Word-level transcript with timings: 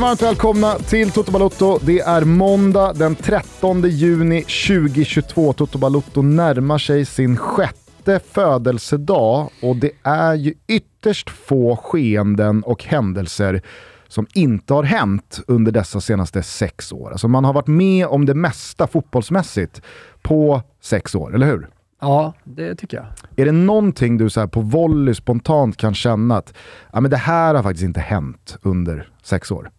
Känner 0.00 0.08
varmt 0.08 0.22
välkomna 0.22 0.74
till 0.74 1.10
Toto 1.10 1.32
Balotto. 1.32 1.78
Det 1.82 2.00
är 2.00 2.24
måndag 2.24 2.92
den 2.92 3.14
13 3.14 3.82
juni 3.82 4.42
2022. 4.42 5.52
Toto 5.52 5.78
Balotto 5.78 6.22
närmar 6.22 6.78
sig 6.78 7.04
sin 7.04 7.36
sjätte 7.36 8.20
födelsedag 8.32 9.50
och 9.62 9.76
det 9.76 9.90
är 10.02 10.34
ju 10.34 10.54
ytterst 10.66 11.30
få 11.30 11.76
skeenden 11.76 12.62
och 12.62 12.84
händelser 12.84 13.62
som 14.08 14.26
inte 14.34 14.74
har 14.74 14.82
hänt 14.82 15.40
under 15.46 15.72
dessa 15.72 16.00
senaste 16.00 16.42
sex 16.42 16.92
år. 16.92 17.10
Alltså 17.10 17.28
man 17.28 17.44
har 17.44 17.52
varit 17.52 17.66
med 17.66 18.06
om 18.06 18.26
det 18.26 18.34
mesta 18.34 18.86
fotbollsmässigt 18.86 19.82
på 20.22 20.62
sex 20.82 21.14
år, 21.14 21.34
eller 21.34 21.46
hur? 21.46 21.68
Ja, 22.00 22.34
det 22.44 22.74
tycker 22.74 22.96
jag. 22.96 23.06
Är 23.36 23.44
det 23.44 23.52
någonting 23.52 24.18
du 24.18 24.30
så 24.30 24.48
på 24.48 24.60
volley 24.60 25.14
spontant 25.14 25.76
kan 25.76 25.94
känna 25.94 26.36
att 26.36 26.54
ja, 26.92 27.00
men 27.00 27.10
det 27.10 27.16
här 27.16 27.54
har 27.54 27.62
faktiskt 27.62 27.84
inte 27.84 28.00
hänt 28.00 28.58
under 28.62 29.08
sex 29.22 29.50
år? 29.50 29.70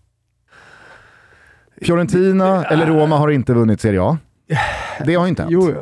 Fiorentina 1.85 2.65
eller 2.65 2.85
Roma 2.85 3.17
har 3.17 3.29
inte 3.29 3.53
vunnit 3.53 3.81
Serie 3.81 4.01
A. 4.01 4.17
Det 5.05 5.15
har 5.15 5.27
inte 5.27 5.41
hänt. 5.41 5.51
Jo, 5.53 5.73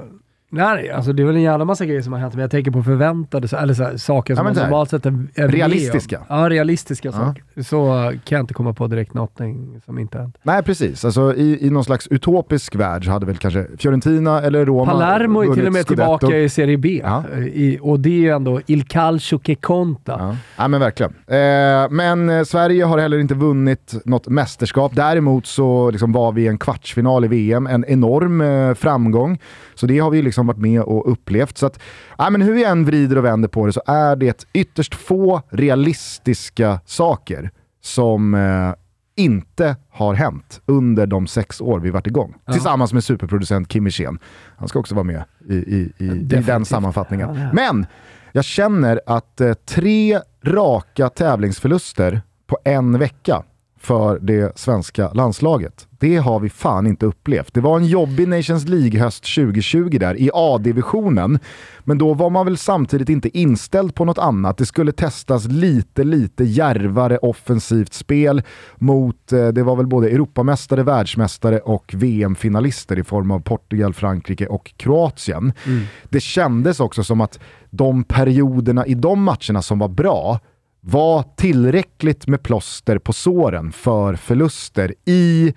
Nej, 0.52 0.92
alltså 0.92 1.14
det 1.14 1.24
är 1.24 1.26
väl 1.26 1.36
en 1.36 1.42
jävla 1.42 1.66
massa 1.66 1.86
grejer 1.86 2.02
som 2.02 2.14
har 2.14 2.20
hänt, 2.20 2.34
men 2.34 2.42
jag 2.42 2.52
tänker 2.52 2.72
på 2.72 2.84
förväntade 2.84 3.58
eller 3.58 3.74
så 3.74 3.84
här, 3.84 3.98
saker 3.98 4.36
som 4.36 4.46
ja, 4.46 4.54
man 4.54 4.64
normalt 4.64 4.90
sett 4.90 5.06
är, 5.06 5.28
är 5.36 5.48
Realistiska. 5.48 6.22
Ja, 6.30 6.50
realistiska 6.50 7.08
ja. 7.08 7.12
saker. 7.12 7.44
Så 7.64 8.12
kan 8.26 8.36
jag 8.36 8.44
inte 8.44 8.54
komma 8.54 8.74
på 8.74 8.88
direkt 8.88 9.14
någonting 9.14 9.82
som 9.86 10.00
inte 10.00 10.18
hänt. 10.18 10.38
Nej, 10.44 10.64
precis. 10.64 11.06
Alltså, 11.06 11.36
i, 11.36 11.68
I 11.68 11.70
någon 11.70 11.84
slags 11.84 12.08
utopisk 12.08 12.76
värld 12.76 13.06
så 13.06 13.12
hade 13.12 13.26
väl 13.26 13.38
kanske 13.38 13.68
Fiorentina 13.78 14.42
eller 14.42 14.66
Roma 14.66 14.92
Palermo 14.92 15.42
är 15.42 15.54
till 15.54 15.68
och 15.68 15.74
med 15.74 15.86
Scudetto. 15.86 16.18
tillbaka 16.18 16.38
i 16.38 16.50
Serie 16.50 16.78
B. 16.78 17.02
Ja. 17.04 17.24
I, 17.38 17.80
och 17.82 18.00
det 18.00 18.10
är 18.10 18.20
ju 18.20 18.30
ändå 18.30 18.62
Il 18.66 18.84
Calcio 18.84 19.40
che 19.44 19.56
conta. 19.56 20.16
Ja, 20.20 20.36
ja 20.58 20.68
men 20.68 20.80
verkligen. 20.80 21.14
Eh, 21.28 21.90
men 21.90 22.30
eh, 22.30 22.44
Sverige 22.44 22.84
har 22.84 22.98
heller 22.98 23.20
inte 23.20 23.36
vunnit 23.36 23.96
något 24.06 24.28
mästerskap. 24.28 24.96
Däremot 24.96 25.46
så 25.46 25.92
liksom 25.92 26.12
var 26.12 26.32
vi 26.32 26.42
i 26.42 26.48
en 26.48 26.58
kvartsfinal 26.58 27.26
i 27.26 27.28
VM, 27.28 27.68
en 27.68 27.86
enorm 27.86 28.42
eh, 28.42 28.74
framgång. 28.74 29.40
Så 29.76 29.86
det 29.86 30.00
har 30.00 30.10
vi 30.10 30.22
liksom 30.22 30.48
varit 30.48 30.58
med 30.58 30.82
och 30.82 31.12
upplevt. 31.12 31.58
Så 31.58 31.66
att, 31.66 31.80
ja, 32.18 32.30
men 32.30 32.42
hur 32.42 32.54
vi 32.54 32.64
än 32.64 32.86
vrider 32.86 33.18
och 33.18 33.26
vänder 33.26 33.50
på 33.50 33.66
det 33.66 33.74
så 33.74 33.82
är 33.86 34.16
det 34.16 34.46
ytterst 34.54 34.96
få 34.96 35.42
realistiska 35.50 36.80
saker 36.86 37.49
som 37.82 38.34
eh, 38.34 38.74
inte 39.16 39.76
har 39.90 40.14
hänt 40.14 40.62
under 40.66 41.08
de 41.08 41.28
sex 41.28 41.62
år 41.62 41.80
vi 41.80 41.90
varit 41.90 42.08
igång. 42.08 42.36
Ja. 42.46 42.54
Tillsammans 42.54 42.94
med 42.94 43.04
superproducent 43.04 43.68
Kim 43.70 43.84
Wirsén. 43.84 44.20
Han 44.58 44.68
ska 44.68 44.80
också 44.80 44.96
vara 44.96 45.04
med 45.04 45.24
i, 45.50 45.56
i, 45.56 45.94
i, 45.98 46.06
i 46.06 46.42
den 46.42 46.66
sammanfattningen. 46.66 47.36
Ja, 47.36 47.50
Men 47.54 47.86
jag 48.32 48.46
känner 48.46 49.02
att 49.06 49.42
eh, 49.42 49.54
tre 49.54 50.20
raka 50.44 51.10
tävlingsförluster 51.10 52.22
på 52.48 52.58
en 52.64 53.00
vecka 53.00 53.44
för 53.80 54.20
det 54.20 54.60
svenska 54.60 55.12
landslaget. 55.14 55.88
Det 56.00 56.18
har 56.18 56.40
vi 56.40 56.50
fan 56.50 56.88
inte 56.88 57.06
upplevt. 57.06 57.54
Det 57.54 57.62
var 57.62 57.78
en 57.78 57.86
jobbig 57.86 58.28
Nations 58.28 58.68
League-höst 58.68 59.36
2020 59.36 59.98
där 60.00 60.20
i 60.20 60.30
A-divisionen, 60.34 61.40
men 61.80 61.98
då 61.98 62.14
var 62.14 62.30
man 62.30 62.46
väl 62.46 62.58
samtidigt 62.58 63.10
inte 63.10 63.38
inställd 63.38 63.96
på 63.96 64.06
något 64.06 64.18
annat. 64.18 64.58
Det 64.58 64.66
skulle 64.66 64.92
testas 64.92 65.46
lite, 65.46 66.04
lite 66.04 66.44
järvare 66.44 67.18
offensivt 67.18 67.94
spel 67.94 68.42
mot, 68.76 69.32
eh, 69.32 69.48
det 69.48 69.64
var 69.64 69.76
väl 69.76 69.88
både 69.88 70.10
Europamästare, 70.10 70.84
världsmästare 70.84 71.60
och 71.60 71.94
VM-finalister 71.94 73.00
i 73.00 73.04
form 73.04 73.32
av 73.32 73.40
Portugal, 73.40 73.94
Frankrike 73.94 74.48
och 74.48 74.74
Kroatien. 74.78 75.54
Mm. 75.66 75.84
Det 76.10 76.20
kändes 76.20 76.80
också 76.80 77.04
som 77.04 77.22
att 77.22 77.40
de 77.70 78.04
perioderna 78.04 78.86
i 78.86 78.94
de 78.94 79.24
matcherna 79.24 79.62
som 79.62 79.80
var 79.80 79.88
bra, 79.88 80.40
var 80.82 81.24
tillräckligt 81.36 82.28
med 82.28 82.44
plåster 82.44 82.98
på 82.98 83.14
såren 83.14 83.72
för 83.72 84.16
förluster 84.16 84.94
i 85.06 85.54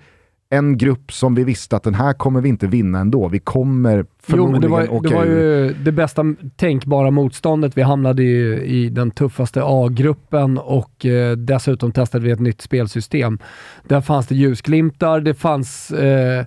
en 0.53 0.77
grupp 0.77 1.11
som 1.11 1.35
vi 1.35 1.43
visste 1.43 1.75
att 1.75 1.83
den 1.83 1.93
här 1.93 2.13
kommer 2.13 2.41
vi 2.41 2.49
inte 2.49 2.67
vinna 2.67 2.99
ändå. 2.99 3.27
Vi 3.27 3.39
kommer 3.39 4.05
förmodligen 4.23 4.61
jo, 4.61 4.67
det 4.67 4.67
var, 4.67 4.93
åka 4.93 5.09
Det 5.09 5.15
var 5.15 5.25
ju 5.25 5.73
det 5.73 5.91
bästa 5.91 6.35
tänkbara 6.55 7.11
motståndet. 7.11 7.77
Vi 7.77 7.81
hamnade 7.81 8.23
ju 8.23 8.63
i 8.63 8.89
den 8.89 9.11
tuffaste 9.11 9.61
A-gruppen 9.63 10.57
och 10.57 11.05
eh, 11.05 11.37
dessutom 11.37 11.91
testade 11.91 12.23
vi 12.23 12.31
ett 12.31 12.39
nytt 12.39 12.61
spelsystem. 12.61 13.39
Där 13.83 14.01
fanns 14.01 14.27
det 14.27 14.35
ljusglimtar, 14.35 15.19
det 15.19 15.33
fanns 15.33 15.91
eh, 15.91 16.45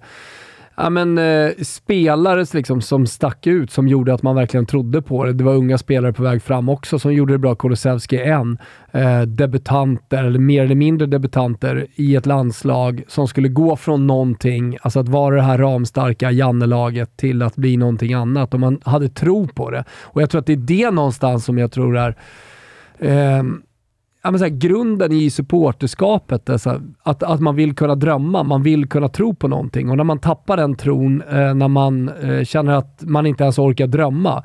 ja, 0.76 0.90
men, 0.90 1.18
eh, 1.18 1.50
spelare 1.62 2.44
liksom, 2.52 2.80
som 2.80 3.06
stack 3.06 3.46
ut, 3.46 3.70
som 3.70 3.88
gjorde 3.88 4.14
att 4.14 4.22
man 4.22 4.36
verkligen 4.36 4.66
trodde 4.66 5.02
på 5.02 5.24
det. 5.24 5.32
Det 5.32 5.44
var 5.44 5.54
unga 5.54 5.78
spelare 5.78 6.12
på 6.12 6.22
väg 6.22 6.42
fram 6.42 6.68
också 6.68 6.98
som 6.98 7.14
gjorde 7.14 7.34
det 7.34 7.38
bra. 7.38 7.54
Kulusevski 7.54 8.16
en. 8.16 8.58
Eh, 8.92 9.22
debutanter, 9.22 10.24
eller 10.24 10.38
mer 10.38 10.64
eller 10.64 10.74
mindre 10.74 11.06
debutanter, 11.06 11.86
i 11.94 12.16
ett 12.16 12.26
landslag 12.26 13.02
som 13.08 13.28
skulle 13.28 13.48
gå 13.48 13.76
från 13.76 14.06
någonting, 14.06 14.76
alltså 14.82 15.00
att 15.00 15.08
vara 15.08 15.36
det 15.36 15.42
här 15.42 15.58
ramstarka 15.58 16.30
Janne-laget, 16.30 17.16
till 17.16 17.42
att 17.42 17.56
bli 17.56 17.76
någonting 17.76 18.14
annat. 18.14 18.54
Och 18.54 18.60
man 18.60 18.80
hade 18.84 19.08
tro 19.08 19.48
på 19.48 19.70
det. 19.70 19.84
Och 20.02 20.22
jag 20.22 20.30
tror 20.30 20.38
att 20.38 20.46
det 20.46 20.52
är 20.52 20.56
det 20.56 20.90
någonstans 20.90 21.44
som 21.44 21.58
jag 21.58 21.72
tror 21.72 21.96
är 21.96 22.16
eh, 22.98 23.42
ja, 24.26 24.30
men 24.30 24.38
så 24.38 24.44
här, 24.44 24.52
grunden 24.52 25.12
i 25.12 25.30
supporterskapet 25.30 26.48
är 26.48 26.58
så 26.58 26.80
att, 27.02 27.22
att 27.22 27.40
man 27.40 27.56
vill 27.56 27.74
kunna 27.74 27.94
drömma, 27.94 28.42
man 28.42 28.62
vill 28.62 28.88
kunna 28.88 29.08
tro 29.08 29.34
på 29.34 29.48
någonting. 29.48 29.90
Och 29.90 29.96
när 29.96 30.04
man 30.04 30.18
tappar 30.18 30.56
den 30.56 30.76
tron, 30.76 31.22
eh, 31.22 31.54
när 31.54 31.68
man 31.68 32.08
eh, 32.08 32.44
känner 32.44 32.72
att 32.72 33.02
man 33.02 33.26
inte 33.26 33.44
ens 33.44 33.58
orkar 33.58 33.86
drömma, 33.86 34.44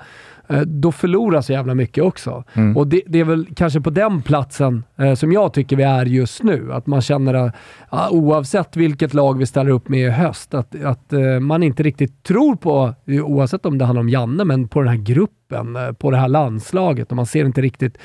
då 0.66 0.92
förlorar 0.92 1.42
så 1.42 1.54
jävla 1.54 1.76
mycket 1.76 2.04
också. 2.04 2.44
Mm. 2.54 2.78
Och 2.78 2.88
det, 2.88 3.02
det, 3.08 3.20
är 3.20 3.24
väl 3.24 3.48
kanske 3.56 3.82
på 3.82 3.90
den 3.90 4.22
platsen 4.22 4.84
eh, 4.98 5.14
som 5.14 5.32
jag 5.32 5.54
tycker 5.54 5.76
vi 5.76 5.84
är 5.84 6.06
just 6.06 6.44
nu. 6.44 6.74
Att 6.74 6.88
man 6.88 7.02
känner 7.02 7.34
att 7.34 7.56
uh, 7.94 8.12
oavsett 8.12 8.78
vilket 8.78 9.14
lag 9.14 9.38
vi 9.38 9.46
ställer 9.46 9.72
upp 9.72 9.90
med 9.90 10.00
i 10.00 10.10
höst, 10.10 10.54
att, 10.54 10.84
att 10.84 11.14
uh, 11.14 11.40
man 11.40 11.64
inte 11.64 11.84
riktigt 11.84 12.24
tror 12.24 12.56
på, 12.56 12.94
oavsett 13.08 13.66
om 13.66 13.78
det 13.78 13.86
handlar 13.86 14.02
om 14.02 14.10
Janne, 14.10 14.44
men 14.46 14.68
på 14.68 14.80
den 14.80 14.90
här 14.90 14.98
gruppen, 14.98 15.76
uh, 15.76 15.92
på 15.92 16.12
det 16.12 16.18
här 16.18 16.28
landslaget 16.28 17.10
och 17.10 17.16
man 17.16 17.26
ser 17.26 17.46
inte 17.46 17.62
riktigt 17.62 17.98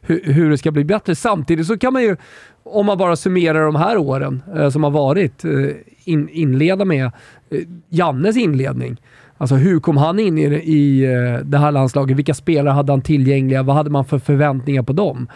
hu 0.00 0.20
hur 0.24 0.50
det 0.50 0.58
ska 0.58 0.70
bli 0.70 0.84
bättre. 0.84 1.14
Samtidigt 1.14 1.66
så 1.66 1.78
kan 1.78 1.92
man 1.92 2.02
ju, 2.02 2.16
om 2.62 2.86
man 2.86 2.98
bara 2.98 3.16
summerar 3.16 3.64
de 3.64 3.76
här 3.76 3.96
åren 3.96 4.42
som 4.72 4.84
har 4.84 4.90
varit, 4.90 5.44
in, 6.04 6.28
inleda 6.28 6.84
med 6.84 7.10
Jannes 7.88 8.36
inledning. 8.36 8.96
Alltså 9.42 9.54
hur 9.54 9.80
kom 9.80 9.96
han 9.96 10.18
in 10.18 10.38
i, 10.38 10.42
i 10.54 11.04
eh, 11.04 11.44
det 11.44 11.58
här 11.58 11.72
landslaget? 11.72 12.16
Vilka 12.16 12.34
spelare 12.34 12.72
hade 12.72 12.92
han 12.92 13.02
tillgängliga? 13.02 13.62
Vad 13.62 13.76
hade 13.76 13.90
man 13.90 14.04
för 14.04 14.18
förväntningar 14.18 14.82
på 14.82 14.92
dem? 14.92 15.28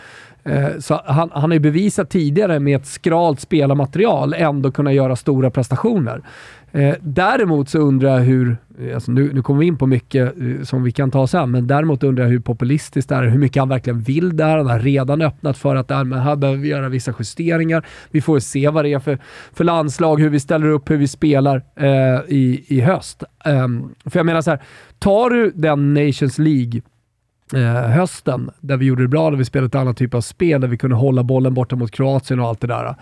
Eh, 0.45 0.79
så 0.79 1.01
han, 1.05 1.31
han 1.33 1.51
har 1.51 1.53
ju 1.53 1.59
bevisat 1.59 2.11
tidigare 2.11 2.61
med 2.61 2.77
ett 2.77 2.87
skralt 2.87 3.41
spelarmaterial 3.41 4.35
ändå 4.35 4.71
kunna 4.71 4.93
göra 4.93 5.17
stora 5.17 5.51
prestationer. 5.51 6.23
Eh, 6.77 6.95
däremot 7.01 7.69
så 7.69 7.79
undrar 7.79 8.19
jag 8.19 8.25
hur, 8.25 8.57
eh, 8.81 8.95
alltså 8.95 9.13
nu, 9.13 9.33
nu 9.33 9.43
kommer 9.43 9.61
vi 9.61 9.67
in 9.67 9.79
på 9.79 9.87
mycket 9.87 10.41
eh, 10.41 10.63
som 10.63 10.83
vi 10.83 10.93
kan 10.93 11.11
ta 11.11 11.27
sen, 11.27 11.51
men 11.51 11.67
däremot 11.67 12.03
undrar 12.03 12.25
jag 12.25 12.31
hur 12.31 12.41
populistiskt 12.41 13.09
det 13.09 13.15
är, 13.15 13.23
hur 13.23 13.39
mycket 13.39 13.61
han 13.61 13.69
verkligen 13.69 14.01
vill 14.01 14.37
där. 14.37 14.57
Han 14.57 14.67
har 14.67 14.79
redan 14.79 15.23
öppnat 15.23 15.59
för 15.59 15.77
att 15.77 15.89
men 15.89 16.13
här 16.13 16.37
behöver 16.37 16.61
vi 16.61 16.69
göra 16.69 16.89
vissa 16.89 17.15
justeringar. 17.19 17.87
Vi 18.11 18.21
får 18.21 18.39
se 18.39 18.69
vad 18.69 18.85
det 18.85 18.93
är 18.93 18.99
för, 18.99 19.19
för 19.53 19.65
landslag, 19.65 20.21
hur 20.21 20.29
vi 20.29 20.41
ställer 20.41 20.69
upp, 20.69 20.91
hur 20.91 20.97
vi 20.97 21.09
spelar 21.09 21.63
eh, 21.77 22.21
i, 22.29 22.65
i 22.69 22.81
höst. 22.81 23.23
Eh, 23.45 23.69
för 24.05 24.19
jag 24.19 24.27
menar 24.27 24.41
så 24.41 24.51
här, 24.51 24.63
tar 24.99 25.31
du 25.31 25.53
den 25.55 25.95
Nations 25.95 26.39
League 26.39 26.81
eh, 27.55 27.91
hösten, 27.91 28.51
där 28.61 28.77
vi 28.77 28.87
gjorde 28.87 29.03
det 29.03 29.09
bra, 29.09 29.31
där 29.31 29.37
vi 29.37 29.45
spelade 29.45 29.67
ett 29.67 29.75
annat 29.75 29.97
typ 29.97 30.15
av 30.15 30.21
spel, 30.21 30.61
där 30.61 30.69
vi 30.69 30.79
kunde 30.79 30.97
hålla 30.97 31.23
bollen 31.23 31.55
borta 31.55 31.77
mot 31.77 31.91
Kroatien 31.91 32.41
och 32.41 32.47
allt 32.47 32.61
det 32.61 32.67
där. 32.67 32.95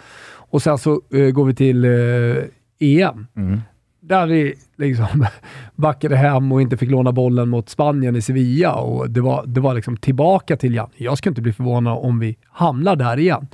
Och 0.50 0.62
sen 0.62 0.78
så 0.78 1.00
eh, 1.10 1.31
går 1.31 1.44
vi 1.44 1.54
till 1.54 1.84
eh, 1.84 2.44
EM. 2.79 3.26
Mm. 3.37 3.61
Där 4.00 4.26
vi 4.26 4.55
liksom 4.76 5.26
backade 5.75 6.17
hem 6.17 6.53
och 6.53 6.62
inte 6.62 6.76
fick 6.76 6.91
låna 6.91 7.12
bollen 7.12 7.49
mot 7.49 7.69
Spanien 7.69 8.17
i 8.17 8.23
Sevilla 8.23 8.75
och 8.75 9.11
det 9.11 9.21
var, 9.21 9.44
det 9.47 9.61
var 9.61 9.75
liksom 9.75 9.97
tillbaka 9.97 10.56
till 10.56 10.73
igen. 10.73 10.88
Jag 10.97 11.19
skulle 11.19 11.31
inte 11.31 11.43
bli 11.43 11.53
förvånad 11.53 11.99
om 11.99 12.19
vi 12.19 12.37
hamnar 12.47 12.97
där 12.97 13.19
igen. 13.19 13.47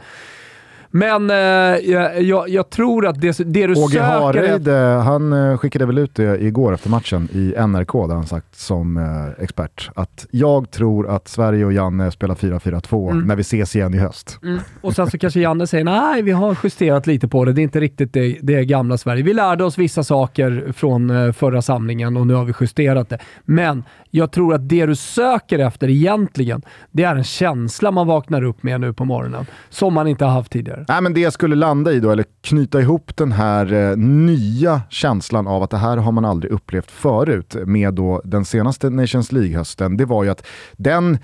Men 0.91 1.31
eh, 1.31 1.37
jag, 1.37 2.49
jag, 2.49 2.71
tror 2.71 3.07
att 3.07 3.21
det, 3.21 3.39
det 3.39 3.67
du 3.67 3.73
Åge 3.73 3.93
söker... 3.93 4.05
Hareid, 4.05 4.69
är... 4.69 4.99
Han 4.99 5.33
eh, 5.33 5.57
skickade 5.57 5.87
väl 5.87 5.99
ut 5.99 6.15
det 6.15 6.43
igår 6.43 6.75
efter 6.75 6.91
matchen 6.91 7.29
i 7.33 7.55
NRK, 7.67 7.93
där 7.93 8.15
han 8.15 8.27
sagt 8.27 8.57
som 8.57 8.97
eh, 8.97 9.45
expert 9.45 9.91
att 9.95 10.27
jag 10.31 10.71
tror 10.71 11.09
att 11.09 11.29
Sverige 11.29 11.65
och 11.65 11.73
Janne 11.73 12.11
spelar 12.11 12.35
4-4-2 12.35 13.11
mm. 13.11 13.27
när 13.27 13.37
vi 13.37 13.41
ses 13.41 13.77
igen 13.77 13.95
i 13.95 13.99
höst. 13.99 14.39
Mm. 14.43 14.61
Och 14.81 14.95
sen 14.95 15.11
så 15.11 15.19
kanske 15.19 15.41
Janne 15.41 15.67
säger 15.67 15.85
nej, 15.85 16.23
vi 16.23 16.31
har 16.31 16.59
justerat 16.65 17.07
lite 17.07 17.29
på 17.29 17.45
det. 17.45 17.53
Det 17.53 17.61
är 17.61 17.63
inte 17.63 17.81
riktigt 17.81 18.13
det, 18.13 18.39
det 18.43 18.65
gamla 18.65 18.99
Sverige. 18.99 19.23
Vi 19.23 19.35
lärde 19.35 19.65
oss 19.65 19.79
vissa 19.79 20.05
saker 20.05 20.73
från 20.77 21.11
eh, 21.11 21.33
förra 21.33 21.63
samlingen 21.63 22.17
och 22.17 22.27
nu 22.27 22.35
har 22.35 22.45
vi 22.45 22.53
justerat 22.61 23.09
det. 23.09 23.19
Men 23.45 23.85
jag 24.11 24.33
tror 24.33 24.55
att 24.55 24.69
det 24.69 24.87
du 24.87 24.97
söker 24.97 25.59
efter 25.59 25.91
egentligen, 25.91 26.63
det 26.91 27.03
är 27.03 27.17
en 27.17 27.25
känsla 27.25 27.91
man 27.91 28.07
vaknar 28.07 28.43
upp 28.43 28.63
med 28.63 28.81
nu 28.81 28.93
på 28.93 29.05
morgonen, 29.05 29.47
som 29.69 29.95
man 29.95 30.09
inte 30.09 30.25
har 30.25 30.33
haft 30.33 30.53
tidigare. 30.53 30.80
Nej, 30.89 31.03
men 31.03 31.15
det 31.15 31.21
jag 31.21 31.33
skulle 31.33 31.57
landa 31.57 31.93
i 31.93 32.01
då, 32.01 32.11
eller 32.11 32.25
knyta 32.41 32.81
ihop 32.81 33.17
den 33.17 33.33
här 33.33 33.73
eh, 33.73 33.97
nya 33.97 34.83
känslan 34.89 35.47
av 35.47 35.63
att 35.63 35.71
det 35.71 35.77
här 35.77 35.97
har 35.97 36.13
man 36.13 36.25
aldrig 36.25 36.53
upplevt 36.53 36.91
förut 36.91 37.57
med 37.67 37.95
då 37.95 38.21
den 38.25 38.45
senaste 38.45 38.91
Nations 38.91 39.33
League-hösten, 39.33 39.97
det 39.97 40.05
var 40.05 40.25
ju 40.25 40.31
att 40.31 40.47
den 40.77 41.19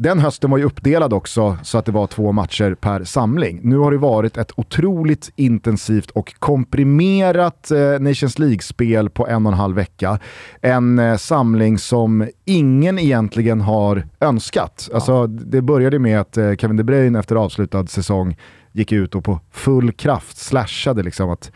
Den 0.00 0.18
hösten 0.18 0.50
var 0.50 0.58
ju 0.58 0.64
uppdelad 0.64 1.12
också 1.12 1.56
så 1.62 1.78
att 1.78 1.84
det 1.84 1.92
var 1.92 2.06
två 2.06 2.32
matcher 2.32 2.74
per 2.74 3.04
samling. 3.04 3.60
Nu 3.62 3.78
har 3.78 3.90
det 3.90 3.98
varit 3.98 4.36
ett 4.36 4.52
otroligt 4.56 5.30
intensivt 5.36 6.10
och 6.10 6.34
komprimerat 6.38 7.70
eh, 7.70 8.00
Nations 8.00 8.38
League-spel 8.38 9.10
på 9.10 9.28
en 9.28 9.46
och 9.46 9.52
en 9.52 9.58
halv 9.58 9.76
vecka. 9.76 10.18
En 10.60 10.98
eh, 10.98 11.16
samling 11.16 11.78
som 11.78 12.28
ingen 12.44 12.98
egentligen 12.98 13.60
har 13.60 14.02
önskat. 14.20 14.88
Alltså, 14.94 15.26
det 15.26 15.62
började 15.62 15.98
med 15.98 16.20
att 16.20 16.36
eh, 16.36 16.54
Kevin 16.54 16.76
De 16.76 16.84
Bruyne 16.84 17.18
efter 17.18 17.36
avslutad 17.36 17.86
säsong 17.86 18.36
gick 18.78 18.92
ut 18.92 19.14
och 19.14 19.24
på 19.24 19.40
full 19.52 19.92
kraft 19.92 20.36
slashade 20.36 21.02
liksom 21.02 21.30
att 21.30 21.52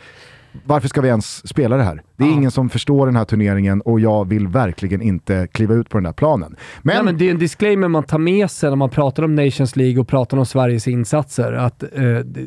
varför 0.65 0.87
ska 0.87 1.01
vi 1.01 1.07
ens 1.07 1.47
spela 1.47 1.77
det 1.77 1.83
här? 1.83 2.01
Det 2.17 2.23
är 2.23 2.27
ja. 2.27 2.33
ingen 2.33 2.51
som 2.51 2.69
förstår 2.69 3.05
den 3.05 3.15
här 3.15 3.25
turneringen 3.25 3.81
och 3.81 3.99
jag 3.99 4.27
vill 4.27 4.47
verkligen 4.47 5.01
inte 5.01 5.47
kliva 5.51 5.73
ut 5.73 5.89
på 5.89 5.97
den 5.97 6.05
här 6.05 6.13
planen. 6.13 6.55
Men, 6.81 6.95
Nej, 6.95 7.03
men 7.03 7.17
det 7.17 7.27
är 7.27 7.31
en 7.31 7.39
disclaimer 7.39 7.87
man 7.87 8.03
tar 8.03 8.17
med 8.17 8.51
sig 8.51 8.69
när 8.69 8.75
man 8.75 8.89
pratar 8.89 9.23
om 9.23 9.35
Nations 9.35 9.75
League 9.75 10.01
och 10.01 10.07
pratar 10.07 10.37
om 10.37 10.45
Sveriges 10.45 10.87
insatser. 10.87 11.53
Att 11.53 11.83
eh, 11.83 11.89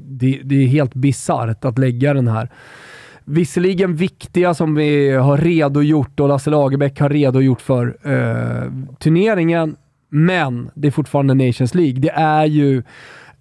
det, 0.01 0.41
det, 0.45 0.55
är 0.55 0.67
helt 0.67 0.95
bisarrt 0.95 1.65
att 1.65 1.79
lägga 1.79 2.15
den 2.15 2.29
här 2.29 2.51
visserligen 3.25 3.97
viktiga 3.97 4.55
som 4.55 4.75
vi 4.75 5.11
har 5.11 5.39
redogjort 5.39 6.21
och 6.21 6.29
Lasse 6.29 6.51
Lagerbäck 6.51 7.01
har 7.01 7.09
redogjort 7.09 7.61
för 7.61 7.97
eh, 8.03 8.73
turneringen, 8.99 9.77
men 10.09 10.71
det 10.75 10.89
är 10.89 10.93
fortfarande 10.93 11.35
Nations 11.35 11.75
League. 11.75 12.01
Det 12.01 12.11
är 12.11 12.45
ju 12.45 12.83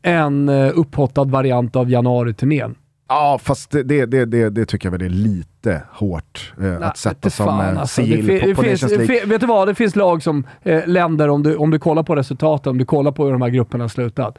en 0.06 0.50
eh, 0.50 0.72
upphottad 0.76 1.24
variant 1.24 1.76
av 1.76 1.90
januari-turnén. 1.90 2.76
Ja, 3.10 3.40
fast 3.44 3.72
det, 3.72 3.84
det, 3.84 4.26
det, 4.26 4.50
det, 4.50 4.66
tycker 4.66 4.86
jag 4.86 4.92
väl 4.92 5.02
är 5.02 5.10
lite 5.10 5.82
hårt 5.92 6.54
eh, 6.58 6.64
Nej, 6.64 6.84
att 6.84 6.98
sätta 6.98 7.30
som 7.30 7.46
fan, 7.46 7.78
alltså. 7.78 8.02
sigill 8.02 8.28
det, 8.28 8.40
på, 8.40 8.56
på 8.56 8.62
finns, 8.62 8.82
Nations 8.82 9.10
League. 9.10 9.26
Vet 9.26 9.42
du 9.42 9.48
vad? 9.48 9.68
Det 9.68 9.76
finns 9.76 9.96
lag 9.96 10.24
som 10.24 10.48
eh, 10.64 10.88
länder, 10.88 11.30
om 11.30 11.44
du, 11.44 11.56
om 11.56 11.72
du 11.72 11.80
kollar 11.80 12.04
på 12.04 12.16
resultaten, 12.16 12.70
om 12.70 12.78
du 12.78 12.86
kollar 12.86 13.12
på 13.12 13.26
hur 13.26 13.32
de 13.32 13.42
här 13.42 13.50
grupperna 13.50 13.84
har 13.84 13.90
slutat, 13.90 14.38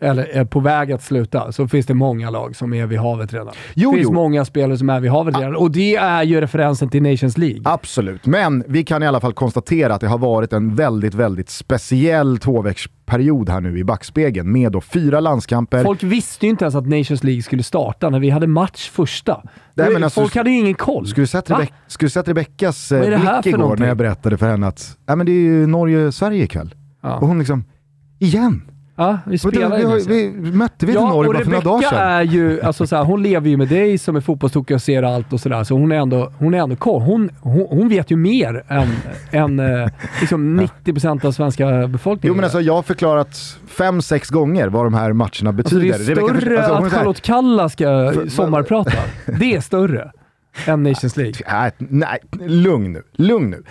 eller 0.00 0.24
är 0.24 0.44
på 0.44 0.60
väg 0.60 0.92
att 0.92 1.02
sluta, 1.02 1.52
så 1.52 1.68
finns 1.68 1.86
det 1.86 1.94
många 1.94 2.30
lag 2.30 2.56
som 2.56 2.74
är 2.74 2.86
vid 2.86 2.98
havet 2.98 3.32
redan. 3.32 3.54
Jo, 3.74 3.90
det 3.90 3.96
finns 3.96 4.08
jo. 4.08 4.14
många 4.14 4.44
spelare 4.44 4.78
som 4.78 4.90
är 4.90 5.00
vid 5.00 5.10
havet 5.10 5.36
redan 5.38 5.56
och 5.56 5.70
det 5.70 5.96
är 5.96 6.22
ju 6.22 6.40
referensen 6.40 6.88
till 6.88 7.02
Nations 7.02 7.38
League. 7.38 7.60
Absolut, 7.64 8.26
men 8.26 8.64
vi 8.66 8.84
kan 8.84 9.02
i 9.02 9.06
alla 9.06 9.20
fall 9.20 9.32
konstatera 9.32 9.94
att 9.94 10.00
det 10.00 10.08
har 10.08 10.18
varit 10.18 10.52
en 10.52 10.74
väldigt, 10.74 11.14
väldigt 11.14 11.50
speciell 11.50 12.38
tvåvecksperiod 13.08 13.48
här 13.48 13.60
nu 13.60 13.78
i 13.78 13.84
backspegeln 13.84 14.52
med 14.52 14.72
då 14.72 14.80
fyra 14.80 15.20
landskamper. 15.20 15.84
Folk 15.84 16.02
visste 16.02 16.46
ju 16.46 16.50
inte 16.50 16.64
ens 16.64 16.74
att 16.74 16.86
Nations 16.86 17.24
League 17.24 17.42
skulle 17.42 17.62
starta 17.62 18.10
när 18.10 18.20
vi 18.20 18.30
hade 18.30 18.46
match 18.46 18.90
första. 18.90 19.42
Nej, 19.74 19.90
men 19.92 20.04
alltså, 20.04 20.20
Folk 20.20 20.36
hade 20.36 20.50
ju 20.50 20.58
ingen 20.58 20.74
koll. 20.74 21.06
Skulle 21.06 21.22
du 21.22 21.26
sett, 21.26 21.50
Rebe 21.50 21.68
skulle 21.86 22.10
sett 22.10 22.28
Rebeckas 22.28 22.92
eh, 22.92 23.00
blick 23.00 23.46
igår 23.46 23.58
någonting? 23.58 23.82
när 23.82 23.88
jag 23.88 23.96
berättade 23.96 24.36
för 24.36 24.50
henne 24.50 24.66
att 24.66 24.96
äh, 25.08 25.16
men 25.16 25.26
det 25.26 25.32
är 25.32 25.40
ju 25.42 25.66
Norge-Sverige 25.66 26.44
ikväll. 26.44 26.74
Ja. 27.02 27.16
Och 27.16 27.28
hon 27.28 27.38
liksom, 27.38 27.64
igen? 28.18 28.62
Ja, 29.00 29.18
vi 29.26 29.38
spelar 29.38 29.78
ju 29.78 29.86
vi, 30.08 30.32
vi 30.36 30.52
mötte 30.52 30.86
vi 30.86 30.92
ja, 30.94 31.08
Norge 31.08 31.32
bara 31.32 31.44
för 31.44 31.50
några 31.50 31.64
dagar 31.64 31.88
sedan. 31.88 31.98
är 31.98 32.22
ju, 32.22 32.62
alltså 32.62 32.86
så 32.86 32.96
här, 32.96 33.04
hon 33.04 33.22
lever 33.22 33.50
ju 33.50 33.56
med 33.56 33.68
dig 33.68 33.98
som 33.98 34.16
är 34.16 34.20
fotbollstokig 34.20 34.74
och 34.74 34.82
ser 34.82 35.02
allt 35.02 35.32
och 35.32 35.40
sådär, 35.40 35.64
så 35.64 35.74
hon 35.74 35.92
är 35.92 35.96
ändå, 35.96 36.32
hon 36.38 36.54
är 36.54 36.58
ändå 36.58 36.76
koll. 36.76 37.02
Hon, 37.02 37.30
hon, 37.40 37.66
hon 37.70 37.88
vet 37.88 38.10
ju 38.10 38.16
mer 38.16 38.64
än, 38.68 38.88
än 39.30 39.58
eh, 39.58 39.88
liksom 40.20 40.60
90% 40.84 41.26
av 41.26 41.32
svenska 41.32 41.86
befolkningen. 41.86 42.32
Jo 42.32 42.34
men 42.34 42.44
alltså 42.44 42.60
jag 42.60 42.74
har 42.74 42.82
förklarat 42.82 43.58
fem, 43.66 44.02
sex 44.02 44.28
gånger 44.28 44.68
vad 44.68 44.86
de 44.86 44.94
här 44.94 45.12
matcherna 45.12 45.52
betyder. 45.52 45.94
Alltså 45.94 46.14
det 46.14 46.20
är 46.20 46.26
större 46.26 46.58
alltså, 46.64 46.86
att 46.86 46.92
Charlotte 46.92 47.20
Kalla 47.20 47.68
ska 47.68 48.12
sommarprata. 48.28 48.92
det 49.38 49.56
är 49.56 49.60
större 49.60 50.10
än 50.66 50.82
Nations 50.82 51.16
League. 51.16 51.34
Nej, 51.46 51.72
nej, 51.78 52.18
lugn 52.48 52.92
nu. 52.92 53.02
Lugn 53.12 53.50
nu. 53.50 53.62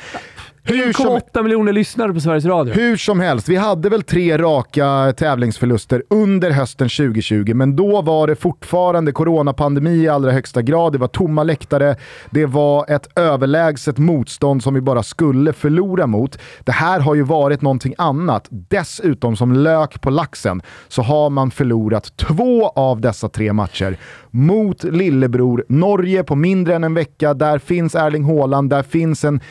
1,8 0.68 1.44
miljoner 1.44 1.74
lyssnare 1.74 2.14
på 2.14 2.20
Sveriges 2.20 2.46
Radio. 2.46 2.74
Hur 2.74 2.98
som 2.98 3.20
helst, 3.20 3.50
vi 3.50 3.56
hade 3.56 3.90
väl 3.90 4.04
tre 4.04 4.38
raka 4.38 5.14
tävlingsförluster 5.18 6.04
under 6.10 6.52
hösten 6.52 6.90
2020, 6.90 7.54
men 7.54 7.76
då 7.76 8.02
var 8.02 8.28
det 8.28 8.36
fortfarande 8.36 9.12
coronapandemi 9.12 10.04
i 10.04 10.08
allra 10.08 10.32
högsta 10.32 10.62
grad. 10.62 10.94
Det 10.94 10.98
var 10.98 11.08
tomma 11.08 11.44
läktare, 11.44 11.96
det 12.30 12.46
var 12.46 12.86
ett 12.92 13.08
överlägset 13.16 13.98
motstånd 13.98 14.64
som 14.64 14.74
vi 14.74 14.82
bara 14.82 15.04
skulle 15.04 15.54
förlora 15.54 16.08
mot. 16.08 16.40
Det 16.64 16.72
här 16.72 17.00
har 17.00 17.16
ju 17.16 17.24
varit 17.24 17.62
någonting 17.62 17.94
annat. 17.98 18.48
Dessutom 18.50 19.36
som 19.36 19.54
lök 19.54 20.02
på 20.02 20.10
laxen 20.10 20.62
så 20.88 21.02
har 21.02 21.30
man 21.30 21.52
förlorat 21.52 22.18
två 22.18 22.70
av 22.70 23.02
dessa 23.02 23.30
tre 23.30 23.54
matcher 23.54 23.98
mot 24.32 24.84
lillebror 24.84 25.66
Norge 25.70 26.24
på 26.24 26.36
mindre 26.36 26.76
än 26.76 26.84
en 26.84 26.94
vecka. 26.94 27.34
Där 27.34 27.60
finns 27.60 27.96
Erling 27.96 28.24
Haaland, 28.24 28.70
där 28.70 28.84
finns 28.84 29.26
en 29.26 29.42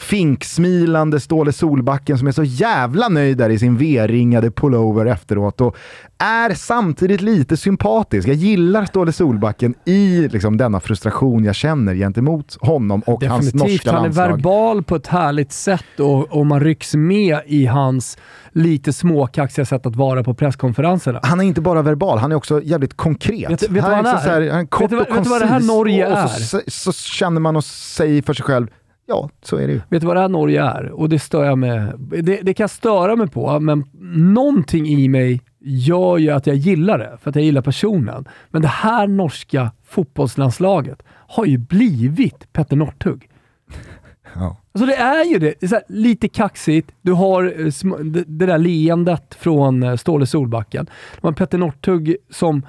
finksmilande 0.00 1.20
Ståle 1.20 1.52
Solbacken 1.52 2.18
som 2.18 2.28
är 2.28 2.32
så 2.32 2.44
jävla 2.44 3.08
nöjd 3.08 3.38
där 3.38 3.50
i 3.50 3.58
sin 3.58 3.76
V-ringade 3.76 4.50
pullover 4.50 5.06
efteråt 5.06 5.60
och 5.60 5.76
är 6.18 6.54
samtidigt 6.54 7.20
lite 7.20 7.56
sympatisk. 7.56 8.28
Jag 8.28 8.36
gillar 8.36 8.84
Ståle 8.84 9.12
Solbacken 9.12 9.74
i 9.84 10.28
liksom, 10.28 10.56
denna 10.56 10.80
frustration 10.80 11.44
jag 11.44 11.54
känner 11.54 11.94
gentemot 11.94 12.56
honom 12.60 13.00
och 13.00 13.20
Definitivt. 13.20 13.30
hans 13.30 13.54
norska 13.54 13.92
landslag. 13.92 14.22
Han 14.22 14.32
är 14.32 14.36
verbal 14.36 14.82
på 14.82 14.96
ett 14.96 15.06
härligt 15.06 15.52
sätt 15.52 16.00
och, 16.00 16.32
och 16.32 16.46
man 16.46 16.60
rycks 16.60 16.94
med 16.94 17.40
i 17.46 17.66
hans 17.66 18.18
lite 18.52 18.92
småkaxiga 18.92 19.64
sätt 19.64 19.86
att 19.86 19.96
vara 19.96 20.24
på 20.24 20.34
presskonferenserna. 20.34 21.20
Han 21.22 21.40
är 21.40 21.44
inte 21.44 21.60
bara 21.60 21.82
verbal, 21.82 22.18
han 22.18 22.32
är 22.32 22.36
också 22.36 22.62
jävligt 22.62 22.96
konkret. 22.96 23.50
Vet, 23.50 23.62
vet 23.62 23.74
du 23.74 23.80
vad 23.80 23.90
han 23.90 24.06
är? 24.06 24.16
Så 24.16 24.28
här, 24.28 24.50
han 24.50 24.60
är 24.60 24.66
kort 24.66 24.92
vet, 24.92 25.00
och 25.00 25.08
koncis. 25.08 25.16
Vet 25.18 25.24
du 25.24 25.30
vad 25.30 25.40
det 25.40 25.46
här 25.46 25.60
Norge 25.60 26.06
är? 26.06 26.24
Och 26.24 26.30
så, 26.30 26.60
så, 26.66 26.92
så 26.92 26.92
känner 26.92 27.40
man 27.40 27.56
och 27.56 27.64
säger 27.64 28.22
för 28.22 28.34
sig 28.34 28.44
själv 28.44 28.66
Ja, 29.08 29.30
så 29.42 29.56
är 29.56 29.66
det 29.66 29.72
ju. 29.72 29.80
Vet 29.88 30.00
du 30.00 30.06
vad 30.06 30.16
det 30.16 30.20
här 30.20 30.28
Norge 30.28 30.62
är? 30.62 30.90
Och 30.90 31.08
det 31.08 31.18
stör 31.18 31.44
jag 31.44 31.58
med. 31.58 31.94
Det, 31.98 32.40
det 32.42 32.54
kan 32.54 32.64
jag 32.64 32.70
störa 32.70 33.16
mig 33.16 33.28
på, 33.28 33.60
men 33.60 33.84
någonting 34.32 34.86
i 34.86 35.08
mig 35.08 35.40
gör 35.60 36.18
ju 36.18 36.30
att 36.30 36.46
jag 36.46 36.56
gillar 36.56 36.98
det, 36.98 37.18
för 37.22 37.30
att 37.30 37.36
jag 37.36 37.44
gillar 37.44 37.62
personen. 37.62 38.28
Men 38.50 38.62
det 38.62 38.68
här 38.68 39.06
norska 39.06 39.70
fotbollslandslaget 39.84 41.02
har 41.08 41.46
ju 41.46 41.58
blivit 41.58 42.52
Petter 42.52 42.76
Northug. 42.76 43.28
Ja. 44.34 44.56
Alltså 44.72 44.86
det 44.86 44.96
är 44.96 45.24
ju 45.24 45.38
det. 45.38 45.54
det 45.60 45.72
är 45.72 45.82
lite 45.88 46.28
kaxigt. 46.28 46.90
Du 47.02 47.12
har 47.12 47.44
eh, 47.44 47.72
det 48.26 48.46
där 48.46 48.58
leendet 48.58 49.34
från 49.34 49.82
eh, 49.82 49.96
Ståle 49.96 50.26
Solbacken. 50.26 50.90
Du 51.20 51.26
har 51.26 51.32
Petter 51.32 51.58
Northug 51.58 52.16
som 52.30 52.62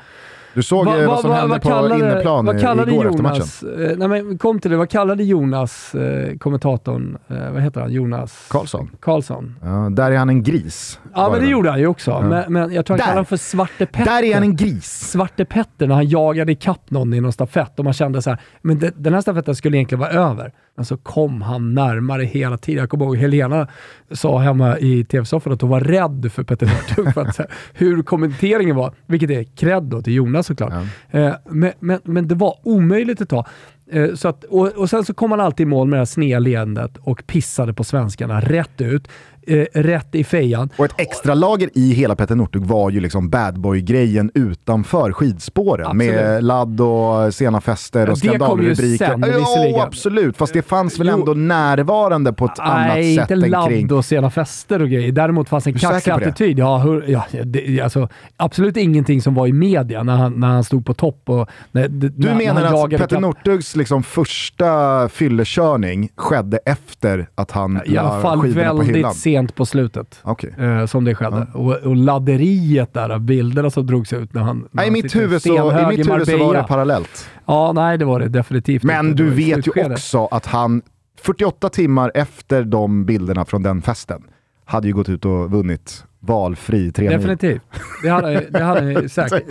du 0.54 0.64
såg 0.64 0.86
va, 0.86 0.98
va, 0.98 1.08
vad 1.08 1.20
som 1.20 1.30
va, 1.30 1.36
hände 1.36 1.60
på 1.60 1.70
kallade, 1.70 1.96
inneplan 1.96 2.46
vad 2.46 2.62
kallade 2.62 2.92
igår 2.92 3.06
Jonas, 3.06 3.40
efter 3.40 3.68
matchen. 3.68 3.92
Eh, 3.92 3.98
nej 3.98 4.08
men 4.08 4.38
kom 4.38 4.60
till 4.60 4.72
det, 4.72 4.78
vad 4.78 4.90
kallade 4.90 5.24
Jonas, 5.24 5.96
eh, 5.96 6.38
kommentatorn, 6.38 7.18
eh, 7.28 7.52
vad 7.52 7.62
heter 7.62 7.82
han, 7.82 7.92
Jonas? 7.92 8.48
Karlsson. 8.50 8.90
Karlsson. 9.00 9.56
Ja, 9.64 9.90
där 9.92 10.12
är 10.12 10.18
han 10.18 10.30
en 10.30 10.44
gris. 10.44 11.00
Ja 11.14 11.30
men 11.30 11.40
det, 11.40 11.46
det 11.46 11.52
gjorde 11.52 11.70
han 11.70 11.80
ju 11.80 11.88
också. 11.88 12.12
Ja. 12.12 12.22
Men, 12.22 12.54
men, 12.54 12.74
jag 12.74 12.86
tror 12.86 12.94
han 12.94 13.00
kallade 13.00 13.16
honom 13.16 13.26
för 13.26 13.38
Svarte 13.38 13.86
Petter. 13.86 14.12
Där 14.12 14.24
är 14.24 14.34
han 14.34 14.44
en 14.44 14.56
gris. 14.56 15.10
Svarte 15.12 15.46
Petter 15.46 15.88
när 15.88 15.96
han 15.96 16.08
jagade 16.08 16.52
ikapp 16.52 16.92
någon 16.92 17.14
i 17.14 17.22
någon 17.22 17.34
stafett 17.34 17.80
och 17.80 17.86
man 17.86 17.94
kände 17.94 18.22
så 18.22 18.30
här, 18.30 18.40
men 18.62 18.80
det, 18.80 18.92
den 18.96 19.14
här 19.14 19.22
stafetten 19.22 19.56
skulle 19.56 19.78
egentligen 19.78 20.00
vara 20.00 20.12
över. 20.12 20.54
Men 20.80 20.86
så 20.86 20.98
kom 20.98 21.42
han 21.42 21.74
närmare 21.74 22.24
hela 22.24 22.58
tiden. 22.58 22.80
Jag 22.80 22.90
kommer 22.90 23.06
ihåg 23.06 23.18
Helena 23.18 23.68
sa 24.12 24.40
hemma 24.40 24.78
i 24.80 25.04
tv-soffan 25.04 25.54
att 25.54 25.62
hon 25.62 25.70
var 25.70 25.80
rädd 25.80 26.32
för 26.34 26.44
Petter 26.44 26.66
Northug 26.66 27.14
för 27.14 27.22
att, 27.22 27.40
hur 27.74 28.04
kommenteringen 28.04 28.76
var, 28.76 28.94
vilket 29.06 29.30
är 29.30 29.44
cred 29.44 30.04
till 30.04 30.14
Jonas 30.14 30.48
såklart. 30.48 30.74
Ja. 31.12 31.20
Eh, 31.20 31.34
men, 31.50 31.72
men, 31.80 32.00
men 32.04 32.28
det 32.28 32.36
var 32.36 32.56
omöjligt 32.64 33.22
att 33.22 33.30
ta. 33.30 33.46
Eh, 33.92 34.14
så 34.14 34.28
att, 34.28 34.44
och, 34.44 34.68
och 34.68 34.90
sen 34.90 35.06
så 35.06 35.14
kom 35.14 35.32
han 35.32 35.40
alltid 35.40 35.64
i 35.64 35.70
mål 35.70 35.88
med 35.88 35.98
det 35.98 36.02
här 36.02 36.06
sneda 36.06 36.40
leendet 36.40 36.98
och 36.98 37.24
pissade 37.28 37.74
på 37.74 37.84
svenskarna 37.84 38.42
rätt 38.42 38.82
ut 38.82 39.08
eh, 39.50 39.66
rätt 39.74 40.16
i 40.16 40.24
fejan. 40.24 40.70
Och 40.78 40.86
ett 40.86 40.94
extra 40.98 41.34
lager 41.34 41.70
i 41.74 41.94
hela 41.94 42.16
Petter 42.16 42.36
Northug 42.36 42.66
var 42.66 42.90
ju 42.90 43.00
liksom 43.00 43.30
badboy-grejen 43.30 44.32
utanför 44.34 45.12
skidspåren. 45.12 45.86
Absolut. 45.86 46.14
Med 46.16 46.44
ladd 46.44 46.82
och 46.82 47.34
sena 47.34 47.62
fester 47.62 48.10
och 48.10 48.18
skandalrubriker. 48.18 49.16
Ja, 49.22 49.84
absolut. 49.84 50.38
Fast 50.38 50.54
det 50.54 50.62
fanns 50.62 51.00
väl 51.00 51.08
jo. 51.08 51.14
ändå 51.14 51.34
närvarande 51.34 52.34
på 52.34 52.46
ett 52.46 52.52
Nej, 52.58 53.18
annat 53.18 53.28
sätt 53.28 53.32
än 53.32 53.50
ladd 53.50 53.68
kring... 53.68 53.94
och 53.94 54.06
sena 54.06 54.30
fester 54.30 54.82
och 54.82 54.90
grejer. 54.90 55.12
Däremot 55.12 55.50
fanns 55.50 55.68
en 55.68 55.74
kaxig 55.74 56.12
attityd. 56.12 56.60
Ja, 56.60 56.78
hur, 56.78 57.06
ja, 57.08 57.26
det, 57.44 57.82
alltså, 57.82 58.10
absolut 58.38 58.78
ingenting 58.78 59.22
som 59.22 59.34
var 59.34 59.48
i 59.48 59.54
media 59.54 60.04
när 60.04 60.16
han, 60.16 60.34
när 60.34 60.48
han 60.48 60.64
stod 60.64 60.86
på 60.86 60.94
topp. 60.94 61.22
Och, 61.26 61.50
när, 61.72 61.88
du 61.88 62.12
när, 62.16 62.36
menar 62.36 62.62
när 62.62 62.86
att 62.86 62.90
Petter 62.90 63.20
Northugs 63.20 63.76
liksom 63.76 64.04
första 64.04 65.10
fyllekörning 65.10 66.10
skedde 66.16 66.58
efter 66.66 67.30
att 67.36 67.52
han 67.52 67.82
I 67.86 67.98
alla 67.98 68.22
fall 68.22 68.48
väldigt 68.48 69.16
sent 69.40 69.56
på 69.56 69.66
slutet. 69.66 70.22
Okay. 70.24 70.52
Eh, 70.58 70.86
som 70.86 71.06
det 71.06 71.16
skedde. 71.16 71.48
Ja. 71.54 71.60
Och, 71.60 71.74
och 71.76 71.96
ladderiet 71.96 72.94
där 72.94 73.10
av 73.10 73.22
bilderna 73.22 73.70
som 73.70 73.86
drogs 73.86 74.14
ut 74.14 74.34
när 74.34 74.42
han... 74.42 74.58
När 74.58 74.68
nej, 74.72 74.86
han 74.86 74.96
I 74.96 75.04
mitt 75.04 75.16
huvud, 75.16 75.42
så, 75.42 75.80
i 75.80 75.98
mitt 75.98 76.12
huvud 76.12 76.28
så 76.28 76.38
var 76.38 76.54
det 76.54 76.64
parallellt. 76.64 77.30
Ja, 77.46 77.72
nej 77.72 77.98
det 77.98 78.06
var 78.06 78.20
det 78.20 78.30
definitivt 78.30 78.84
Men 78.84 79.08
inte. 79.08 79.24
du 79.24 79.30
vet 79.30 79.68
ju 79.68 79.92
också 79.92 80.26
att 80.26 80.46
han 80.46 80.82
48 81.22 81.70
timmar 81.70 82.12
efter 82.16 82.64
de 82.64 83.06
bilderna 83.06 83.46
från 83.46 83.64
den 83.64 83.82
festen 83.82 84.24
hade 84.66 84.88
ju 84.88 84.94
gått 84.94 85.10
ut 85.10 85.26
och 85.26 85.52
vunnit 85.52 86.06
valfri 86.20 86.92
tre 86.92 87.10
mil. 87.10 87.18
Definitivt. 87.18 87.62
Det 88.04 88.10
hade, 88.10 88.46
det 88.50 88.64
hade 88.64 89.10
säkert... 89.10 89.44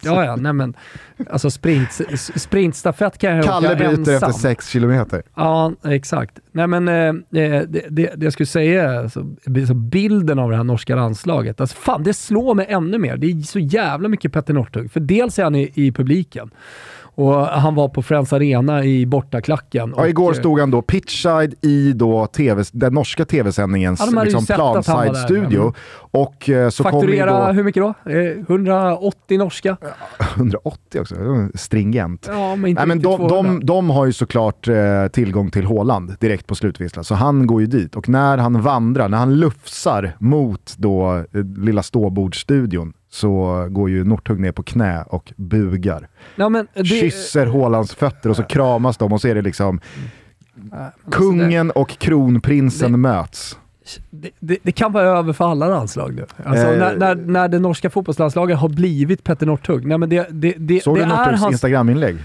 ja, 0.00 0.24
ja, 0.24 0.36
nej 0.36 0.52
men. 0.52 0.74
Alltså 1.30 1.50
sprint, 1.50 2.00
sprintstafett 2.36 3.18
kan 3.18 3.36
jag 3.36 3.44
Kalle 3.44 3.66
åka 3.68 3.76
bryter 3.76 3.98
ensam. 3.98 4.14
efter 4.14 4.32
sex 4.32 4.68
kilometer. 4.68 5.22
Ja, 5.34 5.72
exakt. 5.84 6.38
Nej 6.52 6.66
men 6.66 6.88
eh, 6.88 7.12
det, 7.30 7.66
det, 7.68 7.86
det 7.90 8.24
jag 8.24 8.32
skulle 8.32 8.46
säga, 8.46 9.00
alltså, 9.00 9.26
så 9.66 9.74
bilden 9.74 10.38
av 10.38 10.50
det 10.50 10.56
här 10.56 10.64
norska 10.64 10.96
landslaget. 10.96 11.60
Alltså 11.60 11.76
fan, 11.76 12.02
det 12.02 12.14
slår 12.14 12.54
mig 12.54 12.66
ännu 12.68 12.98
mer. 12.98 13.16
Det 13.16 13.26
är 13.26 13.42
så 13.42 13.58
jävla 13.58 14.08
mycket 14.08 14.32
Petter 14.32 14.54
Northug. 14.54 14.92
För 14.92 15.00
dels 15.00 15.38
är 15.38 15.44
han 15.44 15.54
i, 15.54 15.72
i 15.74 15.92
publiken. 15.92 16.50
Och 17.14 17.46
han 17.46 17.74
var 17.74 17.88
på 17.88 18.02
Friends 18.02 18.32
Arena 18.32 18.84
i 18.84 19.06
bortaklacken. 19.06 19.92
Ja, 19.96 20.02
och, 20.02 20.08
igår 20.08 20.32
eh, 20.32 20.38
stod 20.38 20.60
han 20.60 20.70
då 20.70 20.82
pitchside 20.82 21.54
i 21.60 21.92
då 21.92 22.26
TV, 22.26 22.64
den 22.72 22.94
norska 22.94 23.24
tv-sändningens 23.24 24.10
Ja, 24.14 24.22
liksom 24.22 24.46
planside-studio. 24.46 25.72
Och 25.94 26.50
eh, 26.50 26.68
så 26.68 26.82
kom 26.82 26.92
Fakturera 26.92 27.46
då... 27.46 27.52
hur 27.52 27.64
mycket 27.64 27.82
då? 27.82 28.10
Eh, 28.10 28.16
180 28.16 29.38
norska? 29.38 29.76
180 30.36 31.00
också, 31.00 31.14
stringent. 31.54 32.28
Ja, 32.30 32.56
men 32.56 32.70
inte 32.70 32.80
Nej, 32.80 32.88
men 32.88 33.02
de, 33.02 33.16
200. 33.16 33.36
de, 33.36 33.66
de 33.66 33.90
har 33.90 34.06
ju 34.06 34.12
såklart 34.12 34.68
eh, 34.68 35.06
tillgång 35.12 35.50
till 35.50 35.64
Håland 35.64 36.16
direkt 36.20 36.46
på 36.46 36.54
slutvisslan, 36.54 37.04
så 37.04 37.14
han 37.14 37.46
går 37.46 37.60
ju 37.60 37.66
dit. 37.66 37.96
Och 37.96 38.08
när 38.08 38.38
han 38.38 38.62
vandrar, 38.62 39.08
när 39.08 39.18
han 39.18 39.34
lufsar 39.34 40.16
mot 40.18 40.74
då 40.76 41.24
eh, 41.32 41.44
lilla 41.56 41.82
ståbordsstudion 41.82 42.92
så 43.12 43.66
går 43.70 43.90
ju 43.90 44.04
Northug 44.04 44.40
ner 44.40 44.52
på 44.52 44.62
knä 44.62 45.02
och 45.02 45.32
bugar. 45.36 46.08
Ja, 46.36 46.48
det, 46.74 46.84
Kysser 46.84 47.46
Hålands 47.46 47.94
fötter 47.94 48.30
och 48.30 48.36
så 48.36 48.42
kramas 48.42 48.96
de 48.96 49.12
och 49.12 49.20
så 49.20 49.28
är 49.28 49.34
det 49.34 49.42
liksom 49.42 49.80
kungen 51.10 51.70
och 51.70 51.88
kronprinsen 51.90 52.92
det- 52.92 52.98
möts. 52.98 53.58
det, 54.10 54.30
det, 54.40 54.58
det 54.62 54.72
kan 54.72 54.92
vara 54.92 55.04
över 55.18 55.32
för 55.32 55.50
alla 55.50 55.68
landslag 55.68 56.14
nu. 56.14 56.26
Alltså, 56.44 56.66
Eh. 56.66 56.78
när, 56.78 56.96
när, 56.96 57.14
när 57.14 57.48
det 57.48 57.58
norska 57.58 57.90
fotbollslandslaget 57.90 58.58
har 58.58 58.68
blivit 58.68 59.24
Petter 59.24 59.46
Northug. 59.46 59.86
Nej, 59.86 59.98
men 59.98 60.08
det, 60.08 60.26
det, 60.30 60.54
det, 60.58 60.82
Såg 60.82 60.96
det 60.96 61.02
du 61.02 61.06
Northugs 61.08 61.40
hans... 61.40 61.52
Instagram-inlägg 61.52 62.16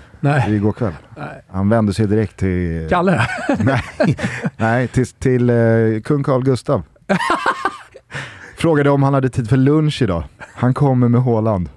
igår 0.48 0.72
kväll? 0.72 0.94
Nej. 1.18 1.42
Han 1.48 1.70
vände 1.70 1.94
sig 1.94 2.08
direkt 2.08 2.38
till... 2.38 2.88
Kalle? 2.90 3.22
Nej, 3.60 3.82
nej 4.58 4.88
till, 4.88 5.08
till 5.08 5.50
eh, 5.50 5.56
kung 6.04 6.24
Carl 6.24 6.44
Gustav. 6.44 6.84
Frågade 8.58 8.90
om 8.90 9.04
han 9.04 9.14
hade 9.14 9.30
tid 9.30 9.50
för 9.50 9.58
lunch 9.58 10.02
idag. 10.02 10.24
Han 10.54 10.74
kommer 10.74 11.08
med 11.10 11.22
Håland. 11.22 11.70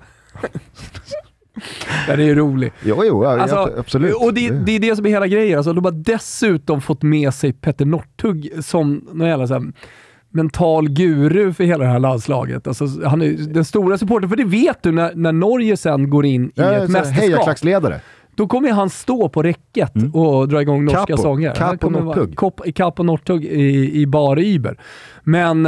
Den 2.07 2.21
är 2.21 2.25
ju 2.25 2.35
rolig. 2.35 2.73
Jo, 2.85 3.03
jo, 3.05 3.25
ja, 3.25 3.41
Alltså, 3.41 3.71
absolut. 3.79 4.15
Och 4.15 4.35
det, 4.35 4.51
det 4.51 4.73
är 4.73 4.81
det 4.81 4.97
som 4.97 5.07
är 5.07 5.11
hela 5.11 5.27
grejen. 5.27 5.59
Alltså, 5.59 5.73
de 5.73 5.85
har 5.85 5.93
dessutom 5.93 6.81
fått 6.81 7.03
med 7.03 7.35
sig 7.35 7.53
Petter 7.53 7.85
Northug 7.85 8.53
som 8.65 9.05
någon 9.13 9.29
jävla 9.29 9.47
så 9.47 9.55
här, 9.55 9.63
mental 10.31 10.89
guru 10.89 11.53
för 11.53 11.65
hela 11.65 11.85
det 11.85 11.91
här 11.91 11.99
landslaget. 11.99 12.67
Alltså, 12.67 12.85
han 13.05 13.23
är 13.23 13.33
den 13.53 13.65
stora 13.65 13.99
supporten, 13.99 14.29
för 14.29 14.37
det 14.37 14.45
vet 14.45 14.83
du 14.83 14.93
när, 14.93 15.15
när 15.15 15.33
Norge 15.33 15.77
sen 15.77 16.11
går 16.11 16.27
in 16.27 16.47
i 16.47 16.51
Ja, 16.55 16.73
ett 16.73 16.87
så 16.87 16.93
mästerskap. 16.93 17.25
Hejaklacksledare. 17.25 18.01
Då 18.35 18.47
kommer 18.47 18.73
han 18.73 18.91
stå 18.91 19.29
på 19.29 19.43
räcket 19.43 19.93
och 20.15 20.49
dra 20.49 20.63
igång 20.63 20.85
norska 20.85 21.07
Capo. 21.07 21.23
sånger. 21.23 21.77
Kommer 21.79 22.01
vara- 22.01 22.17
Northug. 22.17 22.35
Kop- 22.37 22.73
Capo 22.75 23.03
Northug 23.03 23.45
i, 23.45 24.01
i 24.01 24.07
bar 24.07 24.39
iber. 24.39 24.79
Men 25.23 25.67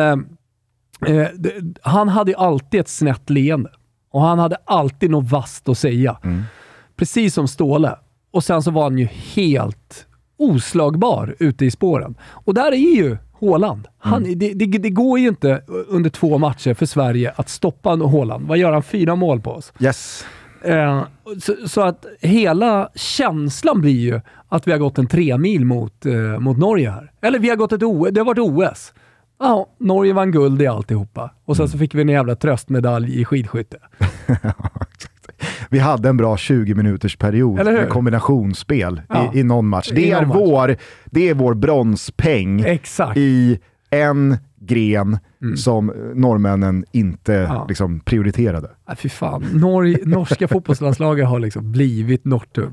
eh, 1.07 1.27
det, 1.35 1.53
han 1.83 2.09
hade 2.09 2.37
alltid 2.37 2.81
ett 2.81 2.89
snett 2.89 3.31
leende. 3.31 3.71
Och 4.11 4.21
han 4.21 4.39
hade 4.39 4.57
alltid 4.65 5.11
något 5.11 5.31
vasst 5.31 5.69
att 5.69 5.79
säga. 5.79 6.19
Mm. 6.25 6.43
Precis 6.97 7.35
som 7.35 7.49
Ståle. 7.49 7.95
Och 8.31 8.45
sen 8.45 8.63
så 8.63 8.71
var 8.71 8.83
han 8.83 8.99
ju 8.99 9.05
helt 9.35 10.07
oslagbar 10.39 11.37
ute 11.39 11.65
i 11.65 11.71
spåren. 11.71 12.15
Och 12.31 12.55
där 12.55 12.73
är 12.73 12.97
ju 12.97 13.17
Haaland. 13.41 13.89
Han, 13.99 14.25
Mm. 14.25 14.39
det, 14.39 14.53
det, 14.55 14.67
det 14.79 14.91
går 14.91 15.19
ju 15.19 15.29
inte 15.29 15.63
under 15.89 16.11
två 16.11 16.39
matcher 16.39 16.75
för 16.75 16.87
Sverige 16.87 17.33
att 17.37 17.49
stoppa 17.49 17.93
en 17.93 18.01
Haaland. 18.01 18.47
Vad 18.49 18.59
gör 18.59 18.73
han? 18.73 18.83
Fyra 18.83 19.17
mål 19.17 19.41
på 19.41 19.51
oss. 19.51 19.73
Yes. 19.81 20.25
Eh, 20.65 21.03
så, 21.41 21.55
så 21.69 21.81
att 21.81 22.07
hela 22.21 22.89
känslan 22.95 23.81
blir 23.81 24.01
ju 24.01 24.21
att 24.49 24.67
vi 24.67 24.73
har 24.73 24.79
gått 24.79 24.99
en 24.99 25.07
tre 25.07 25.39
mil 25.39 25.65
mot, 25.65 26.07
eh, 26.07 26.39
mot 26.39 26.59
Norge 26.59 26.91
här. 26.91 27.13
Eller 27.21 27.39
vi 27.39 27.49
har 27.49 27.57
gått 27.57 27.73
ett 27.73 27.83
OS. 27.83 28.09
Det 28.13 28.21
har 28.21 28.27
varit 28.27 28.39
OS. 28.73 28.93
Ja, 29.43 29.67
Norge 29.79 30.13
vann 30.13 30.31
guld 30.31 30.63
i 30.63 30.67
alltihopa. 30.67 31.31
Och 31.45 31.57
sen 31.57 31.69
så 31.69 31.79
fick 31.79 31.95
vi 31.95 32.01
en 32.03 32.09
jävla 32.09 32.35
tröstmedalj 32.37 33.21
i 33.21 33.25
skidskytte. 33.25 33.77
Vi 35.71 35.79
hade 35.79 36.09
en 36.09 36.17
bra 36.17 36.37
20 36.37 36.75
minuters 36.75 37.17
period 37.17 37.65
med 37.65 37.89
kombinationsspel 37.89 39.03
Ja. 39.09 39.31
i, 39.35 39.39
i 39.41 39.43
någon 39.43 39.69
match. 39.69 39.91
I 39.93 39.95
Det 39.95 40.11
är, 40.11 40.21
någon 40.21 40.29
match. 40.29 40.37
vår, 40.39 40.77
det 41.05 41.29
är 41.29 41.35
vår 41.35 41.55
bronspeng 41.55 42.61
Exakt. 42.61 43.17
i 43.17 43.59
en 43.91 44.37
gren 44.61 45.19
som 45.57 45.93
norrmännen 46.15 46.85
inte 46.93 47.35
Mm. 47.35 47.53
Ja. 47.53 47.67
liksom, 47.69 48.01
prioriterade. 48.01 48.71
Nej, 48.89 48.97
fy 48.97 49.09
fan. 49.09 49.45
Norge, 49.53 49.99
norska 50.05 50.49
fotbollslandslaget 50.49 51.27
har 51.29 51.39
liksom 51.41 51.73
blivit 51.73 52.25
Northug. 52.25 52.73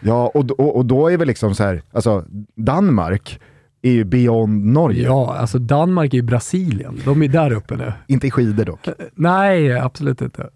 Ja, 0.00 0.26
och, 0.34 0.50
och, 0.50 0.76
och 0.76 0.84
då 0.86 1.08
är 1.08 1.16
väl 1.16 1.28
liksom 1.28 1.54
så 1.54 1.64
här, 1.64 1.82
alltså 1.92 2.24
Danmark 2.56 3.40
är 3.88 3.92
ju 3.92 4.04
beyond 4.04 4.64
Norge. 4.64 5.02
Ja, 5.02 5.36
alltså 5.36 5.58
Danmark 5.58 6.14
är 6.14 6.16
ju 6.16 6.22
Brasilien. 6.22 7.00
De 7.04 7.22
är 7.22 7.28
där 7.28 7.52
uppe 7.52 7.76
nu. 7.76 7.92
Inte 8.06 8.26
i 8.26 8.30
skidor 8.30 8.64
dock. 8.64 8.88
Nej, 9.14 9.78
absolut 9.78 10.22
inte. 10.22 10.48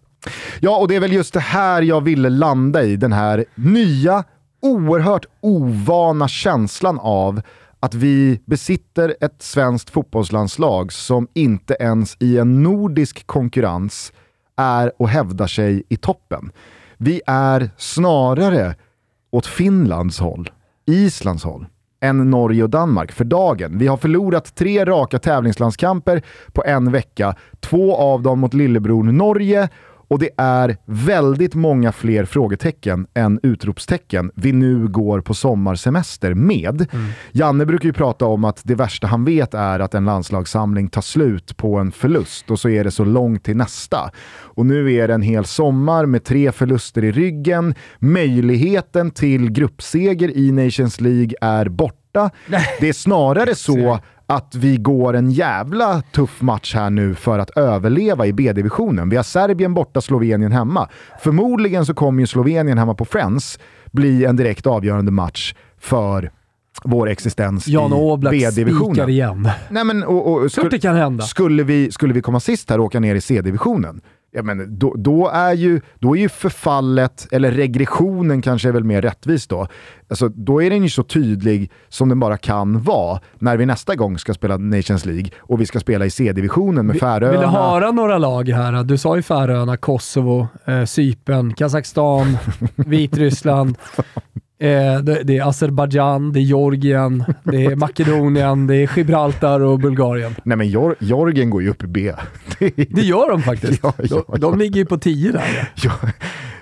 Ja, 0.60 0.78
och 0.78 0.88
det 0.88 0.96
är 0.96 1.00
väl 1.00 1.12
just 1.12 1.34
det 1.34 1.40
här 1.40 1.82
jag 1.82 2.00
ville 2.00 2.28
landa 2.28 2.82
i, 2.82 2.96
den 2.96 3.12
här 3.12 3.44
nya, 3.54 4.24
oerhört 4.62 5.26
ovana 5.40 6.28
känslan 6.28 6.98
av 6.98 7.40
att 7.80 7.94
vi 7.94 8.40
besitter 8.44 9.16
ett 9.20 9.42
svenskt 9.42 9.90
fotbollslandslag 9.90 10.92
som 10.92 11.28
inte 11.34 11.76
ens 11.80 12.16
i 12.20 12.38
en 12.38 12.62
nordisk 12.62 13.26
konkurrens 13.26 14.12
är 14.56 14.92
och 14.98 15.08
hävdar 15.08 15.46
sig 15.46 15.82
i 15.88 15.96
toppen. 15.96 16.52
Vi 16.98 17.20
är 17.26 17.70
snarare 17.76 18.74
åt 19.30 19.46
Finlands 19.46 20.18
håll, 20.18 20.50
Islands 20.86 21.44
håll, 21.44 21.66
än 22.02 22.30
Norge 22.30 22.62
och 22.62 22.70
Danmark 22.70 23.12
för 23.12 23.24
dagen. 23.24 23.78
Vi 23.78 23.86
har 23.86 23.96
förlorat 23.96 24.54
tre 24.54 24.84
raka 24.84 25.18
tävlingslandskamper 25.18 26.22
på 26.52 26.64
en 26.64 26.92
vecka, 26.92 27.34
två 27.60 27.96
av 27.96 28.22
dem 28.22 28.38
mot 28.40 28.54
lillebror 28.54 29.04
Norge 29.04 29.68
och 30.12 30.18
det 30.18 30.30
är 30.36 30.76
väldigt 30.84 31.54
många 31.54 31.92
fler 31.92 32.24
frågetecken 32.24 33.06
än 33.14 33.40
utropstecken 33.42 34.30
vi 34.34 34.52
nu 34.52 34.88
går 34.88 35.20
på 35.20 35.34
sommarsemester 35.34 36.34
med. 36.34 36.86
Janne 37.32 37.66
brukar 37.66 37.86
ju 37.86 37.92
prata 37.92 38.26
om 38.26 38.44
att 38.44 38.60
det 38.64 38.74
värsta 38.74 39.06
han 39.06 39.24
vet 39.24 39.54
är 39.54 39.80
att 39.80 39.94
en 39.94 40.04
landslagssamling 40.04 40.88
tar 40.88 41.02
slut 41.02 41.56
på 41.56 41.76
en 41.76 41.92
förlust 41.92 42.50
och 42.50 42.60
så 42.60 42.68
är 42.68 42.84
det 42.84 42.90
så 42.90 43.04
långt 43.04 43.44
till 43.44 43.56
nästa. 43.56 44.10
Och 44.32 44.66
nu 44.66 44.92
är 44.92 45.08
det 45.08 45.14
en 45.14 45.22
hel 45.22 45.44
sommar 45.44 46.06
med 46.06 46.24
tre 46.24 46.52
förluster 46.52 47.04
i 47.04 47.12
ryggen. 47.12 47.74
Möjligheten 47.98 49.10
till 49.10 49.50
gruppseger 49.50 50.36
i 50.36 50.52
Nations 50.52 51.00
League 51.00 51.32
är 51.40 51.68
borta. 51.68 52.30
Det 52.80 52.88
är 52.88 52.92
snarare 52.92 53.54
så 53.54 53.98
att 54.26 54.54
vi 54.54 54.76
går 54.76 55.14
en 55.14 55.30
jävla 55.30 56.02
tuff 56.02 56.42
match 56.42 56.74
här 56.74 56.90
nu 56.90 57.14
för 57.14 57.38
att 57.38 57.50
överleva 57.50 58.26
i 58.26 58.32
B-divisionen. 58.32 59.08
Vi 59.08 59.16
har 59.16 59.22
Serbien 59.22 59.74
borta, 59.74 60.00
Slovenien 60.00 60.52
hemma. 60.52 60.88
Förmodligen 61.20 61.86
så 61.86 61.94
kommer 61.94 62.20
ju 62.20 62.26
Slovenien 62.26 62.78
hemma 62.78 62.94
på 62.94 63.04
Friends 63.04 63.58
bli 63.92 64.24
en 64.24 64.36
direkt 64.36 64.66
avgörande 64.66 65.12
match 65.12 65.54
för 65.80 66.30
vår 66.84 67.08
existens 67.08 67.68
Jan 67.68 67.92
i 67.92 68.28
B-divisionen. 68.30 69.08
igen. 69.08 69.48
Nej, 69.70 69.84
men, 69.84 70.02
och, 70.02 70.32
och, 70.32 70.52
skulle, 70.52 70.68
det 70.68 70.78
kan 70.78 70.96
hända. 70.96 71.24
skulle, 71.24 71.62
vi, 71.62 71.92
skulle 71.92 72.14
vi 72.14 72.22
komma 72.22 72.40
sist 72.40 72.70
här 72.70 72.78
och 72.78 72.84
åka 72.84 73.00
ner 73.00 73.14
i 73.14 73.20
C-divisionen, 73.20 74.00
ja, 74.32 74.42
men 74.42 74.78
då, 74.78 74.94
då, 74.98 75.28
är 75.28 75.52
ju, 75.52 75.80
då 75.98 76.16
är 76.16 76.20
ju 76.20 76.28
förfallet, 76.28 77.28
eller 77.30 77.50
regressionen 77.50 78.42
kanske 78.42 78.68
är 78.68 78.72
väl 78.72 78.84
mer 78.84 79.02
rättvist 79.02 79.50
då, 79.50 79.66
alltså, 80.08 80.28
då 80.28 80.62
är 80.62 80.70
den 80.70 80.82
ju 80.82 80.88
så 80.88 81.02
tydlig 81.02 81.70
som 81.88 82.08
den 82.08 82.20
bara 82.20 82.36
kan 82.36 82.82
vara 82.82 83.20
när 83.38 83.56
vi 83.56 83.66
nästa 83.66 83.94
gång 83.94 84.18
ska 84.18 84.34
spela 84.34 84.56
Nations 84.56 85.06
League 85.06 85.30
och 85.38 85.60
vi 85.60 85.66
ska 85.66 85.80
spela 85.80 86.06
i 86.06 86.10
C-divisionen 86.10 86.86
med 86.86 86.98
Färöarna. 86.98 87.30
Vill 87.30 87.40
du 87.40 87.46
höra 87.46 87.90
några 87.90 88.18
lag 88.18 88.48
här? 88.48 88.84
Du 88.84 88.98
sa 88.98 89.16
ju 89.16 89.22
Färöarna, 89.22 89.76
Kosovo, 89.76 90.48
eh, 90.64 90.84
Cypern, 90.84 91.54
Kazakstan, 91.54 92.38
Vitryssland. 92.74 93.76
Eh, 94.62 94.98
det, 94.98 95.22
det 95.24 95.38
är 95.38 95.48
Azerbajdzjan, 95.48 96.32
det 96.32 96.38
är 96.40 96.42
Georgien, 96.42 97.24
det 97.44 97.64
är 97.64 97.76
Makedonien, 97.76 98.66
det 98.66 98.76
är 98.76 98.90
Gibraltar 98.96 99.60
och 99.60 99.78
Bulgarien. 99.78 100.34
Nej 100.44 100.56
men 100.56 100.68
Jor 100.68 100.94
Jorgen 100.98 101.50
går 101.50 101.62
ju 101.62 101.70
upp 101.70 101.82
i 101.84 101.86
B. 101.86 102.12
Det 102.58 102.66
är- 102.78 102.86
Det 102.94 103.02
gör 103.02 103.30
de 103.30 103.42
faktiskt. 103.42 103.80
Ja, 103.82 103.92
ja, 103.98 104.24
de, 104.28 104.40
de 104.40 104.58
ligger 104.58 104.76
ju 104.80 104.86
på 104.86 104.98
10 104.98 105.32
där. 105.32 105.70
Ja. 105.74 105.92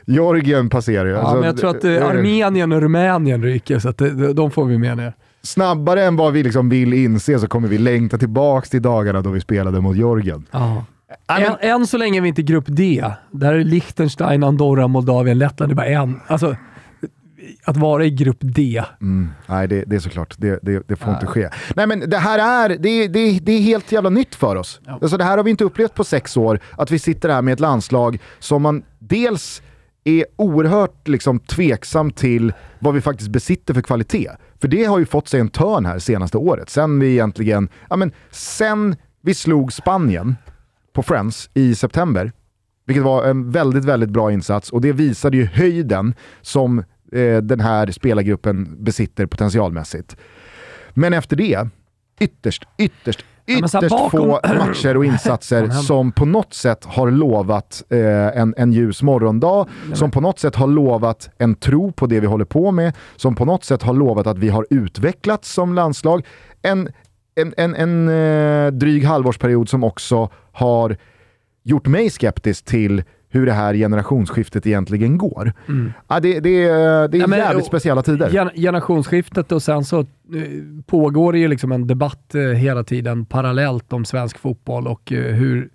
Georgien 0.06 0.68
passerar 0.70 1.04
ju. 1.06 1.12
Ja, 1.12 1.18
Alltså, 1.18 1.34
men 1.34 1.44
jag 1.44 1.56
tror 1.56 1.70
att 1.70 1.84
eh, 1.84 2.06
Armenien 2.08 2.72
och 2.72 2.80
Rumänien 2.80 3.42
ryker, 3.42 3.78
så 3.78 3.90
det, 3.92 4.32
de 4.32 4.50
får 4.50 4.64
vi 4.64 4.78
med 4.78 4.96
ner. 4.96 5.12
Snabbare 5.42 6.04
än 6.04 6.16
vad 6.16 6.32
vi 6.32 6.42
liksom 6.42 6.68
vill 6.68 6.92
inse 6.92 7.38
så 7.38 7.46
kommer 7.46 7.68
vi 7.68 7.78
längta 7.78 8.18
tillbaka 8.18 8.66
till 8.66 8.82
dagarna 8.82 9.20
då 9.20 9.30
vi 9.30 9.40
spelade 9.40 9.80
mot 9.80 9.96
Georgien. 9.96 10.46
Ja. 10.50 10.84
Än, 11.38 11.52
än 11.60 11.86
så 11.86 11.98
länge 11.98 12.18
är 12.18 12.22
vi 12.22 12.28
inte 12.28 12.40
i 12.40 12.44
grupp 12.44 12.64
D. 12.68 13.04
Där 13.30 13.54
är 13.54 13.64
Liechtenstein, 13.64 14.44
Andorra, 14.44 14.88
Moldavien, 14.88 15.38
Lettland. 15.38 15.70
Det 15.70 15.74
är 15.74 15.76
bara 15.76 15.86
en. 15.86 16.20
Alltså, 16.26 16.56
att 17.64 17.76
vara 17.76 18.04
i 18.04 18.10
grupp 18.10 18.38
D. 18.40 18.84
Mm. 19.00 19.28
Nej, 19.46 19.68
det, 19.68 19.84
det, 19.86 19.96
är 19.96 20.00
såklart. 20.00 20.34
Det, 20.38 20.58
det, 20.62 20.82
det 20.88 20.96
får 20.96 21.06
Nej. 21.06 21.14
inte 21.14 21.26
ske. 21.26 21.48
Nej, 21.76 21.86
men 21.86 22.10
det 22.10 22.18
här 22.18 22.38
är, 22.38 22.68
det, 22.68 23.08
det, 23.08 23.38
det 23.38 23.52
är 23.52 23.60
helt 23.60 23.92
jävla 23.92 24.10
nytt 24.10 24.34
för 24.34 24.56
oss. 24.56 24.80
Ja. 24.86 24.98
Alltså, 25.02 25.16
det 25.16 25.24
här 25.24 25.36
har 25.36 25.44
vi 25.44 25.50
inte 25.50 25.64
upplevt 25.64 25.94
på 25.94 26.04
sex 26.04 26.36
år, 26.36 26.60
att 26.78 26.90
vi 26.90 26.98
sitter 26.98 27.28
här 27.28 27.42
med 27.42 27.52
ett 27.52 27.60
landslag 27.60 28.18
som 28.38 28.62
man 28.62 28.82
dels 28.98 29.62
är 30.04 30.24
oerhört 30.36 31.08
liksom, 31.08 31.38
tveksam 31.38 32.10
till 32.10 32.52
vad 32.78 32.94
vi 32.94 33.00
faktiskt 33.00 33.30
besitter 33.30 33.74
för 33.74 33.82
kvalitet. 33.82 34.30
För 34.60 34.68
det 34.68 34.84
har 34.84 34.98
ju 34.98 35.06
fått 35.06 35.28
sig 35.28 35.40
en 35.40 35.48
törn 35.48 35.86
här 35.86 35.98
senaste 35.98 36.38
året. 36.38 36.70
Sen 36.70 37.00
vi 37.00 37.12
egentligen, 37.12 37.68
ja 37.90 37.96
men 37.96 38.12
sen 38.30 38.96
vi 39.22 39.34
slog 39.34 39.72
Spanien 39.72 40.36
på 40.92 41.02
Friends 41.02 41.50
i 41.54 41.74
september, 41.74 42.32
vilket 42.86 43.04
var 43.04 43.24
en 43.24 43.50
väldigt, 43.50 43.84
väldigt 43.84 44.10
bra 44.10 44.32
insats 44.32 44.70
och 44.70 44.80
det 44.80 44.92
visade 44.92 45.36
ju 45.36 45.44
höjden 45.44 46.14
som 46.40 46.82
eh, 47.12 47.36
den 47.36 47.60
här 47.60 47.90
spelargruppen 47.90 48.84
besitter 48.84 49.26
potentialmässigt. 49.26 50.16
Men 50.90 51.12
efter 51.12 51.36
det, 51.36 51.68
ytterst, 52.20 52.64
ytterst, 52.78 53.24
ytterst 53.46 53.82
ja, 53.90 54.08
få 54.10 54.40
matcher 54.42 54.96
och 54.96 55.04
insatser 55.04 55.68
som 55.86 56.12
på 56.12 56.24
något 56.24 56.54
sätt 56.54 56.84
har 56.84 57.10
lovat 57.10 57.82
eh, 57.88 58.40
en, 58.40 58.54
en 58.56 58.72
ljus 58.72 59.02
morgondag, 59.02 59.66
som 59.94 60.10
på 60.10 60.20
något 60.20 60.38
sätt 60.38 60.54
har 60.54 60.66
lovat 60.66 61.30
en 61.38 61.54
tro 61.54 61.92
på 61.92 62.06
det 62.06 62.20
vi 62.20 62.26
håller 62.26 62.44
på 62.44 62.70
med, 62.70 62.96
som 63.16 63.34
på 63.34 63.44
något 63.44 63.64
sätt 63.64 63.82
har 63.82 63.94
lovat 63.94 64.26
att 64.26 64.38
vi 64.38 64.48
har 64.48 64.66
utvecklats 64.70 65.52
som 65.52 65.74
landslag. 65.74 66.26
En, 66.62 66.88
en, 67.34 67.54
en, 67.56 67.74
en 67.74 68.08
eh, 68.08 68.72
dryg 68.72 69.04
halvårsperiod 69.04 69.68
som 69.68 69.84
också 69.84 70.30
har 70.52 70.96
gjort 71.62 71.86
mig 71.86 72.10
skeptisk 72.10 72.64
till 72.64 73.02
hur 73.32 73.46
det 73.46 73.52
här 73.52 73.74
generationsskiftet 73.74 74.66
egentligen 74.66 75.18
går. 75.18 75.52
Mm. 75.68 75.92
Ja, 76.08 76.20
det, 76.20 76.40
det, 76.40 76.40
det 76.40 77.16
är 77.16 77.16
ja, 77.16 77.26
men, 77.26 77.38
jävligt 77.38 77.66
speciella 77.66 78.02
tider. 78.02 78.50
Generationsskiftet 78.54 79.52
och 79.52 79.62
sen 79.62 79.84
så 79.84 80.00
eh, 80.00 80.06
pågår 80.86 81.32
det 81.32 81.38
ju 81.38 81.48
liksom 81.48 81.72
en 81.72 81.86
debatt 81.86 82.34
eh, 82.34 82.42
hela 82.42 82.84
tiden 82.84 83.24
parallellt 83.24 83.92
om 83.92 84.04
svensk 84.04 84.38
fotboll 84.38 84.86
och 84.86 85.12
eh, 85.12 85.34
hur, 85.34 85.68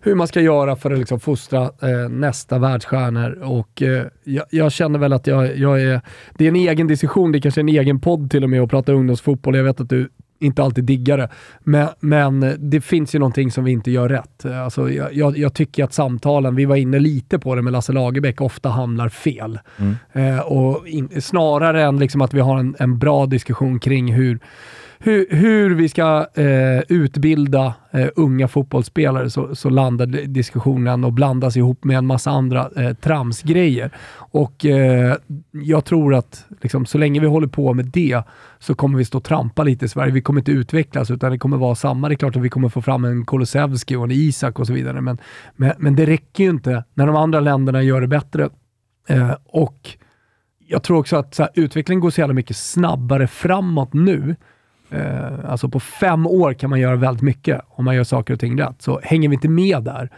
hur 0.00 0.14
man 0.14 0.28
ska 0.28 0.40
göra 0.40 0.76
för 0.76 0.90
att 0.90 0.98
liksom 0.98 1.20
fostra 1.20 1.62
eh, 1.62 2.08
nästa 2.10 2.58
världsstjärnor. 2.58 3.42
Och, 3.42 3.82
eh, 3.82 4.06
jag, 4.24 4.44
jag, 4.50 4.72
känner 4.72 4.98
väl 4.98 5.12
att 5.12 5.26
jag, 5.26 5.56
jag, 5.56 5.82
är... 5.82 6.00
Det 6.34 6.44
är 6.44 6.48
en 6.48 6.56
egen 6.56 6.86
diskussion, 6.86 7.32
det 7.32 7.38
är 7.38 7.40
kanske 7.40 7.60
en 7.60 7.68
egen 7.68 8.00
podd 8.00 8.30
till 8.30 8.44
och 8.44 8.50
med 8.50 8.62
att 8.62 8.70
prata 8.70 8.92
ungdomsfotboll. 8.92 9.56
Jag 9.56 9.64
vet 9.64 9.80
att 9.80 9.88
du 9.88 10.08
inte 10.42 10.62
alltid 10.62 10.84
diggar 10.84 11.18
det. 11.18 11.28
Men, 11.60 11.88
men 12.00 12.56
det 12.58 12.80
finns 12.80 13.14
ju 13.14 13.18
någonting 13.18 13.50
som 13.50 13.64
vi 13.64 13.72
inte 13.72 13.90
gör 13.90 14.08
rätt. 14.08 14.44
Alltså, 14.44 14.90
jag, 14.90 15.38
jag, 15.38 15.54
tycker 15.54 15.84
att 15.84 15.92
samtalen, 15.92 16.54
vi 16.54 16.64
var 16.64 16.76
inne 16.76 16.98
lite 16.98 17.38
på 17.38 17.54
det 17.54 17.62
med 17.62 17.72
Lasse 17.72 17.92
Lagerbäck, 17.92 18.40
ofta 18.40 18.68
hamnar 18.68 19.08
fel. 19.08 19.58
Mm. 19.76 19.94
Eh, 20.12 20.40
och 20.40 20.88
in, 20.88 21.22
snarare 21.22 21.82
än 21.82 21.98
liksom 21.98 22.20
att 22.20 22.34
vi 22.34 22.40
har 22.40 22.58
en, 22.58 22.76
en 22.78 22.98
bra 22.98 23.26
diskussion 23.26 23.80
kring 23.80 24.12
hur 24.12 24.38
hur, 25.04 25.26
hur 25.30 25.74
vi 25.74 25.88
ska 25.88 26.26
eh, 26.34 26.80
utbilda 26.88 27.74
eh, 27.90 28.08
unga 28.16 28.48
fotbollsspelare 28.48 29.30
så, 29.30 29.54
så 29.54 29.70
landar 29.70 30.06
diskussionen 30.06 31.04
och 31.04 31.12
blandas 31.12 31.56
ihop 31.56 31.84
med 31.84 31.98
en 31.98 32.06
massa 32.06 32.30
andra 32.30 32.70
eh, 32.76 32.92
tramsgrejer. 32.94 33.90
Och 34.14 34.66
eh, 34.66 35.16
jag 35.50 35.84
tror 35.84 36.14
att 36.14 36.44
liksom, 36.60 36.86
så 36.86 36.98
länge 36.98 37.20
vi 37.20 37.26
håller 37.26 37.46
på 37.46 37.74
med 37.74 37.84
det 37.86 38.22
så 38.58 38.74
kommer 38.74 38.98
vi 38.98 39.04
stå 39.04 39.18
och 39.18 39.24
trampa 39.24 39.62
lite 39.62 39.84
i 39.84 39.88
Sverige. 39.88 40.12
Vi 40.12 40.22
kommer 40.22 40.40
inte 40.40 40.52
utvecklas 40.52 41.10
utan 41.10 41.32
det 41.32 41.38
kommer 41.38 41.56
vara 41.56 41.74
samma. 41.74 42.08
Det 42.08 42.14
är 42.14 42.16
klart 42.16 42.36
att 42.36 42.42
vi 42.42 42.48
kommer 42.48 42.68
få 42.68 42.82
fram 42.82 43.04
en 43.04 43.24
Kulusevski 43.24 43.96
och 43.96 44.04
en 44.04 44.10
Isak 44.10 44.58
och 44.58 44.66
så 44.66 44.72
vidare. 44.72 45.00
Men, 45.00 45.18
men, 45.56 45.72
men 45.78 45.96
det 45.96 46.06
räcker 46.06 46.44
ju 46.44 46.50
inte 46.50 46.84
när 46.94 47.06
de 47.06 47.16
andra 47.16 47.40
länderna 47.40 47.82
gör 47.82 48.00
det 48.00 48.08
bättre. 48.08 48.48
Eh, 49.08 49.34
och 49.46 49.90
jag 50.58 50.82
tror 50.82 50.98
också 50.98 51.16
att 51.16 51.38
här, 51.38 51.48
utvecklingen 51.54 52.00
går 52.00 52.10
så 52.10 52.20
jävla 52.20 52.34
mycket 52.34 52.56
snabbare 52.56 53.26
framåt 53.26 53.92
nu 53.92 54.36
Eh, 54.92 55.50
alltså 55.50 55.68
på 55.68 55.80
fem 55.80 56.26
år 56.26 56.54
kan 56.54 56.70
man 56.70 56.80
göra 56.80 56.96
väldigt 56.96 57.22
mycket 57.22 57.60
om 57.68 57.84
man 57.84 57.94
gör 57.94 58.04
saker 58.04 58.34
och 58.34 58.40
ting 58.40 58.60
rätt. 58.60 58.82
Så 58.82 59.00
hänger 59.02 59.28
vi 59.28 59.34
inte 59.34 59.48
med 59.48 59.82
där, 59.82 60.10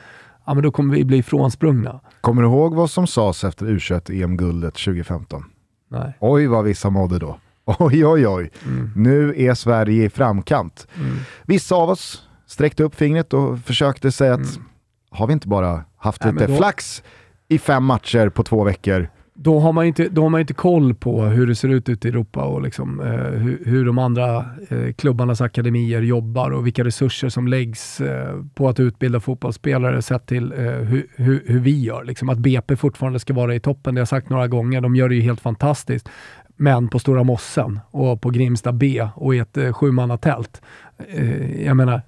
ja, 0.46 0.54
men 0.54 0.62
då 0.62 0.70
kommer 0.70 0.94
vi 0.94 1.04
bli 1.04 1.22
frånsprungna. 1.22 2.00
Kommer 2.20 2.42
du 2.42 2.48
ihåg 2.48 2.74
vad 2.74 2.90
som 2.90 3.06
sades 3.06 3.44
efter 3.44 3.66
u 3.66 3.78
EM-guldet 4.22 4.74
2015? 4.74 5.44
Nej. 5.90 6.16
Oj 6.20 6.46
vad 6.46 6.64
vissa 6.64 6.90
mådde 6.90 7.18
då. 7.18 7.38
Oj, 7.78 8.06
oj, 8.06 8.26
oj. 8.28 8.50
Mm. 8.66 8.90
Nu 8.96 9.34
är 9.36 9.54
Sverige 9.54 10.04
i 10.04 10.10
framkant. 10.10 10.86
Mm. 10.96 11.16
Vissa 11.46 11.74
av 11.74 11.90
oss 11.90 12.28
sträckte 12.46 12.82
upp 12.82 12.94
fingret 12.94 13.34
och 13.34 13.58
försökte 13.58 14.12
säga 14.12 14.34
att 14.34 14.56
mm. 14.56 14.64
har 15.10 15.26
vi 15.26 15.32
inte 15.32 15.48
bara 15.48 15.84
haft 15.96 16.24
Nej, 16.24 16.32
lite 16.32 16.46
då... 16.46 16.56
flax 16.56 17.02
i 17.48 17.58
fem 17.58 17.84
matcher 17.84 18.28
på 18.28 18.42
två 18.42 18.64
veckor 18.64 19.08
då 19.36 19.60
har, 19.60 19.72
man 19.72 19.86
inte, 19.86 20.08
då 20.08 20.22
har 20.22 20.28
man 20.28 20.40
inte 20.40 20.54
koll 20.54 20.94
på 20.94 21.22
hur 21.22 21.46
det 21.46 21.54
ser 21.54 21.68
ut 21.68 21.88
ute 21.88 22.08
i 22.08 22.10
Europa 22.10 22.44
och 22.44 22.62
liksom, 22.62 23.00
eh, 23.00 23.06
hur, 23.08 23.62
hur, 23.64 23.84
de 23.86 23.98
andra 23.98 24.44
eh, 24.68 24.92
klubbarnas 24.92 25.40
akademier 25.40 26.02
jobbar 26.02 26.50
och 26.50 26.66
vilka 26.66 26.84
resurser 26.84 27.28
som 27.28 27.48
läggs 27.48 28.00
eh, 28.00 28.42
på 28.54 28.68
att 28.68 28.80
utbilda 28.80 29.20
fotbollsspelare 29.20 30.02
sett 30.02 30.26
till 30.26 30.52
eh, 30.52 30.58
hur, 30.58 31.06
hur, 31.16 31.42
hur, 31.46 31.60
vi 31.60 31.82
gör. 31.82 32.04
Liksom 32.04 32.28
att 32.28 32.38
BP 32.38 32.76
fortfarande 32.76 33.18
ska 33.18 33.34
vara 33.34 33.54
i 33.54 33.60
toppen, 33.60 33.94
det 33.94 33.98
har 33.98 34.00
jag 34.00 34.08
sagt 34.08 34.30
några 34.30 34.48
gånger. 34.48 34.80
De 34.80 34.96
gör 34.96 35.08
det 35.08 35.14
ju 35.14 35.22
helt 35.22 35.40
fantastiskt 35.40 36.08
men 36.56 36.88
på 36.88 36.98
Stora 36.98 37.22
Mossen 37.22 37.80
och 37.90 38.20
på 38.20 38.30
Grimsta 38.30 38.72
B 38.72 39.08
och 39.14 39.34
i 39.34 39.38
ett 39.38 39.56
eh, 39.56 39.72
sjumannatält. 39.72 40.62
Eh, 41.08 41.64
jag 41.66 41.76
menar, 41.76 42.02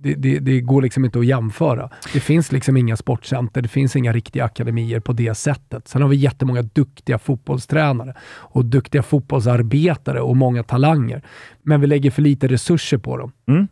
det, 0.00 0.14
det, 0.14 0.38
det, 0.38 0.60
går 0.60 0.82
liksom 0.82 1.04
inte 1.04 1.18
att 1.18 1.26
jämföra. 1.26 1.90
Det 2.12 2.20
finns 2.20 2.52
liksom 2.52 2.76
inga 2.76 2.96
sportcenter, 2.96 3.62
det 3.62 3.68
finns 3.68 3.96
inga 3.96 4.12
riktiga 4.12 4.44
akademier 4.44 5.00
på 5.00 5.12
det 5.12 5.34
sättet. 5.34 5.88
Sen 5.88 6.02
har 6.02 6.08
vi 6.08 6.16
jättemånga 6.16 6.62
duktiga 6.62 7.18
fotbollstränare 7.18 8.14
och 8.30 8.64
duktiga 8.64 9.02
fotbollsarbetare 9.02 10.20
och 10.20 10.36
många 10.36 10.62
talanger. 10.62 11.22
Men 11.62 11.80
vi 11.80 11.86
lägger 11.86 12.10
för 12.10 12.22
lite 12.22 12.48
resurser 12.48 12.98
på 12.98 13.16
dem. 13.16 13.32
Mm. 13.48 13.68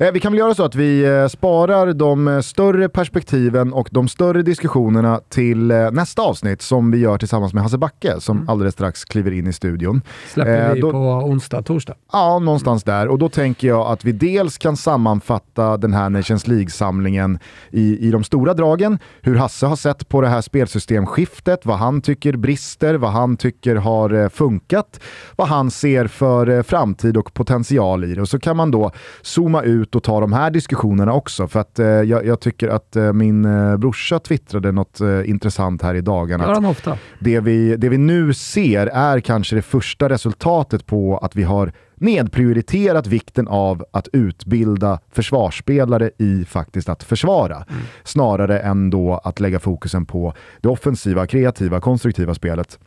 Eh, 0.00 0.12
vi 0.12 0.20
kan 0.20 0.32
väl 0.32 0.38
göra 0.38 0.54
så 0.54 0.64
att 0.64 0.74
vi 0.74 1.04
eh, 1.04 1.26
sparar 1.26 1.92
de 1.92 2.28
eh, 2.28 2.40
större 2.40 2.88
perspektiven 2.88 3.72
och 3.72 3.88
de 3.92 4.08
större 4.08 4.42
diskussionerna 4.42 5.20
till 5.28 5.66
nästa 5.92 6.22
avsnitt 6.22 6.62
som 6.62 6.90
vi 6.90 6.98
gör 6.98 7.18
tillsammans 7.18 7.54
med 7.54 7.62
Hasse 7.62 7.78
Backe 7.78 8.20
som 8.20 8.36
mm. 8.36 8.48
alldeles 8.48 8.74
strax 8.74 9.04
kliver 9.04 9.30
in 9.30 9.46
i 9.46 9.52
studion. 9.52 10.02
Släpper 10.32 10.74
vi 10.74 10.80
då, 10.80 10.90
på 10.90 10.98
onsdag, 10.98 11.62
torsdag? 11.62 11.94
Ja, 12.12 12.38
någonstans 12.38 12.84
där. 12.84 13.08
Och 13.08 13.18
då 13.18 13.28
tänker 13.28 13.68
jag 13.68 13.86
att 13.86 14.04
vi 14.04 14.12
dels 14.12 14.58
kan 14.58 14.76
sammanfatta 14.76 15.76
den 15.76 15.92
här 15.92 16.10
Nations 16.10 16.46
League-samlingen 16.46 17.38
i, 17.70 18.08
i 18.08 18.10
de 18.10 18.24
stora 18.24 18.54
dragen, 18.54 18.98
hur 19.20 19.34
Hasse 19.34 19.66
har 19.66 19.76
sett 19.76 20.08
på 20.08 20.20
det 20.20 20.28
här 20.28 20.40
spelsystemskiftet, 20.40 21.66
vad 21.66 21.78
han 21.78 22.00
tycker 22.00 22.36
brister, 22.36 22.94
vad 22.94 23.10
han 23.10 23.36
tycker 23.36 23.76
har 23.76 24.28
funkat, 24.28 25.00
vad 25.36 25.48
han 25.48 25.70
ser 25.70 26.06
för 26.06 26.62
framtid 26.62 27.16
och 27.16 27.34
potential 27.34 28.04
i 28.04 28.14
det. 28.14 28.20
Och 28.20 28.28
så 28.28 28.38
kan 28.38 28.56
man 28.56 28.70
då 28.70 28.90
zooma 29.22 29.57
komma 29.58 29.74
ut 29.74 29.94
och 29.94 30.02
ta 30.02 30.20
de 30.20 30.32
här 30.32 30.50
diskussionerna 30.50 31.12
också. 31.12 31.48
För 31.48 31.60
att 31.60 31.78
eh, 31.78 31.86
jag, 31.86 32.26
jag, 32.26 32.40
tycker 32.40 32.68
att 32.68 32.96
eh, 32.96 33.12
min 33.12 33.44
eh, 33.44 33.76
brorsa 33.76 34.18
twittrade 34.18 34.72
något 34.72 35.00
eh, 35.00 35.30
intressant 35.30 35.82
här 35.82 35.94
i 35.94 36.00
dagarna. 36.00 36.44
Gör 36.44 36.54
han 36.54 36.64
ofta. 36.64 36.98
Det 37.20 37.40
vi, 37.40 37.76
det 37.76 37.88
vi 37.88 37.98
nu 37.98 38.34
ser 38.34 38.86
är 38.86 39.20
kanske 39.20 39.56
det 39.56 39.62
första 39.62 40.08
resultatet 40.08 40.86
på 40.86 41.18
att 41.18 41.36
vi 41.36 41.42
har 41.42 41.72
nedprioriterat 42.00 43.06
vikten 43.06 43.48
av 43.48 43.84
att 43.92 44.08
utbilda 44.12 44.98
försvarsspelare 45.10 46.10
i 46.18 46.44
faktiskt 46.44 46.88
att 46.88 47.02
försvara. 47.02 47.56
Mm. 47.56 47.82
Snarare 48.04 48.60
än 48.60 48.90
då 48.90 49.20
att 49.24 49.40
lägga 49.40 49.58
fokusen 49.58 50.06
på 50.06 50.34
det 50.60 50.68
offensiva, 50.68 51.26
kreativa, 51.26 51.80
konstruktiva 51.80 52.34
spelet 52.34 52.78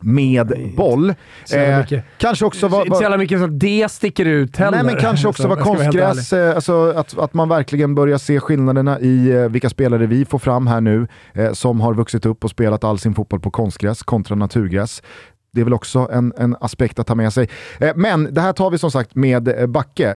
med 0.00 0.72
boll. 0.76 1.14
Eh, 1.54 2.00
kanske 2.18 2.44
också 2.44 2.68
var, 2.68 2.78
var, 2.78 2.84
inte 2.84 2.96
så 2.96 3.02
jävla 3.02 3.18
mycket 3.18 3.40
som 3.40 3.58
det 3.58 3.90
sticker 3.90 4.24
ut 4.24 4.56
heller. 4.56 4.82
Nej, 4.82 4.94
men 4.94 5.02
kanske 5.02 5.28
också 5.28 5.48
var 5.48 5.56
konstgräs, 5.56 6.32
eh, 6.32 6.54
alltså 6.54 6.92
att, 6.96 7.18
att 7.18 7.34
man 7.34 7.48
verkligen 7.48 7.94
börjar 7.94 8.18
se 8.18 8.40
skillnaderna 8.40 9.00
i 9.00 9.30
eh, 9.30 9.48
vilka 9.48 9.70
spelare 9.70 10.06
vi 10.06 10.24
får 10.24 10.38
fram 10.38 10.66
här 10.66 10.80
nu, 10.80 11.08
eh, 11.34 11.52
som 11.52 11.80
har 11.80 11.94
vuxit 11.94 12.26
upp 12.26 12.44
och 12.44 12.50
spelat 12.50 12.84
all 12.84 12.98
sin 12.98 13.14
fotboll 13.14 13.40
på 13.40 13.50
konstgräs 13.50 14.02
kontra 14.02 14.36
naturgräs. 14.36 15.02
Det 15.52 15.60
är 15.60 15.64
väl 15.64 15.74
också 15.74 16.08
en, 16.12 16.32
en 16.38 16.56
aspekt 16.60 16.98
att 16.98 17.06
ta 17.06 17.14
med 17.14 17.32
sig. 17.32 17.48
Eh, 17.80 17.92
men 17.96 18.34
det 18.34 18.40
här 18.40 18.52
tar 18.52 18.70
vi 18.70 18.78
som 18.78 18.90
sagt 18.90 19.14
med 19.14 19.48
eh, 19.48 19.66
Backe. 19.66 20.14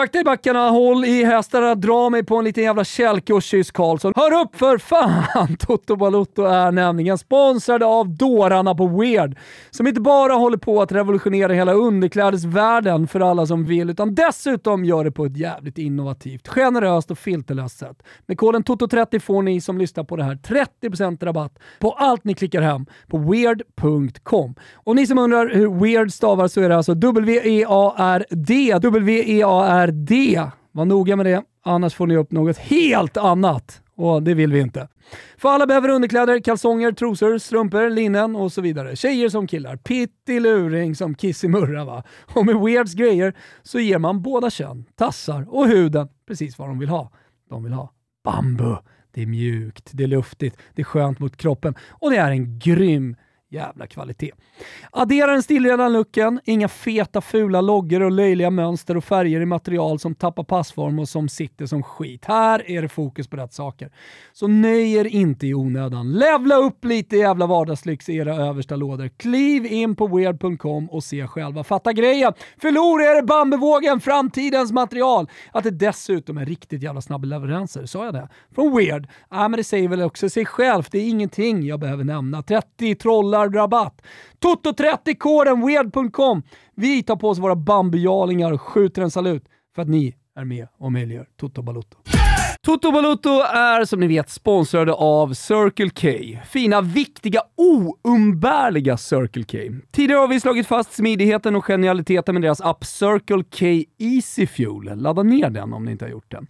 Sakta 0.00 0.20
i 0.20 0.24
backarna, 0.24 0.70
håll 0.70 1.04
i 1.04 1.24
hästarna, 1.24 1.74
dra 1.74 2.10
mig 2.10 2.24
på 2.24 2.36
en 2.36 2.44
liten 2.44 2.64
jävla 2.64 2.84
kälke 2.84 3.32
och 3.32 3.42
kyss 3.42 3.70
Karlsson. 3.70 4.12
Hör 4.16 4.40
upp 4.40 4.56
för 4.56 4.78
fan! 4.78 5.56
Toto 5.58 5.96
Balotto 5.96 6.42
är 6.42 6.72
nämligen 6.72 7.18
sponsrade 7.18 7.86
av 7.86 8.08
dårarna 8.08 8.74
på 8.74 8.86
Weird, 8.86 9.38
som 9.70 9.86
inte 9.86 10.00
bara 10.00 10.32
håller 10.32 10.56
på 10.56 10.82
att 10.82 10.92
revolutionera 10.92 11.52
hela 11.52 11.72
underklädesvärlden 11.72 13.08
för 13.08 13.20
alla 13.20 13.46
som 13.46 13.64
vill, 13.64 13.90
utan 13.90 14.14
dessutom 14.14 14.84
gör 14.84 15.04
det 15.04 15.12
på 15.12 15.24
ett 15.24 15.36
jävligt 15.36 15.78
innovativt, 15.78 16.48
generöst 16.48 17.10
och 17.10 17.18
filterlöst 17.18 17.78
sätt. 17.78 18.02
Med 18.26 18.38
koden 18.38 18.64
TOTO30 18.64 19.18
får 19.18 19.42
ni 19.42 19.60
som 19.60 19.78
lyssnar 19.78 20.04
på 20.04 20.16
det 20.16 20.24
här 20.24 20.34
30% 20.82 21.24
rabatt 21.24 21.58
på 21.78 21.92
allt 21.92 22.24
ni 22.24 22.34
klickar 22.34 22.62
hem 22.62 22.86
på 23.06 23.18
weird.com. 23.18 24.54
Och 24.74 24.96
ni 24.96 25.06
som 25.06 25.18
undrar 25.18 25.54
hur 25.54 25.80
Weird 25.80 26.12
stavar 26.12 26.48
så 26.48 26.60
är 26.60 26.68
det 26.68 26.76
alltså 26.76 26.94
W-E-A-R-D. 26.94 28.78
W-E-A-R 28.82 29.89
det. 29.92 30.42
Var 30.72 30.84
noga 30.84 31.16
med 31.16 31.26
det, 31.26 31.42
annars 31.64 31.94
får 31.94 32.06
ni 32.06 32.16
upp 32.16 32.30
något 32.30 32.58
helt 32.58 33.16
annat. 33.16 33.82
och 33.96 34.22
det 34.22 34.34
vill 34.34 34.52
vi 34.52 34.60
inte. 34.60 34.88
För 35.36 35.48
alla 35.48 35.66
behöver 35.66 35.88
underkläder, 35.88 36.40
kalsonger, 36.40 36.92
trosor, 36.92 37.38
strumpor, 37.38 37.90
linnen 37.90 38.36
och 38.36 38.52
så 38.52 38.60
vidare. 38.60 38.96
Tjejer 38.96 39.28
som 39.28 39.46
killar, 39.46 39.76
pittiluring 39.76 40.96
som 40.96 41.14
kissimurra 41.14 41.84
va. 41.84 42.02
Och 42.34 42.46
med 42.46 42.56
Weirds 42.56 42.94
grejer 42.94 43.34
så 43.62 43.80
ger 43.80 43.98
man 43.98 44.22
båda 44.22 44.50
kön, 44.50 44.84
tassar 44.96 45.46
och 45.48 45.68
huden 45.68 46.08
precis 46.26 46.58
vad 46.58 46.68
de 46.68 46.78
vill 46.78 46.88
ha. 46.88 47.10
De 47.48 47.64
vill 47.64 47.72
ha 47.72 47.92
bambu. 48.24 48.76
Det 49.12 49.22
är 49.22 49.26
mjukt, 49.26 49.90
det 49.92 50.02
är 50.02 50.08
luftigt, 50.08 50.56
det 50.74 50.82
är 50.82 50.84
skönt 50.84 51.18
mot 51.18 51.36
kroppen 51.36 51.74
och 51.88 52.10
det 52.10 52.16
är 52.16 52.30
en 52.30 52.58
grym 52.58 53.16
jävla 53.50 53.86
kvalitet. 53.86 54.32
Addera 54.90 55.32
den 55.32 55.42
stillrena 55.42 55.88
looken, 55.88 56.40
inga 56.44 56.68
feta 56.68 57.20
fula 57.20 57.60
loggor 57.60 58.02
och 58.02 58.10
löjliga 58.10 58.50
mönster 58.50 58.96
och 58.96 59.04
färger 59.04 59.40
i 59.40 59.46
material 59.46 59.98
som 59.98 60.14
tappar 60.14 60.44
passform 60.44 60.98
och 60.98 61.08
som 61.08 61.28
sitter 61.28 61.66
som 61.66 61.82
skit. 61.82 62.24
Här 62.24 62.70
är 62.70 62.82
det 62.82 62.88
fokus 62.88 63.28
på 63.28 63.36
rätt 63.36 63.52
saker. 63.52 63.90
Så 64.32 64.46
nöj 64.46 64.94
er 64.94 65.04
inte 65.04 65.46
i 65.46 65.54
onödan. 65.54 66.12
Levla 66.12 66.56
upp 66.56 66.84
lite 66.84 67.16
jävla 67.16 67.46
vardagslyx 67.46 68.08
i 68.08 68.16
era 68.16 68.36
översta 68.36 68.76
lådor. 68.76 69.08
Kliv 69.16 69.66
in 69.66 69.96
på 69.96 70.06
weird.com 70.06 70.90
och 70.90 71.04
se 71.04 71.26
själva. 71.26 71.64
Fatta 71.64 71.92
grejen! 71.92 72.32
Förlora 72.60 73.04
er 73.04 73.22
bambuvågen, 73.22 74.00
framtidens 74.00 74.72
material! 74.72 75.28
Att 75.52 75.64
det 75.64 75.70
dessutom 75.70 76.38
är 76.38 76.46
riktigt 76.46 76.82
jävla 76.82 77.00
snabba 77.00 77.26
leveranser. 77.26 77.86
Sa 77.86 78.04
jag 78.04 78.14
det? 78.14 78.28
Från 78.54 78.76
Weird? 78.76 79.08
Ja, 79.30 79.48
men 79.48 79.58
det 79.58 79.64
säger 79.64 79.88
väl 79.88 80.02
också 80.02 80.28
sig 80.28 80.44
självt. 80.44 80.92
Det 80.92 80.98
är 80.98 81.08
ingenting 81.08 81.66
jag 81.66 81.80
behöver 81.80 82.04
nämna. 82.04 82.42
30 82.42 82.94
trollar 82.94 83.39
rabatt. 83.48 84.02
Toto30-koden 84.44 85.66
weird.com. 85.66 86.42
Vi 86.76 87.02
tar 87.02 87.16
på 87.16 87.28
oss 87.28 87.38
våra 87.38 87.56
bambujalingar 87.56 88.52
och 88.52 88.60
skjuter 88.60 89.02
en 89.02 89.10
salut 89.10 89.44
för 89.74 89.82
att 89.82 89.88
ni 89.88 90.14
är 90.36 90.44
med 90.44 90.68
och 90.78 90.92
möjliggör 90.92 91.26
Toto 91.36 91.62
Balotto. 91.62 91.98
Toto 92.62 92.92
Balotto 92.92 93.30
är 93.40 93.84
som 93.84 94.00
ni 94.00 94.06
vet 94.06 94.30
sponsrade 94.30 94.92
av 94.92 95.34
Circle 95.34 95.90
K. 95.90 96.38
Fina, 96.46 96.80
viktiga, 96.80 97.40
oumbärliga 97.56 98.96
Circle 98.96 99.44
K. 99.44 99.58
Tidigare 99.92 100.20
har 100.20 100.28
vi 100.28 100.40
slagit 100.40 100.66
fast 100.66 100.92
smidigheten 100.92 101.56
och 101.56 101.64
genialiteten 101.64 102.34
med 102.34 102.42
deras 102.42 102.60
app 102.60 102.84
Circle 102.84 103.44
K 103.58 103.90
Easy 103.98 104.46
Fuel. 104.46 104.98
Ladda 104.98 105.22
ner 105.22 105.50
den 105.50 105.72
om 105.72 105.84
ni 105.84 105.92
inte 105.92 106.04
har 106.04 106.10
gjort 106.10 106.30
den. 106.30 106.46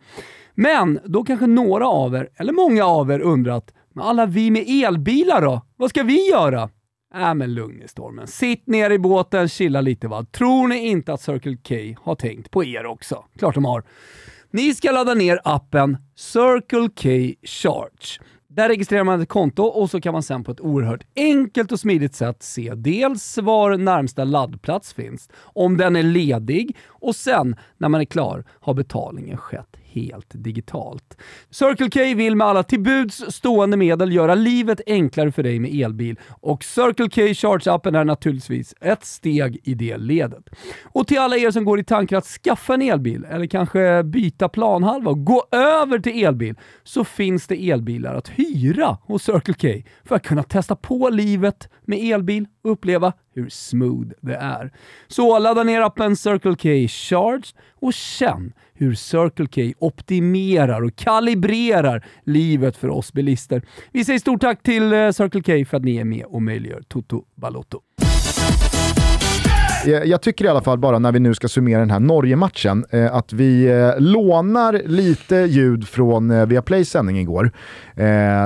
Men 0.54 1.00
då 1.04 1.24
kanske 1.24 1.46
några 1.46 1.88
av 1.88 2.14
er, 2.14 2.28
eller 2.36 2.52
många 2.52 2.84
av 2.84 3.10
er, 3.10 3.20
undrat 3.20 3.74
men 3.94 4.04
alla 4.04 4.26
vi 4.26 4.50
med 4.50 4.64
elbilar 4.68 5.42
då? 5.42 5.62
Vad 5.76 5.90
ska 5.90 6.02
vi 6.02 6.28
göra? 6.30 6.68
Äh 7.14 7.34
men 7.34 7.54
lugn 7.54 7.82
i 7.82 7.88
stormen. 7.88 8.26
Sitt 8.26 8.66
ner 8.66 8.90
i 8.90 8.98
båten, 8.98 9.48
chilla 9.48 9.80
lite 9.80 10.08
va. 10.08 10.24
Tror 10.24 10.68
ni 10.68 10.88
inte 10.88 11.12
att 11.12 11.20
Circle 11.20 11.56
K 11.56 12.00
har 12.04 12.14
tänkt 12.14 12.50
på 12.50 12.64
er 12.64 12.86
också? 12.86 13.24
Klart 13.38 13.54
de 13.54 13.64
har. 13.64 13.84
Ni 14.50 14.74
ska 14.74 14.90
ladda 14.90 15.14
ner 15.14 15.40
appen 15.44 15.96
Circle 16.16 16.88
K 16.88 17.34
Charge. 17.42 18.20
Där 18.48 18.68
registrerar 18.68 19.04
man 19.04 19.20
ett 19.20 19.28
konto 19.28 19.62
och 19.62 19.90
så 19.90 20.00
kan 20.00 20.12
man 20.12 20.22
sen 20.22 20.44
på 20.44 20.52
ett 20.52 20.60
oerhört 20.60 21.06
enkelt 21.16 21.72
och 21.72 21.80
smidigt 21.80 22.14
sätt 22.14 22.42
se 22.42 22.72
dels 22.74 23.38
var 23.38 23.76
närmsta 23.76 24.24
laddplats 24.24 24.92
finns, 24.92 25.28
om 25.34 25.76
den 25.76 25.96
är 25.96 26.02
ledig 26.02 26.76
och 27.00 27.16
sen 27.16 27.56
när 27.78 27.88
man 27.88 28.00
är 28.00 28.04
klar 28.04 28.44
har 28.60 28.74
betalningen 28.74 29.36
skett 29.36 29.76
helt 29.92 30.30
digitalt. 30.30 31.16
Circle 31.50 31.90
K 31.90 32.16
vill 32.16 32.36
med 32.36 32.46
alla 32.46 32.62
tillbuds 32.62 33.24
stående 33.28 33.76
medel 33.76 34.12
göra 34.12 34.34
livet 34.34 34.80
enklare 34.86 35.32
för 35.32 35.42
dig 35.42 35.58
med 35.58 35.74
elbil 35.74 36.18
och 36.40 36.64
Circle 36.64 37.08
K 37.08 37.20
Charge-appen 37.20 37.98
är 37.98 38.04
naturligtvis 38.04 38.74
ett 38.80 39.04
steg 39.04 39.60
i 39.64 39.74
det 39.74 39.96
ledet. 39.96 40.44
Och 40.82 41.06
till 41.06 41.18
alla 41.18 41.36
er 41.36 41.50
som 41.50 41.64
går 41.64 41.80
i 41.80 41.84
tankar 41.84 42.16
att 42.16 42.26
skaffa 42.26 42.74
en 42.74 42.82
elbil 42.82 43.24
eller 43.24 43.46
kanske 43.46 44.02
byta 44.02 44.48
planhalva 44.48 45.10
och 45.10 45.24
gå 45.24 45.46
över 45.52 45.98
till 45.98 46.24
elbil 46.24 46.54
så 46.84 47.04
finns 47.04 47.46
det 47.46 47.70
elbilar 47.70 48.14
att 48.14 48.28
hyra 48.28 48.98
hos 49.02 49.22
Circle 49.22 49.54
K 49.54 49.88
för 50.04 50.16
att 50.16 50.22
kunna 50.22 50.42
testa 50.42 50.76
på 50.76 51.08
livet 51.08 51.68
med 51.84 51.98
elbil 51.98 52.46
och 52.64 52.70
uppleva 52.70 53.12
hur 53.34 53.48
smooth 53.48 54.08
det 54.20 54.34
är. 54.34 54.72
Så 55.08 55.38
ladda 55.38 55.62
ner 55.62 55.80
appen 55.80 56.16
Circle 56.16 56.56
K 56.56 56.88
Charge 56.90 57.54
och 57.80 57.92
känn 57.92 58.52
hur 58.74 58.94
Circle 58.94 59.46
K 59.46 59.86
optimerar 59.86 60.82
och 60.82 60.96
kalibrerar 60.96 62.04
livet 62.24 62.76
för 62.76 62.88
oss 62.88 63.12
bilister. 63.12 63.62
Vi 63.92 64.04
säger 64.04 64.18
stort 64.18 64.40
tack 64.40 64.62
till 64.62 64.92
eh, 64.92 65.10
Circle 65.10 65.42
K 65.42 65.70
för 65.70 65.76
att 65.76 65.84
ni 65.84 65.96
är 65.96 66.04
med 66.04 66.24
och 66.24 66.42
möjliggör 66.42 66.82
Toto 66.88 67.24
Balotto. 67.34 67.80
Jag 70.04 70.22
tycker 70.22 70.44
i 70.44 70.48
alla 70.48 70.62
fall 70.62 70.78
bara 70.78 70.98
när 70.98 71.12
vi 71.12 71.20
nu 71.20 71.34
ska 71.34 71.48
summera 71.48 71.80
den 71.80 71.90
här 71.90 72.00
Norge-matchen, 72.00 72.84
eh, 72.90 73.14
att 73.14 73.32
vi 73.32 73.66
eh, 73.66 74.00
lånar 74.00 74.82
lite 74.86 75.36
ljud 75.36 75.88
från 75.88 76.48
Viaplays 76.48 76.90
sändning 76.90 77.18
igår. 77.18 77.52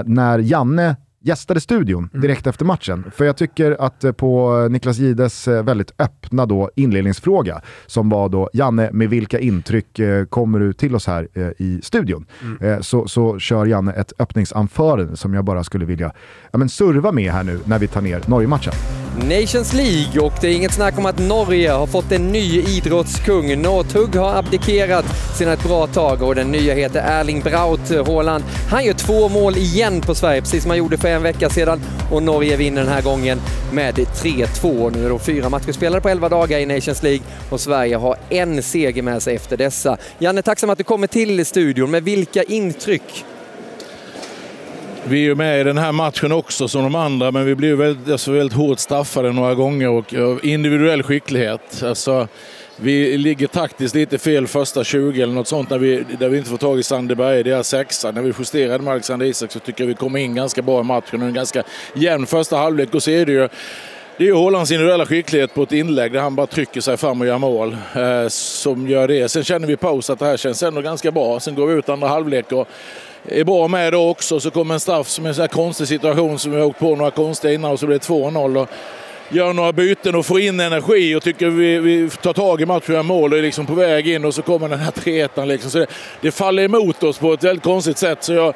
När 0.04 0.38
Janne 0.38 0.96
gästade 1.24 1.60
studion 1.60 2.08
mm. 2.12 2.22
direkt 2.22 2.46
efter 2.46 2.64
matchen. 2.64 3.04
För 3.14 3.24
jag 3.24 3.36
tycker 3.36 3.76
att 3.80 4.04
eh, 4.04 4.12
på 4.12 4.58
Niklas 4.70 4.98
Gides 4.98 5.48
eh, 5.48 5.62
väldigt 5.62 5.92
öppna 5.98 6.46
då 6.46 6.70
inledningsfråga, 6.76 7.60
som 7.86 8.08
var 8.08 8.28
då 8.28 8.50
Janne, 8.52 8.90
med 8.92 9.10
vilka 9.10 9.38
intryck 9.38 9.98
eh, 9.98 10.24
kommer 10.24 10.58
du 10.58 10.72
till 10.72 10.94
oss 10.94 11.06
här 11.06 11.28
i 11.58 11.80
studion? 11.82 12.26
Mm. 12.60 12.82
Så, 12.82 13.08
så 13.08 13.38
kör 13.38 13.66
Janne 13.66 13.92
ett 13.92 14.12
öppningsanförande 14.18 15.16
som 15.16 15.34
jag 15.34 15.44
bara 15.44 15.64
skulle 15.64 15.84
vilja 15.84 16.12
ja, 16.52 16.58
men 16.58 16.68
serva 16.68 17.12
med 17.12 17.32
här 17.32 17.44
nu 17.44 17.60
när 17.64 17.78
vi 17.78 17.86
tar 17.86 18.00
ner 18.00 18.22
Norge-matchen. 18.26 19.03
Nations 19.22 19.72
League 19.72 20.20
och 20.20 20.32
det 20.40 20.48
är 20.48 20.52
inget 20.52 20.72
snack 20.72 20.98
om 20.98 21.06
att 21.06 21.18
Norge 21.18 21.70
har 21.70 21.86
fått 21.86 22.12
en 22.12 22.32
ny 22.32 22.60
idrottskung. 22.60 23.62
Northug 23.62 24.14
har 24.16 24.34
abdikerat 24.34 25.04
sedan 25.38 25.52
ett 25.52 25.64
bra 25.64 25.86
tag 25.86 26.22
och 26.22 26.34
den 26.34 26.50
nya 26.50 26.74
heter 26.74 27.02
Erling 27.06 27.40
Braut 27.40 28.06
Haaland. 28.06 28.44
Han 28.70 28.84
gör 28.84 28.92
två 28.92 29.28
mål 29.28 29.56
igen 29.56 30.00
på 30.00 30.14
Sverige, 30.14 30.40
precis 30.40 30.62
som 30.62 30.70
han 30.70 30.78
gjorde 30.78 30.98
för 30.98 31.08
en 31.08 31.22
vecka 31.22 31.50
sedan 31.50 31.80
och 32.10 32.22
Norge 32.22 32.56
vinner 32.56 32.82
den 32.82 32.92
här 32.92 33.02
gången 33.02 33.40
med 33.72 33.94
3-2. 33.94 34.96
Nu 34.96 35.06
är 35.06 35.10
det 35.10 35.18
fyra 35.18 35.48
matcher 35.48 35.72
spelade 35.72 36.00
på 36.00 36.08
11 36.08 36.28
dagar 36.28 36.58
i 36.58 36.66
Nations 36.66 37.02
League 37.02 37.22
och 37.50 37.60
Sverige 37.60 37.96
har 37.96 38.16
en 38.28 38.62
seger 38.62 39.02
med 39.02 39.22
sig 39.22 39.36
efter 39.36 39.56
dessa. 39.56 39.96
Janne, 40.18 40.42
tacksam 40.42 40.70
att 40.70 40.78
du 40.78 40.84
kommer 40.84 41.06
till 41.06 41.46
studion. 41.46 41.90
Med 41.90 42.02
vilka 42.02 42.42
intryck 42.42 43.24
vi 45.06 45.18
är 45.18 45.24
ju 45.24 45.34
med 45.34 45.60
i 45.60 45.64
den 45.64 45.78
här 45.78 45.92
matchen 45.92 46.32
också 46.32 46.68
som 46.68 46.82
de 46.82 46.94
andra, 46.94 47.30
men 47.30 47.44
vi 47.44 47.54
blir 47.54 47.74
väldigt, 47.74 48.12
alltså 48.12 48.32
väldigt 48.32 48.56
hårt 48.56 48.78
straffade 48.78 49.32
några 49.32 49.54
gånger 49.54 49.88
och 49.88 50.44
individuell 50.44 51.02
skicklighet. 51.02 51.82
Alltså, 51.82 52.28
vi 52.76 53.18
ligger 53.18 53.46
taktiskt 53.46 53.94
lite 53.94 54.18
fel 54.18 54.46
första 54.46 54.84
20 54.84 55.22
eller 55.22 55.34
något 55.34 55.48
sånt 55.48 55.70
när 55.70 55.78
vi, 55.78 56.04
där 56.18 56.28
vi 56.28 56.38
inte 56.38 56.50
får 56.50 56.56
tag 56.56 56.78
i 56.78 56.82
Sandeberg 56.82 57.26
Berge, 57.26 57.42
deras 57.42 57.58
alltså 57.58 57.76
sexa. 57.76 58.10
När 58.10 58.22
vi 58.22 58.32
justerade 58.38 58.84
med 58.84 58.92
Alexander 58.92 59.26
Isak 59.26 59.52
så 59.52 59.58
tycker 59.58 59.84
jag 59.84 59.88
vi 59.88 59.94
kom 59.94 60.16
in 60.16 60.34
ganska 60.34 60.62
bra 60.62 60.80
i 60.80 60.84
matchen 60.84 61.22
och 61.22 61.28
en 61.28 61.34
ganska 61.34 61.62
jämn 61.94 62.26
första 62.26 62.56
halvlek. 62.56 62.94
Och 62.94 63.02
så 63.02 63.10
är 63.10 63.26
det 63.26 63.32
ju 63.32 63.48
det 64.16 64.24
är 64.24 64.28
ju 64.28 64.34
Hålands 64.34 64.70
individuella 64.70 65.06
skicklighet 65.06 65.54
på 65.54 65.62
ett 65.62 65.72
inlägg 65.72 66.12
där 66.12 66.20
han 66.20 66.34
bara 66.34 66.46
trycker 66.46 66.80
sig 66.80 66.96
fram 66.96 67.20
och 67.20 67.26
gör 67.26 67.38
mål 67.38 67.76
eh, 67.96 68.28
som 68.28 68.88
gör 68.88 69.08
det. 69.08 69.28
Sen 69.28 69.44
känner 69.44 69.66
vi 69.66 69.76
paus 69.76 70.10
att 70.10 70.18
det 70.18 70.24
här 70.24 70.36
känns 70.36 70.62
ändå 70.62 70.80
ganska 70.80 71.10
bra. 71.10 71.40
Sen 71.40 71.54
går 71.54 71.66
vi 71.66 71.74
ut 71.74 71.88
andra 71.88 72.08
halvlek 72.08 72.52
och 72.52 72.68
är 73.28 73.44
bra 73.44 73.68
med 73.68 73.92
då 73.92 74.08
också. 74.08 74.40
Så 74.40 74.50
kommer 74.50 74.74
en 74.74 74.80
straff 74.80 75.08
som 75.08 75.24
är 75.24 75.28
en 75.28 75.34
sån 75.34 75.42
här 75.42 75.48
konstig 75.48 75.88
situation 75.88 76.38
som 76.38 76.52
vi 76.52 76.58
har 76.58 76.66
åkt 76.66 76.78
på 76.78 76.96
några 76.96 77.10
konstiga 77.10 77.54
innan 77.54 77.70
och 77.70 77.80
så 77.80 77.86
blir 77.86 77.98
det 77.98 78.04
2-0 78.04 78.66
gör 79.28 79.52
några 79.52 79.72
byten 79.72 80.14
och 80.14 80.26
får 80.26 80.40
in 80.40 80.60
energi 80.60 81.14
och 81.14 81.22
tycker 81.22 81.48
vi, 81.48 81.78
vi 81.78 82.10
tar 82.10 82.32
tag 82.32 82.60
i 82.60 82.66
matchen 82.66 82.94
och 82.94 82.96
gör 82.96 83.02
mål 83.02 83.32
och 83.32 83.38
är 83.38 83.42
liksom 83.42 83.66
på 83.66 83.74
väg 83.74 84.08
in 84.08 84.24
och 84.24 84.34
så 84.34 84.42
kommer 84.42 84.68
den 84.68 84.78
här 84.78 84.90
3 84.90 85.28
liksom. 85.44 85.70
Så 85.70 85.78
det, 85.78 85.86
det, 86.20 86.30
faller 86.30 86.62
emot 86.62 87.02
oss 87.02 87.18
på 87.18 87.32
ett 87.32 87.44
väldigt 87.44 87.64
konstigt 87.64 87.98
sätt. 87.98 88.22
Så 88.22 88.32
jag, 88.32 88.54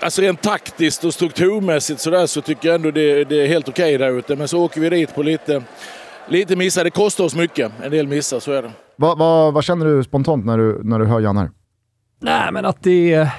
alltså 0.00 0.22
rent 0.22 0.42
taktiskt 0.42 1.04
och 1.04 1.14
strukturmässigt 1.14 2.00
så, 2.00 2.10
där, 2.10 2.26
så 2.26 2.40
tycker 2.40 2.68
jag 2.68 2.74
ändå 2.74 2.90
det, 2.90 3.24
det 3.24 3.42
är 3.42 3.46
helt 3.46 3.68
okej 3.68 3.96
okay 3.96 4.06
där 4.08 4.18
ute. 4.18 4.36
Men 4.36 4.48
så 4.48 4.64
åker 4.64 4.80
vi 4.80 4.90
dit 4.90 5.14
på 5.14 5.22
lite, 5.22 5.62
lite 6.28 6.56
missar. 6.56 6.84
Det 6.84 6.90
kostar 6.90 7.24
oss 7.24 7.34
mycket. 7.34 7.72
En 7.82 7.90
del 7.90 8.06
missar, 8.08 8.40
så 8.40 8.52
är 8.52 8.62
det. 8.62 8.70
Vad, 8.96 9.18
vad, 9.18 9.54
vad 9.54 9.64
känner 9.64 9.86
du 9.86 10.04
spontant 10.04 10.44
när 10.44 10.58
du, 10.58 10.80
när 10.84 10.98
du 10.98 11.04
hör 11.04 11.20
Janne? 11.20 11.50
Nej, 12.20 12.52
men 12.52 12.64
att 12.64 12.82
det 12.82 13.14
är 13.14 13.30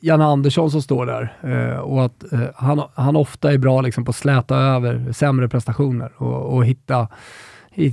Janne 0.00 0.24
Andersson 0.24 0.70
som 0.70 0.82
står 0.82 1.06
där 1.06 1.36
eh, 1.42 1.78
och 1.78 2.04
att 2.04 2.32
eh, 2.32 2.40
han, 2.54 2.82
han 2.94 3.16
ofta 3.16 3.52
är 3.52 3.58
bra 3.58 3.80
liksom, 3.80 4.04
på 4.04 4.10
att 4.10 4.16
släta 4.16 4.56
över 4.56 5.12
sämre 5.12 5.48
prestationer 5.48 6.12
och, 6.16 6.54
och 6.54 6.66
hitta 6.66 7.08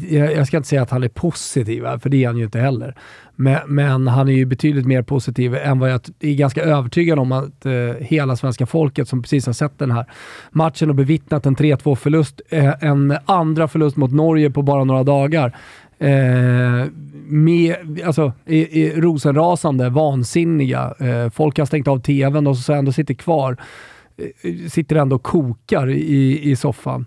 jag 0.09 0.47
ska 0.47 0.57
inte 0.57 0.69
säga 0.69 0.81
att 0.81 0.89
han 0.89 1.03
är 1.03 1.09
positiv, 1.09 1.83
för 1.99 2.09
det 2.09 2.23
är 2.23 2.27
han 2.27 2.37
ju 2.37 2.43
inte 2.43 2.59
heller. 2.59 2.95
Men, 3.35 3.59
men, 3.67 4.07
han 4.07 4.27
är 4.27 4.33
ju 4.33 4.45
betydligt 4.45 4.85
mer 4.85 5.01
positiv 5.01 5.55
än 5.55 5.79
vad 5.79 5.91
jag 5.91 6.01
är 6.19 6.33
ganska 6.33 6.63
övertygad 6.63 7.19
om 7.19 7.31
att 7.31 7.65
eh, 7.65 7.71
hela 7.99 8.35
svenska 8.35 8.65
folket 8.65 9.07
som 9.07 9.21
precis 9.21 9.45
har 9.45 9.53
sett 9.53 9.79
den 9.79 9.91
här 9.91 10.05
matchen 10.51 10.89
och 10.89 10.95
bevittnat 10.95 11.45
en 11.45 11.55
3-2 11.55 11.95
förlust, 11.95 12.41
eh, 12.49 12.83
en 12.83 13.17
andra 13.25 13.67
förlust 13.67 13.97
mot 13.97 14.11
Norge 14.11 14.51
på 14.51 14.61
bara 14.61 14.83
några 14.83 15.03
dagar, 15.03 15.57
eh, 15.99 16.87
med, 17.25 17.75
alltså, 18.05 18.33
i, 18.45 18.81
i, 18.81 19.01
rosenrasande, 19.01 19.89
vansinniga. 19.89 20.93
Eh, 20.99 21.29
folk 21.29 21.57
har 21.57 21.65
stängt 21.65 21.87
av 21.87 21.99
tvn 21.99 22.47
och 22.47 22.57
så 22.57 22.73
ändå 22.73 22.91
sitter 22.91 23.13
kvar. 23.13 23.57
Eh, 24.17 24.69
sitter 24.69 24.95
ändå 24.95 25.15
och 25.15 25.23
kokar 25.23 25.89
i, 25.89 26.51
i 26.51 26.55
soffan. 26.55 27.05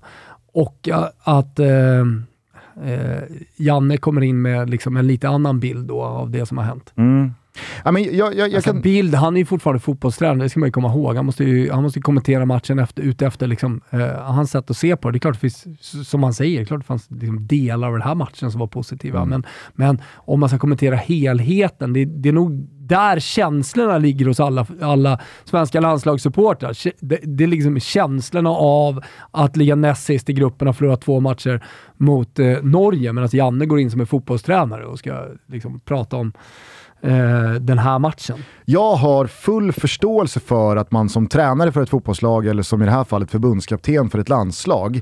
Och 0.52 0.88
eh, 0.88 1.04
att... 1.24 1.58
Eh, 1.58 2.04
Eh, 2.82 3.22
Janne 3.56 3.96
kommer 3.96 4.20
in 4.20 4.42
med 4.42 4.70
liksom 4.70 4.96
en 4.96 5.06
lite 5.06 5.28
annan 5.28 5.60
bild 5.60 5.88
då 5.88 6.02
av 6.02 6.30
det 6.30 6.46
som 6.46 6.58
har 6.58 6.64
hänt. 6.64 6.92
Mm. 6.96 7.30
Ja, 7.84 7.92
men 7.92 8.02
jag, 8.02 8.14
jag, 8.14 8.34
jag 8.34 8.54
alltså, 8.54 8.72
kan... 8.72 8.80
Bild, 8.80 9.14
han 9.14 9.36
är 9.36 9.40
ju 9.40 9.46
fortfarande 9.46 9.80
fotbollstränare, 9.80 10.42
det 10.42 10.48
ska 10.48 10.60
man 10.60 10.66
ju 10.66 10.72
komma 10.72 10.88
ihåg. 10.88 11.16
Han 11.16 11.26
måste 11.26 11.44
ju, 11.44 11.70
han 11.70 11.82
måste 11.82 11.98
ju 11.98 12.02
kommentera 12.02 12.46
matchen 12.46 12.78
efter, 12.78 13.02
utefter 13.02 13.46
liksom, 13.46 13.80
eh, 13.90 14.06
hans 14.08 14.50
sätt 14.50 14.70
att 14.70 14.76
se 14.76 14.96
på 14.96 15.08
det. 15.08 15.12
Det 15.12 15.16
är 15.16 15.20
klart 15.20 15.34
det 15.34 15.50
finns, 15.50 16.08
som 16.08 16.22
han 16.22 16.34
säger, 16.34 16.60
det 16.60 16.66
klart 16.66 16.80
det 16.80 16.86
fanns 16.86 17.10
liksom 17.10 17.46
delar 17.46 17.88
av 17.88 17.92
den 17.92 18.02
här 18.02 18.14
matchen 18.14 18.50
som 18.50 18.60
var 18.60 18.66
positiva. 18.66 19.18
Mm. 19.18 19.28
Men, 19.28 19.44
men 19.74 20.02
om 20.14 20.40
man 20.40 20.48
ska 20.48 20.58
kommentera 20.58 20.96
helheten, 20.96 21.92
det, 21.92 22.04
det 22.04 22.28
är 22.28 22.32
nog 22.32 22.68
där 22.88 23.20
känslorna 23.20 23.98
ligger 23.98 24.26
hos 24.26 24.40
alla, 24.40 24.66
alla 24.80 25.20
svenska 25.44 25.80
landslagssupportrar. 25.80 26.76
Det, 27.00 27.20
det 27.22 27.44
är 27.44 27.48
liksom 27.48 27.80
känslorna 27.80 28.50
av 28.50 29.04
att 29.30 29.56
ligga 29.56 29.74
näst 29.74 30.04
sist 30.04 30.30
i 30.30 30.32
gruppen 30.32 30.68
och 30.68 30.76
förlora 30.76 30.96
två 30.96 31.20
matcher 31.20 31.64
mot 31.96 32.38
eh, 32.38 32.62
Norge, 32.62 33.12
medan 33.12 33.28
Janne 33.32 33.66
går 33.66 33.80
in 33.80 33.90
som 33.90 34.00
en 34.00 34.06
fotbollstränare 34.06 34.86
och 34.86 34.98
ska 34.98 35.26
liksom 35.46 35.80
prata 35.80 36.16
om 36.16 36.32
eh, 37.02 37.52
den 37.60 37.78
här 37.78 37.98
matchen. 37.98 38.44
Jag 38.64 38.94
har 38.94 39.26
full 39.26 39.72
förståelse 39.72 40.40
för 40.40 40.76
att 40.76 40.90
man 40.90 41.08
som 41.08 41.26
tränare 41.26 41.72
för 41.72 41.82
ett 41.82 41.90
fotbollslag, 41.90 42.46
eller 42.46 42.62
som 42.62 42.82
i 42.82 42.84
det 42.84 42.90
här 42.90 43.04
fallet 43.04 43.30
förbundskapten 43.30 44.10
för 44.10 44.18
ett 44.18 44.28
landslag, 44.28 45.00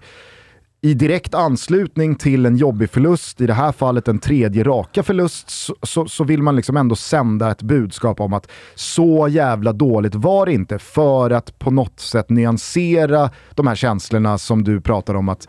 i 0.84 0.94
direkt 0.94 1.34
anslutning 1.34 2.14
till 2.14 2.46
en 2.46 2.56
jobbig 2.56 2.90
förlust, 2.90 3.40
i 3.40 3.46
det 3.46 3.54
här 3.54 3.72
fallet 3.72 4.08
en 4.08 4.18
tredje 4.18 4.64
raka 4.64 5.02
förlust, 5.02 5.50
så, 5.50 5.76
så, 5.82 6.06
så, 6.06 6.24
vill 6.24 6.42
man 6.42 6.56
liksom 6.56 6.76
ändå 6.76 6.96
sända 6.96 7.50
ett 7.50 7.62
budskap 7.62 8.20
om 8.20 8.32
att 8.32 8.50
så 8.74 9.28
jävla 9.28 9.72
dåligt 9.72 10.14
var 10.14 10.46
det 10.46 10.52
inte, 10.52 10.78
för 10.78 11.30
att 11.30 11.58
på 11.58 11.70
något 11.70 12.00
sätt 12.00 12.30
nyansera 12.30 13.30
de 13.54 13.66
här 13.66 13.74
känslorna 13.74 14.38
som 14.38 14.64
du 14.64 14.80
pratar 14.80 15.14
om 15.14 15.28
att 15.28 15.48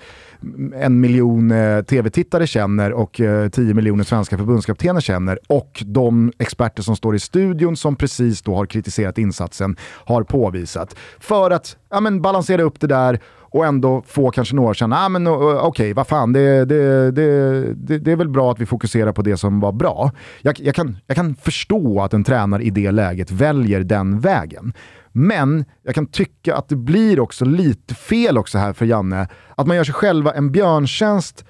en 0.76 1.00
miljon 1.00 1.52
eh, 1.52 1.82
tv-tittare 1.82 2.48
känner 2.48 2.92
och 2.92 3.22
eh, 3.22 3.50
10 3.50 3.74
miljoner 3.74 4.04
svenska 4.04 4.38
förbundskaptener 4.38 5.02
känner 5.02 5.40
och 5.48 5.84
de 5.86 6.32
experter 6.40 6.84
som 6.84 6.96
står 6.96 7.16
i 7.16 7.20
studion 7.20 7.78
som 7.78 7.96
precis 7.96 8.42
då 8.42 8.56
har 8.56 8.66
kritiserat 8.66 9.18
insatsen 9.18 9.76
har 10.06 10.24
påvisat. 10.24 10.96
För 11.20 11.52
att 11.52 11.78
ja, 11.90 12.00
men, 12.00 12.22
balansera 12.22 12.62
upp 12.62 12.80
det 12.80 12.88
där 12.88 13.20
och 13.54 13.66
ändå 13.66 14.04
få 14.08 14.32
kanske 14.32 14.56
några 14.56 14.72
att 14.72 14.78
känna, 14.78 15.06
ah, 15.06 15.10
men 15.10 15.28
eh, 15.28 15.34
okej, 15.34 15.68
okay, 15.68 15.94
vad 15.94 16.08
fan, 16.08 16.34
det, 16.34 16.66
det, 16.66 17.12
det, 17.12 17.74
det, 17.74 17.98
det 17.98 18.12
är 18.12 18.16
väl 18.16 18.30
bra 18.30 18.52
att 18.52 18.60
vi 18.60 18.66
fokuserar 18.66 19.12
på 19.12 19.22
det 19.22 19.38
som 19.38 19.60
var 19.60 19.72
bra. 19.72 20.12
Jag, 20.42 20.60
jag, 20.60 20.76
kan, 20.76 20.98
jag 21.08 21.16
kan 21.16 21.36
förstå 21.36 22.02
att 22.02 22.14
en 22.14 22.24
tränare 22.24 22.64
i 22.64 22.70
det 22.70 22.92
läget 22.92 23.32
väljer 23.32 23.80
den 23.80 24.20
vägen. 24.20 24.74
Men 25.12 25.66
jag 25.84 25.96
kan 25.96 26.06
tycka 26.06 26.56
att 26.56 26.70
det 26.70 26.76
blir 26.76 27.20
också 27.20 27.46
lite 27.46 27.96
fel 27.96 28.38
också 28.38 28.58
här 28.58 28.74
för 28.74 28.86
Janne, 28.86 29.28
att 29.56 29.68
man 29.68 29.78
gör 29.78 29.84
sig 29.84 29.94
själva 29.94 30.34
en 30.34 30.52
björntjänst 30.52 31.46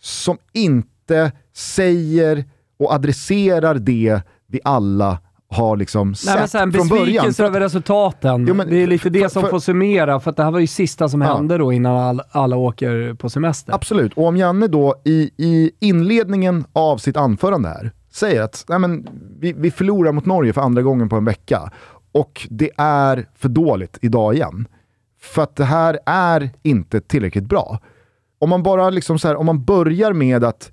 som 0.00 0.38
inte 0.52 1.32
säger 1.56 2.44
och 2.78 2.92
adresserar 2.92 3.74
det 3.74 4.20
vi 4.46 4.60
alla 4.64 5.18
har 5.48 5.76
liksom 5.76 6.14
sett 6.14 6.52
Nej, 6.54 6.66
men 6.66 6.72
från 6.72 6.88
början. 6.88 7.06
Besvikelse 7.06 7.44
över 7.44 7.60
resultaten. 7.60 8.46
Jo, 8.48 8.54
men, 8.54 8.70
det 8.70 8.82
är 8.82 8.86
lite 8.86 9.10
det 9.10 9.32
som 9.32 9.42
för, 9.42 9.50
får 9.50 9.58
summera, 9.58 10.20
för 10.20 10.30
att 10.30 10.36
det 10.36 10.44
här 10.44 10.50
var 10.50 10.58
ju 10.58 10.66
sista 10.66 11.08
som 11.08 11.20
ja. 11.20 11.34
hände 11.34 11.58
då 11.58 11.72
innan 11.72 11.96
all, 11.96 12.22
alla 12.30 12.56
åker 12.56 13.14
på 13.14 13.30
semester. 13.30 13.72
Absolut, 13.72 14.12
och 14.12 14.26
om 14.26 14.36
Janne 14.36 14.66
då 14.66 14.94
i, 15.04 15.30
i 15.36 15.70
inledningen 15.80 16.64
av 16.72 16.98
sitt 16.98 17.16
anförande 17.16 17.68
här 17.68 17.92
säger 18.12 18.42
att 18.42 18.64
Nej, 18.68 18.78
men, 18.78 19.08
vi, 19.38 19.52
vi 19.52 19.70
förlorar 19.70 20.12
mot 20.12 20.26
Norge 20.26 20.52
för 20.52 20.60
andra 20.60 20.82
gången 20.82 21.08
på 21.08 21.16
en 21.16 21.24
vecka 21.24 21.70
och 22.12 22.46
det 22.50 22.70
är 22.76 23.28
för 23.34 23.48
dåligt 23.48 23.98
idag 24.02 24.34
igen. 24.34 24.68
För 25.20 25.42
att 25.42 25.56
det 25.56 25.64
här 25.64 25.98
är 26.06 26.50
inte 26.62 27.00
tillräckligt 27.00 27.44
bra. 27.44 27.78
Om 28.38 28.50
man 28.50 28.62
bara 28.62 28.90
liksom 28.90 29.18
så 29.18 29.28
här, 29.28 29.36
om 29.36 29.46
man 29.46 29.64
börjar 29.64 30.12
med 30.12 30.44
att 30.44 30.72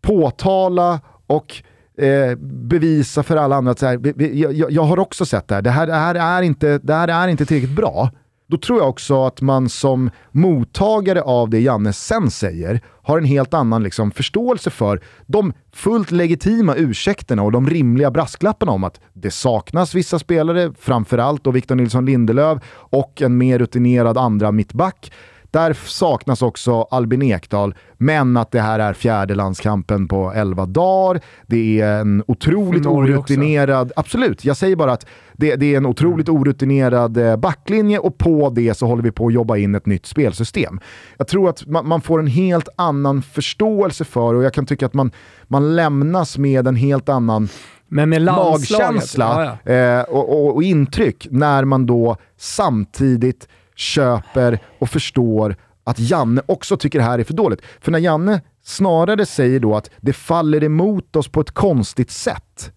påtala 0.00 1.00
och 1.26 1.62
eh, 1.98 2.36
bevisa 2.38 3.22
för 3.22 3.36
alla 3.36 3.56
andra 3.56 3.72
att 3.72 3.78
så 3.78 3.86
här, 3.86 4.22
jag, 4.34 4.70
jag, 4.70 4.82
har 4.82 4.98
också 4.98 5.26
sett 5.26 5.48
det 5.48 5.54
här, 5.54 5.62
det 5.62 5.70
här, 5.70 5.86
det 5.86 5.94
här, 5.94 6.14
är 6.14 6.42
inte, 6.42 6.78
det 6.78 6.94
här 6.94 7.08
är 7.08 7.28
inte 7.28 7.46
tillräckligt 7.46 7.76
bra. 7.76 8.10
Då 8.52 8.58
tror 8.58 8.78
jag 8.78 8.88
också 8.88 9.24
att 9.24 9.40
man 9.40 9.68
som 9.68 10.10
mottagare 10.30 11.22
av 11.22 11.50
det 11.50 11.60
Janne 11.60 11.92
sen 11.92 12.30
säger 12.30 12.80
har 13.02 13.18
en 13.18 13.24
helt 13.24 13.54
annan 13.54 13.82
liksom, 13.82 14.10
förståelse 14.10 14.70
för 14.70 15.00
de 15.26 15.52
fullt 15.72 16.10
legitima 16.10 16.74
ursäkterna 16.74 17.42
och 17.42 17.52
de 17.52 17.70
rimliga 17.70 18.10
brasklapparna 18.10 18.72
om 18.72 18.84
att 18.84 19.00
det 19.12 19.30
saknas 19.30 19.94
vissa 19.94 20.18
spelare, 20.18 20.72
framförallt 20.78 21.44
då 21.44 21.50
Victor 21.50 21.74
Nilsson 21.74 22.06
Lindelöf 22.06 22.58
och 22.72 23.22
en 23.22 23.38
mer 23.38 23.58
rutinerad 23.58 24.18
andra 24.18 24.52
mittback. 24.52 25.12
Där 25.52 25.72
saknas 25.72 26.42
också 26.42 26.82
Albin 26.82 27.22
Ekdal, 27.22 27.74
men 27.96 28.36
att 28.36 28.50
det 28.50 28.60
här 28.60 28.78
är 28.78 28.92
fjärde 28.92 29.34
landskampen 29.34 30.08
på 30.08 30.32
11 30.32 30.66
dagar. 30.66 31.20
Det 31.46 31.80
är 31.80 32.00
en 32.00 32.24
otroligt 32.26 32.86
orutinerad... 32.86 33.86
Också. 33.86 34.00
Absolut, 34.00 34.44
jag 34.44 34.56
säger 34.56 34.76
bara 34.76 34.92
att 34.92 35.06
det, 35.32 35.56
det 35.56 35.74
är 35.74 35.76
en 35.76 35.86
otroligt 35.86 36.28
mm. 36.28 36.40
orutinerad 36.40 37.16
eh, 37.16 37.36
backlinje 37.36 37.98
och 37.98 38.18
på 38.18 38.50
det 38.50 38.74
så 38.74 38.86
håller 38.86 39.02
vi 39.02 39.12
på 39.12 39.26
att 39.26 39.32
jobba 39.32 39.56
in 39.56 39.74
ett 39.74 39.86
nytt 39.86 40.06
spelsystem. 40.06 40.80
Jag 41.16 41.28
tror 41.28 41.48
att 41.48 41.66
man, 41.66 41.88
man 41.88 42.00
får 42.00 42.18
en 42.20 42.26
helt 42.26 42.68
annan 42.76 43.22
förståelse 43.22 44.04
för 44.04 44.34
och 44.34 44.42
jag 44.42 44.54
kan 44.54 44.66
tycka 44.66 44.86
att 44.86 44.94
man, 44.94 45.10
man 45.44 45.76
lämnas 45.76 46.38
med 46.38 46.66
en 46.66 46.76
helt 46.76 47.08
annan 47.08 47.48
men 47.88 48.08
med 48.08 48.22
magkänsla 48.22 49.44
ja, 49.44 49.72
ja. 49.72 49.72
Eh, 49.72 50.02
och, 50.02 50.32
och, 50.32 50.54
och 50.54 50.62
intryck 50.62 51.26
när 51.30 51.64
man 51.64 51.86
då 51.86 52.16
samtidigt 52.36 53.48
köper 53.82 54.58
och 54.78 54.90
förstår 54.90 55.56
att 55.84 55.98
Janne 55.98 56.42
också 56.46 56.76
tycker 56.76 56.98
det 56.98 57.04
här 57.04 57.18
är 57.18 57.24
för 57.24 57.34
dåligt. 57.34 57.60
För 57.80 57.92
när 57.92 57.98
Janne 57.98 58.40
snarare 58.64 59.26
säger 59.26 59.60
då 59.60 59.76
att 59.76 59.90
det 60.00 60.12
faller 60.12 60.64
emot 60.64 61.16
oss 61.16 61.28
på 61.28 61.40
ett 61.40 61.50
konstigt 61.50 62.10
sätt, 62.10 62.72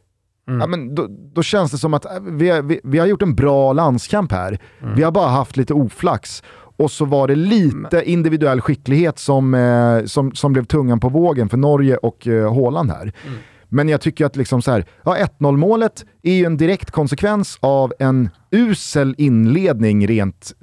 mm. 0.48 0.62
ja, 0.62 0.68
men 0.68 0.96
då, 0.96 1.08
då, 1.10 1.44
känns 1.44 1.72
det 1.72 1.78
som 1.78 1.94
att 1.94 2.06
äh, 2.06 2.12
vi, 2.22 2.62
vi, 2.62 2.80
vi 2.84 3.00
har 3.00 3.06
gjort 3.06 3.22
en 3.22 3.36
bra 3.36 3.74
landskamp 3.74 4.32
här. 4.32 4.60
Mm. 4.82 4.96
Vi 4.96 5.04
har 5.04 5.12
bara 5.12 5.30
haft 5.30 5.58
lite 5.58 5.74
oflax. 5.74 6.44
Och 6.78 6.92
så 6.92 7.06
var 7.06 7.28
det 7.28 7.36
lite 7.36 8.04
individuell 8.06 8.62
skicklighet 8.62 9.20
som, 9.20 9.54
eh, 9.54 10.06
som, 10.06 10.32
som 10.32 10.54
blev 10.54 10.66
tungan 10.66 11.00
på 11.00 11.10
vågen 11.10 11.50
för 11.50 11.58
Norge 11.58 11.98
och 11.98 12.28
eh, 12.28 12.54
Håland 12.54 12.92
här. 12.92 13.02
Mm. 13.02 13.38
Men 13.76 13.90
jag 13.90 14.02
tycker 14.02 14.26
att 14.26 14.36
liksom 14.36 14.62
så 14.62 14.72
här, 14.72 14.86
ja, 15.04 15.18
1-0 15.40 15.58
målet 15.58 16.06
är 16.24 16.34
ju 16.34 16.46
en 16.46 16.58
direkt 16.58 16.92
konsekvens 16.92 17.58
av 17.60 17.94
en 18.00 18.30
usel 18.52 19.16
inledning 19.18 20.08
rent 20.08 20.54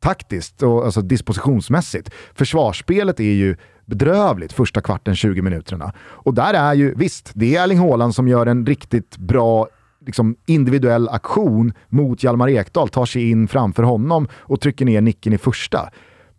taktiskt 0.00 0.62
och 0.62 0.84
alltså 0.84 1.00
dispositionsmässigt. 1.00 2.10
Försvarsspelet 2.34 3.20
är 3.20 3.32
ju 3.32 3.56
bedrövligt 3.86 4.52
första 4.52 4.80
kvarten, 4.80 5.16
20 5.16 5.42
minuterna. 5.42 5.92
Och 5.98 6.34
där 6.34 6.54
är 6.54 6.74
ju, 6.74 6.94
visst, 6.94 7.30
det 7.34 7.56
är 7.56 7.64
Erling 7.64 7.78
Haaland 7.78 8.14
som 8.14 8.28
gör 8.28 8.46
en 8.46 8.66
riktigt 8.66 9.16
bra 9.16 9.68
liksom, 10.06 10.36
individuell 10.46 11.08
aktion 11.08 11.72
mot 11.88 12.22
Hjalmar 12.22 12.48
Ekdal, 12.48 12.88
tar 12.88 13.06
sig 13.06 13.30
in 13.30 13.48
framför 13.48 13.82
honom 13.82 14.28
och 14.34 14.60
trycker 14.60 14.84
ner 14.84 15.00
nicken 15.00 15.32
i 15.32 15.38
första. 15.38 15.90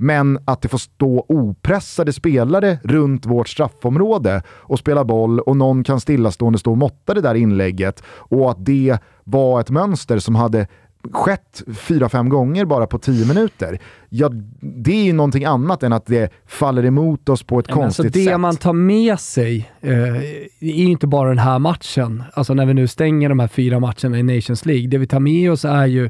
Men 0.04 0.40
att 0.46 0.62
det 0.62 0.68
får 0.68 0.78
stå 0.78 1.26
opressade 1.28 2.14
spelare 2.14 2.78
runt 2.84 3.26
vårt 3.26 3.50
straffområde 3.50 4.42
och 4.48 4.80
spela 4.80 5.04
boll 5.04 5.40
och 5.40 5.58
någon 5.58 5.84
kan 5.84 6.00
stillastående 6.00 6.60
stå 6.60 6.72
och 6.72 6.78
måtta 6.78 7.14
det 7.14 7.22
där 7.22 7.36
inlägget 7.36 8.04
och 8.08 8.52
att 8.52 8.66
det 8.66 8.98
var 9.24 9.60
ett 9.60 9.70
mönster 9.70 10.20
som 10.20 10.36
hade 10.36 10.68
skett 11.12 11.64
fyra, 11.74 12.10
fem 12.10 12.30
gånger 12.30 12.66
bara 12.66 12.88
på 12.88 13.00
tio 13.00 13.28
minuter. 13.28 13.80
Ja, 14.10 14.30
det 14.60 14.92
är 14.92 15.04
ju 15.04 15.14
någonting 15.14 15.46
annat 15.46 15.84
än 15.84 15.94
att 15.94 16.06
det 16.06 16.34
faller 16.46 16.86
emot 16.86 17.30
oss 17.30 17.44
på 17.44 17.60
ett 17.60 17.66
ja, 17.70 17.76
konstigt 17.76 18.06
alltså 18.06 18.20
det 18.20 18.24
sätt. 18.24 18.34
Det 18.34 18.38
man 18.38 18.56
tar 18.56 18.74
med 18.74 19.20
sig 19.20 19.72
eh, 19.82 20.16
är 20.60 20.78
ju 20.78 20.86
inte 20.86 21.08
bara 21.08 21.30
den 21.30 21.40
här 21.40 21.60
matchen. 21.60 22.24
Alltså 22.34 22.54
när 22.54 22.66
vi 22.66 22.74
nu 22.74 22.88
stänger 22.88 23.30
de 23.30 23.40
här 23.40 23.48
fyra 23.48 23.80
matcherna 23.80 24.20
i 24.20 24.24
Nations 24.24 24.66
League. 24.66 24.88
Det 24.88 24.98
vi 24.98 25.08
tar 25.08 25.20
med 25.20 25.52
oss 25.52 25.66
är 25.66 25.86
ju 25.86 26.10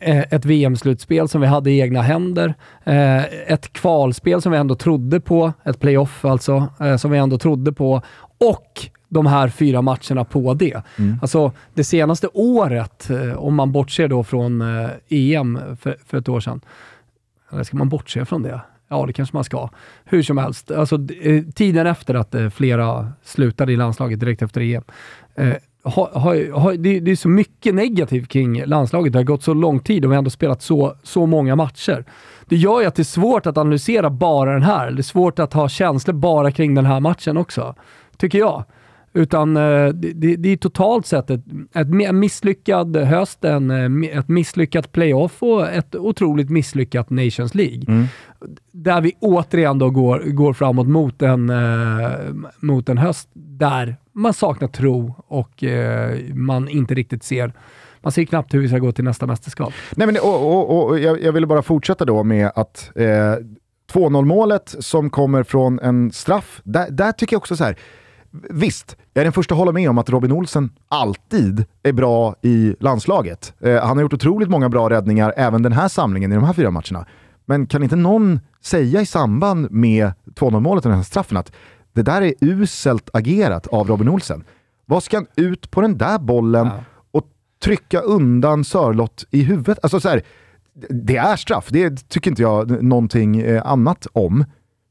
ett 0.00 0.44
VM-slutspel 0.44 1.28
som 1.28 1.40
vi 1.40 1.46
hade 1.46 1.70
i 1.70 1.80
egna 1.80 2.02
händer. 2.02 2.54
Eh, 2.84 3.24
ett 3.24 3.72
kvalspel 3.72 4.42
som 4.42 4.52
vi 4.52 4.58
ändå 4.58 4.74
trodde 4.74 5.20
på, 5.20 5.52
ett 5.64 5.80
playoff 5.80 6.24
alltså, 6.24 6.68
eh, 6.80 6.96
som 6.96 7.10
vi 7.10 7.18
ändå 7.18 7.38
trodde 7.38 7.72
på. 7.72 8.02
Och 8.38 8.88
de 9.08 9.26
här 9.26 9.48
fyra 9.48 9.82
matcherna 9.82 10.24
på 10.24 10.54
det. 10.54 10.82
Mm. 10.98 11.18
Alltså 11.22 11.52
det 11.74 11.84
senaste 11.84 12.28
året, 12.32 13.08
om 13.36 13.54
man 13.54 13.72
bortser 13.72 14.08
då 14.08 14.24
från 14.24 14.62
EM 15.08 15.58
för, 15.80 15.96
för 16.06 16.18
ett 16.18 16.28
år 16.28 16.40
sedan, 16.40 16.60
eller 17.52 17.62
ska 17.62 17.76
man 17.76 17.88
bortse 17.88 18.24
från 18.24 18.42
det? 18.42 18.60
Ja, 18.88 19.06
det 19.06 19.12
kanske 19.12 19.36
man 19.36 19.44
ska. 19.44 19.68
Hur 20.04 20.22
som 20.22 20.38
helst, 20.38 20.70
alltså, 20.70 20.98
tiden 21.54 21.86
efter 21.86 22.14
att 22.14 22.34
flera 22.54 23.12
slutade 23.22 23.72
i 23.72 23.76
landslaget 23.76 24.20
direkt 24.20 24.42
efter 24.42 24.60
EM 24.60 24.82
har, 25.88 26.10
har, 26.20 26.52
har, 26.52 26.74
det, 26.74 27.00
det, 27.00 27.10
är 27.10 27.16
så 27.16 27.28
mycket 27.28 27.74
negativt 27.74 28.28
kring 28.28 28.64
landslaget. 28.64 29.12
Det 29.12 29.18
har 29.18 29.24
gått 29.24 29.42
så 29.42 29.54
lång 29.54 29.80
tid 29.80 30.04
och 30.04 30.10
vi 30.10 30.14
har 30.14 30.18
ändå 30.18 30.30
spelat 30.30 30.62
så, 30.62 30.94
så 31.02 31.26
många 31.26 31.56
matcher. 31.56 32.04
Det 32.46 32.56
gör 32.56 32.80
ju 32.80 32.86
att 32.86 32.94
det 32.94 33.02
är 33.02 33.04
svårt 33.04 33.46
att 33.46 33.58
analysera 33.58 34.10
bara 34.10 34.52
den 34.52 34.62
här. 34.62 34.90
Det 34.90 35.00
är 35.00 35.02
svårt 35.02 35.38
att 35.38 35.52
ha 35.52 35.68
känslor 35.68 36.14
bara 36.14 36.50
kring 36.50 36.74
den 36.74 36.86
här 36.86 37.00
matchen 37.00 37.36
också, 37.36 37.74
tycker 38.16 38.38
jag. 38.38 38.64
Utan 39.12 39.56
eh, 39.56 39.88
det, 39.88 40.12
det, 40.12 40.36
det 40.36 40.48
är 40.48 40.56
totalt 40.56 41.06
sett 41.06 41.30
ett, 41.30 41.44
ett 41.74 42.14
misslyckad 42.14 42.96
höst, 42.96 43.44
en, 43.44 43.70
eh, 43.70 44.18
ett 44.18 44.28
misslyckat 44.28 44.92
playoff 44.92 45.42
och 45.42 45.68
ett 45.68 45.96
otroligt 45.96 46.50
misslyckat 46.50 47.10
Nations 47.10 47.54
League. 47.54 47.82
Mm. 47.88 48.06
Där 48.72 49.00
vi 49.00 49.12
återigen 49.20 49.78
då 49.78 49.90
går, 49.90 50.18
går 50.18 50.52
framåt 50.52 50.88
mot 50.88 51.22
en, 51.22 51.50
eh, 51.50 52.10
mot 52.60 52.88
en 52.88 52.98
höst 52.98 53.28
där 53.34 53.96
man 54.18 54.34
saknar 54.34 54.68
tro 54.68 55.14
och 55.28 55.64
eh, 55.64 56.18
man 56.34 56.68
inte 56.68 56.94
riktigt 56.94 57.24
ser 57.24 57.52
man 58.00 58.12
ser 58.12 58.24
knappt 58.24 58.54
hur 58.54 58.60
vi 58.60 58.68
ska 58.68 58.78
gå 58.78 58.92
till 58.92 59.04
nästa 59.04 59.26
mästerskap. 59.26 59.72
Nej, 59.96 60.06
men, 60.06 60.16
och, 60.16 60.70
och, 60.70 60.88
och 60.88 60.98
jag, 60.98 61.22
jag 61.22 61.32
ville 61.32 61.46
bara 61.46 61.62
fortsätta 61.62 62.04
då 62.04 62.24
med 62.24 62.50
att 62.54 62.90
eh, 62.94 63.04
2-0 63.92 64.24
målet 64.24 64.74
som 64.78 65.10
kommer 65.10 65.42
från 65.42 65.78
en 65.78 66.12
straff, 66.12 66.60
där, 66.64 66.90
där 66.90 67.12
tycker 67.12 67.34
jag 67.34 67.38
också 67.38 67.56
så 67.56 67.64
här, 67.64 67.76
Visst, 68.50 68.96
jag 69.12 69.20
är 69.22 69.24
den 69.24 69.32
första 69.32 69.54
att 69.54 69.58
hålla 69.58 69.72
med 69.72 69.90
om 69.90 69.98
att 69.98 70.10
Robin 70.10 70.32
Olsen 70.32 70.70
alltid 70.88 71.64
är 71.82 71.92
bra 71.92 72.34
i 72.42 72.74
landslaget. 72.80 73.52
Eh, 73.60 73.80
han 73.80 73.96
har 73.96 74.02
gjort 74.02 74.12
otroligt 74.12 74.48
många 74.48 74.68
bra 74.68 74.90
räddningar 74.90 75.34
även 75.36 75.62
den 75.62 75.72
här 75.72 75.88
samlingen 75.88 76.32
i 76.32 76.34
de 76.34 76.44
här 76.44 76.52
fyra 76.52 76.70
matcherna. 76.70 77.06
Men 77.44 77.66
kan 77.66 77.82
inte 77.82 77.96
någon 77.96 78.40
säga 78.62 79.00
i 79.00 79.06
samband 79.06 79.70
med 79.70 80.12
2-0 80.34 80.60
målet 80.60 80.84
och 80.84 80.90
den 80.90 80.98
här 80.98 81.04
straffen 81.04 81.36
att 81.36 81.52
det 81.98 82.02
där 82.02 82.22
är 82.22 82.34
uselt 82.40 83.10
agerat 83.12 83.66
av 83.66 83.88
Robin 83.88 84.08
Olsen. 84.08 84.44
Vad 84.86 85.02
ska 85.02 85.16
han 85.16 85.26
ut 85.36 85.70
på 85.70 85.80
den 85.80 85.98
där 85.98 86.18
bollen 86.18 86.66
ja. 86.66 86.84
och 87.10 87.24
trycka 87.62 88.00
undan 88.00 88.64
Sörlott 88.64 89.24
i 89.30 89.42
huvudet? 89.42 89.78
Alltså 89.82 90.00
så 90.00 90.08
här, 90.08 90.22
det 90.90 91.16
är 91.16 91.36
straff, 91.36 91.68
det 91.68 92.08
tycker 92.08 92.30
inte 92.30 92.42
jag 92.42 92.82
någonting 92.82 93.40
eh, 93.40 93.66
annat 93.66 94.06
om. 94.12 94.44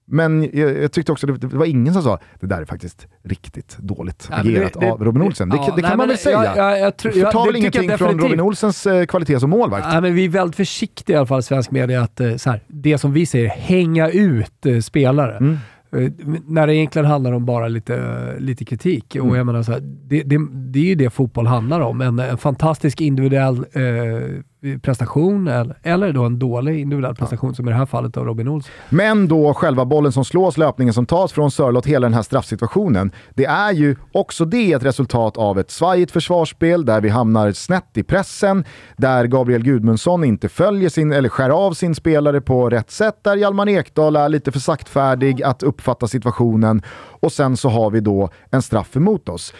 Men 0.10 0.50
jag, 0.54 0.84
jag, 0.84 0.92
tyckte 0.92 1.12
också 1.12 1.28
det, 1.28 1.38
det 1.38 1.58
var 1.58 1.66
ingen 1.66 1.94
som 1.94 2.04
sa 2.04 2.20
det 2.40 2.48
där 2.48 2.62
är 2.62 2.66
faktiskt 2.66 3.08
riktigt 3.24 3.78
dåligt 3.78 4.28
ja, 4.32 4.38
agerat 4.38 4.74
det, 4.80 4.92
av 4.92 5.04
Robin 5.04 5.22
Olsen. 5.22 5.50
Det, 5.50 5.56
ja, 5.58 5.74
det 5.76 5.82
kan 5.82 5.90
nej, 5.90 5.98
man 5.98 6.08
väl 6.08 6.18
säga? 6.18 6.44
Jag, 6.44 6.58
jag, 6.58 6.80
jag, 6.80 6.94
jag, 7.04 7.14
Förtar 7.14 7.46
väl 7.46 7.56
ingenting 7.56 7.98
från 7.98 8.20
Robin 8.20 8.42
Olsens 8.42 8.86
eh, 8.86 9.06
kvalitet 9.06 9.40
som 9.40 9.50
målvakt? 9.50 9.88
Ja, 9.92 10.02
men 10.02 10.16
vi 10.16 10.26
är 10.26 10.30
väldigt 10.30 10.56
försiktiga 10.56 11.16
i 11.16 11.18
alla 11.18 11.28
fall 11.28 11.44
svensk 11.44 11.72
media 11.72 12.02
att 12.02 12.20
eh, 12.20 12.36
så 12.36 12.50
här, 12.50 12.62
det 12.68 12.98
som 12.98 13.14
vi 13.14 13.26
säger, 13.26 13.48
hänga 13.48 14.10
ut 14.10 14.66
spelare. 14.82 15.38
Mm. 15.38 15.58
Eh, 15.92 16.12
när 16.48 16.68
det 16.68 16.76
egentligen 16.76 17.06
handlar 17.06 17.32
om 17.32 17.46
bara 17.46 17.68
lite, 17.68 18.36
lite 18.40 18.66
kritik. 18.66 19.16
Mm. 19.16 19.30
Och 19.30 19.38
jag 19.38 19.46
menar 19.46 19.64
så 19.64 19.72
här, 19.72 19.80
det, 19.82 20.24
det, 20.24 20.38
det, 20.52 20.80
är 20.80 20.84
ju 20.84 20.96
det 20.96 21.10
fotboll 21.10 21.48
handlar 21.48 21.80
om. 21.80 22.02
En, 22.02 22.20
en 22.20 22.38
fantastisk 22.38 23.02
individuell 23.02 23.58
eh, 23.58 24.42
prestation 24.82 25.48
eller, 25.48 25.78
eller 25.84 26.14
då 26.14 26.24
en 26.24 26.40
dålig 26.40 26.80
individuell 26.80 27.16
prestation 27.16 27.50
ja. 27.50 27.56
som 27.56 27.68
i 27.68 27.72
det 27.72 27.78
här 27.78 27.86
fallet 27.86 28.18
av 28.18 28.26
Robin 28.26 28.48
Olsson. 28.48 28.72
Men 28.90 29.28
då 29.28 29.54
själva 29.54 29.86
bollen 29.86 30.12
som 30.12 30.26
slås, 30.26 30.58
löpningen 30.58 30.94
som 30.94 31.06
tas 31.06 31.32
från 31.32 31.52
Sörlott, 31.52 31.86
hela 31.86 32.06
den 32.06 32.14
här 32.14 32.22
straffsituationen. 32.22 33.12
Det 33.34 33.46
är 33.46 33.72
ju 33.72 33.96
också 34.12 34.46
det 34.46 34.74
ett 34.74 34.84
resultat 34.84 35.38
av 35.38 35.60
ett 35.60 35.72
svajigt 35.72 36.12
försvarsspel 36.12 36.86
där 36.86 37.02
vi 37.02 37.10
hamnar 37.10 37.52
snett 37.52 37.98
i 37.98 38.04
pressen, 38.04 38.66
där 38.98 39.26
Gabriel 39.26 39.64
Gudmundsson 39.64 40.24
inte 40.24 40.50
följer 40.50 40.90
sin, 40.90 41.12
eller 41.12 41.30
skär 41.30 41.50
av 41.50 41.74
sin 41.74 41.96
spelare 41.96 42.42
på 42.42 42.70
rätt 42.70 42.92
sätt, 42.92 43.24
där 43.24 43.36
Hjalmar 43.36 43.70
Ekdal 43.70 44.16
är 44.16 44.30
lite 44.30 44.52
för 44.52 44.60
saktfärdig 44.60 45.44
att 45.44 45.64
uppfatta 45.64 46.08
situationen 46.08 46.82
och 47.20 47.32
sen 47.32 47.58
så 47.58 47.70
har 47.70 47.92
vi 47.92 48.00
då 48.00 48.30
en 48.52 48.62
straff 48.62 48.96
emot 48.96 49.30
oss. 49.30 49.54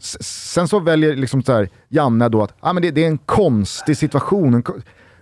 Sen 0.00 0.68
så 0.68 0.80
väljer 0.80 1.16
liksom 1.16 1.42
så 1.42 1.52
här, 1.52 1.68
Janne 1.88 2.28
då 2.28 2.42
att 2.42 2.54
ah, 2.60 2.72
men 2.72 2.82
det, 2.82 2.90
det 2.90 3.04
är 3.04 3.08
en 3.08 3.18
konstig 3.18 3.96
situation. 3.96 4.54
En, 4.54 4.62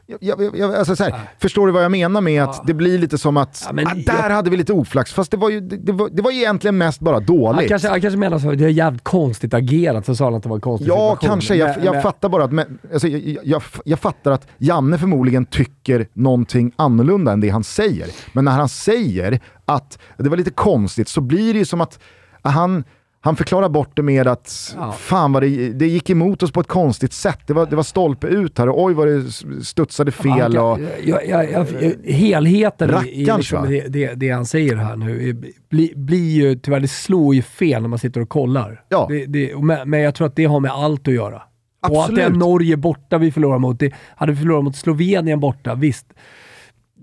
jag, 0.06 0.40
jag, 0.40 0.58
jag, 0.58 0.74
alltså 0.74 0.96
så 0.96 1.04
här, 1.04 1.20
förstår 1.38 1.66
du 1.66 1.72
vad 1.72 1.84
jag 1.84 1.90
menar 1.90 2.20
med 2.20 2.42
att 2.42 2.66
det 2.66 2.74
blir 2.74 2.98
lite 2.98 3.18
som 3.18 3.36
att 3.36 3.68
ja, 3.76 3.82
ah, 3.86 3.94
där 3.94 4.30
hade 4.30 4.50
vi 4.50 4.56
lite 4.56 4.72
oflax, 4.72 5.12
fast 5.12 5.30
det 5.30 5.36
var 5.36 5.50
ju 5.50 5.60
det, 5.60 5.76
det 5.76 5.92
var, 5.92 6.08
det 6.12 6.22
var 6.22 6.30
egentligen 6.30 6.78
mest 6.78 7.00
bara 7.00 7.20
dåligt. 7.20 7.60
Han 7.60 7.68
kanske, 7.68 7.88
han 7.88 8.00
kanske 8.00 8.18
menar 8.18 8.38
så, 8.38 8.52
det 8.52 8.64
är 8.64 8.68
jävligt 8.68 9.04
konstigt 9.04 9.54
agerat, 9.54 10.06
så 10.06 10.16
sa 10.16 10.24
han 10.24 10.34
att 10.34 10.42
det 10.42 10.48
var 10.48 10.56
en 10.56 10.60
konstig 10.60 10.88
ja, 10.88 10.94
situation. 10.94 11.18
Ja, 11.22 11.28
kanske. 11.28 11.54
Jag, 11.54 11.76
men, 11.76 11.92
men... 11.92 12.02
fattar 12.02 12.28
bara 12.28 12.44
att, 12.44 12.52
men, 12.52 12.78
alltså, 12.92 13.08
jag, 13.08 13.62
jag, 13.84 13.98
fattar 13.98 14.30
att 14.30 14.46
Janne 14.58 14.98
förmodligen 14.98 15.46
tycker 15.46 16.08
någonting 16.12 16.72
annorlunda 16.76 17.32
än 17.32 17.40
det 17.40 17.48
han 17.48 17.64
säger. 17.64 18.08
Men 18.32 18.44
när 18.44 18.52
han 18.52 18.68
säger 18.68 19.40
att 19.64 19.98
det 20.16 20.28
var 20.28 20.36
lite 20.36 20.50
konstigt 20.50 21.08
så 21.08 21.20
blir 21.20 21.52
det 21.52 21.58
ju 21.58 21.64
som 21.64 21.80
att 21.80 21.98
han 22.42 22.84
han 23.24 23.36
förklarar 23.36 23.68
bort 23.68 23.96
det 23.96 24.02
med 24.02 24.28
att 24.28 24.74
ja. 24.76 24.92
fan 24.92 25.32
vad 25.32 25.42
det, 25.42 25.72
det 25.72 25.86
gick 25.86 26.10
emot 26.10 26.42
oss 26.42 26.52
på 26.52 26.60
ett 26.60 26.68
konstigt 26.68 27.12
sätt. 27.12 27.40
Det 27.46 27.52
var, 27.52 27.66
det 27.66 27.76
var 27.76 27.82
stolpe 27.82 28.26
ut 28.26 28.58
här 28.58 28.68
och 28.68 28.82
oj 28.82 28.94
vad 28.94 29.08
det 29.08 29.22
studsade 29.64 30.12
fel. 30.12 30.58
Och... 30.58 30.78
Ja, 31.04 31.20
ja, 31.24 31.44
ja, 31.44 31.64
helheten 32.04 33.06
i 33.06 33.24
liksom 33.36 33.68
det, 33.68 33.88
det, 33.88 34.14
det, 34.14 34.30
han 34.30 34.46
säger 34.46 34.76
här 34.76 34.96
nu 34.96 35.32
blir 35.68 35.94
bli 35.96 36.32
ju, 36.32 36.54
tyvärr, 36.54 36.80
det 36.80 36.88
slår 36.88 37.34
ju 37.34 37.42
fel 37.42 37.82
när 37.82 37.88
man 37.88 37.98
sitter 37.98 38.20
och 38.20 38.28
kollar. 38.28 38.82
Ja. 38.88 39.08
Det, 39.28 39.52
men 39.84 40.00
jag 40.00 40.14
tror 40.14 40.26
att 40.26 40.36
det 40.36 40.44
har 40.44 40.60
med 40.60 40.70
allt 40.70 41.08
att 41.08 41.14
göra. 41.14 41.42
Absolut. 41.80 41.98
Och 41.98 42.04
att 42.04 42.14
det 42.14 42.22
är 42.22 42.30
Norge 42.30 42.76
borta 42.76 43.18
vi 43.18 43.32
förlorar 43.32 43.58
mot. 43.58 43.78
Det, 43.78 43.92
hade 44.16 44.32
vi 44.32 44.38
förlorat 44.38 44.64
mot 44.64 44.76
Slovenien 44.76 45.40
borta, 45.40 45.74
visst 45.74 46.06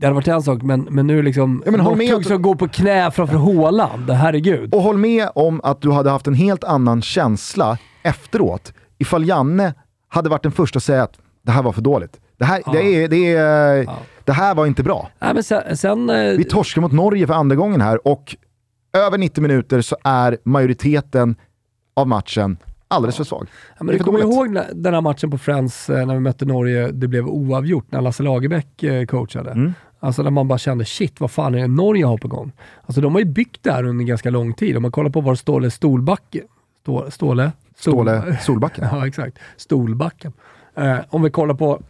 det 0.01 0.07
hade 0.07 0.15
varit 0.15 0.27
en 0.27 0.41
sak, 0.41 0.61
men, 0.61 0.81
men 0.81 1.07
nu 1.07 1.21
liksom... 1.21 1.63
Ja, 1.65 1.71
men 1.71 1.79
håll 1.79 1.97
med 1.97 2.25
som 2.25 2.41
går 2.41 2.55
på 2.55 2.67
knä 2.67 3.11
framför 3.11 3.35
Håland, 3.35 4.09
herregud. 4.09 4.73
Och 4.73 4.81
håll 4.81 4.97
med 4.97 5.29
om 5.35 5.61
att 5.63 5.81
du 5.81 5.91
hade 5.91 6.09
haft 6.09 6.27
en 6.27 6.33
helt 6.33 6.63
annan 6.63 7.01
känsla 7.01 7.77
efteråt 8.03 8.73
ifall 8.97 9.27
Janne 9.27 9.73
hade 10.07 10.29
varit 10.29 10.43
den 10.43 10.51
första 10.51 10.77
att 10.77 10.83
säga 10.83 11.03
att 11.03 11.19
det 11.41 11.51
här 11.51 11.63
var 11.63 11.71
för 11.71 11.81
dåligt. 11.81 12.19
Det 12.37 12.45
här, 12.45 12.61
ja. 12.65 12.71
det 12.71 13.03
är, 13.03 13.07
det, 13.07 13.33
är, 13.33 13.83
ja. 13.83 13.99
det 14.25 14.31
här 14.31 14.55
var 14.55 14.65
inte 14.65 14.83
bra. 14.83 15.09
Nej, 15.19 15.43
sen, 15.43 15.77
sen, 15.77 16.09
eh, 16.09 16.37
Vi 16.37 16.43
torskar 16.43 16.81
mot 16.81 16.91
Norge 16.91 17.27
för 17.27 17.33
andra 17.33 17.55
gången 17.55 17.81
här 17.81 18.07
och 18.07 18.35
över 18.93 19.17
90 19.17 19.41
minuter 19.41 19.81
så 19.81 19.97
är 20.03 20.37
majoriteten 20.43 21.35
av 21.95 22.07
matchen 22.07 22.57
alldeles 22.87 23.17
för 23.17 23.23
svag. 23.23 23.47
Ja, 23.77 23.83
men 23.83 23.97
du 23.97 24.03
kommer 24.03 24.19
ihåg 24.19 24.59
den 24.73 24.93
här 24.93 25.01
matchen 25.01 25.31
på 25.31 25.37
Friends 25.37 25.89
eh, 25.89 26.05
när 26.05 26.13
vi 26.13 26.19
mötte 26.19 26.45
Norge, 26.45 26.91
det 26.91 27.07
blev 27.07 27.27
oavgjort 27.27 27.91
när 27.91 28.01
Lasse 28.01 28.23
Lagerbäck 28.23 28.83
eh, 28.83 29.05
coachade. 29.05 29.51
Mm. 29.51 29.73
Alltså 30.03 30.23
när 30.23 30.31
man 30.31 30.47
bara 30.47 30.57
kände 30.57 30.85
shit, 30.85 31.19
vad 31.19 31.31
fan 31.31 31.55
är 31.55 31.59
det 31.59 31.67
Norge 31.67 32.05
har 32.05 32.17
på 32.17 32.27
gång? 32.27 32.51
Alltså 32.85 33.01
de 33.01 33.13
har 33.13 33.19
ju 33.19 33.25
byggt 33.25 33.63
det 33.63 33.71
här 33.71 33.83
under 33.83 34.05
ganska 34.05 34.29
lång 34.29 34.53
tid. 34.53 34.75
Om 34.77 34.81
man 34.81 34.91
kollar 34.91 35.09
på 35.09 35.21
var 35.21 35.35
Ståle 35.35 35.71
Stolbacken... 35.71 36.43
Ståle? 36.83 37.11
Ståle, 37.11 37.51
Ståle 37.75 38.37
Solbacken? 38.41 38.87
ja, 38.91 39.07
exakt. 39.07 39.37
Stolbacken. 39.57 40.33
Eh, 40.75 40.97
om 41.09 41.21
vi 41.21 41.29
kollar 41.29 41.55
på 41.55 41.81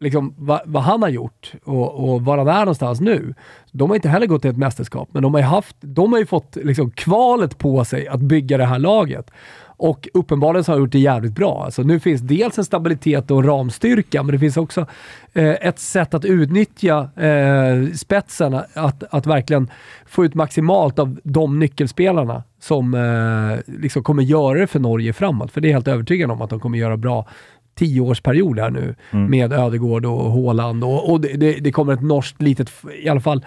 liksom, 0.00 0.34
vad, 0.38 0.60
vad, 0.64 0.82
han 0.82 1.02
har 1.02 1.08
gjort 1.08 1.52
och, 1.64 2.12
och 2.12 2.22
var 2.22 2.38
han 2.38 2.48
är 2.48 2.58
någonstans 2.58 3.00
nu. 3.00 3.34
De 3.72 3.90
har 3.90 3.96
inte 3.96 4.08
heller 4.08 4.26
gått 4.26 4.42
till 4.42 4.50
ett 4.50 4.56
mästerskap, 4.56 5.08
men 5.12 5.22
de 5.22 5.34
har 5.34 5.40
ju, 5.40 5.46
haft, 5.46 5.76
de 5.80 6.12
har 6.12 6.20
ju 6.20 6.26
fått 6.26 6.56
liksom, 6.56 6.90
kvalet 6.90 7.58
på 7.58 7.84
sig 7.84 8.08
att 8.08 8.20
bygga 8.20 8.58
det 8.58 8.64
här 8.64 8.78
laget. 8.78 9.30
Och 9.78 10.08
uppenbarligen 10.14 10.64
så 10.64 10.72
har 10.72 10.76
han 10.76 10.82
gjort 10.82 10.92
det 10.92 10.98
jävligt 10.98 11.34
bra. 11.34 11.64
Alltså, 11.64 11.82
nu 11.82 12.00
finns 12.00 12.20
dels 12.20 12.58
en 12.58 12.64
stabilitet 12.64 13.30
och 13.30 13.38
en 13.38 13.46
ramstyrka, 13.46 14.22
men 14.22 14.32
det 14.32 14.38
finns 14.38 14.56
också 14.56 14.86
eh, 15.32 15.54
ett 15.60 15.78
sätt 15.78 16.14
att 16.14 16.24
utnyttja 16.24 17.10
eh, 17.16 17.92
spetsen, 17.94 18.54
att, 18.74 19.02
att 19.10 19.26
verkligen 19.26 19.70
få 20.06 20.24
ut 20.24 20.34
maximalt 20.34 20.98
av 20.98 21.18
de 21.22 21.58
nyckelspelarna 21.58 22.42
som 22.60 22.94
eh, 22.94 23.74
liksom 23.80 24.02
kommer 24.02 24.22
göra 24.22 24.58
det 24.58 24.66
för 24.66 24.80
Norge 24.80 25.12
framåt. 25.12 25.52
För 25.52 25.60
det 25.60 25.68
är 25.68 25.72
helt 25.72 25.88
övertygad 25.88 26.30
om 26.30 26.42
att 26.42 26.50
de 26.50 26.60
kommer 26.60 26.78
göra 26.78 26.96
bra 26.96 27.26
tioårsperiod 27.74 28.58
här 28.58 28.70
nu 28.70 28.94
mm. 29.10 29.30
med 29.30 29.52
Ödegård 29.52 30.04
och 30.04 30.30
Håland 30.30 30.84
och, 30.84 31.10
och 31.10 31.20
det, 31.20 31.28
det, 31.28 31.52
det, 31.52 31.72
kommer 31.72 31.92
ett 31.92 32.02
norskt 32.02 32.42
litet, 32.42 32.70
i 33.02 33.08
alla 33.08 33.20
fall 33.20 33.44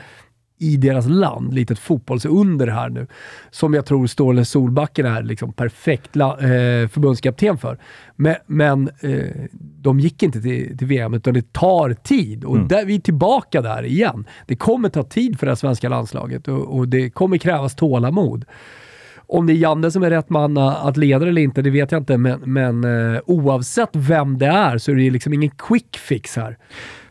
i 0.62 0.78
deras 0.78 1.08
land, 1.08 1.54
litet 1.54 1.80
fotbollsunder 1.80 2.67
här 2.67 2.89
nu, 2.89 3.08
som 3.52 3.74
jag 3.74 3.86
tror 3.86 4.08
Ståle 4.08 4.45
Solbacken 4.45 5.06
är 5.06 5.24
liksom 5.24 5.54
perfekt 5.54 6.15
la, 6.15 6.32
eh, 6.34 6.88
förbundskapten 6.88 7.58
för. 7.58 7.78
Men, 8.15 8.36
men 8.45 8.89
eh, 9.00 9.45
de 9.60 10.00
gick 10.00 10.24
inte 10.24 10.41
till, 10.41 10.78
till, 10.78 10.88
VM, 10.88 11.13
utan 11.13 11.34
det 11.34 11.54
tar 11.54 11.93
tid. 11.93 12.43
Och 12.43 12.56
mm. 12.56 12.67
där, 12.67 12.86
vi 12.86 12.95
är 12.95 13.00
tillbaka 13.00 13.62
där 13.62 13.84
igen. 13.86 14.26
Det 14.47 14.56
kommer 14.56 14.89
ta 14.89 15.04
tid 15.04 15.39
för 15.39 15.47
det 15.47 15.56
svenska 15.56 15.89
landslaget 15.89 16.47
och, 16.47 16.78
och 16.78 16.88
det 16.88 17.10
kommer 17.10 17.38
krävas 17.38 17.76
tålamod. 17.76 18.45
Om 19.15 19.47
det 19.47 19.54
är 19.54 19.58
Janne 19.58 19.91
som 19.91 20.04
är 20.04 20.10
rätt 20.10 20.30
man 20.30 20.58
att 20.58 20.97
leda 20.97 21.28
eller 21.28 21.41
inte, 21.41 21.62
det 21.62 21.69
vet 21.69 21.91
jag 21.91 22.02
inte, 22.02 22.17
men, 22.17 22.39
men 22.39 22.84
eh, 22.84 23.21
oavsett 23.26 23.89
vem 23.93 24.38
det 24.38 24.47
är 24.47 24.78
så 24.78 24.91
är 24.91 24.95
det 24.95 25.10
liksom 25.10 25.34
ingen 25.34 25.52
quick 25.58 25.97
fix 25.97 26.36
här. 26.36 26.58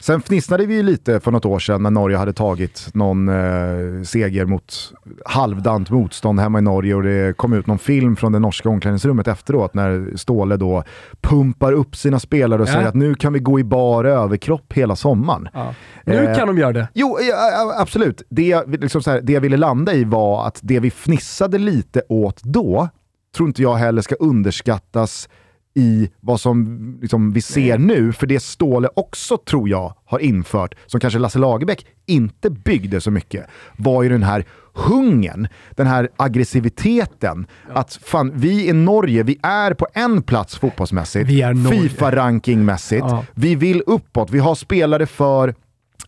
Sen 0.01 0.21
fnissnade 0.21 0.67
vi 0.67 0.75
ju 0.75 0.83
lite 0.83 1.21
för 1.21 1.31
något 1.31 1.45
år 1.45 1.59
sedan 1.59 1.83
när 1.83 1.91
Norge 1.91 2.17
hade 2.17 2.33
tagit 2.33 2.89
någon 2.95 3.29
eh, 3.29 4.03
seger 4.05 4.45
mot 4.45 4.93
halvdant 5.25 5.91
motstånd 5.91 6.41
hemma 6.41 6.59
i 6.59 6.63
Norge 6.63 6.95
och 6.95 7.03
det 7.03 7.37
kom 7.37 7.53
ut 7.53 7.67
någon 7.67 7.79
film 7.79 8.17
från 8.17 8.33
det 8.33 8.39
norska 8.39 8.69
omklädningsrummet 8.69 9.29
efteråt 9.29 9.75
när 9.75 10.17
Ståle 10.17 10.57
då 10.57 10.85
pumpar 11.21 11.73
upp 11.73 11.97
sina 11.97 12.21
spelare 12.21 12.63
och 12.63 12.69
ja. 12.69 12.73
säger 12.73 12.89
att 12.89 12.95
nu 12.95 13.15
kan 13.15 13.33
vi 13.33 13.39
gå 13.39 13.61
i 13.61 13.65
bar 13.65 14.05
överkropp 14.05 14.72
hela 14.72 14.97
sommaren. 14.97 15.49
Ja. 15.53 15.74
Nu 16.05 16.14
eh, 16.14 16.37
kan 16.37 16.47
de 16.47 16.59
göra 16.59 16.72
det. 16.72 16.89
Jo, 16.95 17.18
ja, 17.20 17.74
absolut. 17.79 18.22
Det, 18.29 18.66
liksom 18.66 19.03
här, 19.07 19.20
det 19.20 19.33
jag 19.33 19.41
ville 19.41 19.57
landa 19.57 19.95
i 19.95 20.05
var 20.05 20.47
att 20.47 20.59
det 20.62 20.81
vi 20.81 20.91
fnissade 20.91 21.59
lite 21.59 22.03
åt 22.09 22.43
då, 22.43 22.89
tror 23.37 23.49
inte 23.49 23.62
jag 23.62 23.74
heller 23.74 24.03
ska 24.03 24.14
underskattas 24.14 25.29
i 25.75 26.11
vad 26.21 26.41
som 26.41 26.99
liksom, 27.03 27.33
vi 27.33 27.41
ser 27.41 27.79
nu, 27.79 28.12
för 28.12 28.27
det 28.27 28.41
Ståle 28.41 28.89
också 28.97 29.37
tror 29.37 29.68
jag 29.68 29.95
har 30.05 30.18
infört, 30.18 30.75
som 30.87 31.01
kanske 31.01 31.18
Lasse 31.18 31.39
Lagerbäck 31.39 31.87
inte 32.07 32.51
byggde 32.51 33.01
så 33.01 33.11
mycket, 33.11 33.47
var 33.77 34.03
ju 34.03 34.09
den 34.09 34.23
här 34.23 34.45
hungern, 34.75 35.49
den 35.71 35.87
här 35.87 36.09
aggressiviteten. 36.16 37.47
Att 37.73 37.99
fan, 38.03 38.33
vi 38.35 38.68
i 38.68 38.73
Norge, 38.73 39.23
vi 39.23 39.39
är 39.43 39.75
på 39.75 39.87
en 39.95 40.23
plats 40.23 40.59
fotbollsmässigt. 40.59 41.31
Fifa-rankingmässigt. 41.71 43.07
Ja. 43.09 43.25
Vi 43.35 43.55
vill 43.55 43.83
uppåt, 43.87 44.31
vi 44.31 44.39
har 44.39 44.55
spelare 44.55 45.07
för 45.07 45.55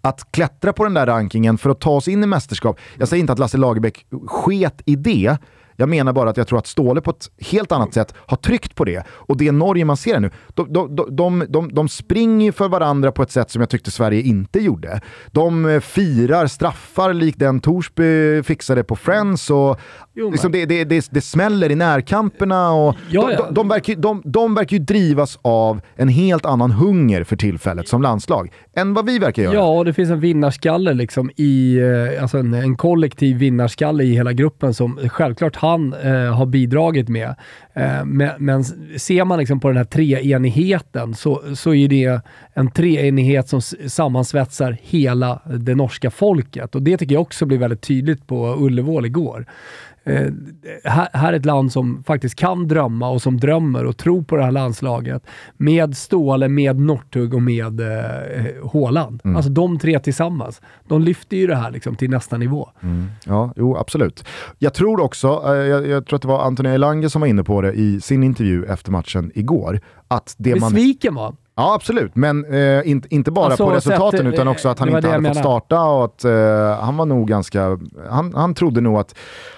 att 0.00 0.32
klättra 0.32 0.72
på 0.72 0.84
den 0.84 0.94
där 0.94 1.06
rankingen 1.06 1.58
för 1.58 1.70
att 1.70 1.80
ta 1.80 1.90
oss 1.90 2.08
in 2.08 2.24
i 2.24 2.26
mästerskap. 2.26 2.78
Jag 2.98 3.08
säger 3.08 3.20
inte 3.20 3.32
att 3.32 3.38
Lasse 3.38 3.58
Lagerbäck 3.58 4.06
sket 4.26 4.82
i 4.84 4.96
det, 4.96 5.36
jag 5.76 5.88
menar 5.88 6.12
bara 6.12 6.30
att 6.30 6.36
jag 6.36 6.46
tror 6.46 6.58
att 6.58 6.66
Ståle 6.66 7.00
på 7.00 7.10
ett 7.10 7.30
helt 7.50 7.72
annat 7.72 7.94
sätt 7.94 8.14
har 8.16 8.36
tryckt 8.36 8.74
på 8.74 8.84
det. 8.84 9.06
Och 9.08 9.36
det 9.36 9.52
Norge 9.52 9.84
man 9.84 9.96
ser 9.96 10.20
nu, 10.20 10.30
de, 10.54 10.72
de, 10.72 10.96
de, 11.16 11.44
de, 11.48 11.74
de, 11.74 11.88
springer 11.88 12.52
för 12.52 12.68
varandra 12.68 13.12
på 13.12 13.22
ett 13.22 13.30
sätt 13.30 13.50
som 13.50 13.62
jag 13.62 13.70
tyckte 13.70 13.90
Sverige 13.90 14.22
inte 14.22 14.58
gjorde. 14.60 15.00
De 15.30 15.66
eh, 15.66 15.80
firar 15.80 16.46
straffar 16.46 17.12
likt 17.12 17.38
den 17.38 17.60
Torsby 17.60 18.42
fixade 18.42 18.84
på 18.84 18.96
Friends 18.96 19.50
och 19.50 19.80
Jo, 20.14 20.30
liksom 20.30 20.52
det, 20.52 20.66
det, 20.66 20.84
det, 20.84 21.08
det 21.10 21.20
smäller 21.20 21.72
i 21.72 21.74
närkamperna. 21.74 22.72
Och 22.72 22.96
Ja, 23.10 23.28
de, 23.28 23.36
de, 23.36 23.54
de, 23.54 23.68
verkar, 23.68 23.96
de, 23.96 24.22
de 24.24 24.54
verkar 24.54 24.76
ju 24.76 24.82
drivas 24.82 25.38
av 25.42 25.80
en 25.96 26.08
helt 26.08 26.46
annan 26.46 26.70
hunger 26.70 27.24
för 27.24 27.36
tillfället 27.36 27.88
som 27.88 28.02
landslag 28.02 28.52
än 28.76 28.94
vad 28.94 29.06
vi 29.06 29.18
verkar 29.18 29.42
göra. 29.42 29.54
Ja, 29.54 29.78
och 29.78 29.84
det 29.84 29.92
finns 29.92 30.10
en 30.10 30.20
vinnarskalle 30.20 30.94
liksom 30.94 31.30
i, 31.36 31.78
eh, 31.78 32.22
alltså 32.22 32.38
en, 32.38 32.54
en 32.54 32.76
kollektiv 32.76 33.36
vinnarskalle 33.36 34.04
i 34.04 34.12
hela 34.12 34.32
gruppen 34.32 34.74
som 34.74 34.98
självklart 35.08 35.56
han 35.56 35.94
eh, 35.94 36.34
har 36.34 36.46
bidragit 36.46 37.08
med. 37.08 37.34
Eh, 37.74 38.04
men, 38.04 38.30
men 38.38 38.64
ser 38.98 39.24
man 39.24 39.38
liksom 39.38 39.60
på 39.60 39.68
den 39.68 39.76
här 39.76 39.84
treenigheten 39.84 41.14
så, 41.14 41.42
så 41.54 41.74
är 41.74 41.88
det 41.88 42.20
en 42.54 42.70
treenighet 42.70 43.48
som 43.48 43.60
sammansvetsar 43.86 44.76
hela 44.82 45.40
det 45.58 45.74
norska 45.74 46.10
folket. 46.10 46.74
Och 46.74 46.82
det 46.82 46.96
tycker 46.96 47.14
jag 47.14 47.22
också 47.22 47.46
blir 47.46 47.58
väldigt 47.58 47.82
tydligt 47.82 48.26
på 48.26 48.56
Ullevål 48.58 49.06
igår. 49.06 49.46
Eh, 50.04 50.30
här, 50.84 51.08
här 51.12 51.32
är 51.32 51.36
ett 51.36 51.44
land 51.44 51.72
som 51.72 52.04
faktiskt 52.04 52.34
kan 52.34 52.68
drömma 52.68 53.08
och 53.08 53.22
som 53.22 53.40
drömmer 53.40 53.84
och 53.84 53.96
tror 53.96 54.22
på 54.22 54.36
det 54.36 54.44
här 54.44 54.50
landslaget. 54.50 55.22
Med 55.56 55.96
Ståle, 55.96 56.48
med 56.48 56.80
Northug 56.80 57.34
och 57.34 57.42
med 57.42 57.80
eh, 57.80 58.70
Haaland. 58.72 59.20
Alltså 59.24 59.50
de 59.50 59.78
tre 59.78 59.98
tillsammans. 59.98 60.60
De 60.88 61.02
lyfter 61.02 61.36
ju 61.36 61.46
det 61.46 61.56
här 61.56 61.70
liksom 61.70 61.96
till 61.96 62.10
nästa 62.10 62.38
nivå. 62.38 62.68
Ja, 63.24 63.52
jo 63.56 63.76
absolut. 63.76 64.24
Jag 64.58 64.74
tror 64.74 65.00
också, 65.00 65.42
eh, 65.46 65.52
jag, 65.52 65.86
jag 65.86 66.06
tror 66.06 66.16
att 66.16 66.22
det 66.22 66.28
var 66.28 66.44
Antonija 66.44 66.74
Elanga 66.74 67.08
som 67.08 67.20
var 67.20 67.28
inne 67.28 67.44
på 67.44 67.60
det 67.60 67.72
i 67.72 68.00
sin 68.00 68.22
intervju 68.22 68.64
efter 68.64 68.92
matchen 68.92 69.32
igår, 69.34 69.80
att 70.08 70.34
det 70.38 70.60
man... 70.60 70.72
Besviken 70.72 71.14
var 71.14 71.24
han. 71.24 71.36
Ja, 71.56 71.74
absolut. 71.74 72.16
Men 72.16 72.44
eh, 72.44 72.88
inte, 72.90 73.14
inte 73.14 73.30
bara 73.30 73.46
Alltså, 73.46 73.64
på 73.64 73.70
resultaten 73.70 74.18
sett, 74.18 74.34
utan 74.34 74.46
eh, 74.46 74.52
också 74.52 74.68
att 74.68 74.78
han 74.78 74.88
inte 74.88 75.08
hade 75.08 75.28
fått 75.28 75.36
starta 75.36 75.80
och 75.84 76.04
att 76.04 76.24
eh, 76.24 76.80
han 76.80 76.96
var 76.96 77.06
nog 77.06 77.28
ganska... 77.28 77.78
Han, 78.10 78.34
han 78.34 78.54
trodde 78.54 78.80
nog 78.80 78.96
att 78.98 79.14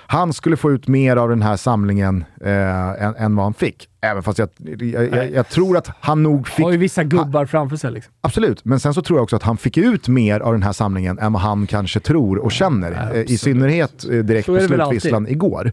han 0.06 0.32
skulle 0.32 0.56
få 0.56 0.70
ut 0.72 0.88
mer 0.88 1.16
av 1.16 1.28
den 1.28 1.42
här 1.42 1.56
samlingen 1.56 2.24
eh, 2.40 3.02
än, 3.04 3.14
än 3.16 3.36
vad 3.36 3.44
han 3.46 3.54
fick. 3.54 3.88
Även 4.00 4.22
fast 4.22 4.38
jag, 4.38 4.48
jag, 4.78 5.08
jag, 5.14 5.30
jag 5.32 5.48
tror 5.48 5.76
att 5.76 5.90
han 6.00 6.22
nog 6.22 6.48
fick... 6.48 6.64
Har 6.64 6.72
ju 6.72 6.78
vissa 6.78 7.04
gubbar 7.04 7.46
framför 7.46 7.76
sig. 7.76 7.92
Liksom. 7.92 8.12
Absolut, 8.20 8.64
men 8.64 8.80
sen 8.80 8.94
så 8.94 9.02
tror 9.02 9.18
jag 9.18 9.22
också 9.22 9.36
att 9.36 9.42
han 9.42 9.56
fick 9.56 9.76
ut 9.76 10.08
mer 10.08 10.40
av 10.40 10.52
den 10.52 10.62
här 10.62 10.72
samlingen 10.72 11.18
än 11.18 11.32
vad 11.32 11.42
han 11.42 11.66
kanske 11.66 12.00
tror 12.00 12.38
och 12.38 12.52
känner. 12.52 13.10
eh, 13.14 13.20
I 13.22 13.38
synnerhet 13.38 14.04
eh, 14.04 14.18
direkt 14.18 14.46
på 14.46 14.58
slutvisslan 14.60 15.28
igår. 15.28 15.72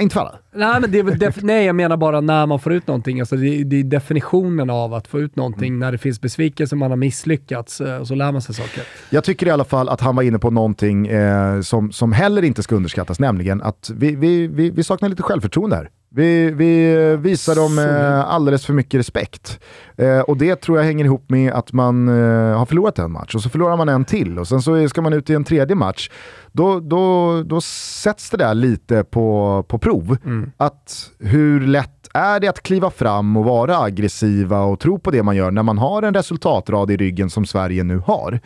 Inte 0.00 0.12
för 0.12 0.20
alla. 0.20 0.38
Nej, 0.54 0.80
men 0.80 0.90
det 0.90 0.98
är 0.98 1.44
nej, 1.44 1.64
jag 1.66 1.76
menar 1.76 1.96
bara 1.96 2.20
när 2.20 2.46
man 2.46 2.60
får 2.60 2.72
ut 2.72 2.86
någonting. 2.86 3.20
Alltså 3.20 3.36
det, 3.36 3.48
är- 3.60 3.64
det 3.64 3.76
är 3.80 3.84
definitionen 3.84 4.70
av 4.70 4.94
att 4.94 5.08
få 5.08 5.20
ut 5.20 5.36
någonting 5.36 5.68
Mm. 5.68 5.78
när 5.78 5.92
det 5.92 5.98
finns 5.98 6.20
besvikelse, 6.20 6.76
man 6.76 6.90
har 6.90 6.96
misslyckats 6.96 7.80
eh, 7.80 7.96
och 7.96 8.06
så 8.08 8.14
lär 8.14 8.32
man 8.32 8.42
sig 8.42 8.54
saker. 8.54 8.82
Jag 9.10 9.24
tycker 9.24 9.46
i 9.46 9.50
alla 9.50 9.64
fall 9.64 9.88
att 9.88 10.00
han 10.00 10.16
var 10.16 10.22
inne 10.22 10.38
på 10.38 10.50
någonting 10.50 11.06
eh, 11.06 11.60
som, 11.60 11.92
som 11.92 12.12
heller 12.12 12.42
inte 12.44 12.62
ska 12.62 12.74
underskattas, 12.76 13.20
nämligen 13.20 13.62
att 13.62 13.90
vi, 13.94 14.16
vi, 14.16 14.46
vi, 14.46 14.70
vi 14.70 14.84
saknar 14.84 15.08
lite 15.08 15.22
självförtroende 15.22 15.76
här. 15.76 15.88
Vi, 16.16 16.50
vi 16.50 16.94
eh, 16.94 17.18
visar 17.18 17.54
dem 17.54 17.78
eh, 17.78 18.34
alldeles 18.34 18.66
för 18.66 18.72
mycket 18.72 18.98
respekt. 18.98 19.60
Eh, 19.96 20.20
och 20.20 20.36
det 20.36 20.56
tror 20.56 20.78
jag 20.78 20.84
hänger 20.84 21.04
ihop 21.04 21.30
med 21.30 21.52
att 21.52 21.72
man 21.72 22.08
har 22.54 22.66
förlorat 22.66 22.98
en 22.98 23.12
match 23.12 23.34
och 23.34 23.42
så 23.42 23.48
förlorar 23.48 23.76
man 23.76 23.88
en 23.88 24.04
till 24.04 24.38
och 24.38 24.48
sen 24.48 24.62
så 24.62 24.88
ska 24.88 25.02
man 25.02 25.12
ut 25.12 25.30
i 25.30 25.34
en 25.34 25.44
tredje 25.44 25.76
match. 25.76 26.10
Då, 26.52 26.80
då, 26.80 27.42
då 27.42 27.60
sätts 27.60 28.30
det 28.30 28.36
där 28.36 28.54
lite 28.54 29.04
på, 29.04 29.64
på 29.68 29.78
prov. 29.78 30.16
Att 30.56 31.10
hur 31.18 31.60
lätt 31.60 32.08
är 32.14 32.40
det 32.40 32.48
att 32.48 32.62
kliva 32.62 32.90
fram 32.90 33.36
och 33.36 33.44
vara 33.44 33.78
aggressiva 33.78 34.60
och 34.60 34.80
tro 34.80 34.98
på 34.98 35.10
det 35.10 35.22
man 35.22 35.36
gör 35.36 35.50
när 35.50 35.62
man 35.62 35.78
har 35.78 36.02
en 36.02 36.14
resultatrad 36.14 36.90
i 36.90 36.96
ryggen 36.96 37.30
som 37.30 37.46
Sverige 37.46 37.84
nu 37.84 37.98
har? 37.98 38.40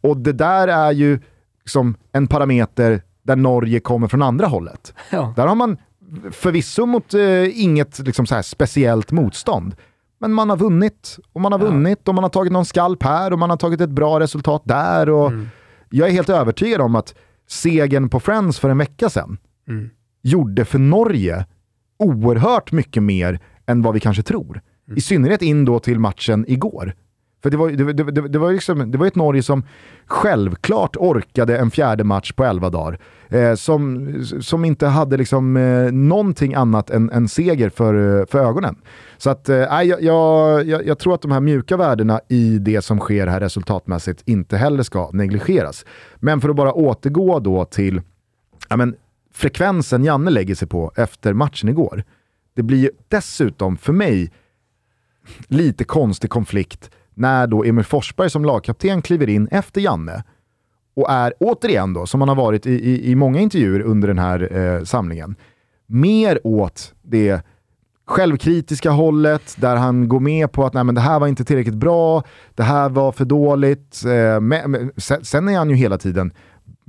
Och 0.00 0.16
det 0.16 0.32
där 0.32 0.68
är 0.68 0.92
ju 0.92 1.20
som 1.64 1.94
en 2.12 2.26
parameter 2.26 3.02
där 3.22 3.36
Norge 3.36 3.80
kommer 3.80 4.08
från 4.08 4.22
andra 4.22 4.46
hållet. 4.46 4.94
Ja. 5.10 5.32
Där 5.36 5.46
har 5.46 5.54
man 5.54 5.76
förvisso 6.30 6.86
mot 6.86 7.14
eh, 7.14 7.60
inget 7.62 7.98
liksom, 7.98 8.26
så 8.26 8.34
här 8.34 8.42
speciellt 8.42 9.12
motstånd. 9.12 9.74
Men 10.20 10.32
man 10.32 10.50
har 10.50 10.56
vunnit 10.56 11.18
och 11.32 11.40
man 11.40 11.52
har 11.52 11.58
vunnit 11.58 12.08
och 12.08 12.14
man 12.14 12.24
har 12.24 12.28
tagit 12.30 12.52
någon 12.52 12.64
skalp 12.64 13.02
här 13.02 13.32
och 13.32 13.38
man 13.38 13.50
har 13.50 13.56
tagit 13.56 13.80
ett 13.80 13.90
bra 13.90 14.20
resultat 14.20 14.62
där. 14.64 15.08
Och 15.08 15.32
Jag 15.90 16.08
är 16.08 16.12
helt 16.12 16.28
övertygad 16.28 16.80
om 16.80 16.94
att 16.94 17.14
segern 17.48 18.08
på 18.08 18.20
Friends 18.20 18.58
för 18.58 18.70
en 18.70 18.78
vecka 18.78 19.10
sedan 19.10 19.38
gjorde 20.22 20.64
för 20.64 20.78
Norge 20.78 21.46
oerhört 21.98 22.72
mycket 22.72 23.02
mer 23.02 23.40
än 23.66 23.82
vad 23.82 23.94
vi 23.94 24.00
kanske 24.00 24.22
tror. 24.22 24.60
I 24.96 25.00
synnerhet 25.00 25.42
in 25.42 25.64
då 25.64 25.78
till 25.78 25.98
matchen 25.98 26.44
igår. 26.48 26.94
För 27.48 27.50
det 27.50 27.56
var, 27.56 27.70
det, 27.70 27.92
det, 27.92 28.10
det, 28.10 28.28
det 28.28 28.38
var, 28.38 28.52
liksom, 28.52 28.90
det 28.90 28.98
var 28.98 29.06
ett 29.06 29.14
Norge 29.14 29.42
som 29.42 29.62
självklart 30.06 30.96
orkade 30.96 31.58
en 31.58 31.70
fjärde 31.70 32.04
match 32.04 32.32
på 32.32 32.44
11 32.44 32.70
dagar. 32.70 32.98
Eh, 33.28 33.54
som, 33.54 34.08
som 34.40 34.64
inte 34.64 34.86
hade 34.86 35.16
liksom, 35.16 35.56
eh, 35.56 35.92
någonting 35.92 36.54
annat 36.54 36.90
än 36.90 37.10
än 37.10 37.28
seger 37.28 37.70
för, 37.70 38.20
eh, 38.20 38.26
för 38.26 38.38
ögonen. 38.38 38.76
Så 39.18 39.30
att, 39.30 39.48
eh, 39.48 39.56
jag, 39.56 40.02
jag, 40.02 40.66
jag, 40.66 40.86
jag 40.86 40.98
tror 40.98 41.14
att 41.14 41.22
de 41.22 41.32
här 41.32 41.40
mjuka 41.40 41.76
värdena 41.76 42.20
i 42.28 42.58
det 42.58 42.82
som 42.82 42.98
sker 42.98 43.26
här 43.26 43.40
resultatmässigt 43.40 44.22
inte 44.26 44.56
heller 44.56 44.82
ska 44.82 45.10
negligeras. 45.12 45.84
Men 46.16 46.40
för 46.40 46.48
att 46.48 46.56
bara 46.56 46.72
återgå 46.72 47.38
då 47.38 47.64
till 47.64 48.00
ja, 48.68 48.76
men, 48.76 48.94
frekvensen 49.34 50.04
Janne 50.04 50.30
lägger 50.30 50.54
sig 50.54 50.68
på 50.68 50.92
efter 50.96 51.32
matchen 51.32 51.68
igår. 51.68 52.04
Det 52.54 52.62
blir 52.62 52.78
ju 52.78 52.90
dessutom 53.08 53.76
för 53.76 53.92
mig 53.92 54.32
lite 55.48 55.84
konstig 55.84 56.30
konflikt 56.30 56.90
när 57.18 57.46
då 57.46 57.64
Emil 57.64 57.84
Forsberg 57.84 58.30
som 58.30 58.44
lagkapten 58.44 59.02
kliver 59.02 59.28
in 59.28 59.48
efter 59.50 59.80
Janne 59.80 60.24
och 60.96 61.10
är 61.10 61.32
återigen 61.40 61.92
då, 61.92 62.06
som 62.06 62.20
han 62.20 62.28
har 62.28 62.36
varit 62.36 62.66
i, 62.66 62.72
i, 62.72 63.10
i 63.10 63.14
många 63.14 63.40
intervjuer 63.40 63.80
under 63.80 64.08
den 64.08 64.18
här 64.18 64.56
eh, 64.56 64.84
samlingen, 64.84 65.36
mer 65.86 66.40
åt 66.44 66.94
det 67.02 67.42
självkritiska 68.06 68.90
hållet 68.90 69.56
där 69.58 69.76
han 69.76 70.08
går 70.08 70.20
med 70.20 70.52
på 70.52 70.66
att 70.66 70.74
Nej, 70.74 70.84
men 70.84 70.94
det 70.94 71.00
här 71.00 71.20
var 71.20 71.26
inte 71.26 71.44
tillräckligt 71.44 71.74
bra, 71.74 72.22
det 72.54 72.62
här 72.62 72.88
var 72.88 73.12
för 73.12 73.24
dåligt. 73.24 74.04
Eh, 74.04 74.40
men, 74.40 74.70
men, 74.70 74.92
sen, 74.96 75.24
sen 75.24 75.48
är 75.48 75.58
han 75.58 75.70
ju 75.70 75.76
hela 75.76 75.98
tiden 75.98 76.32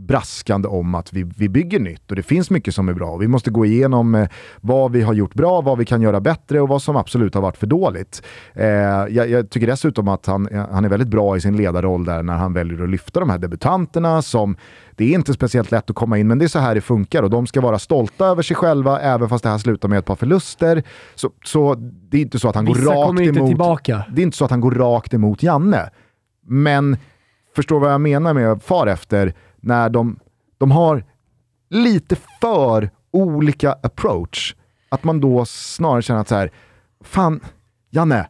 braskande 0.07 0.67
om 0.67 0.95
att 0.95 1.13
vi, 1.13 1.23
vi 1.23 1.49
bygger 1.49 1.79
nytt 1.79 2.09
och 2.09 2.15
det 2.15 2.23
finns 2.23 2.49
mycket 2.49 2.75
som 2.75 2.89
är 2.89 2.93
bra. 2.93 3.17
Vi 3.17 3.27
måste 3.27 3.51
gå 3.51 3.65
igenom 3.65 4.15
eh, 4.15 4.27
vad 4.61 4.91
vi 4.91 5.01
har 5.01 5.13
gjort 5.13 5.33
bra, 5.33 5.61
vad 5.61 5.77
vi 5.77 5.85
kan 5.85 6.01
göra 6.01 6.21
bättre 6.21 6.61
och 6.61 6.67
vad 6.67 6.81
som 6.81 6.95
absolut 6.95 7.33
har 7.35 7.41
varit 7.41 7.57
för 7.57 7.67
dåligt. 7.67 8.23
Eh, 8.53 8.67
jag, 8.67 9.29
jag 9.29 9.49
tycker 9.49 9.67
dessutom 9.67 10.07
att 10.07 10.25
han, 10.25 10.49
han 10.71 10.85
är 10.85 10.89
väldigt 10.89 11.07
bra 11.07 11.37
i 11.37 11.41
sin 11.41 11.57
ledarroll 11.57 12.05
där 12.05 12.23
när 12.23 12.37
han 12.37 12.53
väljer 12.53 12.83
att 12.83 12.89
lyfta 12.89 13.19
de 13.19 13.29
här 13.29 13.37
debutanterna 13.37 14.21
som 14.21 14.55
det 14.95 15.03
är 15.03 15.15
inte 15.15 15.33
speciellt 15.33 15.71
lätt 15.71 15.89
att 15.89 15.95
komma 15.95 16.17
in, 16.17 16.27
men 16.27 16.39
det 16.39 16.45
är 16.45 16.47
så 16.49 16.59
här 16.59 16.75
det 16.75 16.81
funkar 16.81 17.23
och 17.23 17.29
de 17.29 17.47
ska 17.47 17.61
vara 17.61 17.79
stolta 17.79 18.25
över 18.25 18.43
sig 18.43 18.55
själva 18.55 18.99
även 18.99 19.29
fast 19.29 19.43
det 19.43 19.49
här 19.49 19.57
slutar 19.57 19.89
med 19.89 19.99
ett 19.99 20.05
par 20.05 20.15
förluster. 20.15 20.83
Så, 21.15 21.29
så 21.45 21.75
det 22.09 22.17
är 22.17 22.21
inte 22.21 22.39
så 22.39 22.49
att 22.49 22.55
han 22.55 22.65
Vissa 22.65 22.81
går 22.81 22.91
rakt 22.91 23.21
emot... 23.21 23.49
tillbaka. 23.49 24.05
Det 24.13 24.21
är 24.21 24.23
inte 24.23 24.37
så 24.37 24.45
att 24.45 24.51
han 24.51 24.61
går 24.61 24.71
rakt 24.71 25.13
emot 25.13 25.43
Janne. 25.43 25.89
Men 26.47 26.97
förstår 27.55 27.79
vad 27.79 27.93
jag 27.93 28.01
menar 28.01 28.33
med 28.33 28.63
far 28.63 28.87
efter 28.87 29.33
när 29.61 29.89
de, 29.89 30.19
de 30.57 30.71
har 30.71 31.03
lite 31.69 32.15
för 32.41 32.89
olika 33.11 33.71
approach. 33.71 34.55
Att 34.89 35.03
man 35.03 35.19
då 35.21 35.45
snarare 35.45 36.01
känner 36.01 36.21
att 36.21 36.27
så 36.27 36.35
här, 36.35 36.51
fan, 37.03 37.39
Janne, 37.89 38.27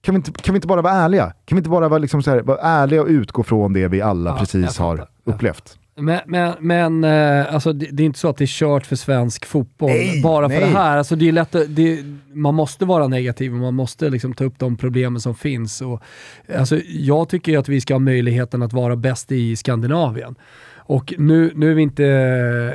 kan 0.00 0.14
vi, 0.14 0.16
inte, 0.16 0.32
kan 0.32 0.52
vi 0.52 0.56
inte 0.56 0.66
bara 0.68 0.82
vara 0.82 0.92
ärliga? 0.94 1.24
Kan 1.44 1.56
vi 1.56 1.58
inte 1.58 1.70
bara 1.70 1.88
vara, 1.88 1.98
liksom 1.98 2.22
så 2.22 2.30
här, 2.30 2.42
vara 2.42 2.58
ärliga 2.58 3.02
och 3.02 3.08
utgå 3.08 3.42
från 3.42 3.72
det 3.72 3.88
vi 3.88 4.00
alla 4.02 4.30
Ja, 4.30 4.36
precis 4.38 4.78
har 4.78 5.08
upplevt? 5.24 5.78
Men, 5.94 6.20
men, 6.26 6.54
men 6.60 7.04
eh, 7.04 7.54
alltså, 7.54 7.72
det, 7.72 7.86
det 7.92 8.02
är 8.02 8.04
inte 8.04 8.18
så 8.18 8.28
att 8.28 8.36
det 8.36 8.44
är 8.44 8.46
kört 8.46 8.86
för 8.86 8.96
svensk 8.96 9.46
fotboll 9.46 9.90
Nej, 9.90 10.22
bara 10.22 10.48
för 10.48 10.60
nej. 10.60 10.64
det 10.64 10.78
här. 10.78 10.98
Alltså, 10.98 11.16
det 11.16 11.28
är 11.28 11.32
lätt 11.32 11.56
det, 11.68 12.04
man 12.32 12.54
måste 12.54 12.84
vara 12.84 13.06
negativ 13.06 13.52
och 13.52 13.58
man 13.58 13.74
måste 13.74 14.10
liksom 14.10 14.34
ta 14.34 14.44
upp 14.44 14.58
de 14.58 14.76
problemen 14.76 15.20
som 15.20 15.34
finns. 15.34 15.80
Och, 15.80 16.02
alltså, 16.56 16.78
jag 16.86 17.28
tycker 17.28 17.58
att 17.58 17.68
vi 17.68 17.80
ska 17.80 17.94
ha 17.94 17.98
möjligheten 17.98 18.62
att 18.62 18.72
vara 18.72 18.96
bäst 18.96 19.32
i 19.32 19.56
Skandinavien. 19.56 20.34
Och 20.84 21.14
nu, 21.18 21.52
nu 21.54 21.70
är 21.70 21.74
vi 21.74 21.82
inte 21.82 22.06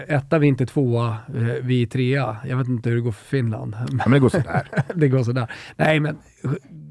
etta, 0.07 0.39
vi 0.39 0.47
är 0.47 0.49
inte 0.49 0.65
tvåa, 0.65 1.07
eh, 1.07 1.43
vi 1.61 1.83
är 1.83 1.87
trea. 1.87 2.37
Jag 2.49 2.57
vet 2.57 2.67
inte 2.67 2.89
hur 2.89 2.95
det 2.95 3.01
går 3.01 3.11
för 3.11 3.25
Finland. 3.25 3.75
Ja, 3.79 4.03
men 4.05 4.11
det 4.11 4.19
går 4.19 4.29
sådär. 4.29 4.67
det 4.95 5.07
går 5.07 5.23
sådär. 5.23 5.51
Nej, 5.75 5.99
men 5.99 6.17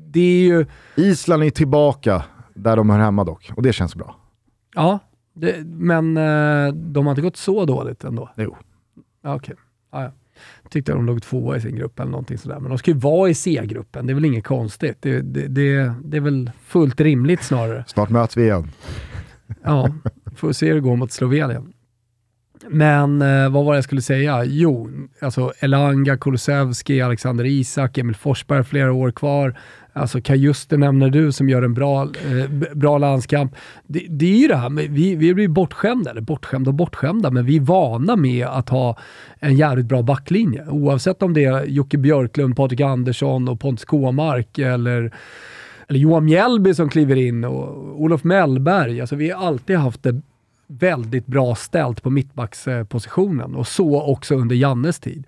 det 0.09 0.21
är 0.21 0.47
ju... 0.47 0.67
Island 0.97 1.43
är 1.43 1.51
tillbaka 1.51 2.25
där 2.55 2.77
de 2.77 2.91
hör 2.91 2.99
hemma 2.99 3.25
dock, 3.25 3.53
och 3.57 3.63
det 3.63 3.73
känns 3.73 3.95
bra. 3.95 4.17
Ja, 4.75 4.99
Det, 5.37 5.67
men 5.67 6.17
eh, 6.17 6.73
de 6.75 7.07
har 7.07 7.13
inte 7.13 7.23
gått 7.23 7.37
så 7.37 7.65
dåligt 7.65 8.05
ändå? 8.05 8.31
Jo. 8.37 8.57
Ja, 9.23 9.35
Okej. 9.35 9.55
Ja, 9.93 10.03
ja. 10.03 10.13
Tyckte 10.71 10.93
de 10.93 11.07
låg 11.07 11.23
tvåa 11.23 11.57
i 11.57 11.61
sin 11.61 11.77
grupp 11.77 12.01
eller 12.01 12.11
någonting 12.11 12.39
sådär. 12.39 12.61
Men 12.61 12.69
de 12.69 12.79
ska 12.79 12.91
ju 12.91 12.97
vara 12.97 13.31
i 13.31 13.35
C-gruppen, 13.35 14.07
det 14.07 14.13
är 14.13 14.15
väl 14.15 14.25
inget 14.25 14.45
konstigt. 14.45 14.97
Det, 15.01 15.21
det, 15.21 15.47
det, 15.49 15.95
det 16.05 16.17
är 16.17 16.21
väl 16.21 16.51
fullt 16.65 17.01
rimligt 17.01 17.43
snarare. 17.43 17.85
Snart 17.87 18.11
möts 18.11 18.37
vi 18.37 18.43
igen. 18.43 18.71
Ja, 19.63 19.89
får 20.37 20.53
se 20.53 20.67
hur 20.67 20.75
det 20.75 20.81
går 20.81 20.97
mot 20.97 21.13
Slovenien. 21.13 21.73
Men 22.69 23.23
eh, 23.23 23.49
vad 23.49 23.65
var 23.65 23.73
det 23.73 23.77
jag 23.77 23.85
skulle 23.85 24.03
säga? 24.03 24.45
Jo, 24.45 24.91
alltså 25.21 25.53
Elanga, 25.61 26.17
Kulusevski, 26.17 27.01
Alexander 27.01 27.45
Isak, 27.45 27.99
Emil 27.99 28.17
Forsberg 28.17 28.65
flera 28.65 28.93
år 28.93 29.11
kvar. 29.11 29.59
Alltså 29.97 30.21
Kajuste 30.21 30.77
nämner 30.77 31.11
du 31.11 31.33
som 31.33 31.49
gör 31.49 31.63
en 31.63 31.75
bra, 31.75 32.03
eh, 32.03 32.51
bra 32.75 32.99
landskamp. 32.99 33.55
Det, 33.87 34.07
det 34.09 34.27
är 34.27 34.39
ju 34.39 34.49
det 34.49 34.57
här, 34.57 34.69
med, 34.69 34.91
vi, 34.91 35.15
vi 35.15 35.35
blir 35.35 35.49
bortskämda, 35.49 36.11
eller 36.11 36.21
bortskämda 36.21 36.71
och 36.71 36.75
bortskämda, 36.75 37.31
men 37.31 37.47
vi 37.47 37.57
är 37.57 37.61
vana 37.61 38.17
med 38.17 38.47
att 38.47 38.69
ha 38.69 38.99
en 39.39 39.57
jävligt 39.57 39.87
bra 39.87 40.03
backlinje. 40.03 40.67
Oavsett 40.69 41.23
om 41.23 41.35
det 41.35 41.45
är 41.45 41.65
Jocke 41.65 41.99
Björklund, 41.99 42.57
Patrik 42.57 42.81
Andersson 42.81 43.49
och 43.49 43.61
Pontus 43.61 43.85
Kåmark 43.85 44.59
eller 44.59 45.13
eller 45.89 46.01
Johan 46.01 46.25
Mjällby 46.25 46.75
som 46.75 46.89
kliver 46.89 47.17
in 47.17 47.45
och 47.45 48.01
Olof 48.01 48.25
Mellberg. 48.25 49.01
Alltså 49.01 49.17
vi 49.17 49.31
har 49.31 49.47
alltid 49.47 49.77
haft 49.77 50.03
det 50.03 50.21
väldigt 50.67 51.27
bra 51.27 51.55
ställt 51.55 52.03
på 52.03 52.11
mittbackspositionen 52.11 53.55
och 53.55 53.67
så 53.67 54.03
också 54.03 54.35
under 54.35 54.57
Jannes 54.57 54.99
tid. 54.99 55.25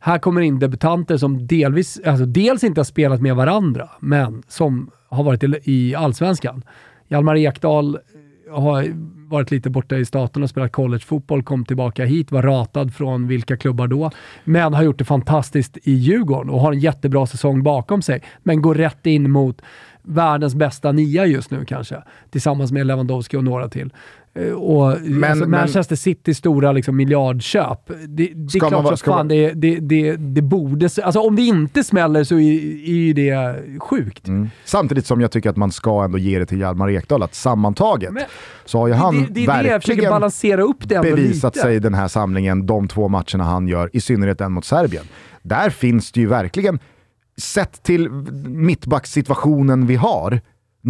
Här 0.00 0.18
kommer 0.18 0.40
in 0.40 0.58
debutanter 0.58 1.16
som 1.16 1.46
delvis, 1.46 2.00
alltså 2.06 2.26
dels 2.26 2.64
inte 2.64 2.80
har 2.80 2.84
spelat 2.84 3.20
med 3.20 3.36
varandra, 3.36 3.88
men 4.00 4.42
som 4.48 4.90
har 5.08 5.24
varit 5.24 5.44
i, 5.44 5.60
i 5.64 5.94
Allsvenskan. 5.94 6.62
Hjalmar 7.08 7.36
Ekdal 7.36 7.94
eh, 7.94 8.60
har 8.60 8.84
varit 9.28 9.50
lite 9.50 9.70
borta 9.70 9.96
i 9.96 10.04
staten 10.04 10.42
och 10.42 10.50
spelat 10.50 10.72
collegefotboll, 10.72 11.42
kom 11.42 11.64
tillbaka 11.64 12.04
hit, 12.04 12.32
var 12.32 12.42
ratad 12.42 12.94
från 12.94 13.28
vilka 13.28 13.56
klubbar 13.56 13.86
då, 13.86 14.10
men 14.44 14.74
har 14.74 14.82
gjort 14.82 14.98
det 14.98 15.04
fantastiskt 15.04 15.78
i 15.82 15.92
Djurgården 15.92 16.50
och 16.50 16.60
har 16.60 16.72
en 16.72 16.78
jättebra 16.78 17.26
säsong 17.26 17.62
bakom 17.62 18.02
sig, 18.02 18.22
men 18.42 18.62
går 18.62 18.74
rätt 18.74 19.06
in 19.06 19.30
mot 19.30 19.62
världens 20.02 20.54
bästa 20.54 20.92
nia 20.92 21.26
just 21.26 21.50
nu 21.50 21.64
kanske, 21.64 22.02
tillsammans 22.30 22.72
med 22.72 22.86
Lewandowski 22.86 23.36
och 23.36 23.44
några 23.44 23.68
till. 23.68 23.92
Eh, 24.38 24.52
Och 24.52 25.00
Men- 25.02 25.24
alltså, 25.30 25.44
men- 25.48 25.50
Manchester 25.50 25.96
City 25.96 26.34
stora 26.34 26.72
liksom, 26.72 26.96
miljardköp. 26.96 27.86
Det, 27.86 27.94
det 28.34 28.54
är 28.54 28.58
klart 28.58 28.72
vara- 28.72 28.96
fan 28.96 29.16
man- 29.16 29.28
det, 29.28 29.52
det, 29.52 29.76
det, 29.80 30.16
det 30.16 30.42
borde... 30.42 30.88
Alltså 31.02 31.20
om 31.20 31.36
det 31.36 31.42
inte 31.42 31.84
smäller 31.84 32.24
så 32.24 32.34
är, 32.34 32.38
är 32.88 32.92
ju 32.92 33.12
det 33.12 33.56
sjukt. 33.80 34.28
Mm. 34.28 34.50
Samtidigt 34.64 35.06
som 35.06 35.20
jag 35.20 35.30
tycker 35.30 35.50
att 35.50 35.56
man 35.56 35.72
ska 35.72 36.04
ändå 36.04 36.18
ge 36.18 36.38
det 36.38 36.46
till 36.46 36.60
Hjalmar 36.60 36.90
Ekdal 36.90 37.22
att 37.22 37.34
sammantaget 37.34 38.12
Men- 38.12 38.22
så 38.64 38.78
har 38.78 38.88
ju 38.88 38.94
han 38.94 39.14
det, 39.16 39.40
det 39.40 39.46
verkligen 39.46 40.10
balansera 40.10 40.62
upp 40.62 40.88
det 40.88 41.00
bevisat 41.00 41.54
lite. 41.56 41.66
sig 41.66 41.80
den 41.80 41.94
här 41.94 42.08
samlingen, 42.08 42.66
de 42.66 42.88
två 42.88 43.08
matcherna 43.08 43.44
han 43.44 43.68
gör, 43.68 43.90
i 43.92 44.00
synnerhet 44.00 44.38
den 44.38 44.52
mot 44.52 44.64
Serbien. 44.64 45.04
Där 45.42 45.70
finns 45.70 46.12
det 46.12 46.20
ju 46.20 46.26
verkligen, 46.26 46.78
sett 47.40 47.82
till 47.82 48.08
mittbacksituationen 48.48 49.86
vi 49.86 49.94
har, 49.96 50.40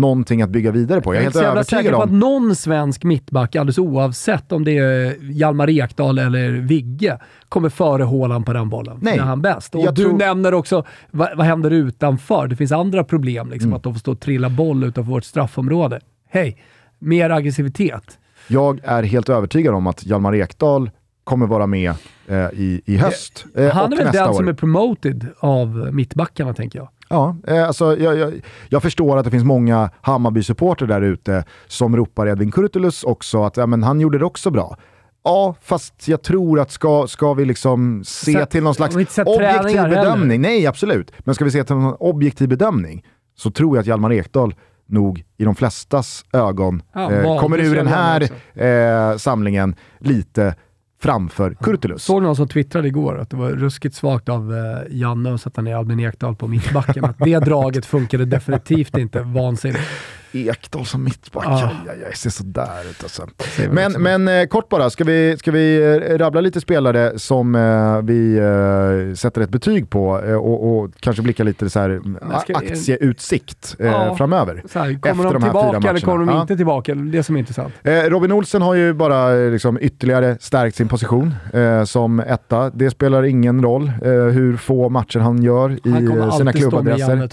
någonting 0.01 0.43
att 0.43 0.51
bygga 0.51 0.71
vidare 0.71 1.01
på. 1.01 1.15
Jag 1.15 1.19
är 1.19 1.23
helt 1.23 1.35
så 1.37 1.43
jävla 1.43 1.65
säker 1.65 1.93
på 1.93 2.03
att 2.03 2.11
någon 2.13 2.55
svensk 2.57 3.05
mittback, 3.05 3.57
alldeles 3.57 3.79
oavsett 3.79 4.53
om 4.53 4.65
det 4.65 4.79
är 4.79 5.17
Hjalmar 5.33 5.71
Ekdal 5.71 6.19
eller 6.19 6.51
Vigge, 6.51 7.19
kommer 7.49 7.69
före 7.69 8.03
Haaland 8.03 8.47
på 8.47 8.53
den 8.53 8.69
bollen. 8.69 8.99
Nej. 9.03 9.17
När 9.17 9.25
han 9.25 9.39
är 9.39 9.43
bäst. 9.43 9.75
Och 9.75 9.81
Jag 9.81 9.95
du 9.95 10.03
tror- 10.05 10.19
nämner 10.19 10.55
också, 10.55 10.85
vad, 11.11 11.37
vad 11.37 11.47
händer 11.47 11.71
utanför? 11.71 12.47
Det 12.49 12.57
finns 12.57 12.73
andra 12.73 13.05
problem, 13.05 13.51
liksom, 13.51 13.69
Mm. 13.69 13.77
att 13.77 13.83
de 13.83 13.95
får 13.95 14.01
stå 14.01 14.13
och 14.13 14.21
trilla 14.21 14.49
boll 14.51 14.85
utanför 14.85 15.13
vårt 15.13 15.25
straffområde. 15.25 16.01
Hej, 16.31 16.59
mer 16.99 17.31
aggressivitet. 17.31 18.19
Jag 18.49 18.81
är 18.85 19.03
helt 19.03 19.29
övertygad 19.29 19.75
om 19.75 19.87
att 19.87 20.07
Hjalmar 20.07 20.35
Ekdal 20.35 20.91
kommer 21.25 21.47
vara 21.47 21.67
med 21.67 21.93
eh, 22.27 22.37
i, 22.37 22.81
i 22.85 22.97
höst 22.97 23.45
eh, 23.57 23.69
han 23.71 23.93
är 23.93 23.97
väl 23.97 24.13
den 24.13 24.29
år. 24.29 24.33
som 24.33 24.49
är 24.49 24.53
promoted 24.53 25.27
av 25.41 25.89
mittbackarna, 25.93 26.55
tänker 26.55 26.79
jag. 26.79 26.89
Ja, 27.11 27.37
eh, 27.47 27.67
alltså, 27.67 27.97
jag, 27.99 28.17
jag, 28.19 28.33
jag 28.69 28.83
förstår 28.83 29.17
att 29.17 29.25
det 29.25 29.31
finns 29.31 29.45
många 29.45 29.91
Hammarby-supporter 30.01 30.87
där 30.87 31.03
ute 31.03 31.45
som 31.67 31.97
ropar 31.97 32.27
Edvin 32.27 32.51
Kurtulus 32.53 33.05
också, 33.05 33.45
att 33.45 33.57
ja, 33.57 33.67
men 33.67 33.83
han 33.83 34.01
gjorde 34.01 34.19
det 34.19 34.25
också 34.25 34.51
bra. 34.51 34.77
Ja, 35.25 35.55
fast 35.63 36.09
jag 36.09 36.23
tror 36.23 36.61
att 36.61 36.71
ska, 36.71 37.07
ska 37.07 37.35
vi 37.35 37.45
liksom 37.45 38.03
se 38.05 38.33
Sett- 38.33 38.51
till 38.51 38.63
någon 38.63 38.75
slags 38.75 38.95
objektiv 38.95 39.25
träningar 39.25 39.83
heller. 39.89 39.89
bedömning, 40.03 40.41
nej 40.41 40.67
absolut, 40.67 41.13
men 41.19 41.35
ska 41.35 41.45
vi 41.45 41.51
se 41.51 41.65
till 41.65 41.77
någon 41.77 41.95
objektiv 42.01 42.49
bedömning 42.49 43.05
så 43.37 43.51
tror 43.51 43.77
jag 43.77 43.81
att 43.81 43.87
Hjalmar 43.87 44.13
Ekdal 44.13 44.55
nog 44.87 45.25
i 45.37 45.45
de 45.45 45.55
flestas 45.55 46.25
ögon 46.33 46.83
Ja, 46.93 47.13
eh, 47.13 47.41
kommer 47.41 47.59
ur 47.59 47.75
den 47.75 47.87
här 47.87 48.23
eh, 48.55 49.17
samlingen 49.17 49.75
lite 49.99 50.55
framför 51.01 51.55
Kurtulus. 51.55 52.05
Såg 52.05 52.23
någon 52.23 52.37
som 52.37 52.49
twittrade 52.49 52.89
igår 52.89 53.19
att 53.19 53.31
det 53.31 53.37
var 53.37 53.51
ruskigt 53.51 53.95
svagt 53.95 54.29
av 54.29 54.55
eh, 54.55 54.97
Janne 54.97 55.35
att 55.35 55.41
sätta 55.41 55.63
ner 55.63 55.77
Albin 55.77 56.01
Ekdal 56.01 56.37
på 56.37 56.49
mittbacken. 56.49 57.05
Att 57.05 57.19
det 57.19 57.39
draget 57.45 57.87
funkade 57.87 58.25
definitivt 58.25 58.99
inte. 58.99 59.21
Vansinnigt. 59.21 59.85
Ekdal 60.33 60.85
som 60.87 61.05
mittback, 61.05 61.47
Ah. 61.47 61.71
aj, 62.07 62.15
ser 62.17 62.31
sådär 62.31 62.91
ut 62.91 63.03
alltså. 63.03 63.27
Men, 63.71 63.93
men 63.93 64.29
eh, 64.29 64.47
kort 64.47 64.69
bara, 64.69 64.91
ska 64.91 65.05
vi, 65.05 65.37
ska 65.39 65.51
vi 65.51 65.77
eh, 66.11 66.19
rabbla 66.19 66.41
lite 66.41 66.61
spelare 66.61 67.19
som 67.19 67.55
eh, 67.55 68.03
vi 68.03 68.37
eh, 68.39 69.15
sätter 69.15 69.41
ett 69.41 69.51
betyg 69.51 69.91
på 69.91 70.21
eh, 70.27 70.35
och, 70.35 70.79
och 70.79 70.91
kanske 71.01 71.23
blicka 71.23 71.45
lite 71.45 71.71
så 71.71 71.81
här, 71.81 71.89
Men 72.05 72.41
ska- 72.41 72.55
aktieutsikt 72.57 73.77
eh, 73.79 73.87
Ja. 73.87 74.15
framöver. 74.17 74.63
Så 74.73 74.79
här, 74.79 74.91
efter 74.91 75.11
kommer 75.11 75.25
de 75.25 75.33
de 75.33 75.43
här 75.43 75.51
fyra 75.53 75.63
tillbaka 75.71 75.89
eller 75.91 76.01
kommer 76.01 76.27
de 76.27 76.29
Ja. 76.35 76.41
inte 76.41 76.57
tillbaka? 76.57 76.95
Det 76.95 77.23
som 77.23 77.35
är 77.35 77.41
intressant. 77.41 77.75
Eh, 77.83 77.93
Robin 77.93 78.33
Olsen 78.33 78.63
har 78.63 78.75
ju 78.75 78.93
bara 78.93 79.37
eh, 79.45 79.51
liksom, 79.51 79.79
ytterligare 79.81 80.37
stärkt 80.41 80.77
sin 80.77 80.89
position 80.89 81.35
eh, 81.53 81.85
som 81.85 82.21
etta. 82.21 82.71
Det 82.71 82.91
spelar 82.91 83.23
ingen 83.23 83.63
roll 83.63 83.93
eh, 84.03 84.11
hur 84.11 84.57
få 84.57 84.89
matcher 84.89 85.19
han 85.19 85.43
gör 85.43 85.71
i 85.73 85.91
Han 85.91 86.19
eh, 86.21 86.37
sina 86.37 86.53
klubbadresser. 86.53 87.29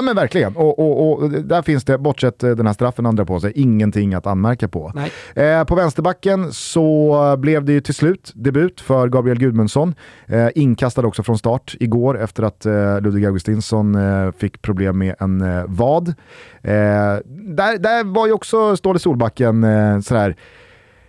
Ja 0.00 0.04
men 0.04 0.16
verkligen, 0.16 0.56
och, 0.56 0.78
och, 0.78 1.22
och 1.22 1.30
där 1.30 1.62
finns 1.62 1.84
det, 1.84 1.98
bortsett 1.98 2.42
eh, 2.42 2.50
den 2.50 2.66
här 2.66 2.72
straffen 2.72 3.04
han 3.04 3.16
drar 3.16 3.24
på 3.24 3.40
sig, 3.40 3.52
ingenting 3.54 4.14
att 4.14 4.26
anmärka 4.26 4.68
på. 4.68 4.92
Eh, 5.34 5.64
på 5.64 5.74
vänsterbacken 5.74 6.52
så 6.52 7.36
blev 7.38 7.64
det 7.64 7.72
ju 7.72 7.80
till 7.80 7.94
slut 7.94 8.32
debut 8.34 8.80
för 8.80 9.08
Gabriel 9.08 9.38
Gudmundsson. 9.38 9.94
Eh, 10.26 10.48
inkastad 10.54 11.06
också 11.06 11.22
från 11.22 11.38
start 11.38 11.74
igår 11.80 12.20
efter 12.20 12.42
att 12.42 12.66
eh, 12.66 13.00
Ludvig 13.00 13.24
Augustinsson 13.24 13.94
eh, 13.94 14.32
fick 14.32 14.62
problem 14.62 14.98
med 14.98 15.14
en 15.18 15.40
eh, 15.40 15.64
vad. 15.66 16.14
Där, 16.62 17.78
där 17.78 18.04
var 18.04 18.26
ju 18.26 18.32
också 18.32 18.76
Ståle 18.76 18.98
Solbacken 18.98 19.64
eh, 19.64 20.00
sådär 20.00 20.36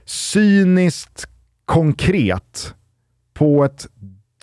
cyniskt 0.05 1.27
konkret 1.65 2.73
på 3.33 3.63
ett 3.63 3.87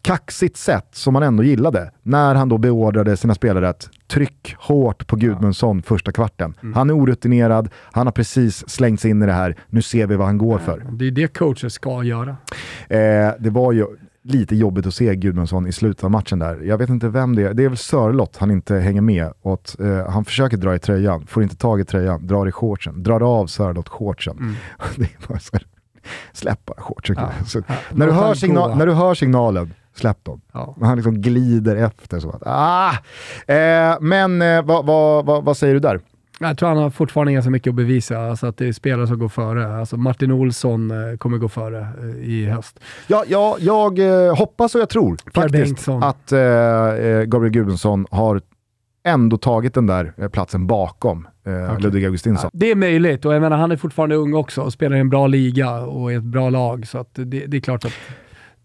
kaxigt 0.08 0.56
sätt 0.56 0.88
som 0.92 1.12
man 1.12 1.22
ändå 1.22 1.42
gillade 1.42 1.90
när 2.02 2.34
han 2.34 2.48
då 2.48 2.58
beordrade 2.58 3.16
sina 3.16 3.34
spelare 3.34 3.68
att 3.68 3.90
tryck 4.06 4.54
hårt 4.58 5.06
på 5.06 5.16
Gudmundsson 5.16 5.82
första 5.82 6.12
kvarten. 6.12 6.54
Han 6.74 6.90
är 6.90 6.96
orutinerad, 6.96 7.68
han 7.92 8.06
har 8.06 8.12
precis 8.12 8.68
slängts 8.68 9.04
in 9.04 9.22
i 9.22 9.26
det 9.26 9.32
här, 9.32 9.56
nu 9.68 9.82
ser 9.82 10.06
vi 10.06 10.16
vad 10.16 10.26
han 10.26 10.38
går 10.38 10.58
för. 10.58 10.86
Det 10.92 11.06
är 11.06 11.10
det 11.10 11.38
coacher 11.38 11.68
ska 11.68 12.02
göra. 12.02 12.36
Eh, 12.88 13.32
det 13.38 13.50
var 13.50 13.72
ju 13.72 13.86
lite 14.22 14.56
jobbigt 14.56 14.86
att 14.86 14.94
se 14.94 15.14
Gudmundsson 15.14 15.66
i 15.66 15.72
slutet 15.72 16.04
av 16.04 16.10
matchen 16.10 16.38
där. 16.38 16.60
Jag 16.62 16.78
vet 16.78 16.88
inte 16.88 17.08
vem 17.08 17.36
det 17.36 17.42
är, 17.42 17.54
det 17.54 17.64
är 17.64 17.68
väl 17.68 17.78
Sörlott 17.78 18.36
han 18.36 18.50
inte 18.50 18.74
hänger 18.74 19.00
med 19.00 19.32
åt. 19.42 19.76
Eh, 19.80 20.10
han 20.10 20.24
försöker 20.24 20.56
dra 20.56 20.74
i 20.74 20.78
tröjan, 20.78 21.26
får 21.26 21.42
inte 21.42 21.56
tag 21.56 21.80
i 21.80 21.84
tröjan, 21.84 22.26
drar 22.26 22.48
i 22.48 22.52
shortsen, 22.52 23.02
drar 23.02 23.40
av 23.40 23.46
Sörlott 23.46 23.88
shortsen. 23.88 24.56
det 24.96 25.02
är 25.02 25.28
bara 25.28 25.38
så 25.38 25.50
här, 25.52 25.66
släpp 26.32 26.64
bara 26.64 26.80
shortsen. 26.80 27.16
Ja. 27.18 27.30
Ja, 27.54 27.62
när, 27.92 28.06
du 28.06 28.12
hör 28.12 28.34
signal, 28.34 28.78
när 28.78 28.86
du 28.86 28.92
hör 28.92 29.14
signalen, 29.14 29.74
släpp 29.98 30.24
dem. 30.24 30.40
Ja. 30.52 30.76
Han 30.80 30.96
liksom 30.96 31.22
glider 31.22 31.76
efter. 31.76 32.20
Så 32.20 32.30
att, 32.30 32.42
ah! 32.46 32.90
eh, 33.52 33.96
men 34.00 34.42
eh, 34.42 34.62
vad, 34.62 34.86
vad, 34.86 35.26
vad, 35.26 35.44
vad 35.44 35.56
säger 35.56 35.74
du 35.74 35.80
där? 35.80 36.00
Jag 36.40 36.58
tror 36.58 36.68
han 36.68 36.78
har 36.78 36.90
fortfarande 36.90 37.32
ganska 37.32 37.50
mycket 37.50 37.70
att 37.70 37.74
bevisa, 37.74 38.18
alltså 38.18 38.46
att 38.46 38.56
det 38.56 38.68
är 38.68 38.72
spelare 38.72 39.06
som 39.06 39.18
går 39.18 39.28
före. 39.28 39.76
Alltså 39.78 39.96
Martin 39.96 40.32
Olsson 40.32 40.90
eh, 40.90 41.16
kommer 41.16 41.38
gå 41.38 41.48
före 41.48 41.80
eh, 41.80 42.28
i 42.28 42.46
höst. 42.46 42.80
Ja, 43.06 43.24
ja, 43.28 43.56
jag 43.60 43.98
eh, 43.98 44.36
hoppas 44.36 44.74
och 44.74 44.80
jag 44.80 44.88
tror 44.88 45.16
faktiskt 45.34 45.64
Bengtsson. 45.64 46.02
att 46.02 46.32
eh, 46.32 46.38
Gabriel 47.26 47.52
Gudmundsson 47.52 48.06
har 48.10 48.40
ändå 49.04 49.36
tagit 49.36 49.74
den 49.74 49.86
där 49.86 50.28
platsen 50.28 50.66
bakom 50.66 51.28
eh, 51.46 51.64
Okej. 51.70 51.82
Ludvig 51.82 52.04
Augustinsson. 52.04 52.50
Det 52.52 52.70
är 52.70 52.74
möjligt 52.74 53.24
och 53.24 53.34
jag 53.34 53.40
menar 53.42 53.56
han 53.56 53.72
är 53.72 53.76
fortfarande 53.76 54.16
ung 54.16 54.34
också 54.34 54.62
och 54.62 54.72
spelar 54.72 54.96
i 54.96 55.00
en 55.00 55.10
bra 55.10 55.26
liga 55.26 55.80
och 55.80 56.12
i 56.12 56.14
ett 56.14 56.22
bra 56.22 56.50
lag. 56.50 56.86
Så 56.86 57.04
det, 57.12 57.24
det 57.24 57.56
är 57.56 57.60
klart 57.60 57.84
att 57.84 57.92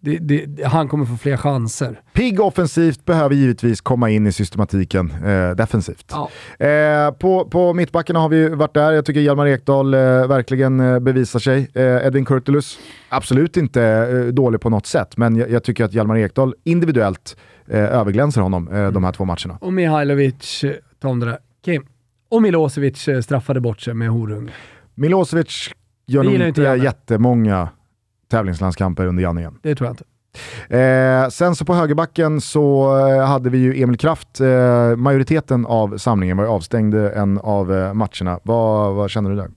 det, 0.03 0.17
det, 0.17 0.63
han 0.65 0.87
kommer 0.87 1.05
få 1.05 1.17
fler 1.17 1.37
chanser. 1.37 2.01
Pigg 2.13 2.39
offensivt 2.39 3.05
behöver 3.05 3.35
givetvis 3.35 3.81
komma 3.81 4.09
in 4.09 4.27
i 4.27 4.31
systematiken 4.31 5.11
eh, 5.25 5.55
defensivt. 5.55 6.11
Ja. 6.11 6.29
Eh, 6.65 7.11
på, 7.11 7.45
på 7.45 7.73
mittbackarna 7.73 8.19
har 8.19 8.29
vi 8.29 8.49
varit 8.49 8.73
där. 8.73 8.91
Jag 8.91 9.05
tycker 9.05 9.21
Hjalmar 9.21 9.47
Ekdal 9.47 9.93
eh, 9.93 9.99
verkligen 10.27 10.79
eh, 10.79 10.99
bevisar 10.99 11.39
sig. 11.39 11.67
Eh, 11.73 12.07
Edvin 12.07 12.25
Kurtulus, 12.25 12.79
absolut 13.09 13.57
inte 13.57 13.83
eh, 13.83 14.33
dålig 14.33 14.61
på 14.61 14.69
något 14.69 14.85
sätt, 14.85 15.17
men 15.17 15.35
jag, 15.35 15.49
jag 15.49 15.63
tycker 15.63 15.85
att 15.85 15.93
Hjalmar 15.93 16.17
Ekdal 16.17 16.55
individuellt 16.63 17.37
överglänser 17.67 18.41
honom 18.41 18.67
eh, 18.67 18.91
de 18.91 19.03
här 19.03 19.11
två 19.11 19.25
matcherna. 19.25 19.57
Och 19.61 19.73
Mihailovic, 19.73 20.65
ta 21.01 21.07
om 21.07 21.19
det 21.19 21.25
där. 21.25 21.37
Kim. 21.65 21.85
Och 22.29 22.41
Milosevic 22.41 23.09
straffade 23.23 23.61
bort 23.61 23.81
sig 23.81 23.93
med 23.93 24.09
horung. 24.09 24.51
Milosevic 24.95 25.69
gör 26.07 26.23
nog 26.23 26.33
inte 26.33 26.61
jättemånga 26.61 27.69
tävlingslandskamper 28.33 29.05
under 29.05 29.23
Janne 29.23 29.41
igen. 29.41 29.59
Det 29.61 29.75
tror 29.75 29.87
jag 29.87 29.93
inte. 29.93 30.03
Eh, 30.77 31.29
sen 31.29 31.55
så 31.55 31.65
på 31.65 31.73
högerbacken 31.73 32.41
så 32.41 32.97
eh, 33.07 33.25
hade 33.25 33.49
vi 33.49 33.57
ju 33.57 33.83
Emil 33.83 33.97
Kraft. 33.97 34.39
Eh, 34.39 34.95
majoriteten 34.95 35.65
av 35.65 35.97
samlingen 35.97 36.37
var 36.37 36.45
avstängd 36.45 36.95
en 36.95 37.37
av 37.37 37.73
eh, 37.73 37.93
matcherna. 37.93 38.39
Vad, 38.43 38.95
vad 38.95 39.09
känner 39.09 39.29
du 39.29 39.35
där? 39.35 39.49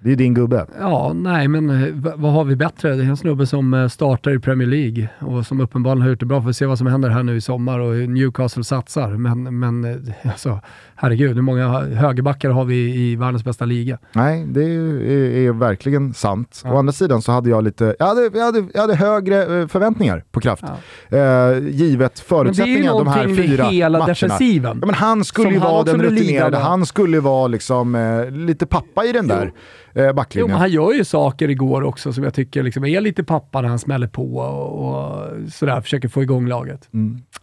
Det 0.00 0.12
är 0.12 0.16
din 0.16 0.34
gubbe. 0.34 0.66
Ja, 0.80 1.12
nej, 1.14 1.48
men 1.48 1.70
eh, 1.70 2.14
vad 2.16 2.32
har 2.32 2.44
vi 2.44 2.56
bättre? 2.56 2.94
Det 2.94 3.04
är 3.04 3.08
en 3.08 3.16
snubbe 3.16 3.46
som 3.46 3.74
eh, 3.74 3.88
startar 3.88 4.30
i 4.30 4.38
Premier 4.38 4.68
League 4.68 5.08
och 5.18 5.46
som 5.46 5.60
uppenbarligen 5.60 6.02
har 6.02 6.08
gjort 6.08 6.20
det 6.20 6.26
bra. 6.26 6.42
Får 6.42 6.52
se 6.52 6.66
vad 6.66 6.78
som 6.78 6.86
händer 6.86 7.08
här 7.08 7.22
nu 7.22 7.36
i 7.36 7.40
sommar 7.40 7.78
och 7.78 7.94
Newcastle 7.94 8.64
satsar. 8.64 9.08
Men, 9.08 9.58
men 9.58 9.84
eh, 9.84 9.96
alltså, 10.30 10.60
herregud, 10.94 11.34
hur 11.34 11.42
många 11.42 11.68
högerbackar 11.80 12.50
har 12.50 12.64
vi 12.64 12.94
i 12.94 13.16
världens 13.16 13.44
bästa 13.44 13.64
liga? 13.64 13.98
Nej, 14.12 14.46
det 14.48 14.64
är, 14.64 15.36
är, 15.36 15.52
verkligen 15.52 16.14
sant. 16.14 16.62
Ja. 16.64 16.72
Å 16.72 16.76
andra 16.76 16.92
sidan 16.92 17.22
så 17.22 17.32
hade 17.32 17.50
jag 17.50 17.64
lite, 17.64 17.96
jag 17.98 18.06
hade, 18.06 18.30
jag 18.34 18.44
hade, 18.44 18.64
jag 18.74 18.80
hade 18.80 18.94
högre 18.94 19.68
förväntningar 19.68 20.24
på 20.30 20.40
Kraft. 20.40 20.64
Eh, 21.08 21.58
givet 21.68 22.20
förutsättningarna 22.20 22.98
de 22.98 23.06
här 23.06 23.34
fyra 23.36 23.64
hela 23.64 23.98
matcherna. 23.98 24.06
defensiven. 24.06 24.78
Ja, 24.80 24.86
men 24.86 24.94
han 24.94 25.24
skulle 25.24 25.46
Som 25.46 25.54
ju 25.54 25.60
vara 25.60 25.82
den 25.82 26.02
rutinerade, 26.02 26.56
han 26.56 26.86
skulle 26.86 27.20
vara 27.20 27.46
liksom 27.46 27.94
eh, 27.94 28.30
lite 28.30 28.66
pappa 28.66 29.04
i 29.04 29.12
den 29.12 29.28
där 29.28 29.52
eh, 29.98 30.06
Jo, 30.06 30.12
backlinjen. 30.12 30.50
men 30.50 30.60
han 30.60 30.70
gör 30.70 30.92
ju 30.92 31.04
saker 31.04 31.50
igår 31.50 31.82
också 31.82 32.12
som 32.12 32.24
jag 32.24 32.34
tycker 32.34 32.62
liksom 32.62 32.84
är 32.84 33.00
lite 33.00 33.24
pappa 33.24 33.60
när 33.60 33.68
han 33.68 33.78
smäller 33.78 34.06
på 34.06 34.36
och, 34.36 34.88
och 34.88 35.26
sådär, 35.52 35.80
försöker 35.80 36.08
få 36.08 36.22
igång 36.22 36.46
laget. 36.46 36.88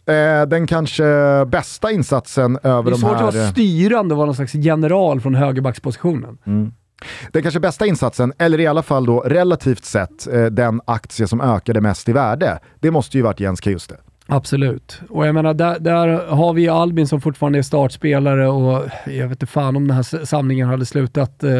Eh, 0.06 0.48
den 0.48 0.68
kanske 0.68 1.04
bästa 1.48 1.92
insatsen 1.92 2.60
över 2.64 2.84
Det 2.84 2.90
är 2.90 2.92
de 2.92 2.98
svårt 2.98 3.18
här... 3.18 3.28
att 3.28 3.36
vara 3.36 3.48
styrande 3.48 4.14
och 4.14 4.18
vara 4.18 4.26
någon 4.26 4.36
slags 4.36 4.56
general 4.56 5.22
från 5.22 5.36
högerbackspositionen. 5.36 6.38
Den 7.32 7.42
kanske 7.42 7.60
bästa 7.60 7.86
insatsen, 7.86 8.34
eller 8.38 8.60
i 8.60 8.68
alla 8.68 8.84
fall 8.84 9.06
då 9.06 9.20
relativt 9.20 9.86
sett 9.86 10.28
eh, 10.28 10.46
den 10.46 10.82
aktie 10.88 11.28
som 11.28 11.42
ökade 11.42 11.82
mest 11.82 12.10
i 12.10 12.14
värde, 12.14 12.60
det 12.80 12.92
måste 12.92 13.18
ju 13.18 13.24
varit 13.24 13.40
Jens 13.40 13.62
Kajuste. 13.62 13.96
Absolut. 14.28 15.02
Och 15.10 15.28
jag 15.28 15.36
menar, 15.36 15.54
där, 15.54 15.80
där 15.80 16.28
har 16.28 16.54
vi 16.54 16.68
Albin 16.68 17.08
som 17.08 17.22
fortfarande 17.22 17.60
är 17.60 17.64
startspelare 17.64 18.48
och 18.48 18.90
jag 19.06 19.28
vet 19.28 19.32
inte 19.32 19.46
fan 19.46 19.76
om 19.76 19.88
den 19.88 19.96
här 19.96 20.26
samlingen 20.26 20.68
hade 20.68 20.86
slutat 20.86 21.44
eh, 21.44 21.52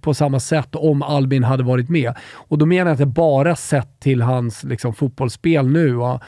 på 0.00 0.14
samma 0.14 0.40
sätt 0.40 0.74
om 0.74 1.02
Albin 1.02 1.44
hade 1.44 1.62
varit 1.62 1.88
med. 1.88 2.14
Och 2.34 2.58
då 2.58 2.66
menar 2.66 2.90
jag 2.90 2.94
inte 2.94 3.06
bara 3.06 3.56
sett 3.56 4.00
till 4.00 4.22
hans 4.22 4.64
liksom, 4.64 4.94
fotbollsspel 4.94 5.68
nu. 5.68 5.96
Och 5.96 6.22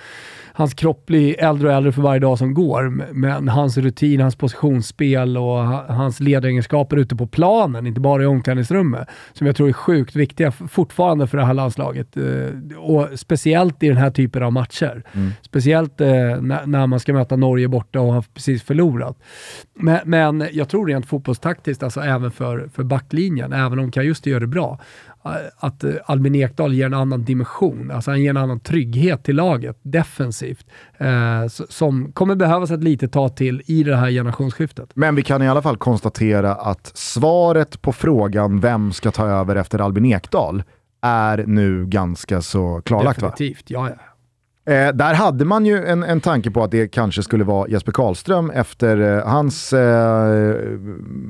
hans 0.58 0.74
kropp 0.74 1.06
blir 1.06 1.40
äldre 1.40 1.68
och 1.68 1.74
äldre 1.74 1.92
för 1.92 2.02
varje 2.02 2.20
dag 2.20 2.38
som 2.38 2.54
går, 2.54 3.12
men 3.14 3.48
hans 3.48 3.76
rutin, 3.76 4.20
hans 4.20 4.36
positionsspel 4.36 5.36
och 5.36 5.58
hans 5.94 6.20
ledaregenskaper 6.20 6.96
ute 6.96 7.16
på 7.16 7.26
planen, 7.26 7.86
inte 7.86 8.00
bara 8.00 8.22
i 8.22 8.26
omklädningsrummet, 8.26 9.08
som 9.32 9.46
jag 9.46 9.56
tror 9.56 9.68
är 9.68 9.72
sjukt 9.72 10.16
viktiga 10.16 10.52
fortfarande 10.52 11.26
för 11.26 11.38
det 11.38 11.44
här 11.44 11.54
landslaget. 11.54 12.16
Eh, 12.16 12.78
och 12.78 13.08
speciellt 13.14 13.82
i 13.82 13.88
den 13.88 13.96
här 13.96 14.10
typen 14.10 14.42
av 14.42 14.52
matcher. 14.52 14.87
Speciellt 15.42 16.00
eh, 16.00 16.08
när, 16.40 16.66
när 16.66 16.86
man 16.86 17.00
ska 17.00 17.12
möta 17.12 17.36
Norge 17.36 17.68
borta 17.68 18.00
och 18.00 18.12
har 18.12 18.24
precis 18.34 18.62
förlorat. 18.62 19.18
Men, 19.74 19.98
men 20.04 20.48
jag 20.52 20.68
tror 20.68 20.86
rent 20.86 21.06
fotbollstaktiskt, 21.06 21.82
alltså 21.82 22.00
även 22.00 22.30
för, 22.30 22.68
för 22.74 22.82
backlinjen, 22.82 23.52
även 23.52 23.78
om 23.78 23.90
Kajuste 23.90 24.30
gör 24.30 24.40
det 24.40 24.46
bra, 24.46 24.78
att 25.56 25.84
eh, 25.84 25.94
Albin 26.04 26.34
Ekdal 26.34 26.74
ger 26.74 26.86
en 26.86 26.94
annan 26.94 27.24
dimension. 27.24 27.90
Alltså 27.90 28.10
han 28.10 28.22
ger 28.22 28.30
en 28.30 28.36
annan 28.36 28.60
trygghet 28.60 29.24
till 29.24 29.36
laget 29.36 29.78
defensivt, 29.82 30.66
eh, 30.98 31.46
som 31.48 32.12
kommer 32.12 32.34
behövas 32.34 32.70
ett 32.70 32.84
litet 32.84 33.12
tag 33.12 33.36
till 33.36 33.62
i 33.66 33.82
det 33.82 33.96
här 33.96 34.10
generationsskiftet. 34.10 34.90
Men 34.94 35.14
vi 35.14 35.22
kan 35.22 35.42
i 35.42 35.48
alla 35.48 35.62
fall 35.62 35.76
konstatera 35.76 36.54
att 36.54 36.90
svaret 36.94 37.82
på 37.82 37.92
frågan 37.92 38.60
vem 38.60 38.92
ska 38.92 39.10
ta 39.10 39.26
över 39.26 39.56
efter 39.56 39.78
Albin 39.78 40.04
Ekdal 40.04 40.62
är 41.02 41.44
nu 41.46 41.86
ganska 41.86 42.42
så 42.42 42.82
klarlagt. 42.84 43.22
Va? 43.22 43.28
Definitivt, 43.28 43.70
ja 43.70 43.88
ja. 43.88 43.94
Eh, 44.68 44.92
där 44.92 45.14
hade 45.14 45.44
man 45.44 45.66
ju 45.66 45.84
en, 45.84 46.02
en 46.02 46.20
tanke 46.20 46.50
på 46.50 46.62
att 46.62 46.70
det 46.70 46.88
kanske 46.88 47.22
skulle 47.22 47.44
vara 47.44 47.68
Jesper 47.68 47.92
Karlström 47.92 48.50
efter 48.50 49.16
eh, 49.16 49.26
hans 49.26 49.72
eh, 49.72 50.56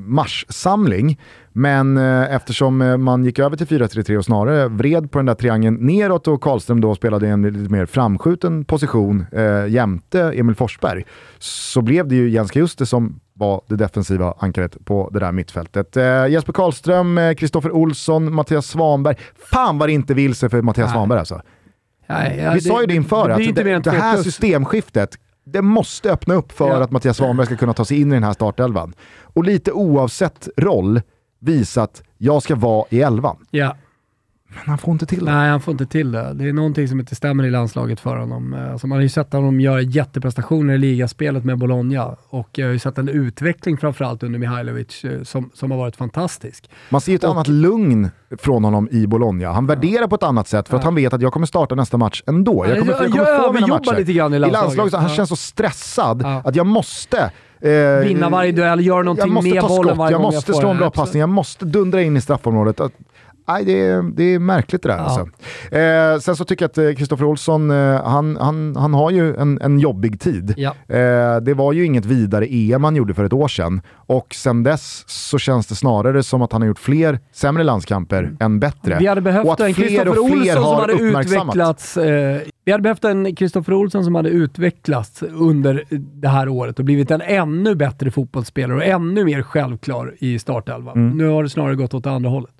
marssamling. 0.05 1.19
Men 1.53 1.97
eh, 1.97 2.35
eftersom 2.35 2.81
eh, 2.81 2.97
man 2.97 3.25
gick 3.25 3.39
över 3.39 3.57
till 3.57 3.67
4-3-3 3.67 4.17
och 4.17 4.25
snarare 4.25 4.67
vred 4.67 5.11
på 5.11 5.19
den 5.19 5.25
där 5.25 5.35
triangeln 5.35 5.75
neråt 5.75 6.27
och 6.27 6.41
Karlström 6.41 6.81
då 6.81 6.95
spelade 6.95 7.27
en 7.27 7.41
lite 7.41 7.71
mer 7.71 7.85
framskjuten 7.85 8.65
position 8.65 9.25
eh, 9.31 9.67
jämte 9.67 10.21
Emil 10.21 10.55
Forsberg, 10.55 11.05
så 11.39 11.81
blev 11.81 12.07
det 12.07 12.15
ju 12.15 12.29
Jens 12.29 12.51
Kajuste 12.51 12.85
som 12.85 13.19
var 13.33 13.61
det 13.67 13.75
defensiva 13.75 14.33
ankaret 14.39 14.85
på 14.85 15.09
det 15.13 15.19
där 15.19 15.31
mittfältet. 15.31 15.97
Eh, 15.97 16.27
Jesper 16.27 16.53
Karlström, 16.53 17.17
eh, 17.17 17.33
Kristoffer 17.33 17.71
Olsson, 17.71 18.33
Mattias 18.33 18.65
Svanberg. 18.65 19.15
Fan 19.51 19.77
vad 19.77 19.89
det 19.89 19.93
inte 19.93 20.13
vill 20.13 20.35
sig 20.35 20.49
för 20.49 20.61
Mattias 20.61 20.85
Nej. 20.85 20.93
Svanberg 20.93 21.19
alltså. 21.19 21.41
Nej, 22.09 22.39
ja, 22.43 22.51
Vi 22.53 22.61
sa 22.61 22.81
ju 22.81 22.87
det 22.87 22.95
inför, 22.95 23.27
det 23.27 23.33
att 23.33 23.55
det, 23.55 23.63
det 23.63 23.81
två 23.83 23.89
här 23.91 24.13
plus. 24.13 24.23
systemskiftet, 24.25 25.15
det 25.45 25.61
måste 25.61 26.11
öppna 26.11 26.33
upp 26.33 26.51
för 26.51 26.67
Ja. 26.67 26.83
att 26.83 26.91
Mattias 26.91 27.17
Svanberg 27.17 27.45
ska 27.45 27.55
kunna 27.55 27.73
ta 27.73 27.85
sig 27.85 28.01
in 28.01 28.11
i 28.11 28.15
den 28.15 28.23
här 28.23 28.33
startelvan. 28.33 28.93
Och 29.23 29.43
lite 29.43 29.71
oavsett 29.71 30.49
roll, 30.57 31.01
visa 31.39 31.83
att 31.83 32.03
jag 32.17 32.43
ska 32.43 32.55
vara 32.55 32.85
i 32.89 33.01
elvan. 33.01 33.37
Ja. 33.51 33.75
Men 34.49 34.59
han 34.69 34.77
får 34.77 34.91
inte 34.91 35.05
till 35.05 35.25
det. 35.25 35.31
Nej, 35.31 35.49
han 35.49 35.61
får 35.61 35.71
inte 35.71 35.85
till 35.85 36.11
det. 36.11 36.33
Det 36.33 36.49
är 36.49 36.53
någonting 36.53 36.87
som 36.87 36.99
inte 36.99 37.15
stämmer 37.15 37.43
i 37.43 37.49
landslaget 37.49 37.99
för 37.99 38.15
honom. 38.17 38.53
Eh, 38.53 38.71
Alltså 38.71 38.87
man 38.87 38.95
har 38.97 39.03
ju 39.03 39.09
sett 39.09 39.33
honom 39.33 39.59
göra 39.61 39.81
jätteprestationer 39.81 40.73
i 40.73 40.77
ligaspelet 40.77 41.45
med 41.45 41.57
Bologna 41.57 42.15
och 42.29 42.49
jag 42.51 42.65
har 42.65 42.73
ju 42.73 42.79
sett 42.79 42.97
en 42.97 43.09
utveckling 43.09 43.77
framförallt 43.77 44.23
under 44.23 44.39
Mihailovic 44.39 45.03
eh, 45.03 45.23
som, 45.23 45.49
som 45.53 45.71
har 45.71 45.77
varit 45.77 45.95
fantastisk. 45.95 46.69
Man 46.89 47.01
ser 47.01 47.11
ju 47.11 47.15
ett 47.15 47.23
annat 47.23 47.47
lugn 47.47 48.09
från 48.37 48.63
honom 48.63 48.89
i 48.91 49.07
Bologna. 49.07 49.51
Han 49.51 49.65
värderar 49.67 50.07
på 50.07 50.15
ett 50.15 50.23
annat 50.23 50.47
sätt 50.47 50.67
för 50.69 50.77
att 50.77 50.83
Ja. 50.83 50.87
han 50.87 50.95
vet 50.95 51.13
att 51.13 51.21
jag 51.21 51.33
kommer 51.33 51.47
starta 51.47 51.75
nästa 51.75 51.97
match 51.97 52.23
ändå. 52.27 52.65
Jag 52.67 52.79
kommer, 52.79 52.91
Jag- 52.93 53.03
jag 53.03 53.11
kommer 53.11 53.25
jag 53.29 53.45
få 53.45 53.53
mina 53.53 53.67
matcher. 53.67 53.97
lite 53.99 54.13
grann 54.13 54.33
i 54.33 54.35
I 54.35 54.39
landslaget. 54.39 54.63
landslaget, 54.77 54.91
så 54.91 54.97
han 54.97 55.09
Ja. 55.09 55.15
känns 55.15 55.29
så 55.29 55.35
stressad 55.35 56.21
Ja. 56.23 56.41
att 56.45 56.55
jag 56.55 56.65
måste 56.65 57.31
eh, 57.61 58.07
Vinna 58.07 58.29
varje 58.29 58.51
duell, 58.51 58.85
göra 58.85 59.01
någonting 59.03 59.33
måste 59.33 59.53
med 59.53 59.63
bollen 59.63 59.83
skott, 59.85 59.97
varje 59.97 60.11
jag 60.13 60.21
gång 60.21 60.31
måste 60.31 60.51
jag 60.51 60.55
får 60.55 60.61
slå 60.61 60.69
en 60.71 60.77
bra 60.77 60.89
passning, 60.89 61.19
jag 61.19 61.29
måste 61.29 61.65
dundra 61.65 62.01
in 62.01 62.17
i 62.17 62.21
straffområdet. 62.21 62.79
Att- 62.79 62.91
Nej, 63.49 63.65
det 63.65 63.81
är, 63.81 64.03
det 64.15 64.23
är 64.23 64.39
märkligt 64.39 64.83
det 64.83 64.89
där 64.89 64.97
Ja. 64.97 65.01
alltså. 65.03 65.21
eh, 65.75 66.19
Sen 66.19 66.35
så 66.35 66.45
tycker 66.45 66.63
jag 66.63 66.69
att 66.69 66.77
eh, 66.77 66.93
Kristoffer 66.97 67.25
Olsson, 67.25 67.71
eh, 67.71 68.03
han, 68.03 68.37
han, 68.41 68.75
han 68.75 68.93
har 68.93 69.11
ju 69.11 69.35
en, 69.35 69.61
en 69.61 69.79
jobbig 69.79 70.19
tid. 70.19 70.53
Ja. 70.57 70.73
Eh, 70.95 71.37
det 71.41 71.53
var 71.53 71.73
ju 71.73 71.85
inget 71.85 72.05
vidare 72.05 72.45
EM 72.49 72.83
han 72.83 72.95
gjorde 72.95 73.13
för 73.13 73.23
ett 73.23 73.33
år 73.33 73.47
sedan. 73.47 73.81
Och 73.95 74.33
sen 74.35 74.63
dess 74.63 75.03
så 75.07 75.37
känns 75.37 75.67
det 75.67 75.75
snarare 75.75 76.23
som 76.23 76.41
att 76.41 76.51
han 76.51 76.61
har 76.61 76.67
gjort 76.67 76.79
fler 76.79 77.19
sämre 77.31 77.63
landskamper 77.63 78.31
än 78.39 78.59
bättre. 78.59 78.97
Vi 78.99 79.07
hade 79.07 79.19
och 79.19 79.23
behövt 79.23 79.47
att 79.47 79.59
en 79.59 79.73
Kristoffer 79.73 80.09
och 80.19 80.23
Olsson 80.25 80.63
som 80.63 80.75
hade 80.75 80.93
utvecklats. 80.93 81.97
Eh, 81.97 82.41
vi 82.65 82.71
hade 82.71 82.81
behövt 82.81 83.03
en 83.03 83.35
Kristoffer 83.35 83.73
Olsson 83.73 84.03
som 84.05 84.15
hade 84.15 84.29
utvecklats 84.29 85.23
under 85.23 85.83
det 86.21 86.27
här 86.27 86.49
året 86.49 86.79
och 86.79 86.85
blivit 86.85 87.11
en 87.11 87.21
ännu 87.21 87.75
bättre 87.75 88.11
fotbollsspelare 88.11 88.77
och 88.77 88.83
ännu 88.85 89.25
mer 89.25 89.41
självklar 89.41 90.13
i 90.19 90.39
startelvan. 90.39 90.97
Mm. 90.97 91.17
Nu 91.17 91.27
har 91.27 91.43
det 91.43 91.49
snarare 91.49 91.75
gått 91.75 91.93
åt 91.93 92.05
andra 92.07 92.29
hållet. 92.29 92.51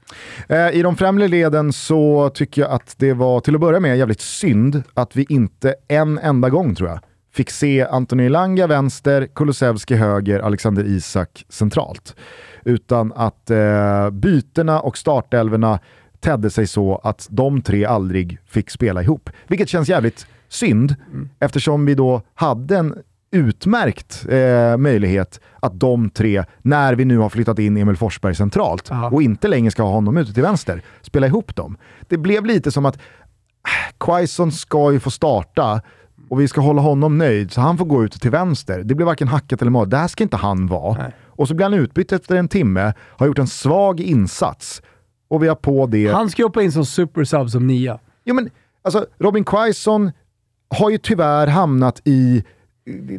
Eh, 0.47 0.69
I 0.69 0.81
de 0.81 0.95
främre 0.95 1.27
leden 1.27 1.73
så 1.73 2.29
tycker 2.29 2.61
jag 2.61 2.71
att 2.71 2.95
det 2.97 3.13
var 3.13 3.39
till 3.39 3.55
att 3.55 3.61
börja 3.61 3.79
med 3.79 3.97
jävligt 3.97 4.21
synd 4.21 4.83
att 4.93 5.15
vi 5.15 5.25
inte 5.29 5.75
en 5.87 6.17
enda 6.17 6.49
gång 6.49 6.75
tror 6.75 6.89
jag 6.89 6.99
fick 7.33 7.49
se 7.49 7.85
Antoni 7.85 8.25
Elanga 8.25 8.67
vänster, 8.67 9.27
Kulusevski 9.35 9.95
höger, 9.95 10.39
Alexander 10.39 10.83
Isak 10.83 11.45
centralt. 11.49 12.15
Utan 12.63 13.13
att 13.13 13.49
eh, 13.49 14.09
bytena 14.09 14.79
och 14.79 14.97
startelverna 14.97 15.79
tedde 16.19 16.49
sig 16.49 16.67
så 16.67 17.01
att 17.03 17.27
de 17.29 17.61
tre 17.61 17.85
aldrig 17.85 18.37
fick 18.45 18.69
spela 18.69 19.03
ihop. 19.03 19.29
Vilket 19.47 19.69
känns 19.69 19.89
jävligt 19.89 20.27
synd 20.47 20.95
eftersom 21.39 21.85
vi 21.85 21.95
då 21.95 22.21
hade 22.33 22.77
en 22.77 22.95
utmärkt 23.31 24.25
eh, 24.29 24.77
möjlighet 24.77 25.39
att 25.59 25.79
de 25.79 26.09
tre, 26.09 26.43
när 26.61 26.95
vi 26.95 27.05
nu 27.05 27.17
har 27.17 27.29
flyttat 27.29 27.59
in 27.59 27.77
Emil 27.77 27.95
Forsberg 27.97 28.35
centralt 28.35 28.87
Ja. 28.89 29.09
och 29.09 29.21
inte 29.21 29.47
längre 29.47 29.71
ska 29.71 29.83
ha 29.83 29.91
honom 29.91 30.17
ute 30.17 30.33
till 30.33 30.43
vänster, 30.43 30.81
spela 31.01 31.27
ihop 31.27 31.55
dem. 31.55 31.77
Det 32.07 32.17
blev 32.17 32.45
lite 32.45 32.71
som 32.71 32.85
att 32.85 32.95
äh, 32.95 33.01
Quaison 33.99 34.51
ska 34.51 34.91
ju 34.91 34.99
få 34.99 35.11
starta 35.11 35.81
och 36.29 36.39
vi 36.41 36.47
ska 36.47 36.61
hålla 36.61 36.81
honom 36.81 37.17
nöjd 37.17 37.51
så 37.51 37.61
han 37.61 37.77
får 37.77 37.85
gå 37.85 38.03
ut 38.03 38.21
till 38.21 38.31
vänster. 38.31 38.83
Det 38.83 38.95
blir 38.95 39.05
varken 39.05 39.27
hackat 39.27 39.61
eller 39.61 39.71
mat. 39.71 39.89
Där 39.89 40.07
ska 40.07 40.23
inte 40.23 40.37
han 40.37 40.67
vara. 40.67 40.97
Nej. 40.97 41.15
Och 41.27 41.47
så 41.47 41.53
blir 41.53 41.65
han 41.65 41.73
utbytt 41.73 42.11
efter 42.11 42.35
en 42.35 42.47
timme, 42.47 42.93
har 42.99 43.27
gjort 43.27 43.39
en 43.39 43.47
svag 43.47 43.99
insats 43.99 44.81
och 45.29 45.43
vi 45.43 45.47
har 45.47 45.55
på 45.55 45.85
det... 45.87 46.07
Han 46.07 46.29
ska 46.29 46.43
hoppa 46.43 46.61
in 46.61 46.71
som 46.71 46.85
supersub 46.85 47.49
som 47.49 47.67
nia. 47.67 47.99
Jo, 48.25 48.35
men, 48.35 48.49
alltså, 48.81 49.05
Robin 49.19 49.43
Quaison 49.43 50.11
har 50.75 50.89
ju 50.89 50.97
tyvärr 50.97 51.47
hamnat 51.47 52.01
i 52.05 52.43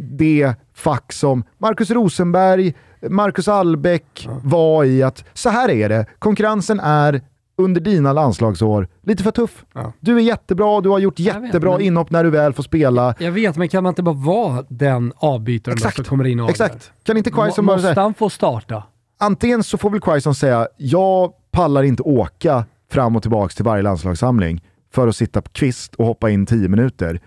det 0.01 0.55
fack 0.75 1.13
som 1.13 1.45
Marcus 1.59 1.91
Rosenberg, 1.91 2.75
Marcus 3.09 3.49
Albeck 3.49 4.29
var 4.43 4.85
i. 4.85 5.03
att 5.03 5.25
Så 5.35 5.49
här 5.51 5.71
är 5.71 5.89
det, 5.89 6.07
konkurrensen 6.19 6.81
är 6.81 7.21
under 7.59 7.81
dina 7.81 8.13
landslagsår 8.13 8.89
lite 9.03 9.23
för 9.23 9.31
tuff. 9.31 9.65
Ja. 9.73 9.93
Du 10.01 10.17
är 10.17 10.21
jättebra, 10.21 10.81
du 10.81 10.89
har 10.89 10.99
gjort 10.99 11.21
vet, 11.21 11.27
jättebra 11.45 11.73
men- 11.73 11.81
inhopp 11.81 12.11
när 12.11 12.25
du 12.25 12.31
väl 12.31 12.53
får 12.53 12.63
spela. 12.63 13.15
Jag 13.19 13.33
vet, 13.33 13.57
men 13.57 13.69
kan 13.69 13.83
man 13.83 13.91
inte 13.91 14.03
bara 14.03 14.15
vara 14.15 14.65
den 14.69 15.13
avbytaren 15.17 15.77
Exakt. 15.77 15.97
som 15.97 16.05
kommer 16.05 16.27
in 16.27 16.41
och 16.41 16.45
avgör? 16.45 16.53
Exakt. 16.53 16.93
Kan 17.03 17.17
inte 17.17 17.31
Quaison 17.31 17.67
bara 17.67 17.77
Måste 17.77 17.95
säga, 17.95 18.03
han 18.03 18.15
få 18.15 18.31
starta? 18.31 18.83
antingen 19.19 19.63
så 19.63 19.79
får 19.79 19.91
väl 19.91 20.01
Quaison 20.01 20.35
säga, 20.35 20.69
jag 20.77 21.33
pallar 21.53 21.83
inte 21.83 22.03
åka 22.03 22.65
fram 22.93 23.17
och 23.17 23.23
tillbaka 23.23 23.49
till 23.55 23.65
varje 23.65 23.83
landslagssamling 23.83 24.61
för 24.95 25.09
att 25.09 25.17
sitta 25.17 25.43
på 25.43 25.51
kvist 25.51 25.95
och 25.95 26.07
hoppa 26.07 26.31
in 26.31 26.47
10 26.47 26.69
minuter. 26.69 27.21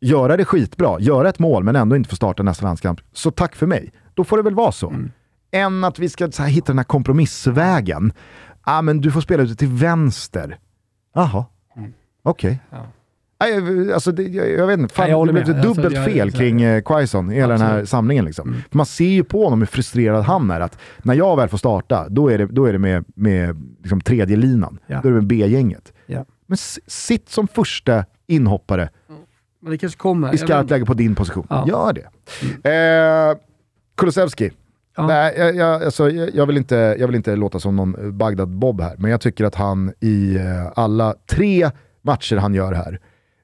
Göra 0.00 0.36
det 0.36 0.44
skitbra, 0.44 1.00
göra 1.00 1.28
ett 1.28 1.38
mål 1.38 1.64
men 1.64 1.76
ändå 1.76 1.96
inte 1.96 2.08
få 2.08 2.16
starta 2.16 2.42
nästa 2.42 2.66
landskamp. 2.66 3.00
Så 3.12 3.30
tack 3.30 3.54
för 3.56 3.66
mig. 3.66 3.92
Då 4.14 4.24
får 4.24 4.36
det 4.36 4.42
väl 4.42 4.54
vara 4.54 4.72
så. 4.72 4.88
Mm. 4.88 5.10
Än 5.50 5.84
att 5.84 5.98
vi 5.98 6.08
ska 6.08 6.24
här, 6.38 6.46
hitta 6.46 6.66
den 6.66 6.78
här 6.78 6.84
kompromissvägen. 6.84 8.12
Ah, 8.62 8.82
men 8.82 9.00
du 9.00 9.10
får 9.10 9.20
spela 9.20 9.42
ute 9.42 9.56
till 9.56 9.68
vänster. 9.68 10.58
Jaha, 11.14 11.44
okej. 12.22 12.58
Ja. 12.70 12.86
Nej, 13.40 13.52
jag- 13.54 13.92
Alltså, 13.92 14.12
det, 14.12 14.22
jag, 14.22 14.50
jag 14.50 14.66
vet 14.66 14.78
inte, 14.78 14.94
fan, 14.94 15.02
Nej, 15.04 15.10
jag 15.10 15.26
det 15.26 15.32
blev 15.32 15.48
med. 15.48 15.58
ett 15.58 15.66
Alltså, 15.66 15.82
dubbelt 15.82 15.94
jag- 15.94 16.04
fel 16.04 16.32
så- 16.32 16.38
kring 16.38 16.62
eh, 16.62 16.82
Quaison 16.82 17.32
i 17.32 17.34
hela 17.34 17.52
den 17.52 17.60
här 17.62 17.68
Absolut. 17.70 17.88
samlingen. 17.88 18.24
Liksom. 18.24 18.48
Mm. 18.48 18.60
Man 18.70 18.86
ser 18.86 19.04
ju 19.08 19.24
på 19.24 19.44
honom 19.44 19.58
hur 19.58 19.66
frustrerad 19.66 20.24
han 20.24 20.50
är. 20.50 20.60
Att 20.60 20.78
när 21.02 21.14
jag 21.14 21.36
väl 21.36 21.48
får 21.48 21.58
starta, 21.58 22.08
då 22.08 22.28
är 22.28 22.38
det, 22.38 22.46
då 22.46 22.64
är 22.64 22.72
det 22.72 22.78
med, 22.78 23.04
med 23.14 23.56
liksom 23.82 24.00
tredje 24.00 24.36
linan. 24.36 24.78
Ja. 24.86 25.00
Då 25.02 25.08
är 25.08 25.12
det 25.12 25.18
med 25.18 25.26
B-gänget. 25.26 25.92
Ja. 26.06 26.24
Men 26.46 26.58
sitt 26.86 27.28
som 27.28 27.48
första 27.48 28.04
inhoppare 28.26 28.88
Men 29.66 29.70
det 29.70 29.78
kanske 29.78 29.98
kommer. 29.98 30.34
i 30.34 30.38
skarpt 30.38 30.70
läge 30.70 30.84
på 30.84 30.94
din 30.94 31.14
position. 31.14 31.46
Ja. 31.50 31.64
Gör 31.68 31.92
det. 31.92 32.08
Eh, 32.70 33.36
Kulusevski. 33.96 34.50
Ja. 34.96 35.06
Nej, 35.06 35.34
jag, 35.38 35.56
jag, 35.56 35.82
alltså, 35.82 36.10
jag, 36.10 36.46
vill 36.46 36.56
inte, 36.56 36.96
jag 36.98 37.06
vill 37.06 37.16
inte 37.16 37.36
låta 37.36 37.60
som 37.60 37.76
någon 37.76 38.18
Bagdad-Bob 38.18 38.80
här, 38.80 38.96
men 38.98 39.10
jag 39.10 39.20
tycker 39.20 39.44
att 39.44 39.54
han 39.54 39.92
i 40.00 40.36
eh, 40.36 40.72
alla 40.76 41.14
tre 41.30 41.70
matcher 42.02 42.36
han 42.36 42.54
gör 42.54 42.72
här, 42.72 43.00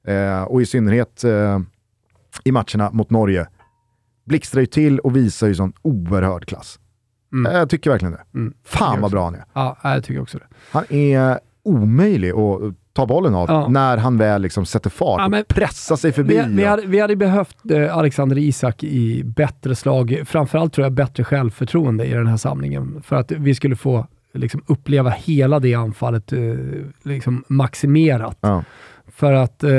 eh, 0.07 0.43
och 0.43 0.63
i 0.63 0.67
synnerhet 0.67 1.25
eh, 1.25 1.61
i 2.45 2.53
matcherna 2.53 2.91
mot 2.93 3.11
Norge, 3.11 3.47
blixtrar 4.25 4.61
ju 4.61 4.67
till 4.67 4.99
och 4.99 5.17
visar 5.17 5.47
ju 5.47 5.55
sån 5.55 5.73
oerhörd 5.83 6.47
klass. 6.47 6.79
Mm. 7.33 7.53
Jag 7.53 7.71
tycker 7.71 7.91
verkligen 7.91 8.13
det. 8.13 8.25
Mm. 8.35 8.55
Fan 8.65 9.01
vad 9.01 9.11
bra 9.11 9.25
han 9.25 9.35
är. 9.35 9.45
Ja, 9.53 9.77
jag 9.83 10.05
tycker 10.05 10.23
också 10.23 10.39
det. 10.39 10.47
Han 10.71 10.85
är 10.93 11.39
omöjlig 11.63 12.31
att 12.31 12.75
ta 12.93 13.07
bollen 13.07 13.35
av 13.35 13.47
Ja. 13.51 13.69
när 13.69 13.97
han 13.97 14.19
väl 14.19 14.43
liksom 14.43 14.67
sätter 14.67 14.91
fart 14.91 15.21
Ja, 15.21 15.29
men- 15.29 15.41
och 15.41 15.49
pressar 15.49 15.97
sig 15.97 16.13
förbi. 16.13 16.43
Vi, 16.49 16.57
vi, 16.57 16.65
hade, 16.65 16.87
vi 16.87 17.01
hade 17.01 17.17
behövt 17.17 17.71
eh, 17.71 17.97
Alexander 17.97 18.39
Isak 18.39 18.85
i 18.85 19.23
bättre 19.25 19.75
slag, 19.75 20.23
framförallt 20.27 20.73
tror 20.73 20.85
jag 20.85 20.93
bättre 20.93 21.25
självförtroende 21.25 22.05
i 22.07 22.13
den 22.13 22.27
här 22.27 22.37
samlingen. 22.37 23.03
För 23.05 23.17
att 23.17 23.33
vi 23.33 23.55
skulle 23.55 23.77
få 23.77 24.07
liksom, 24.35 24.63
uppleva 24.67 25.11
hela 25.11 25.59
det 25.61 25.75
anfallet 25.75 26.33
eh, 26.33 26.39
liksom, 27.03 27.45
maximerat. 27.49 28.39
Ja. 28.41 28.65
För 29.15 29.33
att 29.33 29.65
eh, 29.65 29.71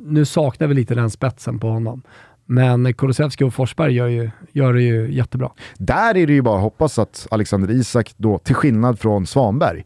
nu 0.00 0.24
saknar 0.24 0.66
vi 0.66 0.74
lite 0.74 0.94
den 0.94 1.10
spetsen 1.10 1.58
på 1.58 1.68
honom. 1.68 2.02
Men 2.46 2.94
Kulusevski 2.94 3.44
och 3.44 3.54
Forsberg 3.54 3.92
gör, 3.94 4.06
ju, 4.06 4.30
gör 4.52 4.72
det 4.74 4.82
ju 4.82 5.12
jättebra. 5.14 5.50
Där 5.78 6.16
är 6.16 6.26
det 6.26 6.32
ju 6.32 6.42
bara 6.42 6.56
att 6.56 6.62
hoppas 6.62 6.98
att 6.98 7.26
Alexander 7.30 7.70
Isak 7.70 8.10
då, 8.16 8.38
till 8.38 8.54
skillnad 8.54 8.98
från 8.98 9.26
Svanberg, 9.26 9.84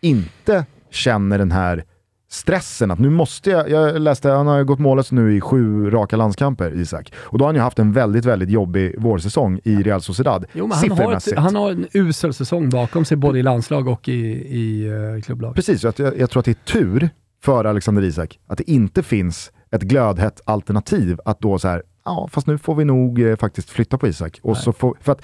inte 0.00 0.64
känner 0.90 1.38
den 1.38 1.52
här 1.52 1.84
stressen 2.30 2.90
att 2.90 2.98
nu 2.98 3.10
måste 3.10 3.50
jag, 3.50 3.70
jag 3.70 4.00
läste, 4.00 4.30
han 4.30 4.46
har 4.46 4.64
gått 4.64 4.78
mållös 4.78 5.12
nu 5.12 5.36
i 5.36 5.40
sju 5.40 5.90
raka 5.90 6.16
landskamper, 6.16 6.70
Isak. 6.80 7.12
Och 7.16 7.38
då 7.38 7.44
har 7.44 7.48
han 7.48 7.54
ju 7.54 7.60
haft 7.60 7.78
en 7.78 7.92
väldigt, 7.92 8.24
väldigt 8.24 8.50
jobbig 8.50 8.94
vårsäsong 8.98 9.60
i 9.64 9.76
Real 9.76 10.00
Sociedad. 10.02 10.44
Jo, 10.52 10.66
men 10.66 10.78
han, 10.78 10.90
har 10.90 11.12
ett, 11.12 11.36
han 11.36 11.56
har 11.56 11.70
en 11.70 11.86
usel 11.92 12.34
säsong 12.34 12.70
bakom 12.70 13.04
sig, 13.04 13.16
både 13.16 13.38
i 13.38 13.42
landslag 13.42 13.88
och 13.88 14.08
i, 14.08 14.12
i 14.58 14.88
eh, 14.88 15.22
klubblag. 15.22 15.54
Precis, 15.54 15.82
jag, 15.82 15.94
jag 16.18 16.30
tror 16.30 16.40
att 16.40 16.44
det 16.44 16.50
är 16.50 16.72
tur 16.72 17.10
för 17.42 17.64
Alexander 17.64 18.02
Isak 18.02 18.38
att 18.46 18.58
det 18.58 18.70
inte 18.70 19.02
finns 19.02 19.52
ett 19.70 19.82
glödhett 19.82 20.40
alternativ 20.44 21.18
att 21.24 21.40
då 21.40 21.58
så 21.58 21.68
här, 21.68 21.82
ja 22.04 22.28
fast 22.32 22.46
nu 22.46 22.58
får 22.58 22.74
vi 22.74 22.84
nog 22.84 23.20
eh, 23.22 23.36
faktiskt 23.36 23.70
flytta 23.70 23.98
på 23.98 24.08
Isak. 24.08 24.40
Och 24.42 24.52
Nej. 24.52 24.62
så 24.62 24.72
får, 24.72 24.96
för 25.00 25.12
att 25.12 25.22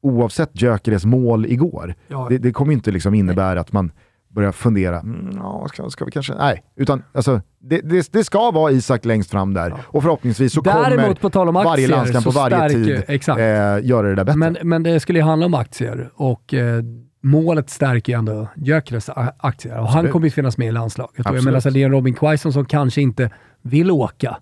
oavsett 0.00 0.62
Gyökeres 0.62 1.04
mål 1.04 1.46
igår, 1.46 1.94
Ja. 2.08 2.26
det, 2.30 2.38
det 2.38 2.52
kommer 2.52 2.72
ju 2.72 2.76
inte 2.76 2.90
liksom 2.90 3.14
innebära 3.14 3.60
att 3.60 3.72
man 3.72 3.92
börjar 4.28 4.52
fundera, 4.52 5.00
mm, 5.00 5.30
ja, 5.36 5.66
ska, 5.68 5.90
ska 5.90 6.04
vi 6.04 6.10
kanske, 6.10 6.34
nej, 6.34 6.62
utan 6.76 7.02
alltså, 7.14 7.40
det, 7.60 7.80
det, 7.80 8.12
det 8.12 8.24
ska 8.24 8.50
vara 8.50 8.72
Isak 8.72 9.04
längst 9.04 9.30
fram 9.30 9.54
där. 9.54 9.74
Och 9.82 10.02
förhoppningsvis 10.02 10.52
så 10.52 10.62
kommer 10.62 10.90
Däremot, 10.90 11.20
på 11.20 11.30
tal 11.30 11.48
om 11.48 11.54
varje 11.54 11.70
aktier, 11.70 11.88
landskamp 11.88 12.24
på 12.24 12.30
varje 12.30 12.68
tid 12.68 13.02
exakt. 13.08 13.38
eh, 13.40 13.44
göra 13.88 14.02
det 14.08 14.14
där 14.14 14.24
bättre. 14.24 14.38
Men, 14.38 14.56
men 14.62 14.82
det 14.82 15.00
skulle 15.00 15.18
ju 15.18 15.24
handla 15.24 15.46
om 15.46 15.54
aktier 15.54 16.10
och 16.14 16.54
eh, 16.54 16.82
målet 17.22 17.70
stärker 17.70 18.12
ju 18.12 18.18
ändå 18.18 18.48
Gyökeres 18.56 19.10
aktier 19.38 19.72
och 19.72 19.78
han 19.80 19.86
Absolut. 19.88 20.12
kommer 20.12 20.26
ju 20.26 20.30
finnas 20.30 20.58
med 20.58 20.68
i 20.68 20.72
landslaget. 20.72 21.10
Och 21.12 21.18
jag 21.18 21.26
Absolut. 21.26 21.44
menar, 21.44 21.60
så 21.60 21.70
det 21.70 21.82
är 21.82 21.84
en 21.86 21.92
Robin 21.92 22.14
Quaison 22.14 22.52
som 22.52 22.64
kanske 22.64 23.00
inte 23.02 23.30
vill 23.62 23.90
åka. 23.90 24.36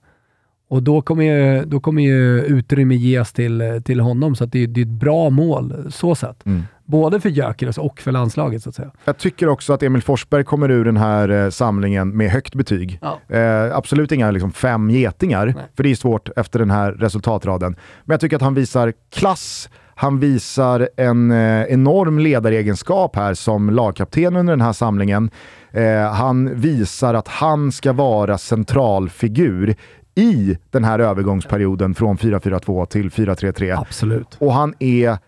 Och 0.68 0.82
då 0.82 1.02
kommer 1.02 1.24
ju, 1.24 1.64
då 1.64 1.80
kommer 1.80 2.02
ju 2.02 2.40
utrymme 2.42 2.94
ges 2.94 3.32
till, 3.32 3.82
till 3.84 4.00
honom, 4.00 4.34
så 4.36 4.44
att 4.44 4.52
det, 4.52 4.62
är- 4.62 4.66
det 4.66 4.80
är 4.80 4.84
ett 4.84 4.88
bra 4.88 5.30
mål 5.30 5.86
så 5.90 6.14
sett. 6.14 6.46
Mm. 6.46 6.62
Både 6.86 7.20
för 7.20 7.28
Gyökeres 7.28 7.78
och 7.78 8.00
för 8.00 8.12
landslaget 8.12 8.62
så 8.62 8.68
att 8.68 8.74
säga. 8.74 8.90
Jag 9.04 9.18
tycker 9.18 9.48
också 9.48 9.72
att 9.72 9.82
Emil 9.82 10.02
Forsberg 10.02 10.44
kommer 10.44 10.70
ur 10.70 10.84
den 10.84 10.96
här 10.96 11.28
eh, 11.28 11.50
samlingen 11.50 12.16
med 12.16 12.30
högt 12.30 12.54
betyg. 12.54 12.98
Ja. 13.02 13.36
Eh, 13.36 13.76
absolut 13.76 14.12
inga 14.12 14.30
liksom, 14.30 14.52
fem 14.52 14.90
getingar, 14.90 15.46
Nej. 15.46 15.64
för 15.76 15.82
det 15.82 15.90
är 15.90 15.94
svårt 15.94 16.28
efter 16.36 16.58
den 16.58 16.70
här 16.70 16.92
resultatraden. 16.92 17.76
Men 18.04 18.14
jag 18.14 18.20
tycker 18.20 18.36
att 18.36 18.42
han 18.42 18.54
visar 18.54 18.92
klass, 19.14 19.68
han 19.94 20.20
visar 20.20 20.88
en 20.96 21.30
eh, 21.30 21.62
enorm 21.62 22.18
ledaregenskap 22.18 23.16
här 23.16 23.34
som 23.34 23.70
lagkapten 23.70 24.36
under 24.36 24.52
den 24.52 24.60
här 24.60 24.72
samlingen. 24.72 25.30
Eh, 25.72 26.12
han 26.12 26.60
visar 26.60 27.14
att 27.14 27.28
han 27.28 27.72
ska 27.72 27.92
vara 27.92 28.38
centralfigur 28.38 29.76
i 30.14 30.58
den 30.70 30.84
här 30.84 30.98
övergångsperioden 30.98 31.94
från 31.94 32.16
4-4-2 32.18 32.86
till 32.86 33.10
4-3-3. 33.10 33.78
Absolut. 33.80 34.36
Och 34.38 34.52
han 34.52 34.74
är 34.78 35.18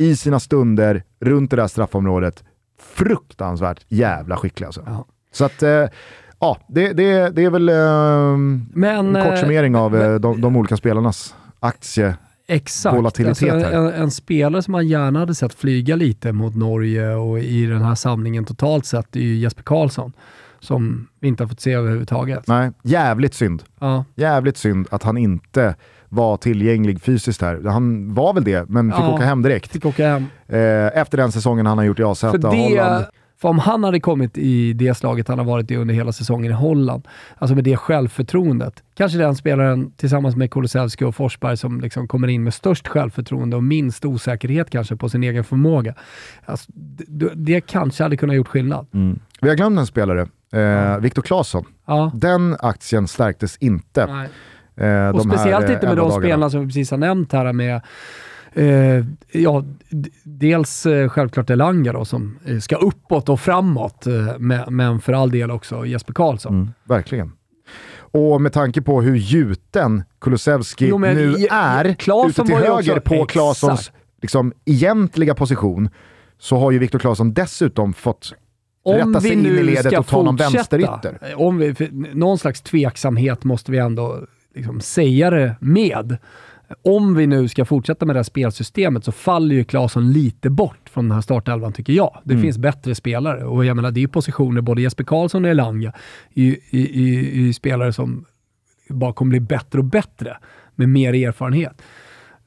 i 0.00 0.16
sina 0.16 0.40
stunder 0.40 1.02
runt 1.20 1.50
det 1.50 1.56
där 1.56 1.66
straffområdet 1.66 2.44
fruktansvärt 2.78 3.84
jävla 3.88 4.36
skicklig 4.36 4.66
alltså. 4.66 4.82
Ja. 4.86 5.06
Så 5.32 5.44
att, 5.44 5.62
eh, 5.62 5.86
ja, 6.38 6.58
det, 6.68 6.92
det, 6.92 7.30
det 7.30 7.44
är 7.44 7.50
väl 7.50 7.68
eh, 7.68 8.36
Men, 8.74 9.16
en 9.16 9.24
kort 9.24 9.32
eh, 9.32 9.40
summering 9.40 9.76
av 9.76 9.96
eh, 9.96 10.14
de, 10.14 10.40
de 10.40 10.56
olika 10.56 10.76
spelarnas 10.76 11.34
aktie. 11.60 12.16
Exakt. 12.46 13.18
alltså, 13.28 13.46
här. 13.46 13.72
en, 13.72 13.86
en 13.86 14.10
spelare 14.10 14.62
som 14.62 14.72
man 14.72 14.88
gärna 14.88 15.18
hade 15.18 15.34
sett 15.34 15.54
flyga 15.54 15.96
lite 15.96 16.32
mot 16.32 16.54
Norge 16.54 17.14
och 17.14 17.38
i 17.38 17.66
den 17.66 17.82
här 17.82 17.94
samlingen 17.94 18.44
totalt 18.44 18.86
sett 18.86 19.16
är 19.16 19.20
ju 19.20 19.36
Jesper 19.36 19.62
Karlsson. 19.62 20.12
Som 20.62 21.08
vi 21.20 21.28
inte 21.28 21.42
har 21.42 21.48
fått 21.48 21.60
se 21.60 21.72
överhuvudtaget. 21.72 22.46
Nej, 22.46 22.70
jävligt 22.82 23.34
synd. 23.34 23.62
Ja. 23.78 24.04
Jävligt 24.14 24.56
synd 24.56 24.88
att 24.90 25.02
han 25.02 25.18
inte 25.18 25.74
var 26.12 26.36
tillgänglig 26.36 27.00
fysiskt 27.02 27.42
här. 27.42 27.60
Han 27.64 28.14
var 28.14 28.34
väl 28.34 28.44
det, 28.44 28.68
men 28.68 28.92
fick 28.92 29.00
Ja. 29.00 29.14
åka 29.14 29.24
hem 29.24 29.42
direkt. 29.42 29.72
Fick 29.72 29.86
åka 29.86 30.08
hem. 30.08 30.26
Eh, 30.48 30.98
efter 31.00 31.16
den 31.16 31.32
säsongen 31.32 31.66
han 31.66 31.78
har 31.78 31.84
gjort 31.84 31.98
i 32.00 32.02
AZ 32.04 32.20
För, 32.20 32.46
och 32.46 32.54
Holland. 32.54 33.04
för 33.40 33.48
om 33.48 33.58
han 33.58 33.84
hade 33.84 34.00
kommit 34.00 34.38
i 34.38 34.72
det 34.72 34.94
slaget 34.94 35.28
han 35.28 35.38
har 35.38 35.46
varit 35.46 35.70
i 35.70 35.76
under 35.76 35.94
hela 35.94 36.12
säsongen 36.12 36.50
i 36.52 36.54
Holland, 36.54 37.08
alltså 37.38 37.54
med 37.54 37.64
det 37.64 37.76
självförtroendet, 37.76 38.82
kanske 38.94 39.18
den 39.18 39.36
spelaren 39.36 39.92
tillsammans 39.96 40.36
med 40.36 40.50
Kulusevski 40.50 41.04
och 41.04 41.14
Forsberg 41.14 41.56
som 41.56 41.80
liksom 41.80 42.08
kommer 42.08 42.28
in 42.28 42.44
med 42.44 42.54
störst 42.54 42.88
självförtroende 42.88 43.56
och 43.56 43.64
minst 43.64 44.04
osäkerhet 44.04 44.70
kanske 44.70 44.96
på 44.96 45.08
sin 45.08 45.22
egen 45.22 45.44
förmåga. 45.44 45.94
Alltså, 46.44 46.70
det, 46.74 47.30
det 47.34 47.60
kanske 47.60 48.02
hade 48.02 48.16
kunnat 48.16 48.36
gjort 48.36 48.48
skillnad. 48.48 48.86
Mm. 48.94 49.18
Vi 49.40 49.48
har 49.48 49.56
glömt 49.56 49.78
en 49.78 49.86
spelare, 49.86 50.26
eh, 50.52 50.98
Viktor 50.98 51.22
Claesson. 51.22 51.64
Ja. 51.86 52.10
Den 52.14 52.56
aktien 52.60 53.08
stärktes 53.08 53.56
inte. 53.56 54.06
Nej. 54.06 54.28
Eh, 54.76 55.08
Och 55.08 55.22
speciellt 55.22 55.62
här, 55.64 55.70
eh, 55.70 55.74
inte 55.74 55.86
med 55.86 55.96
de 55.96 56.00
dagarna. 56.08 56.20
spelarna 56.22 56.50
som 56.50 56.60
vi 56.60 56.66
precis 56.66 56.90
har 56.90 56.98
nämnt 56.98 57.32
här 57.32 57.52
med 57.52 57.80
Eh, 58.52 59.04
ja, 59.32 59.64
dels 60.24 60.86
eh, 60.86 61.08
självklart 61.08 61.50
Elanga 61.50 61.92
då, 61.92 62.04
som 62.04 62.38
eh, 62.46 62.58
ska 62.58 62.76
uppåt 62.76 63.28
och 63.28 63.40
framåt, 63.40 64.06
eh, 64.06 64.12
men, 64.38 64.76
men 64.76 65.00
för 65.00 65.12
all 65.12 65.30
del 65.30 65.50
också 65.50 65.86
Jesper 65.86 66.12
Karlsson. 66.12 66.54
Mm, 66.54 66.70
verkligen. 66.84 67.32
Och 68.12 68.42
med 68.42 68.52
tanke 68.52 68.82
på 68.82 69.02
hur 69.02 69.16
gjuten 69.16 70.02
Kulusevski 70.20 70.88
Jo, 70.88 70.98
men 70.98 71.16
nu 71.16 71.34
är, 71.50 71.94
Claesson 71.94 72.30
ute 72.30 72.42
till 72.44 72.54
höger 72.56 72.96
också- 72.98 73.00
på. 73.00 73.24
Claessons 73.26 73.92
liksom, 74.22 74.52
egentliga 74.64 75.34
position, 75.34 75.88
så 76.38 76.56
har 76.56 76.70
ju 76.70 76.78
Viktor 76.78 76.98
Claesson 76.98 77.32
dessutom 77.34 77.92
fått 77.92 78.32
rätta 78.86 79.20
sig 79.20 79.32
in 79.32 79.46
i 79.46 79.62
ledet 79.62 79.98
och 79.98 80.06
ta 80.06 80.22
någon 80.22 80.36
vänsterytter. 80.36 81.18
om 81.36 81.58
vi, 81.58 81.74
för 81.74 81.88
någon 82.16 82.38
slags 82.38 82.60
tveksamhet 82.60 83.44
måste 83.44 83.72
vi 83.72 83.78
ändå 83.78 84.26
liksom 84.54 84.80
säga 84.80 85.30
det 85.30 85.56
med. 85.60 86.16
Om 86.82 87.14
vi 87.14 87.26
nu 87.26 87.48
ska 87.48 87.64
fortsätta 87.64 88.06
med 88.06 88.14
det 88.16 88.18
här 88.18 88.22
spelsystemet 88.24 89.04
så 89.04 89.12
faller 89.12 89.54
ju 89.54 89.64
Claesson 89.64 90.12
lite 90.12 90.50
bort 90.50 90.88
från 90.90 91.08
den 91.08 91.14
här 91.14 91.22
startelvan 91.22 91.72
tycker 91.72 91.92
jag. 91.92 92.18
Det 92.24 92.32
Mm. 92.34 92.42
finns 92.42 92.58
bättre 92.58 92.94
spelare 92.94 93.44
och 93.44 93.64
jag 93.64 93.76
menar 93.76 93.90
det 93.90 93.98
är 94.00 94.02
ju 94.02 94.08
positioner, 94.08 94.60
både 94.60 94.82
Jesper 94.82 95.04
Karlsson 95.04 95.44
och 95.44 95.50
Elanga, 95.50 95.92
i, 96.34 96.48
i, 96.70 96.80
i, 96.80 97.30
i 97.48 97.52
spelare 97.52 97.92
som 97.92 98.24
bara 98.88 99.12
kommer 99.12 99.30
bli 99.30 99.40
bättre 99.40 99.78
och 99.78 99.84
bättre 99.84 100.36
med 100.74 100.88
mer 100.88 101.14
erfarenhet. 101.28 101.82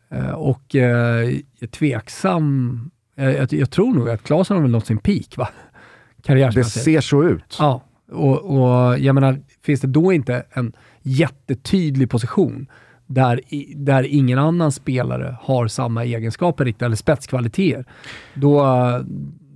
Eh, 0.10 0.30
och 0.32 0.76
eh, 0.76 0.82
jag 0.82 1.41
är 1.60 1.68
tveksam, 1.68 2.80
jag, 3.16 3.54
jag 3.54 3.72
tror 3.72 3.93
nog 3.93 4.10
att 4.10 4.24
Claesson 4.24 4.58
har 4.58 4.62
väl 4.62 4.72
nått 4.72 4.86
sin 4.86 4.97
peak 4.97 5.38
va? 5.38 5.49
Det 6.16 6.24
Karriärsmässigt. 6.28 6.86
ser 6.86 7.01
så 7.01 7.24
ut. 7.24 7.56
Ja, 7.60 7.84
och, 8.12 8.41
och 8.41 8.99
jag 8.99 9.16
menar, 9.16 9.39
finns 9.66 9.82
det 9.82 9.88
då 9.88 10.14
inte 10.14 10.43
en 10.51 10.74
jättetydlig 11.04 12.10
position 12.10 12.68
där, 13.08 13.41
där 13.76 14.04
ingen 14.04 14.39
annan 14.39 14.72
spelare 14.72 15.38
har 15.41 15.68
samma 15.68 16.04
egenskaper 16.04 16.66
riktigt, 16.66 16.82
eller 16.82 16.95
spetskvaliteter, 16.95 17.86
då, 18.34 18.66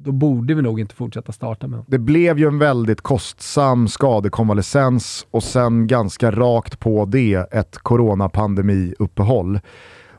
då 0.03 0.11
borde 0.11 0.53
vi 0.53 0.61
nog 0.61 0.79
inte 0.79 0.95
fortsätta 0.95 1.31
starta 1.31 1.67
med 1.67 1.73
honom. 1.73 1.85
Det 1.89 1.99
blev 1.99 2.39
ju 2.39 2.47
en 2.47 2.59
väldigt 2.59 3.01
kostsam 3.01 3.87
skadekonvalescens 3.87 5.27
och 5.31 5.43
sen 5.43 5.87
ganska 5.87 6.31
rakt 6.31 6.79
på 6.79 7.05
det 7.05 7.53
ett 7.53 7.77
coronapandemi-uppehåll. 7.77 9.59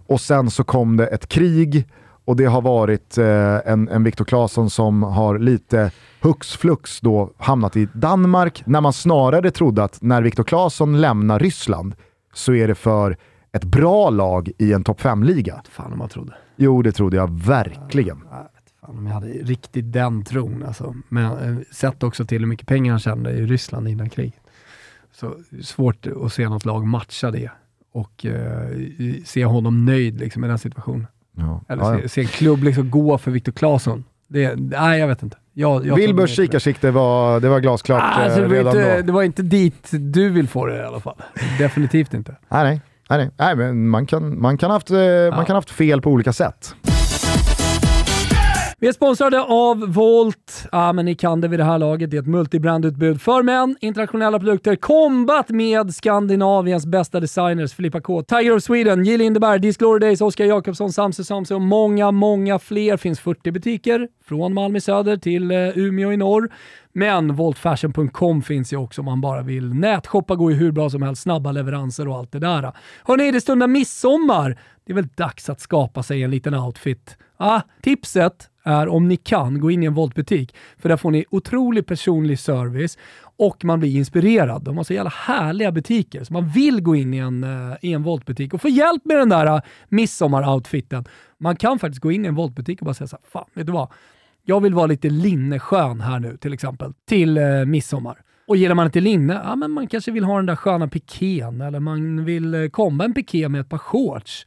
Och 0.07 0.21
sen 0.21 0.51
så 0.51 0.65
kom 0.65 0.97
det 0.97 1.07
ett 1.07 1.29
krig 1.29 1.87
och 2.29 2.37
det 2.37 2.45
har 2.45 2.63
varit 2.63 3.19
eh, 3.19 3.73
en, 3.73 3.89
en 3.89 4.05
Viktor 4.05 4.25
Claesson 4.25 4.71
som 4.71 5.03
har 5.03 5.39
lite 5.39 5.91
hux 6.21 6.57
flux 6.57 7.01
då 7.01 7.33
hamnat 7.37 7.77
i 7.77 7.89
Danmark 7.95 8.63
när 8.67 8.81
man 8.81 8.93
snarare 8.93 9.51
trodde 9.51 9.85
att 9.85 10.03
när 10.03 10.23
Viktor 10.23 10.45
Claesson 10.45 11.01
lämnar 11.01 11.39
Ryssland 11.39 11.95
så 12.35 12.55
är 12.55 12.69
det 12.69 12.75
för 12.75 13.17
ett 13.53 13.65
bra 13.65 14.11
lag 14.11 14.51
i 14.59 14.73
en 14.73 14.85
topp 14.85 15.01
5-liga. 15.01 15.63
Fan 15.71 15.93
om 15.93 15.99
man 15.99 16.09
trodde. 16.09 16.35
Jo, 16.57 16.83
det 16.83 16.93
trodde 16.93 17.17
jag 17.17 17.41
verkligen. 17.41 18.19
Jag 18.31 18.39
vet 18.39 18.73
fan 18.81 18.99
om 18.99 19.07
jag 19.07 19.15
hade 19.15 19.27
riktigt 19.27 19.93
den 19.93 20.25
tron. 20.25 20.65
Alltså. 20.67 20.95
Men 21.09 21.65
sett 21.73 22.03
också 22.03 22.25
till 22.25 22.39
hur 22.39 22.47
mycket 22.47 22.67
pengar 22.67 22.91
han 22.93 23.01
tjänade 23.01 23.35
i 23.35 23.47
Ryssland 23.47 23.89
innan 23.89 24.11
kriget. 24.11 24.41
Så 25.13 25.35
svårt 25.63 26.07
att 26.07 26.33
se 26.33 26.49
något 26.49 26.65
lag 26.65 26.87
matcha 26.87 27.31
det 27.31 27.51
och 27.93 28.27
eh, 28.27 28.69
se 29.25 29.45
honom 29.45 29.85
nöjd 29.85 30.19
liksom, 30.19 30.45
i 30.45 30.49
den 30.49 30.59
situationen. 30.59 31.07
Ja. 31.39 31.61
Eller 31.69 31.83
Ja, 31.83 31.95
ja. 31.95 32.01
se, 32.01 32.09
se 32.09 32.21
en 32.21 32.27
klubb 32.27 32.63
liksom 32.63 32.91
gå 32.91 33.19
för 33.19 33.31
Viktor 33.31 33.53
Claesson. 33.53 34.05
Det, 34.29 34.55
nej, 34.57 35.01
jag 35.01 35.09
vet 35.09 35.23
inte. 35.23 35.37
Jag, 35.55 35.87
jag 35.87 35.97
Wilburs 35.97 36.37
kikarsikte 36.37 36.91
var, 36.91 37.41
det 37.41 37.49
var 37.49 37.61
glasklart 37.61 38.03
Ah, 38.03 38.23
alltså, 38.23 38.43
eh, 38.43 38.49
det, 38.49 38.49
var 38.49 38.55
redan 38.57 38.77
inte, 38.77 38.97
då. 38.97 39.03
det 39.03 39.13
var 39.13 39.23
inte 39.23 39.43
dit 39.43 39.89
du 39.91 40.31
vill 40.31 40.49
få 40.49 40.67
det 40.67 40.77
i 40.77 40.83
alla 40.83 41.01
fall. 41.01 41.17
Definitivt 41.59 42.15
inte. 42.15 42.37
Nej, 42.49 42.65
nej. 42.65 42.81
nej, 43.19 43.31
nej. 43.39 43.57
men 43.57 43.89
man 43.89 44.07
kan, 44.07 44.41
man, 44.41 44.59
kan 44.59 44.71
haft, 44.71 44.91
eh, 44.91 44.99
man 45.31 45.45
kan 45.45 45.57
haft 45.57 45.71
fel 45.71 46.01
på 46.03 46.11
olika 46.11 46.33
sätt. 46.33 46.75
Vi 48.81 48.89
är 48.89 48.93
sponsrade 48.93 49.43
av 49.43 49.93
Volt. 49.93 50.67
Ja, 50.73 50.93
men 50.93 51.05
ni 51.05 51.15
kan 51.15 51.41
det 51.41 51.49
vid 51.49 51.61
det 51.61 51.65
här 51.65 51.79
laget. 51.79 52.11
Det 52.11 52.17
är 52.17 52.21
ett 52.21 52.27
multibrandutbud 52.27 53.21
för 53.21 53.43
män, 53.43 53.77
internationella 53.81 54.39
produkter, 54.39 54.77
kombat 54.77 55.49
med 55.49 55.95
Skandinaviens 55.95 56.87
bästa 56.87 57.21
designers, 57.21 57.75
Filippa 57.75 58.01
K, 58.01 58.23
Tiger 58.23 58.57
of 58.57 58.63
Sweden, 58.63 59.05
Jill 59.05 59.19
Lindeberg, 59.19 59.61
Disc 59.61 59.79
Days, 60.01 60.21
Oskar 60.21 60.45
Jakobsson, 60.45 60.93
Samse 60.93 61.25
Samse 61.25 61.55
och 61.55 61.61
många, 61.61 62.11
många 62.11 62.59
fler. 62.59 62.97
finns 62.97 63.21
40 63.21 63.51
butiker 63.51 64.09
från 64.25 64.55
Malmö 64.55 64.79
i 64.79 64.81
söder 64.81 65.17
till 65.17 65.51
eh, 65.51 65.79
Umeå 65.79 66.13
i 66.13 66.17
norr. 66.17 66.51
Men 66.93 67.35
voltfashion.com 67.35 68.43
finns 68.43 68.73
ju 68.73 68.77
också 68.77 69.01
om 69.01 69.05
man 69.05 69.21
bara 69.21 69.43
vill 69.43 69.75
nätshoppa, 69.75 70.35
går 70.35 70.53
ju 70.53 70.59
hur 70.59 70.73
bra 70.73 70.91
som 70.91 71.03
helst, 71.03 71.23
snabba 71.23 71.53
leveranser 71.53 72.09
och 72.09 72.17
allt 72.17 72.33
det 72.33 72.39
där. 72.39 72.73
Hörrni, 73.05 73.31
det 73.31 73.41
stundar 73.41 73.67
midsommar. 73.67 74.59
Det 74.87 74.93
är 74.93 74.95
väl 74.95 75.09
dags 75.15 75.49
att 75.49 75.61
skapa 75.61 76.03
sig 76.03 76.23
en 76.23 76.31
liten 76.31 76.55
outfit. 76.55 77.17
Ah, 77.37 77.61
tipset 77.83 78.51
är 78.69 78.89
om 78.89 79.09
ni 79.09 79.17
kan 79.17 79.61
gå 79.61 79.71
in 79.71 79.83
i 79.83 79.87
en 79.87 79.95
Volt-butik, 79.95 80.55
för 80.79 80.89
där 80.89 80.97
får 80.97 81.11
ni 81.11 81.25
otrolig 81.31 81.87
personlig 81.87 82.39
service 82.39 82.99
och 83.37 83.65
man 83.65 83.81
blir 83.81 83.97
inspirerad. 83.97 84.63
De 84.63 84.77
har 84.77 84.85
så 84.85 84.93
jävla 84.93 85.11
härliga 85.11 85.73
butiker, 85.73 86.25
så 86.25 86.33
man 86.33 86.49
vill 86.49 86.81
gå 86.81 86.97
in 86.97 87.15
i 87.15 87.19
en, 87.19 87.45
eh, 87.45 87.77
i 87.83 87.93
en 87.93 88.03
Volt-butik 88.03 88.55
och 88.55 88.63
få 88.63 88.69
hjälp 88.69 89.05
med 89.05 89.17
den 89.17 89.29
där 89.29 89.55
uh, 89.55 89.61
midsommar-outfiten. 89.89 91.05
Man 91.39 91.57
kan 91.57 91.79
faktiskt 91.79 92.03
gå 92.03 92.13
in 92.13 92.25
i 92.25 92.29
en 92.29 92.35
Volt-butik 92.35 92.81
och 92.81 92.85
bara 92.85 92.95
säga 92.95 93.09
så 93.09 93.17
här, 93.17 93.31
fan, 93.31 93.45
vet 93.55 93.67
du 93.67 93.73
vad? 93.73 93.89
Jag 94.45 94.61
vill 94.61 94.75
vara 94.75 94.87
lite 94.87 95.11
linneskön 95.11 96.01
här 96.01 96.21
nu 96.21 96.37
till 96.37 96.53
exempel, 96.53 96.93
till 97.09 97.39
eh, 97.39 97.65
midsommar. 97.67 98.23
Och 98.47 98.57
gillar 98.57 98.75
man 98.75 98.87
inte 98.87 99.01
linne, 99.01 99.41
ja 99.45 99.57
men 99.57 99.71
man 99.71 99.87
kanske 99.87 100.11
vill 100.11 100.25
ha 100.25 100.37
den 100.37 100.47
där 100.47 100.57
sköna 100.57 100.89
pikén 100.89 101.61
eller 101.61 101.81
man 101.81 102.25
vill 102.25 102.55
eh, 102.55 102.61
komba 102.61 102.71
komma 102.71 103.05
en 103.05 103.15
piké 103.15 103.49
med 103.49 103.61
ett 103.61 103.69
par 103.69 103.79
shorts. 103.79 104.47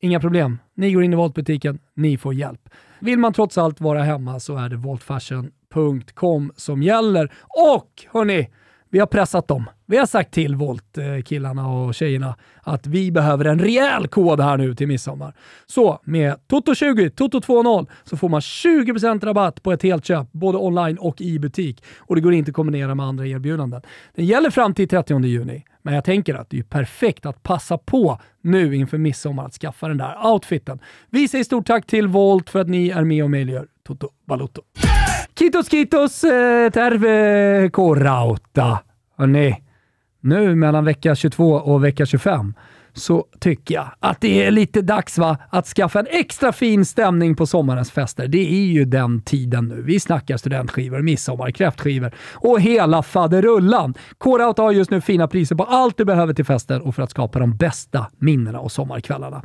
Inga 0.00 0.20
problem. 0.20 0.58
Ni 0.74 0.92
går 0.92 1.02
in 1.02 1.12
i 1.12 1.16
Voltbutiken, 1.16 1.78
ni 1.94 2.18
får 2.18 2.34
hjälp. 2.34 2.68
Vill 3.00 3.18
man 3.18 3.32
trots 3.32 3.58
allt 3.58 3.80
vara 3.80 4.02
hemma 4.02 4.40
så 4.40 4.56
är 4.56 4.68
det 4.68 4.76
voltfashion.com 4.76 6.52
som 6.56 6.82
gäller. 6.82 7.32
Och 7.48 8.04
hörni, 8.12 8.50
vi 8.90 8.98
har 8.98 9.06
pressat 9.06 9.48
dem. 9.48 9.64
Vi 9.86 9.96
har 9.96 10.06
sagt 10.06 10.34
till 10.34 10.56
Volt-killarna 10.56 11.68
och 11.68 11.94
tjejerna 11.94 12.36
att 12.62 12.86
vi 12.86 13.12
behöver 13.12 13.44
en 13.44 13.58
rejäl 13.58 14.08
kod 14.08 14.40
här 14.40 14.56
nu 14.56 14.74
till 14.74 14.88
midsommar. 14.88 15.34
Så 15.66 16.00
med 16.04 16.34
Toto20, 16.48 17.10
Toto20 17.10 17.86
så 18.04 18.16
får 18.16 18.28
man 18.28 18.40
20% 18.40 19.24
rabatt 19.24 19.62
på 19.62 19.72
ett 19.72 19.82
helt 19.82 20.04
köp, 20.04 20.32
både 20.32 20.58
online 20.58 20.98
och 20.98 21.20
i 21.20 21.38
butik. 21.38 21.84
Och 21.98 22.14
det 22.14 22.20
går 22.20 22.32
inte 22.32 22.50
att 22.50 22.54
kombinera 22.54 22.94
med 22.94 23.06
andra 23.06 23.26
erbjudanden. 23.26 23.82
Den 24.14 24.26
gäller 24.26 24.50
fram 24.50 24.74
till 24.74 24.88
30 24.88 25.20
juni, 25.24 25.64
men 25.82 25.94
jag 25.94 26.04
tänker 26.04 26.34
att 26.34 26.50
det 26.50 26.58
är 26.58 26.62
perfekt 26.62 27.26
att 27.26 27.42
passa 27.42 27.78
på 27.78 28.20
nu 28.42 28.76
inför 28.76 28.98
midsommar 28.98 29.46
att 29.46 29.54
skaffa 29.54 29.88
den 29.88 29.98
där 29.98 30.26
outfiten. 30.26 30.78
Vi 31.10 31.28
säger 31.28 31.44
stort 31.44 31.66
tack 31.66 31.86
till 31.86 32.08
Volt 32.08 32.50
för 32.50 32.60
att 32.60 32.68
ni 32.68 32.88
är 32.88 33.04
med 33.04 33.24
och 33.24 33.30
möjliggör 33.30 33.66
Toto 33.86 34.08
Balotto. 34.26 34.62
Kitos 35.38 35.68
kitos 35.68 36.24
eh, 36.24 36.70
terve 36.70 37.70
korauta. 37.70 38.82
Hörrni, 39.16 39.62
nu 40.20 40.54
mellan 40.54 40.84
vecka 40.84 41.14
22 41.14 41.54
och 41.54 41.84
vecka 41.84 42.06
25 42.06 42.54
så 42.98 43.26
tycker 43.38 43.74
jag 43.74 43.88
att 44.00 44.20
det 44.20 44.44
är 44.44 44.50
lite 44.50 44.82
dags 44.82 45.18
va, 45.18 45.36
att 45.50 45.66
skaffa 45.66 46.00
en 46.00 46.06
extra 46.10 46.52
fin 46.52 46.84
stämning 46.84 47.36
på 47.36 47.46
sommarens 47.46 47.90
fester. 47.90 48.28
Det 48.28 48.52
är 48.52 48.66
ju 48.66 48.84
den 48.84 49.22
tiden 49.22 49.68
nu. 49.68 49.82
Vi 49.82 50.00
snackar 50.00 50.36
studentskivor, 50.36 51.02
midsommar, 51.02 51.50
kräftskivor 51.50 52.14
och 52.34 52.60
hela 52.60 53.02
faderullan. 53.02 53.94
K-Rauta 54.18 54.62
har 54.62 54.72
just 54.72 54.90
nu 54.90 55.00
fina 55.00 55.28
priser 55.28 55.56
på 55.56 55.64
allt 55.64 55.96
du 55.96 56.04
behöver 56.04 56.34
till 56.34 56.44
festen 56.44 56.80
och 56.80 56.94
för 56.94 57.02
att 57.02 57.10
skapa 57.10 57.38
de 57.38 57.56
bästa 57.56 58.06
minnena 58.18 58.60
och 58.60 58.72
sommarkvällarna. 58.72 59.42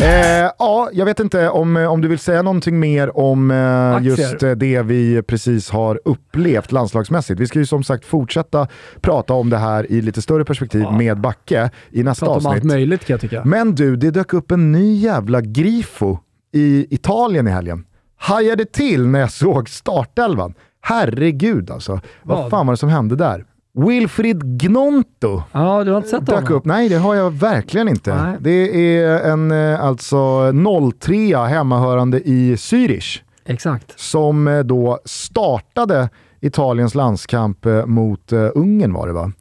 Eh, 0.00 0.50
ja, 0.58 0.88
jag 0.92 1.04
vet 1.04 1.20
inte 1.20 1.48
om, 1.48 1.76
eh, 1.76 1.92
om 1.92 2.00
du 2.00 2.08
vill 2.08 2.18
säga 2.18 2.42
någonting 2.42 2.78
mer 2.80 3.18
om 3.18 3.50
eh, 3.50 3.98
just 4.02 4.42
eh, 4.42 4.50
det 4.50 4.82
vi 4.82 5.22
precis 5.22 5.70
har 5.70 6.00
upplevt 6.04 6.72
landslagsmässigt. 6.72 7.40
Vi 7.40 7.46
ska 7.46 7.58
ju 7.58 7.66
som 7.66 7.84
sagt 7.84 8.04
fortsätta 8.04 8.68
prata 9.00 9.34
om 9.34 9.50
det 9.50 9.56
här 9.58 9.92
i 9.92 10.00
lite 10.02 10.22
större 10.22 10.44
perspektiv 10.44 10.86
med 10.92 11.20
Backe 11.20 11.70
i 11.90 12.02
nästa 12.02 12.26
Prata 12.26 12.38
om 12.38 12.46
allt 12.46 12.56
avsnitt. 12.56 12.64
möjligt 12.72 13.04
kan 13.04 13.14
jag 13.14 13.20
tycka. 13.20 13.42
Men 13.44 13.74
du, 13.74 13.96
det 13.96 14.10
dök 14.10 14.32
upp 14.32 14.50
en 14.50 14.72
ny 14.72 14.94
jävla 14.96 15.40
grifo 15.40 16.18
i 16.52 16.86
Italien 16.94 17.48
i 17.48 17.50
helgen. 17.50 17.84
Hajade 18.16 18.64
till 18.64 19.06
när 19.06 19.20
jag 19.20 19.30
såg 19.32 19.68
startelvan. 19.68 20.54
Herregud 20.80 21.70
alltså. 21.70 22.00
Vad 22.22 22.38
Vad? 22.38 22.50
fan 22.50 22.66
var 22.66 22.72
det 22.72 22.78
som 22.78 22.88
hände 22.88 23.16
där? 23.16 23.44
Wilfried 23.76 24.58
Gnonto 24.60 25.42
Ja, 25.52 25.84
du 25.84 25.90
har 25.90 25.96
inte 25.96 26.08
sett 26.08 26.28
honom? 26.30 26.52
upp. 26.54 26.64
Nej, 26.64 26.88
det 26.88 26.96
har 26.96 27.14
jag 27.14 27.30
verkligen 27.30 27.88
inte. 27.88 28.14
Nej. 28.24 28.36
Det 28.40 28.96
är 29.00 29.30
en 29.30 29.50
eh, 29.50 29.84
alltså 29.84 30.52
03 31.00 31.36
hemmahörande 31.36 32.20
i 32.28 32.54
Zürich 32.56 33.20
Exakt. 33.44 34.00
som 34.00 34.48
eh, 34.48 34.58
då 34.58 34.98
startade 35.04 36.08
Italiens 36.40 36.94
landskamp 36.94 37.66
eh, 37.66 37.86
mot 37.86 38.32
Ungern 38.32 38.92
var 38.92 39.06
det 39.06 39.12
va? 39.12 39.32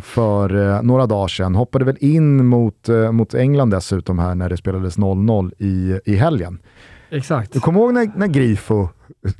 För 0.00 0.82
några 0.82 1.06
dagar 1.06 1.28
sedan. 1.28 1.54
Hoppade 1.54 1.84
väl 1.84 1.96
in 2.00 2.46
mot, 2.46 2.88
mot 3.12 3.34
England 3.34 3.70
dessutom 3.70 4.18
här 4.18 4.34
när 4.34 4.48
det 4.48 4.56
spelades 4.56 4.98
0-0 4.98 5.52
i, 5.58 6.00
i 6.04 6.16
helgen. 6.16 6.58
Exakt. 7.10 7.52
Du 7.52 7.60
kommer 7.60 7.80
ihåg 7.80 7.94
när, 7.94 8.12
när 8.16 8.26
Grifo 8.26 8.88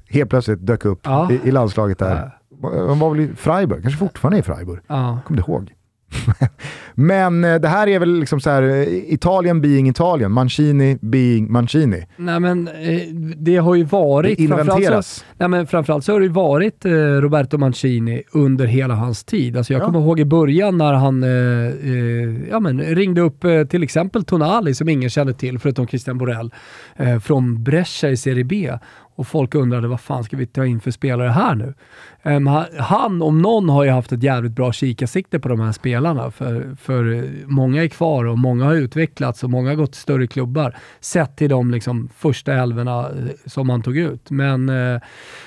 helt 0.08 0.30
plötsligt 0.30 0.66
dök 0.66 0.84
upp 0.84 1.00
Ja. 1.02 1.32
i, 1.32 1.48
i 1.48 1.50
landslaget 1.50 1.98
där? 1.98 2.30
Han 2.62 2.98
var 2.98 3.10
väl 3.10 3.20
i 3.20 3.28
Freiburg, 3.36 3.82
kanske 3.82 3.98
fortfarande 3.98 4.38
i 4.38 4.42
Freiburg. 4.42 4.80
Ja. 4.86 5.18
Kommer 5.26 5.42
du 5.42 5.52
ihåg? 5.52 5.72
Men 6.94 7.44
eh, 7.44 7.54
det 7.54 7.68
här 7.68 7.86
är 7.88 7.98
väl 7.98 8.18
liksom 8.20 8.40
så 8.40 8.50
här, 8.50 8.62
eh, 8.62 9.12
Italien 9.12 9.60
being 9.60 9.88
Italien, 9.88 10.32
Mancini 10.32 10.98
being 11.00 11.52
Mancini. 11.52 12.06
Nej 12.16 12.40
men 12.40 12.68
eh, 12.68 13.00
det 13.36 13.56
har 13.56 13.74
ju 13.74 13.84
varit... 13.84 14.36
Det 14.38 14.42
inventeras. 14.44 15.06
Så, 15.08 15.24
nej, 15.38 15.48
men 15.48 15.66
framförallt 15.66 16.04
så 16.04 16.12
har 16.12 16.20
det 16.20 16.26
ju 16.26 16.32
varit 16.32 16.84
Roberto 17.20 17.58
Mancini 17.58 18.22
under 18.32 18.66
hela 18.66 18.94
hans 18.94 19.24
tid. 19.24 19.56
Alltså 19.56 19.72
jag 19.72 19.82
Ja. 19.82 19.86
kommer 19.86 20.00
ihåg 20.00 20.20
i 20.20 20.24
början 20.24 20.78
när 20.78 20.92
han 20.92 21.22
eh, 21.22 22.48
ja, 22.50 22.60
men 22.60 22.80
ringde 22.80 23.20
upp 23.20 23.44
till 23.70 23.82
exempel 23.82 24.24
Tonali 24.24 24.74
som 24.74 24.88
ingen 24.88 25.10
kände 25.10 25.34
till 25.34 25.58
förutom 25.58 25.86
Christian 25.86 26.18
Borell 26.18 26.50
eh, 26.96 27.18
från 27.18 27.62
Brescia 27.64 28.10
i 28.10 28.16
Serie 28.16 28.44
B. 28.44 28.72
Och 29.14 29.26
folk 29.26 29.54
undrade 29.54 29.88
vad 29.88 30.00
fan 30.00 30.24
ska 30.24 30.36
vi 30.36 30.46
ta 30.46 30.66
in 30.66 30.80
för 30.80 30.90
spelare 30.90 31.28
här 31.28 31.54
nu? 31.54 31.74
Um, 32.22 32.46
han, 32.78 33.22
om 33.22 33.42
någon 33.42 33.68
har 33.68 33.84
ju 33.84 33.90
haft 33.90 34.12
ett 34.12 34.22
jävligt 34.22 34.52
bra 34.52 34.72
kikarsikte 34.72 35.40
på 35.40 35.48
de 35.48 35.60
här 35.60 35.72
spelarna. 35.72 36.30
För, 36.30 36.76
för 36.80 37.28
många 37.46 37.82
är 37.82 37.88
kvar 37.88 38.24
och 38.24 38.38
många 38.38 38.64
har 38.64 38.74
utvecklats 38.74 39.44
och 39.44 39.50
många 39.50 39.70
har 39.70 39.76
gått 39.76 39.92
till 39.92 40.00
större 40.00 40.26
klubbar. 40.26 40.76
Sett 41.00 41.36
till 41.36 41.50
de 41.50 41.70
liksom, 41.70 42.08
första 42.16 42.52
elverna 42.52 43.00
eh, 43.00 43.06
som 43.46 43.66
man 43.66 43.82
tog 43.82 43.96
ut. 43.96 44.30
Men 44.30 44.68
uh, 44.68 45.00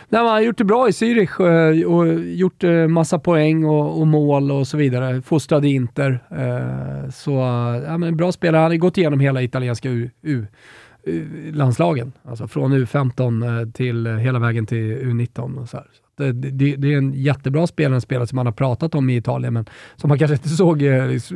nej, 0.09 0.23
man 0.23 0.31
har 0.31 0.41
gjort 0.41 0.57
det 0.57 0.63
bra 0.63 0.87
i 0.87 0.91
Zürich 0.91 1.41
uh, 1.41 1.85
och 1.85 2.23
gjort 2.23 2.63
uh, 2.63 2.87
massa 2.87 3.19
poäng 3.19 3.65
och, 3.65 3.99
och 3.99 4.07
mål 4.07 4.51
och 4.51 4.67
så 4.67 4.77
vidare. 4.77 5.21
Fostrad 5.21 5.65
i 5.65 5.69
Inter. 5.69 6.19
Uh, 6.31 7.09
så 7.09 7.31
ja, 7.85 7.97
men 7.97 8.17
bra 8.17 8.31
spelare. 8.31 8.61
Han 8.61 8.71
har 8.71 8.77
gått 8.77 8.97
igenom 8.97 9.19
hela 9.19 9.41
italienska 9.41 9.89
U, 9.89 10.09
U- 10.21 10.47
Eh, 11.07 11.53
landslagen. 11.53 12.11
Alltså 12.23 12.47
från 12.47 12.73
U15 12.73 13.61
eh, 13.61 13.71
till 13.71 14.07
eh, 14.07 14.13
hela 14.13 14.39
vägen 14.39 14.65
till 14.65 14.97
U19. 14.97 15.57
Och 15.57 15.69
så 15.69 15.77
här. 15.77 15.85
Så 16.17 16.23
det, 16.23 16.31
det, 16.31 16.75
det 16.75 16.93
är 16.93 16.97
en 16.97 17.13
jättebra 17.13 17.67
spelare, 17.67 17.95
en 17.95 18.01
spelare 18.01 18.27
som 18.27 18.35
man 18.35 18.45
har 18.45 18.53
pratat 18.53 18.95
om 18.95 19.09
i 19.09 19.15
Italien, 19.15 19.53
men 19.53 19.65
som 19.95 20.07
man 20.07 20.19
kanske 20.19 20.35
inte 20.35 20.49
såg 20.57 20.83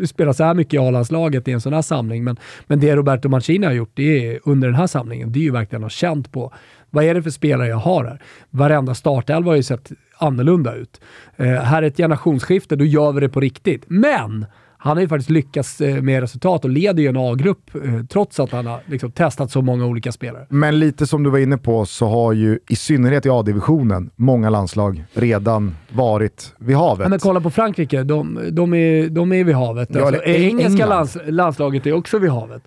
spela 0.08 0.34
så 0.34 0.44
här 0.44 0.54
mycket 0.54 0.74
i 0.74 0.78
A-landslaget 0.78 1.48
i 1.48 1.52
en 1.52 1.62
sån 1.62 1.74
här 1.74 1.82
samling. 1.82 2.24
Men, 2.24 2.38
men 2.68 2.80
det 2.80 2.96
Roberto 2.96 3.30
Mancini 3.30 3.66
har 3.66 3.74
gjort 3.74 3.92
det 3.94 4.28
är, 4.28 4.40
under 4.44 4.68
den 4.68 4.76
här 4.76 4.88
samlingen, 4.88 5.32
det 5.32 5.40
är 5.40 5.44
ju 5.44 5.52
verkligen 5.52 5.84
att 5.84 5.86
ha 5.86 5.90
känt 5.90 6.32
på 6.32 6.54
vad 6.90 7.04
är 7.04 7.14
det 7.14 7.24
för 7.24 7.30
spelare 7.30 7.68
jag 7.68 7.78
har 7.78 8.06
här? 8.06 8.22
Varenda 8.50 8.96
startelva 8.96 9.52
har 9.52 9.56
ju 9.56 9.64
sett 9.64 9.92
annorlunda 10.18 10.76
ut. 10.76 11.02
Eh, 11.36 11.48
här 11.48 11.84
är 11.84 11.88
ett 11.88 11.98
generationsskifte, 11.98 12.76
då 12.76 12.86
gör 12.86 13.12
vi 13.12 13.22
det 13.22 13.30
på 13.30 13.40
riktigt. 13.40 13.84
Men 13.88 14.46
han 14.82 14.98
har 14.98 15.02
ju 15.02 15.08
faktiskt 15.08 15.30
lyckats 15.30 15.82
eh, 15.82 16.02
med 16.02 16.22
resultat 16.22 16.64
och 16.64 16.70
leder 16.70 17.04
ju 17.04 17.10
en 17.10 17.18
A-grupp 17.18 17.76
eh, 17.76 18.06
trots 18.10 18.40
att 18.40 18.52
han 18.52 18.66
har 18.66 18.80
liksom, 18.86 19.12
testat 19.12 19.52
så 19.52 19.62
många 19.62 19.86
olika 19.86 20.12
spelare. 20.12 20.46
Men 20.50 20.80
lite 20.80 21.08
som 21.08 21.24
du 21.24 21.30
var 21.30 21.40
inne 21.40 21.58
på 21.58 21.86
så 21.86 22.08
har 22.08 22.34
ju 22.34 22.60
i 22.70 22.76
synnerhet 22.76 23.26
i 23.26 23.30
A-divisionen 23.30 24.10
många 24.16 24.50
landslag 24.50 25.04
redan 25.14 25.76
varit 25.90 26.54
vid 26.58 26.76
havet. 26.76 27.04
Ja, 27.06 27.10
men 27.10 27.20
kolla 27.20 27.42
på 27.42 27.50
Frankrike, 27.50 28.04
de, 28.04 28.40
de, 28.52 28.74
är, 28.74 29.10
de 29.10 29.34
är 29.34 29.44
vid 29.44 29.56
havet. 29.56 29.90
Ja, 29.92 30.08
Alltså, 30.08 30.24
engelska 30.24 30.86
lands, 30.86 31.18
landslaget 31.28 31.86
är 31.88 31.94
också 31.94 32.20
vid 32.20 32.32
havet. 32.32 32.64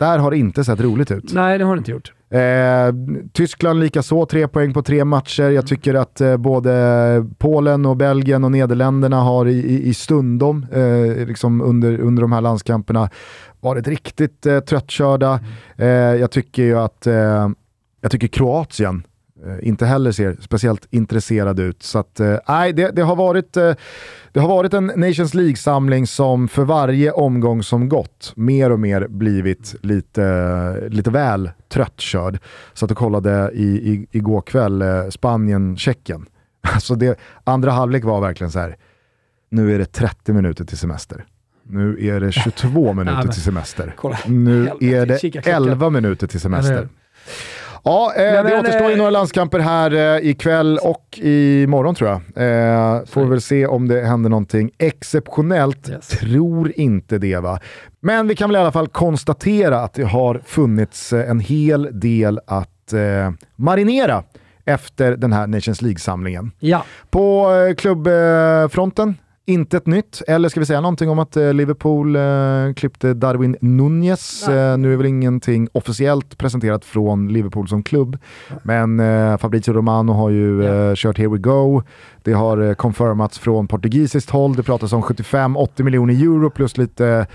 Där 0.00 0.18
har 0.18 0.30
det 0.30 0.38
inte 0.38 0.64
sett 0.64 0.80
roligt 0.80 1.10
ut. 1.10 1.32
Nej, 1.32 1.58
det 1.58 1.64
har 1.64 1.74
det 1.74 1.78
inte 1.78 1.90
gjort. 1.90 2.12
Eh, 2.30 2.94
Tyskland 3.32 3.80
lika 3.80 4.02
så, 4.02 4.26
tre 4.26 4.48
poäng 4.48 4.74
på 4.74 4.82
tre 4.82 5.04
matcher. 5.04 5.50
Jag 5.50 5.66
tycker 5.66 5.94
att 5.94 6.20
eh, 6.20 6.36
både 6.36 7.26
Polen 7.38 7.86
och 7.86 7.96
Belgien 7.96 8.44
och 8.44 8.52
Nederländerna 8.52 9.20
har 9.20 9.46
i, 9.46 9.52
i, 9.52 9.88
i 9.88 9.94
stundom 9.94 10.66
eh, 10.72 11.26
liksom 11.26 11.60
under, 11.60 12.00
under 12.00 12.22
de 12.22 12.32
här 12.32 12.40
landskamperna 12.40 13.10
varit 13.60 13.88
riktigt 13.88 14.46
eh, 14.46 14.60
tröttkörda. 14.60 15.40
Eh, 15.76 15.88
jag 15.88 16.30
tycker 16.30 16.62
ju 16.62 16.78
att 16.78 17.06
eh, 17.06 17.48
jag 18.00 18.10
tycker 18.10 18.28
Kroatien 18.28 19.02
inte 19.62 19.86
heller 19.86 20.12
ser 20.12 20.36
speciellt 20.40 20.86
intresserad 20.90 21.60
ut. 21.60 21.82
Så 21.82 21.98
att, 21.98 22.20
eh, 22.20 22.36
nej, 22.48 22.72
det, 22.72 22.90
det, 22.90 23.02
har 23.02 23.16
varit, 23.16 23.56
eh, 23.56 23.74
det 24.32 24.40
har 24.40 24.48
varit 24.48 24.74
en 24.74 24.86
Nations 24.86 25.34
League-samling 25.34 26.06
som 26.06 26.48
för 26.48 26.64
varje 26.64 27.12
omgång 27.12 27.62
som 27.62 27.88
gått 27.88 28.32
mer 28.36 28.72
och 28.72 28.80
mer 28.80 29.06
blivit 29.08 29.74
lite, 29.82 30.88
lite 30.88 31.10
väl 31.10 31.50
tröttkörd. 31.68 32.38
Så 32.72 32.84
att 32.84 32.90
jag 32.90 32.98
kollade 32.98 33.50
i, 33.54 33.64
i, 33.64 34.06
igår 34.10 34.40
kväll 34.40 34.82
eh, 34.82 35.08
Spanien-Tjeckien. 35.08 36.26
Alltså 36.60 36.94
det, 36.94 37.18
andra 37.44 37.70
halvlek 37.70 38.04
var 38.04 38.20
verkligen 38.20 38.50
så 38.50 38.58
här. 38.58 38.76
nu 39.50 39.74
är 39.74 39.78
det 39.78 39.92
30 39.92 40.32
minuter 40.32 40.64
till 40.64 40.78
semester. 40.78 41.24
Nu 41.62 42.06
är 42.06 42.20
det 42.20 42.32
22 42.32 42.92
minuter 42.94 43.28
till 43.28 43.42
semester. 43.42 43.94
Nu 44.26 44.70
är 44.80 45.06
det 45.06 45.20
kika 45.20 45.42
klockan. 45.42 45.68
11 45.68 45.90
minuter 45.90 46.26
till 46.26 46.40
semester. 46.40 46.88
Ja, 47.84 48.12
eh, 48.16 48.22
det 48.22 48.42
men, 48.42 48.60
återstår 48.60 48.86
ju 48.86 48.92
eh, 48.92 48.98
några 48.98 49.10
landskamper 49.10 49.58
här 49.58 49.94
eh, 49.94 50.30
ikväll 50.30 50.78
och 50.82 51.18
imorgon 51.22 51.94
tror 51.94 52.10
jag. 52.10 52.16
Eh, 52.16 53.04
får 53.04 53.24
väl 53.24 53.40
se 53.40 53.66
om 53.66 53.88
det 53.88 54.00
händer 54.00 54.30
någonting 54.30 54.70
exceptionellt. 54.78 55.88
Yes. 55.88 56.08
Tror 56.08 56.72
inte 56.76 57.18
det 57.18 57.36
va. 57.36 57.58
Men 58.02 58.28
vi 58.28 58.36
kan 58.36 58.48
väl 58.48 58.56
i 58.56 58.58
alla 58.58 58.72
fall 58.72 58.88
konstatera 58.88 59.80
att 59.80 59.94
det 59.94 60.02
har 60.02 60.40
funnits 60.46 61.12
eh, 61.12 61.30
en 61.30 61.40
hel 61.40 62.00
del 62.00 62.40
att 62.46 62.92
eh, 62.92 63.30
marinera 63.56 64.22
efter 64.64 65.16
den 65.16 65.32
här 65.32 65.46
Nations 65.46 65.82
League-samlingen. 65.82 66.52
Ja, 66.58 66.84
På 67.10 67.52
eh, 67.54 67.74
klubbfronten, 67.74 69.16
inte 69.50 69.76
ett 69.76 69.86
nytt. 69.86 70.22
Eller 70.28 70.48
ska 70.48 70.60
vi 70.60 70.66
säga 70.66 70.80
någonting 70.80 71.10
om 71.10 71.18
att 71.18 71.36
eh, 71.36 71.52
Liverpool 71.54 72.16
eh, 72.16 72.22
klippte 72.76 73.14
Darwin 73.14 73.56
Nunez. 73.60 74.48
Eh, 74.48 74.78
nu 74.78 74.92
är 74.92 74.96
väl 74.96 75.06
ingenting 75.06 75.68
officiellt 75.72 76.38
presenterat 76.38 76.84
från 76.84 77.28
Liverpool 77.32 77.68
som 77.68 77.82
klubb. 77.82 78.18
Men 78.62 79.00
eh, 79.00 79.36
Fabrizio 79.36 79.72
Romano 79.72 80.12
har 80.12 80.30
ju 80.30 80.64
eh, 80.64 80.94
kört 80.94 81.18
Here 81.18 81.28
We 81.28 81.38
Go. 81.38 81.82
Det 82.22 82.32
har 82.32 82.58
eh, 82.58 82.74
confirmats 82.74 83.38
från 83.38 83.68
portugisiskt 83.68 84.30
håll. 84.30 84.54
Det 84.56 84.62
pratas 84.62 84.92
om 84.92 85.02
75-80 85.02 85.82
miljoner 85.82 86.14
euro 86.14 86.50
plus 86.50 86.76
lite 86.76 87.26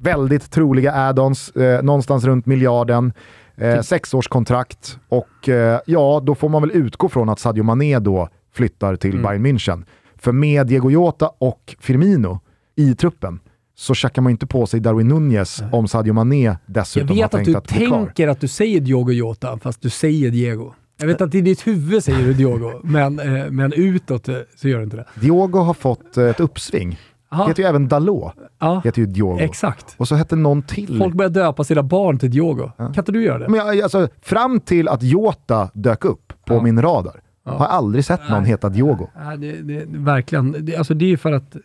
väldigt 0.00 0.50
troliga 0.50 0.92
add-ons. 0.92 1.56
Eh, 1.56 1.82
någonstans 1.82 2.24
runt 2.24 2.46
miljarden. 2.46 3.12
Eh, 3.56 3.80
sexårskontrakt 3.80 4.98
och 5.08 5.48
eh, 5.48 5.80
ja, 5.86 6.20
då 6.24 6.34
får 6.34 6.48
man 6.48 6.62
väl 6.62 6.70
utgå 6.74 7.08
från 7.08 7.28
att 7.28 7.38
Sadio 7.38 7.62
Mané 7.62 7.98
då 7.98 8.28
flyttar 8.54 8.96
till 8.96 9.10
Mm. 9.10 9.22
Bayern 9.22 9.46
München. 9.46 9.84
För 10.18 10.32
med 10.32 10.66
Diego 10.66 10.90
Jota 10.90 11.30
och 11.38 11.76
Firmino 11.80 12.40
i 12.76 12.94
truppen 12.94 13.40
så 13.76 13.94
tjackar 13.94 14.22
man 14.22 14.30
inte 14.30 14.46
på 14.46 14.66
sig 14.66 14.80
Darwin 14.80 15.08
Nunez 15.08 15.62
om 15.72 15.88
Sadio 15.88 16.12
Mané 16.12 16.44
jag 16.44 16.56
dessutom 16.66 17.08
har 17.08 17.14
vet 17.16 17.24
att 17.24 17.30
tänkt 17.32 17.46
du 17.46 17.56
att 17.56 17.68
bli 17.68 17.86
kvar. 17.86 18.04
tänker 18.06 18.28
att 18.28 18.40
du 18.40 18.48
säger 18.48 18.80
Diogo 18.80 19.12
Jota, 19.12 19.58
fast 19.58 19.82
du 19.82 19.90
säger 19.90 20.30
Diego. 20.30 20.72
Jag 21.00 21.06
vet 21.06 21.20
att 21.20 21.34
i 21.34 21.40
ditt 21.40 21.66
huvud 21.66 22.04
säger 22.04 22.18
du 22.24 22.34
Diogo, 22.34 22.72
men, 22.84 23.18
eh, 23.20 23.50
men 23.50 23.72
utåt 23.72 24.28
eh, 24.28 24.36
så 24.56 24.68
gör 24.68 24.78
du 24.78 24.84
inte 24.84 24.96
det. 24.96 25.06
Diogo 25.20 25.58
har 25.58 25.74
fått 25.74 26.16
eh, 26.16 26.24
ett 26.24 26.40
uppsving. 26.40 26.98
Aha, 27.30 27.48
Heter 27.48 27.62
ju 27.62 27.68
även 27.68 27.88
Dalot. 27.88 28.32
ja, 28.58 28.80
Heter 28.84 29.00
ju 29.00 29.06
Diogo. 29.06 29.38
exakt. 29.40 29.94
Och 29.96 30.08
så 30.08 30.14
hette 30.14 30.36
någon 30.36 30.62
till. 30.62 30.98
Folk 30.98 31.14
börjar 31.14 31.30
döpa 31.30 31.64
sina 31.64 31.82
barn 31.82 32.18
till 32.18 32.30
Diogo. 32.30 32.70
Kan 32.76 32.94
inte 32.98 33.12
du 33.12 33.22
göra 33.24 33.38
det? 33.38 33.48
Men 33.48 33.66
jag, 33.66 33.80
alltså, 33.80 34.08
fram 34.22 34.60
till 34.60 34.88
att 34.88 35.02
Jota 35.02 35.70
dök 35.74 36.04
upp 36.04 36.32
på 36.44 36.54
Ja. 36.54 36.62
min 36.62 36.82
radar 36.82 37.20
har 37.48 37.64
jag 37.64 37.70
aldrig 37.74 38.04
sett 38.04 38.20
någon 38.30 38.42
Nej. 38.42 38.50
heta 38.50 38.68
Diogo. 38.68 39.06
Ja, 39.14 39.36
det, 39.36 39.52
det, 39.52 39.84
verkligen. 39.88 40.56
Det, 40.58 40.76
alltså 40.76 40.94
det 40.94 41.04
är 41.04 41.08
ju 41.08 41.16
för 41.16 41.32
att 41.32 41.56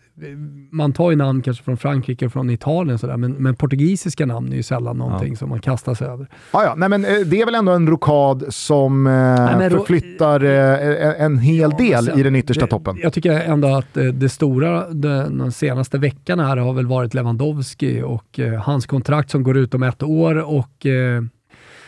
man 0.71 0.93
tar 0.93 1.09
ju 1.11 1.15
namn 1.17 1.41
kanske 1.41 1.63
från 1.63 1.77
Frankrike 1.77 2.25
och 2.25 2.31
från 2.34 2.49
Italien, 2.49 2.97
sådär, 2.99 3.17
men, 3.17 3.31
men 3.31 3.55
portugisiska 3.55 4.25
namn 4.25 4.51
är 4.51 4.55
ju 4.55 4.63
sällan 4.63 4.97
någonting 4.97 5.38
som 5.38 5.49
man 5.49 5.59
kastar 5.59 5.93
sig 5.93 6.07
över. 6.07 6.27
Ah, 6.51 6.63
ja, 6.63 6.73
nej, 6.77 6.89
men, 6.89 7.05
eh, 7.05 7.11
det 7.25 7.41
är 7.41 7.45
väl 7.45 7.55
ändå 7.55 7.71
en 7.71 7.88
rokad 7.88 8.43
som 8.49 9.07
eh, 9.07 9.11
men 9.13 9.69
ro- 9.69 9.77
förflyttar 9.77 10.43
eh, 10.43 11.21
en, 11.23 11.38
hel 11.38 11.71
Ja, 11.71 11.77
del 11.77 12.05
sen- 12.05 12.19
i 12.19 12.23
den 12.23 12.36
yttersta 12.36 12.65
det, 12.65 12.69
toppen. 12.69 12.97
Jag 13.01 13.13
tycker 13.13 13.31
ändå 13.31 13.67
att 13.67 13.97
eh, 13.97 14.03
det 14.05 14.29
stora 14.29 14.89
den, 14.89 15.38
den 15.38 15.51
senaste 15.51 15.97
veckan 15.97 16.39
här 16.39 16.57
har 16.57 16.73
väl 16.73 16.88
varit 16.88 17.13
Lewandowski 17.13 18.01
och 18.01 18.39
eh, 18.39 18.53
hans 18.61 18.86
kontrakt 18.86 19.29
som 19.29 19.43
går 19.43 19.57
ut 19.57 19.73
om 19.73 19.84
ett 19.84 20.03
år 20.03 20.36
och 20.57 20.86
eh, 20.86 21.23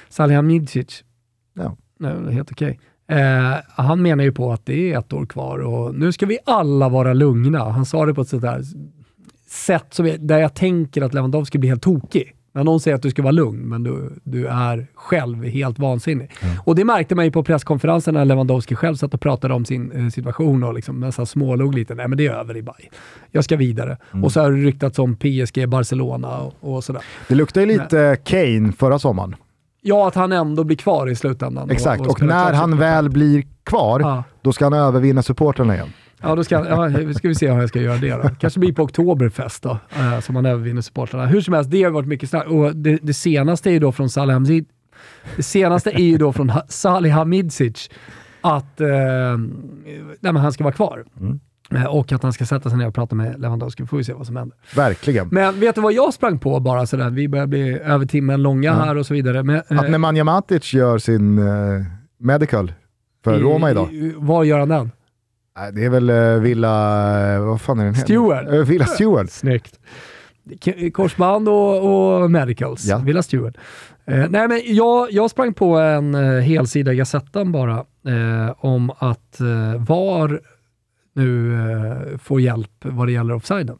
Salihamidzic. 0.09 1.03
Ja. 1.53 1.75
Nej, 1.99 2.33
helt 2.33 2.51
okej. 2.51 2.79
Eh, 3.07 3.55
han 3.67 4.01
menar 4.01 4.23
ju 4.23 4.31
på 4.31 4.51
att 4.51 4.65
det 4.65 4.93
är 4.93 4.99
ett 4.99 5.13
år 5.13 5.25
kvar 5.25 5.59
och 5.59 5.95
nu 5.95 6.11
ska 6.11 6.25
vi 6.25 6.37
alla 6.45 6.89
vara 6.89 7.13
lugna. 7.13 7.63
Han 7.69 7.85
sa 7.85 8.05
det 8.05 8.13
på 8.13 8.21
ett 8.21 8.27
sånt 8.27 8.41
där 8.41 8.61
sätt 9.47 9.85
som 9.89 10.07
jag, 10.07 10.19
där 10.19 10.39
jag 10.39 10.53
tänker 10.53 11.01
att 11.01 11.13
Lewandowski 11.13 11.57
blir 11.57 11.69
helt 11.69 11.83
tokig 11.83 12.35
När 12.53 12.63
någon 12.63 12.79
säger 12.79 12.95
att 12.95 13.01
du 13.01 13.09
ska 13.09 13.21
vara 13.21 13.31
lugn, 13.31 13.59
men 13.59 13.83
du, 13.83 14.11
du 14.23 14.47
är 14.47 14.87
själv 14.95 15.43
helt 15.43 15.79
vansinnig. 15.79 16.31
Och 16.63 16.75
det 16.75 16.85
märkte 16.85 17.15
man 17.15 17.25
ju 17.25 17.31
på 17.31 17.43
presskonferensen 17.43 18.13
när 18.13 18.25
Lewandowski 18.25 18.75
själv 18.75 18.95
satt 18.95 19.13
och 19.13 19.21
pratade 19.21 19.53
om 19.53 19.65
sin 19.65 19.91
eh, 19.91 20.09
situation 20.09 20.63
och 20.63 20.73
liksom 20.73 20.99
nästan 20.99 21.25
smålog 21.25 21.75
lite. 21.75 21.95
Nej 21.95 22.07
men 22.07 22.17
det 22.17 22.27
är 22.27 22.33
över 22.33 22.57
i 22.57 22.61
Bayern. 22.61 22.93
Jag 23.31 23.43
ska 23.43 23.55
vidare. 23.57 23.97
Och 24.23 24.31
så 24.31 24.41
har 24.41 24.51
det 24.51 24.57
ryktats 24.57 24.99
om 24.99 25.15
PSG, 25.15 25.69
Barcelona 25.69 26.37
och, 26.37 26.53
och 26.59 26.83
sådär. 26.83 27.01
Det 27.27 27.35
luktar 27.35 27.61
ju 27.61 27.67
lite 27.67 28.17
Kane 28.23 28.71
förra 28.71 28.99
sommaren. 28.99 29.35
Ja, 29.87 30.07
att 30.07 30.15
han 30.15 30.31
ändå 30.31 30.63
blir 30.63 30.77
kvar 30.77 31.09
i 31.09 31.15
slutändan. 31.15 31.69
Exakt, 31.69 32.01
och, 32.07 32.17
spelar 32.17 32.45
när 32.45 32.53
han 32.53 32.77
väl 32.77 33.09
blir 33.09 33.43
kvar, 33.63 33.99
Ja. 33.99 34.23
då 34.41 34.53
ska 34.53 34.65
han 34.65 34.73
övervinna 34.73 35.23
supportrarna 35.23 35.73
igen. 35.75 35.87
Ja, 36.21 36.35
då 36.35 36.43
ska, 36.43 36.55
ja, 36.55 37.13
ska 37.13 37.27
vi 37.27 37.35
se 37.35 37.51
hur 37.51 37.59
jag 37.59 37.69
ska 37.69 37.81
göra 37.81 37.97
det 37.97 38.09
då. 38.23 38.29
Kanske 38.39 38.59
blir 38.59 38.73
på 38.73 38.83
Oktoberfest 38.83 39.63
då, 39.63 39.77
eh, 39.95 40.19
som 40.19 40.33
man 40.33 40.45
övervinner 40.45 40.81
supportrarna. 40.81 41.25
Hur 41.25 41.41
som 41.41 41.53
helst, 41.53 41.71
det 41.71 41.83
har 41.83 41.91
varit 41.91 42.07
mycket 42.07 42.29
starkt. 42.29 42.47
Och 42.47 42.75
det, 42.75 42.99
det 43.01 43.13
senaste 43.13 43.69
är 43.69 43.73
ju 43.73 43.79
då 43.79 43.91
från 43.91 44.09
Salih 44.09 44.33
Hamid, 44.33 44.65
Det 45.35 45.43
senaste 45.43 45.91
är 45.91 46.03
ju 46.03 46.17
då 46.17 46.33
från 46.33 46.49
ha, 46.49 46.61
Salih 46.67 47.13
Hamidzic 47.13 47.89
att 48.41 48.81
eh, 48.81 48.87
nej, 50.19 50.33
han 50.33 50.53
ska 50.53 50.63
vara 50.63 50.73
kvar. 50.73 51.03
Eh, 51.21 51.27
Och 51.89 52.11
att 52.11 52.23
han 52.23 52.33
ska 52.33 52.45
sätta 52.45 52.69
sig 52.69 52.77
ner 52.79 52.87
och 52.87 52.93
prata 52.95 53.15
med 53.15 53.39
Lewandowski. 53.41 53.85
får 53.85 53.97
vi 53.97 54.03
se 54.03 54.13
vad 54.13 54.25
som 54.27 54.35
händer. 54.35 54.57
Verkligen. 54.75 55.27
Men 55.31 55.59
vet 55.59 55.75
du 55.75 55.81
vad 55.81 55.93
jag 55.93 56.13
sprang 56.13 56.39
på 56.39 56.59
bara 56.59 56.85
sådär? 56.85 57.09
Vi 57.09 57.27
börjar 57.27 57.47
bli 57.47 57.79
över 57.79 58.05
timmen 58.05 58.41
långa 58.41 58.73
här 58.73 58.97
och 58.97 59.05
så 59.05 59.13
vidare. 59.13 59.43
Men, 59.43 59.55
eh, 59.69 59.79
Att 59.79 59.89
Nemanja 59.89 60.23
Matic 60.23 60.73
gör 60.73 60.97
sin 60.97 61.37
eh, 61.39 61.45
medical 62.19 62.73
för 63.23 63.37
i- 63.37 63.41
Roma 63.41 63.71
idag. 63.71 63.93
i- 63.93 64.13
Var 64.17 64.43
gör 64.43 64.59
han 64.59 64.69
den? 64.69 64.91
Det 65.73 65.85
är 65.85 65.89
väl 65.89 66.09
eh, 66.09 66.15
Villa... 66.41 67.33
eh, 67.35 67.39
Vad 67.45 67.61
fan 67.61 67.79
är 67.79 67.83
den 67.85 67.93
heter? 67.93 68.05
Stewart. 68.05 68.47
Eh, 68.47 68.59
Villa 68.59 68.85
Stewart. 68.85 69.29
Snyggt. 69.31 69.79
Korsband 70.93 71.49
och, 71.49 72.21
och 72.23 72.31
medicals. 72.31 72.85
Ja. 72.85 72.97
Villa 72.97 73.23
Stewart. 73.23 73.55
Eh, 74.05 74.25
nej, 74.29 74.47
men 74.47 74.61
jag, 74.65 75.11
jag 75.11 75.29
sprang 75.31 75.53
på 75.53 75.77
en 75.77 76.15
eh, 76.15 76.41
helsida 76.41 76.93
i 76.93 76.95
Gazettan 76.95 77.51
bara 77.51 77.73
eh, 78.07 78.53
om 78.57 78.91
att 78.99 79.39
eh, 79.39 79.81
VAR 79.87 80.41
nu 81.15 81.53
eh, 81.53 82.17
får 82.17 82.41
hjälp 82.41 82.71
vad 82.81 83.07
det 83.07 83.11
gäller 83.11 83.33
offsiden. 83.33 83.77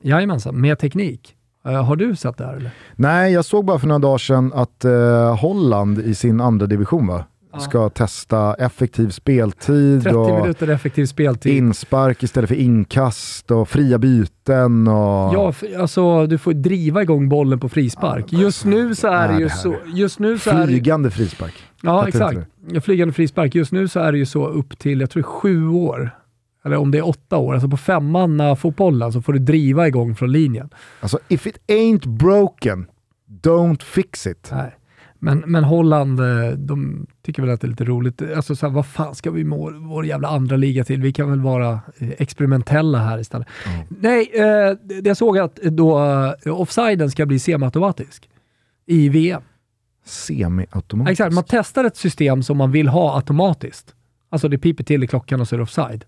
Jajamensan, 0.00 0.60
med 0.60 0.78
teknik. 0.78 1.36
Eh, 1.66 1.84
har 1.84 1.96
du 1.96 2.16
sett 2.16 2.38
det 2.38 2.44
här 2.44 2.56
eller? 2.56 2.70
Nej, 2.94 3.32
jag 3.32 3.44
såg 3.44 3.64
bara 3.64 3.78
för 3.78 3.86
några 3.86 3.98
dagar 3.98 4.18
sedan 4.18 4.52
att 4.54 4.84
eh, 4.84 5.36
Holland 5.36 5.98
i 5.98 6.14
sin 6.14 6.40
andra 6.40 6.66
division 6.66 7.06
va? 7.06 7.24
ska 7.60 7.88
testa 7.88 8.54
effektiv 8.54 9.10
speltid 9.10 10.02
30 10.02 10.16
och 10.16 10.40
minuter 10.40 10.68
effektiv 10.68 11.06
speltid. 11.06 11.56
inspark 11.56 12.22
istället 12.22 12.48
för 12.48 12.56
inkast 12.56 13.50
och 13.50 13.68
fria 13.68 13.98
byten. 13.98 14.88
Och... 14.88 15.34
Ja, 15.34 15.52
alltså 15.78 16.26
du 16.26 16.38
får 16.38 16.52
driva 16.52 17.02
igång 17.02 17.28
bollen 17.28 17.60
på 17.60 17.68
frispark. 17.68 18.32
Just 18.32 18.64
nu 18.64 18.94
så 18.94 19.08
är 19.08 19.28
det 19.28 19.38
ju 19.38 19.48
så... 19.48 19.76
Just 19.94 20.18
nu 20.18 20.38
så 20.38 20.50
är 20.50 20.60
det, 20.60 20.66
Flygande 20.66 21.10
frispark. 21.10 21.54
Ja, 21.82 22.08
exakt. 22.08 22.38
Flygande 22.82 23.14
frispark. 23.14 23.54
Just 23.54 23.72
nu 23.72 23.88
så 23.88 24.00
är 24.00 24.12
det 24.12 24.18
ju 24.18 24.26
så 24.26 24.46
upp 24.46 24.78
till, 24.78 25.00
jag 25.00 25.10
tror 25.10 25.22
sju 25.22 25.68
år. 25.68 26.10
Eller 26.64 26.76
om 26.76 26.90
det 26.90 26.98
är 26.98 27.08
åtta 27.08 27.36
år. 27.36 27.54
Alltså 27.54 27.68
på 27.68 27.76
femmanna-fotbollen 27.76 29.12
så 29.12 29.22
får 29.22 29.32
du 29.32 29.38
driva 29.38 29.88
igång 29.88 30.16
från 30.16 30.32
linjen. 30.32 30.70
Alltså, 31.00 31.18
if 31.28 31.46
it 31.46 31.58
ain't 31.68 32.08
broken, 32.08 32.86
don't 33.42 33.82
fix 33.82 34.26
it. 34.26 34.48
Nej. 34.52 34.74
Men, 35.18 35.42
men 35.46 35.64
Holland, 35.64 36.20
eh, 36.20 36.50
de 36.50 37.06
tycker 37.22 37.42
väl 37.42 37.50
att 37.50 37.60
det 37.60 37.66
är 37.66 37.68
lite 37.68 37.84
roligt. 37.84 38.22
Alltså 38.36 38.56
så 38.56 38.66
här, 38.66 38.74
vad 38.74 38.86
fan 38.86 39.14
ska 39.14 39.30
vi 39.30 39.44
med 39.44 39.58
vår, 39.58 40.06
jävla 40.06 40.28
andra 40.28 40.56
liga 40.56 40.84
till? 40.84 41.02
Vi 41.02 41.12
kan 41.12 41.30
väl 41.30 41.40
vara 41.40 41.80
eh, 41.98 42.08
experimentella 42.18 42.98
här 42.98 43.18
istället. 43.18 43.48
Nej, 43.88 44.30
eh, 44.34 44.98
jag 45.04 45.16
såg 45.16 45.38
att 45.38 45.54
då 45.56 45.98
eh, 46.44 46.60
offsiden 46.60 47.10
ska 47.10 47.26
bli 47.26 47.38
semiautomatisk 47.38 48.28
i 48.86 49.08
VM. 49.08 49.42
Semi-automatiskt. 50.04 51.10
Exakt, 51.10 51.34
man 51.34 51.44
testar 51.48 51.84
ett 51.84 51.96
system 51.96 52.42
som 52.42 52.56
man 52.56 52.72
vill 52.72 52.88
ha 52.88 53.16
automatiskt. 53.16 53.94
Alltså 54.30 54.48
det 54.48 54.58
piper 54.58 54.84
till 54.84 55.04
i 55.04 55.06
klockan 55.06 55.40
och 55.40 55.48
så 55.48 55.56
är 55.56 55.58
det 55.58 55.62
offside. 55.62 56.04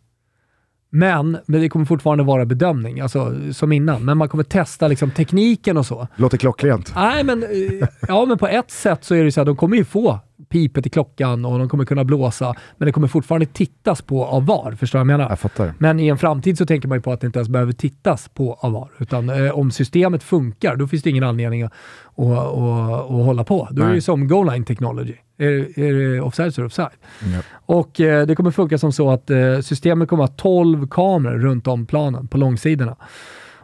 Men, 0.96 1.38
men 1.46 1.60
det 1.60 1.68
kommer 1.68 1.86
fortfarande 1.86 2.24
vara 2.24 2.44
bedömning, 2.44 3.00
alltså 3.00 3.34
som 3.52 3.72
innan. 3.72 4.04
Men 4.04 4.18
man 4.18 4.28
kommer 4.28 4.44
testa 4.44 4.88
liksom 4.88 5.10
tekniken 5.10 5.76
och 5.76 5.86
så. 5.86 6.08
Låter 6.16 6.38
klockrent. 6.38 6.92
Nej, 6.94 7.24
men, 7.24 7.42
eh, 7.42 7.88
ja, 8.08 8.24
men 8.24 8.38
på 8.38 8.48
ett 8.48 8.70
sätt 8.70 9.04
så 9.04 9.14
är 9.14 9.24
det 9.24 9.32
så 9.32 9.40
här, 9.40 9.44
de 9.44 9.56
kommer 9.56 9.76
ju 9.76 9.84
få 9.84 10.20
pipet 10.48 10.86
i 10.86 10.90
klockan 10.90 11.44
och 11.44 11.58
de 11.58 11.68
kommer 11.68 11.84
kunna 11.84 12.04
blåsa, 12.04 12.54
men 12.76 12.86
det 12.86 12.92
kommer 12.92 13.08
fortfarande 13.08 13.46
tittas 13.46 14.02
på 14.02 14.24
av 14.24 14.46
VAR. 14.46 14.72
Förstår 14.72 14.98
du 14.98 15.04
vad 15.04 15.12
jag 15.12 15.18
menar? 15.18 15.30
Jag 15.30 15.38
fattar. 15.38 15.74
Men 15.78 16.00
i 16.00 16.08
en 16.08 16.18
framtid 16.18 16.58
så 16.58 16.66
tänker 16.66 16.88
man 16.88 16.98
ju 16.98 17.02
på 17.02 17.12
att 17.12 17.20
det 17.20 17.26
inte 17.26 17.38
ens 17.38 17.48
behöver 17.48 17.72
tittas 17.72 18.28
på 18.28 18.58
av 18.60 18.72
VAR. 18.72 18.88
Utan 18.98 19.28
eh, 19.28 19.50
om 19.50 19.70
systemet 19.70 20.22
funkar, 20.22 20.76
då 20.76 20.86
finns 20.86 21.02
det 21.02 21.10
ingen 21.10 21.24
anledning 21.24 21.62
att, 21.62 21.72
att, 22.16 22.28
att, 22.28 23.10
att 23.10 23.24
hålla 23.24 23.44
på. 23.44 23.68
Då 23.70 23.76
är 23.76 23.80
det 23.80 23.86
Nej. 23.86 23.94
ju 23.94 24.00
som 24.00 24.28
goal 24.28 24.52
line 24.52 24.64
technology. 24.64 25.14
Är, 25.38 25.80
är 25.80 25.92
det 25.92 26.20
offside 26.20 26.54
så 26.54 26.60
är 26.60 26.62
det 26.62 26.66
offside. 26.66 26.96
Ja. 27.34 27.40
Och 27.66 28.00
eh, 28.00 28.26
det 28.26 28.34
kommer 28.34 28.50
funka 28.50 28.78
som 28.78 28.92
så 28.92 29.10
att 29.10 29.30
eh, 29.30 29.60
systemet 29.60 30.08
kommer 30.08 30.24
att 30.24 30.30
ha 30.30 30.36
12 30.36 30.88
kameror 30.88 31.38
runt 31.38 31.66
om 31.66 31.86
planen 31.86 32.28
på 32.28 32.38
långsidorna. 32.38 32.96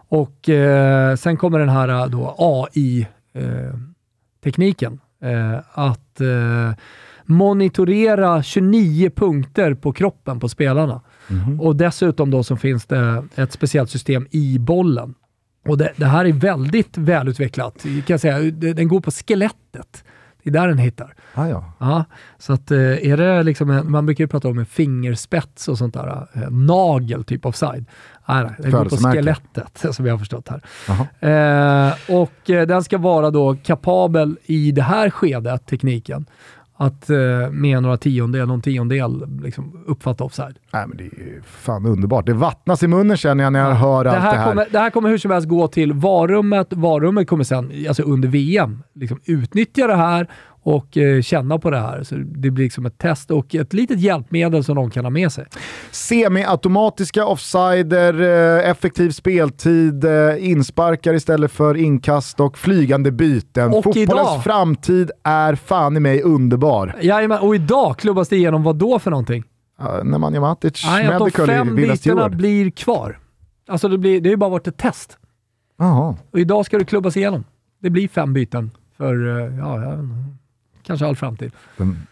Och 0.09 0.49
eh, 0.49 1.17
sen 1.17 1.37
kommer 1.37 1.59
den 1.59 1.69
här 1.69 1.89
eh, 1.89 2.07
då 2.07 2.35
AI-tekniken 2.39 5.01
eh, 5.23 5.59
att 5.73 6.21
eh, 6.21 6.73
monitorera 7.25 8.43
29 8.43 9.11
punkter 9.11 9.75
på 9.75 9.93
kroppen 9.93 10.41
på 10.41 10.49
spelarna. 10.49 11.01
Och 11.61 11.77
dessutom 11.77 12.31
då 12.31 12.43
så 12.43 12.57
finns 12.57 12.87
det 12.87 13.25
ett 13.35 13.53
speciellt 13.53 13.91
system 13.91 14.27
i 14.31 14.59
bollen. 14.59 15.15
Och 15.69 15.79
det, 15.79 15.93
det 15.97 16.07
här 16.07 16.25
är 16.25 16.33
väldigt 16.33 16.99
välutvecklat. 16.99 17.83
Kan 17.83 18.03
jag 18.07 18.21
säga. 18.21 18.51
Den 18.51 18.89
går 18.89 19.01
på 19.01 19.11
skelettet. 19.11 20.05
Det 20.45 20.51
är 20.51 20.53
där 20.53 20.69
den 20.69 20.79
hittar. 20.79 21.15
Ah, 21.35 21.47
ja. 21.47 21.73
Ja, 21.79 22.05
så 22.39 22.53
att 22.53 22.71
eh, 22.71 22.79
är 22.79 23.17
det 23.17 23.43
liksom, 23.43 23.71
en, 23.71 23.91
man 23.91 24.07
brukar 24.07 24.25
ju 24.25 24.29
prata 24.29 24.49
om 24.49 24.59
en 24.59 24.67
fingerspets 24.67 25.69
och 25.69 25.79
sånt 25.79 25.95
där, 25.95 26.27
eh, 26.33 26.51
nagel 26.51 27.25
typ 27.25 27.47
offside. 27.47 27.85
Nej, 28.27 28.45
nej, 28.45 28.55
det 28.59 28.71
går 28.71 28.85
på 28.85 28.97
skelettet 28.97 29.85
som 29.95 30.07
jag 30.07 30.13
har 30.13 30.19
förstått 30.19 30.49
här. 30.49 30.61
Eh, 31.21 31.95
och 32.09 32.51
eh, 32.51 32.67
den 32.67 32.85
ska 32.85 32.99
vara 32.99 33.31
då 33.31 33.57
kapabel 33.65 34.37
i 34.45 34.73
det 34.73 34.83
här 34.83 35.11
skedet, 35.11 35.67
tekniken, 35.67 36.27
att 36.83 37.11
eh, 37.11 37.17
med 37.51 37.83
några 37.83 37.97
tiondel, 37.97 38.49
någon 38.49 38.61
tiondel 38.63 39.27
liksom 39.43 39.85
uppfatta 39.87 40.25
offside. 40.25 40.59
Nej, 40.73 40.87
men 40.89 40.97
det 40.97 41.05
är 41.05 41.43
fan 41.47 41.87
underbart. 41.87 42.27
Det 42.27 42.33
vattnas 42.35 42.83
i 42.83 42.87
munnen 42.89 43.17
känner 43.17 43.45
jag 43.45 43.53
när 43.53 43.61
jag 43.69 43.75
hör 43.75 44.05
Det 44.05 44.11
allt 44.11 44.23
det 44.23 44.29
här, 44.29 44.37
här. 44.37 44.49
kommer, 44.49 44.67
det 44.71 44.79
här 44.79 44.91
kommer 44.91 45.09
hur 45.09 45.19
som 45.19 45.31
helst 45.31 45.49
gå 45.49 45.69
till 45.69 45.93
varummet. 45.93 46.73
Varummet 46.73 47.29
kommer 47.29 47.45
sen, 47.45 47.73
alltså 47.89 48.03
under 48.03 48.29
VM, 48.29 48.83
liksom 48.95 49.21
utnyttja 49.25 49.87
det 49.87 49.97
här 49.97 50.29
och 50.63 50.97
eh, 50.97 51.23
känna 51.23 51.59
på 51.59 51.71
det 51.71 51.79
här. 51.81 52.03
Så 52.03 52.15
det 52.15 52.51
blir 52.51 52.65
liksom 52.65 52.87
ett 52.87 52.99
test 52.99 53.31
och 53.31 53.55
ett 53.55 53.73
litet 53.73 54.01
hjälpmedel 54.01 54.65
som 54.65 54.77
de 54.77 54.91
kan 54.91 55.05
ha 55.05 55.11
med 55.11 55.33
sig. 55.33 55.47
Semi-automatiska 55.91 57.25
offsider, 57.27 58.21
eh, 58.61 58.71
effektiv 58.71 59.11
speltid, 59.11 60.05
eh, 60.05 60.51
insparkar 60.51 61.15
istället 61.15 61.53
för 61.53 61.77
inkast 61.77 62.41
och 62.41 62.59
flygande 62.59 63.11
byten. 63.13 63.69
Och 63.75 63.85
Fotbollens 63.85 64.11
idag- 64.11 64.45
framtid 64.45 65.11
är 65.23 65.55
fan 65.55 65.97
i 65.97 66.01
mig 66.01 66.23
underbar. 66.23 66.97
Jajamän, 67.01 67.39
och 67.39 67.55
idag 67.55 67.97
klubbas 67.99 68.29
det 68.29 68.37
igenom 68.37 68.63
vad 68.63 68.77
då 68.77 68.99
för 68.99 69.11
någonting? 69.11 69.45
Uh, 69.81 70.05
Nemanja 70.05 70.41
Matic, 70.41 70.85
Nej, 70.87 71.07
att 71.07 71.19
de 71.19 71.25
medical 71.25 71.45
i 71.45 71.53
fem 71.53 71.77
Villa 71.77 71.93
bytena 71.95 72.29
blir 72.29 72.71
kvar. 72.71 73.19
Alltså 73.69 73.89
det, 73.89 73.99
blir, 73.99 74.21
det 74.21 74.29
har 74.29 74.33
ju 74.33 74.37
bara 74.37 74.51
varit 74.51 74.67
ett 74.67 74.77
test. 74.79 75.19
Jaha. 75.79 76.17
Och 76.31 76.39
idag 76.39 76.67
ska 76.67 76.79
det 76.79 76.85
klubbas 76.85 77.17
igenom. 77.17 77.45
Det 77.83 77.91
blir 77.91 78.09
fem 78.09 78.33
byten 78.33 78.71
för, 78.97 79.15
ja, 79.59 79.83
jag 79.83 79.91
vet 79.91 79.99
inte, 79.99 80.15
kanske 80.87 81.07
all 81.07 81.17
framtid. 81.17 81.53
Den, 81.77 82.07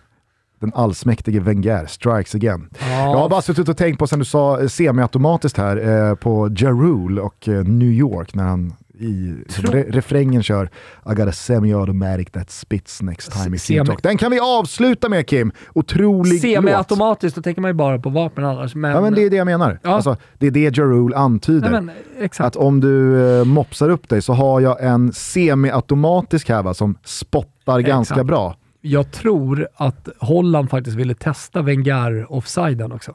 den 0.61 0.73
allsmäktige 0.75 1.41
Wenger 1.41 1.87
strikes 1.87 2.35
again. 2.35 2.69
Ja, 2.81 2.87
Jag 3.05 3.19
har 3.19 3.29
bara 3.29 3.43
suttit 3.43 3.69
och 3.69 3.77
tänkt 3.77 3.99
på 3.99 4.07
sen 4.07 4.19
du 4.19 4.25
sa 4.25 4.61
eh, 4.61 4.67
semiautomatiskt 4.69 5.59
här 5.59 6.09
eh, 6.09 6.15
på 6.15 6.51
Ja 6.57 6.71
Rule 6.71 7.21
och 7.21 7.49
eh, 7.49 7.65
New 7.65 7.89
York 7.91 8.35
när 8.35 8.45
han 8.45 8.73
i 8.99 9.35
re 9.57 9.85
refrängen 9.89 10.43
kör 10.43 10.71
I 11.11 11.15
got 11.15 11.29
a 11.29 11.33
semi-automatic 11.33 12.31
that 12.33 12.51
spits 12.51 13.03
next 13.03 13.33
time 13.33 13.57
if 13.57 13.71
you 13.71 13.79
Semi- 13.81 13.87
talk. 13.87 14.03
Den 14.03 14.17
kan 14.19 14.31
vi 14.31 14.41
avsluta 14.41 15.09
med 15.09 15.27
Kim. 15.27 15.53
Otrolig 15.75 16.33
låt. 16.33 16.41
Semi-automatiskt, 16.43 17.37
då 17.37 17.43
tänker 17.43 17.61
man 17.61 17.69
ju 17.69 17.73
bara 17.75 17.99
på 17.99 18.11
vapen 18.11 18.45
annars. 18.45 18.75
Men, 18.75 18.91
Ja 18.91 19.01
men 19.01 19.15
det 19.15 19.23
är 19.23 19.31
det 19.31 19.37
jag 19.37 19.45
menar. 19.45 19.79
Ja. 19.83 19.91
Alltså, 19.91 20.17
det 20.39 20.47
är 20.47 20.51
det 20.51 20.77
Ja 20.77 20.85
Rule 20.85 21.17
antyder. 21.17 21.71
Nej, 21.71 21.81
men. 21.81 21.95
Att 22.39 22.57
om 22.57 22.81
du 22.81 23.27
eh, 23.39 23.45
mopsar 23.45 23.89
upp 23.91 24.09
dig 24.09 24.23
så 24.23 24.33
har 24.33 24.61
jag 24.61 24.85
en 24.85 25.13
semi-automatisk 25.13 26.49
här 26.49 26.63
va, 26.63 26.75
som 26.75 26.99
spottar 27.05 27.81
ganska 27.81 28.15
Exakt. 28.15 28.27
bra. 28.27 28.57
Jag 28.81 29.11
tror 29.13 29.69
att 29.75 30.09
Holland 30.19 30.71
faktiskt 30.71 30.97
ville 30.97 31.15
testa 31.15 31.63
Wenger-offsiden 31.63 32.93
också. 32.93 33.15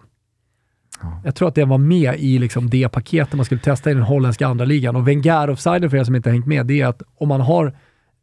Jag 1.23 1.35
tror 1.35 1.47
att 1.47 1.55
det 1.55 1.65
var 1.65 1.77
med 1.77 2.19
i 2.19 2.39
liksom 2.39 2.69
det 2.69 2.89
paketet 2.89 3.33
man 3.33 3.45
skulle 3.45 3.61
testa 3.61 3.91
i 3.91 3.93
den 3.93 4.03
holländska 4.03 4.47
andra 4.47 4.65
ligan. 4.65 4.95
Och 4.95 5.07
Wenger-offsiden, 5.07 5.89
för 5.89 5.97
er 5.97 6.03
som 6.03 6.15
inte 6.15 6.29
har 6.29 6.33
hängt 6.33 6.47
med, 6.47 6.65
det 6.65 6.81
är 6.81 6.87
att 6.87 7.01
om 7.15 7.27
man 7.27 7.41
har 7.41 7.77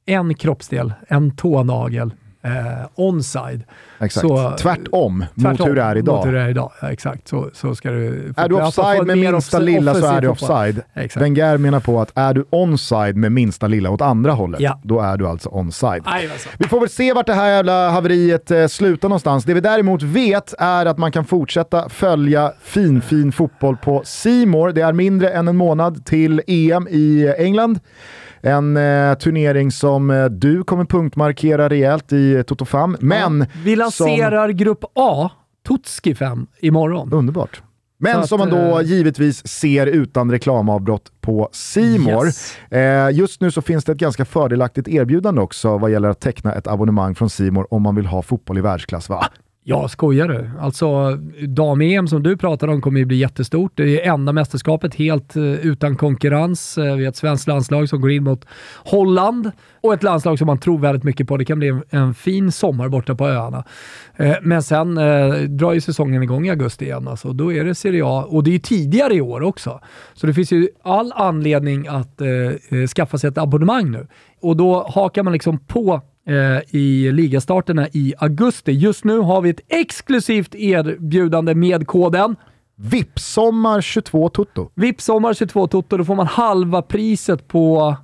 en 0.06 0.34
kroppsdel, 0.34 0.92
en 1.08 1.36
tånagel, 1.36 2.14
eh, 2.44 2.50
onside. 2.94 3.62
Exakt. 4.00 4.26
Så- 4.26 4.56
tvärtom, 4.58 5.18
mot 5.34 5.44
Tvärtom 5.44 5.66
hur 5.68 5.74
det 5.74 5.82
är 5.82 5.96
idag. 5.96 6.16
Mot 6.16 6.26
hur 6.26 6.32
det 6.32 6.40
är 6.40 6.48
idag, 6.48 6.72
exakt. 6.82 7.28
Så, 7.28 7.50
så 7.52 7.74
ska 7.74 7.90
du... 7.90 8.32
Är 8.36 8.48
du 8.48 8.60
Alltså, 8.60 8.80
offside 8.80 9.06
med 9.06 9.18
minsta 9.18 9.58
lilla 9.58 9.94
så 9.94 10.06
är 10.06 10.20
du 10.20 10.28
offside. 10.28 10.82
Exakt. 10.94 11.22
Wenger 11.24 11.58
menar 11.58 11.80
på 11.80 12.00
att 12.00 12.12
är 12.14 12.34
du 12.34 12.44
onside 12.50 13.16
med 13.16 13.32
minsta 13.32 13.66
lilla 13.66 13.90
åt 13.90 14.00
andra 14.00 14.32
hållet, 14.32 14.60
Ja. 14.60 14.80
då 14.82 15.00
är 15.00 15.16
du 15.16 15.26
alltså 15.28 15.48
onside. 15.48 16.02
Jajamensan. 16.06 16.52
Vi 16.58 16.68
får 16.68 16.80
väl 16.80 16.88
se 16.88 17.12
vart 17.12 17.26
det 17.26 17.34
här 17.34 17.48
jävla 17.50 17.90
haveriet 17.90 18.50
eh, 18.50 18.66
slutar 18.66 19.08
någonstans. 19.08 19.44
Det 19.44 19.54
vi 19.54 19.60
däremot 19.60 20.02
vet 20.02 20.54
är 20.58 20.86
att 20.86 20.98
man 20.98 21.12
kan 21.12 21.24
fortsätta 21.24 21.88
följa 21.88 22.52
fin, 22.62 23.00
fin 23.02 23.32
fotboll 23.32 23.76
på 23.76 24.02
C-more. 24.04 24.72
Det 24.72 24.80
är 24.82 24.92
mindre 24.92 25.28
än 25.30 25.48
en 25.48 25.56
månad 25.56 26.04
till 26.04 26.42
EM 26.46 26.88
i 26.90 27.34
England. 27.38 27.80
En 28.42 28.76
eh, 28.76 29.14
turnering 29.14 29.70
som 29.70 30.10
eh, 30.10 30.24
du 30.24 30.64
kommer 30.64 30.84
punktmarkera 30.84 31.68
rejält 31.68 32.12
i 32.12 32.34
eh, 32.34 32.42
Toto 32.42 32.64
Fam. 32.64 32.96
Men 33.00 33.46
Vi 33.64 33.76
lanserar 33.76 34.48
Grupp 34.48 34.84
A, 34.94 35.30
Tutski 35.68 36.14
5, 36.14 36.46
imorgon. 36.60 37.08
som, 37.10 37.18
underbart. 37.18 37.62
Men 37.98 38.20
att, 38.20 38.28
som 38.28 38.38
man 38.38 38.50
då 38.50 38.80
eh, 38.80 38.86
givetvis 38.86 39.46
ser 39.48 39.86
utan 39.86 40.30
reklamavbrott 40.30 41.12
på 41.20 41.48
C-more. 41.52 42.26
Yes. 42.26 42.56
Eh, 42.70 43.10
just 43.10 43.40
nu 43.40 43.50
så 43.50 43.62
finns 43.62 43.84
det 43.84 43.92
ett 43.92 43.98
ganska 43.98 44.24
fördelaktigt 44.24 44.88
erbjudande 44.88 45.40
också 45.40 45.78
vad 45.78 45.90
gäller 45.90 46.08
att 46.08 46.20
teckna 46.20 46.54
ett 46.54 46.66
abonnemang 46.66 47.14
från 47.14 47.30
C-more 47.30 47.66
om 47.70 47.82
man 47.82 47.94
vill 47.94 48.06
ha 48.06 48.22
fotboll 48.22 48.58
i 48.58 48.60
världsklass. 48.60 49.08
Va? 49.08 49.26
Ja, 49.64 49.88
skojar 49.88 50.28
du? 50.28 50.50
Alltså, 50.60 51.18
dam-EM 51.48 52.08
som 52.08 52.22
du 52.22 52.36
pratar 52.36 52.68
om 52.68 52.80
kommer 52.80 53.00
ju 53.00 53.06
bli 53.06 53.16
jättestort. 53.16 53.72
Det 53.74 54.02
är 54.02 54.12
enda 54.12 54.32
mästerskapet 54.32 54.94
helt 54.94 55.36
eh, 55.36 55.42
utan 55.42 55.96
konkurrens. 55.96 56.78
Eh, 56.78 56.96
vi 56.96 57.04
har 57.04 57.10
ett 57.10 57.16
svenskt 57.16 57.46
landslag 57.46 57.88
som 57.88 58.00
går 58.00 58.10
in 58.10 58.24
mot 58.24 58.44
Holland 58.84 59.50
och 59.80 59.94
ett 59.94 60.02
landslag 60.02 60.38
som 60.38 60.46
man 60.46 60.58
tror 60.58 60.78
väldigt 60.78 61.04
mycket 61.04 61.28
på. 61.28 61.36
Det 61.36 61.44
kan 61.44 61.58
bli 61.58 61.80
en, 61.90 62.14
fin 62.14 62.52
sommar 62.52 62.88
borta 62.88 63.14
på 63.14 63.28
öarna. 63.28 63.64
Eh, 64.16 64.36
men 64.42 64.62
sen 64.62 64.98
eh, 64.98 65.34
drar 65.34 65.72
ju 65.72 65.80
säsongen 65.80 66.22
igång 66.22 66.46
i 66.46 66.50
augusti 66.50 66.84
igen. 66.84 67.08
Alltså. 67.08 67.32
Då 67.32 67.52
är 67.52 67.64
det 67.64 67.74
Serie 67.74 68.04
A 68.04 68.24
och 68.28 68.44
det 68.44 68.50
är 68.50 68.52
ju 68.52 68.58
tidigare 68.58 69.14
i 69.14 69.20
år 69.20 69.42
också. 69.42 69.80
Så 70.14 70.26
det 70.26 70.34
finns 70.34 70.52
ju 70.52 70.68
all 70.82 71.12
anledning 71.12 71.86
att 71.86 72.20
eh, 72.20 72.86
skaffa 72.86 73.18
sig 73.18 73.28
ett 73.28 73.38
abonnemang 73.38 73.90
nu. 73.90 74.06
Och 74.40 74.56
då 74.56 74.86
hakar 74.88 75.22
man 75.22 75.32
liksom 75.32 75.58
på 75.58 76.00
i 76.70 77.12
ligastarterna 77.12 77.88
i 77.92 78.14
augusti. 78.18 78.72
Just 78.72 79.04
nu 79.04 79.18
har 79.18 79.40
vi 79.42 79.50
ett 79.50 79.60
exklusivt 79.68 80.54
erbjudande 80.54 81.54
med 81.54 81.86
koden 81.86 82.36
VIP-sommar 82.76 83.80
22 83.80 84.28
Toto. 84.28 84.70
VIPsommar 84.74 85.34
22 85.34 85.66
Toto. 85.66 85.96
Då 85.96 86.04
får 86.04 86.14
man 86.14 86.26
halva 86.26 86.82
priset 86.82 87.48
på 87.48 87.96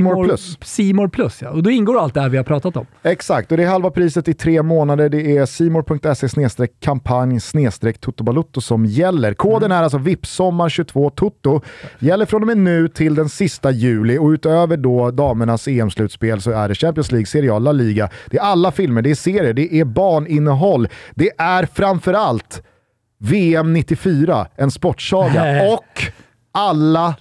More 0.00 0.24
Plus. 0.24 0.58
More 0.94 1.08
Plus, 1.08 1.42
ja. 1.42 1.50
Och 1.50 1.62
då 1.62 1.70
ingår 1.70 1.98
allt 1.98 2.14
det 2.14 2.20
här 2.20 2.28
vi 2.28 2.36
har 2.36 2.44
pratat 2.44 2.76
om. 2.76 2.86
Exakt, 3.02 3.50
och 3.50 3.56
det 3.58 3.64
är 3.64 3.68
halva 3.68 3.90
priset 3.90 4.28
i 4.28 4.34
tre 4.34 4.62
månader. 4.62 5.08
Det 5.08 5.36
är 5.36 5.46
simor.se 5.46 6.66
kampanj 6.80 7.40
totobalutto 8.00 8.60
som 8.60 8.86
gäller. 8.86 9.34
Koden 9.34 9.72
är 9.72 9.82
alltså 9.82 9.98
VIPsommar22 9.98 11.10
Toto. 11.10 11.60
Gäller 11.98 12.26
från 12.26 12.42
och 12.42 12.46
med 12.46 12.58
nu 12.58 12.88
till 12.88 13.14
den 13.14 13.28
sista 13.28 13.70
juli 13.70 14.18
och 14.18 14.28
utöver 14.28 14.76
då 14.76 15.10
damernas 15.10 15.68
EM-slutspel 15.68 16.40
så 16.40 16.50
är 16.50 16.68
det 16.68 16.74
Champions 16.74 17.12
League, 17.12 17.26
Serie 17.26 17.52
A, 17.52 17.58
La 17.58 17.72
Liga. 17.72 18.08
Det 18.26 18.38
är 18.38 18.42
alla 18.42 18.72
filmer, 18.72 19.02
det 19.02 19.10
är 19.10 19.14
serier, 19.14 19.52
det 19.52 19.74
är 19.74 19.84
barninnehåll. 19.84 20.88
Det 21.14 21.30
är 21.38 21.68
framförallt 21.74 22.62
VM 23.18 23.72
94, 23.72 24.46
en 24.56 24.70
sportsaga 24.70 25.72
och 25.72 26.02
alla... 26.52 27.14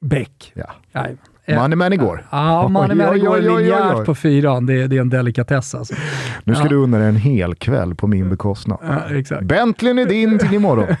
Beck. 0.00 0.52
Ja. 0.54 0.70
Nej. 0.92 1.16
Money 1.56 1.76
Man 1.76 1.92
igår. 1.92 2.26
Ja, 2.30 2.68
Money 2.68 2.90
Oj, 2.90 2.96
Man 2.96 3.10
oj, 3.10 3.16
igår 3.18 3.36
oj, 3.36 3.62
linjärt 3.62 4.04
på 4.06 4.14
fyran. 4.14 4.66
Det, 4.66 4.82
är- 4.82 4.88
det 4.88 4.96
är 4.96 5.00
en 5.00 5.10
delikatess 5.10 5.74
alltså. 5.74 5.94
Nu 6.44 6.54
ska 6.54 6.64
Ja. 6.64 6.68
du 6.68 6.76
unna 6.76 6.98
dig 6.98 7.08
en 7.08 7.16
hel 7.16 7.54
kväll 7.54 7.94
på 7.94 8.06
min 8.06 8.28
bekostnad. 8.30 8.78
Ja, 8.82 9.14
exakt. 9.16 9.42
Bentleyn 9.42 9.98
är 9.98 10.06
din 10.06 10.38
till 10.38 10.54
imorgon. 10.54 10.86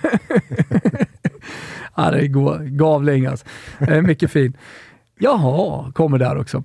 Ja, 1.96 2.10
det 2.10 2.18
är 2.20 2.26
gavling 2.68 3.26
alltså. 3.26 3.46
Eh, 3.80 4.02
mycket 4.02 4.30
fin. 4.30 4.56
Jaha, 5.18 5.92
kommer 5.92 6.18
där 6.18 6.38
också. 6.38 6.64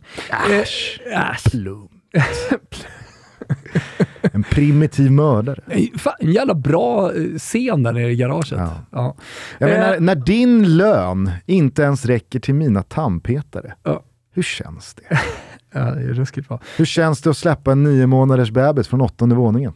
Äsch. 0.52 1.00
Äsch. 1.14 1.52
Plump. 1.52 1.92
En 4.34 4.44
primitiv 4.44 5.12
mördare. 5.12 5.60
Fan, 5.98 6.14
en 6.20 6.32
jävla 6.32 6.54
bra 6.54 7.14
eh, 7.16 7.24
scen 7.38 7.84
där 7.84 7.94
nere 7.94 8.12
i 8.12 8.16
garaget. 8.16 8.52
Ja. 8.60 8.72
Ja. 8.92 9.16
Jag 9.58 9.70
Eh, 9.70 9.78
menar, 9.80 10.00
när 10.00 10.16
din 10.16 10.78
lön 10.78 11.32
inte 11.46 11.82
ens 11.82 12.06
räcker 12.06 12.40
till 12.40 12.54
mina 12.56 12.84
tandpetare, 12.84 13.74
Ja. 13.84 14.04
hur 14.34 14.44
känns 14.44 14.94
det? 14.94 15.04
ja, 15.74 15.80
det 15.80 16.02
är 16.02 16.14
ruskigt 16.14 16.48
bra. 16.48 16.60
Hur 16.78 16.86
känns 16.86 17.22
det 17.22 17.30
att 17.30 17.38
släppa 17.38 17.72
en 17.72 17.84
nio 17.84 18.08
månaders 18.08 18.52
bebis 18.52 18.88
från 18.88 19.02
åttonde 19.02 19.36
våningen? 19.36 19.74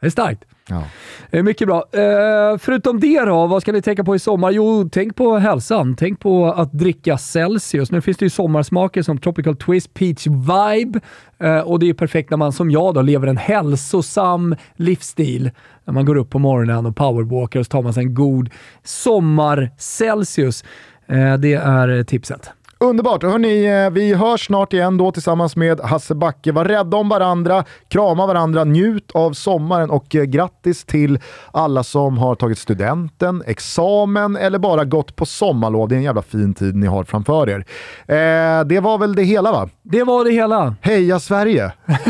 Det 0.00 0.06
är 0.06 0.10
starkt. 0.10 0.44
Ja. 0.68 0.82
Eh, 1.30 1.42
Mycket 1.42 1.68
bra. 1.68 1.84
Eh, 1.92 2.58
förutom 2.58 3.00
det 3.00 3.20
då, 3.20 3.46
vad 3.46 3.62
ska 3.62 3.72
ni 3.72 3.82
tänka 3.82 4.04
på 4.04 4.16
i 4.16 4.18
sommar? 4.18 4.50
Jo, 4.50 4.88
tänk 4.92 5.16
på 5.16 5.38
hälsan. 5.38 5.96
Tänk 5.96 6.20
på 6.20 6.46
att 6.46 6.72
dricka 6.72 7.18
Celsius. 7.18 7.90
Nu 7.90 8.00
finns 8.00 8.16
det 8.16 8.24
ju 8.24 8.30
sommarsmaker 8.30 9.02
som 9.02 9.18
Tropical 9.18 9.56
Twist, 9.56 9.94
Peach 9.94 10.26
Vibe 10.26 11.00
eh, 11.38 11.58
och 11.58 11.78
det 11.78 11.88
är 11.88 11.94
perfekt 11.94 12.30
när 12.30 12.36
man 12.36 12.52
som 12.52 12.70
jag 12.70 12.94
då 12.94 13.02
lever 13.02 13.26
en 13.26 13.36
hälsosam 13.36 14.56
livsstil. 14.76 15.50
När 15.84 15.94
man 15.94 16.04
går 16.04 16.16
upp 16.16 16.30
på 16.30 16.38
morgonen 16.38 16.86
och 16.86 16.96
powerwalkar 16.96 17.60
och 17.60 17.66
så 17.66 17.70
tar 17.70 17.82
man 17.82 17.94
sig 17.94 18.02
en 18.04 18.14
god 18.14 18.50
sommar-Celsius. 18.84 20.64
Eh, 21.06 21.34
det 21.34 21.54
är 21.54 22.04
tipset. 22.04 22.50
Underbart! 22.80 23.22
Hörrni, 23.22 23.66
eh, 23.66 23.90
vi 23.90 24.14
hörs 24.14 24.46
snart 24.46 24.72
igen 24.72 24.96
då 24.96 25.12
tillsammans 25.12 25.56
med 25.56 25.80
Hasse 25.80 26.14
Backe. 26.14 26.52
Var 26.52 26.64
rädda 26.64 26.96
om 26.96 27.08
varandra, 27.08 27.64
krama 27.88 28.26
varandra, 28.26 28.64
njut 28.64 29.10
av 29.14 29.32
sommaren 29.32 29.90
och 29.90 30.14
eh, 30.14 30.24
grattis 30.24 30.84
till 30.84 31.18
alla 31.52 31.82
som 31.82 32.18
har 32.18 32.34
tagit 32.34 32.58
studenten, 32.58 33.42
examen 33.46 34.36
eller 34.36 34.58
bara 34.58 34.84
gått 34.84 35.16
på 35.16 35.26
sommarlov. 35.26 35.88
Det 35.88 35.94
är 35.94 35.96
en 35.96 36.02
jävla 36.02 36.22
fin 36.22 36.54
tid 36.54 36.76
ni 36.76 36.86
har 36.86 37.04
framför 37.04 37.48
er. 37.48 37.64
Eh, 38.06 38.64
det 38.64 38.80
var 38.80 38.98
väl 38.98 39.14
det 39.14 39.22
hela 39.22 39.52
va? 39.52 39.68
Det 39.82 40.04
var 40.04 40.24
det 40.24 40.30
hela. 40.30 40.74
Heja 40.80 41.20
Sverige! 41.20 41.72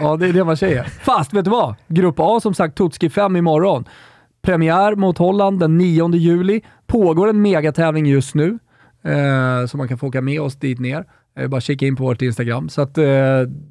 Ja, 0.00 0.16
det 0.16 0.26
är 0.26 0.32
det 0.32 0.44
man 0.44 0.56
säger. 0.56 0.82
Fast 0.82 1.32
vet 1.32 1.44
du 1.44 1.50
vad? 1.50 1.74
Grupp 1.88 2.14
A 2.18 2.40
som 2.40 2.54
sagt, 2.54 2.76
Tutski 2.76 3.10
5 3.10 3.36
imorgon. 3.36 3.84
Premiär 4.42 4.94
mot 4.94 5.18
Holland 5.18 5.60
den 5.60 5.78
9 5.78 6.14
juli. 6.14 6.60
Pågår 6.86 7.28
en 7.28 7.42
megatävling 7.42 8.06
just 8.06 8.34
nu, 8.34 8.58
eh, 9.04 9.66
så 9.66 9.76
man 9.76 9.88
kan 9.88 9.98
få 9.98 10.06
åka 10.06 10.20
med 10.20 10.40
oss 10.40 10.56
dit 10.56 10.78
ner. 10.78 11.04
Eh, 11.38 11.48
bara 11.48 11.60
kika 11.60 11.86
in 11.86 11.96
på 11.96 12.02
vårt 12.02 12.22
Instagram. 12.22 12.68
Så 12.68 12.82
att, 12.82 12.98
eh, 12.98 13.04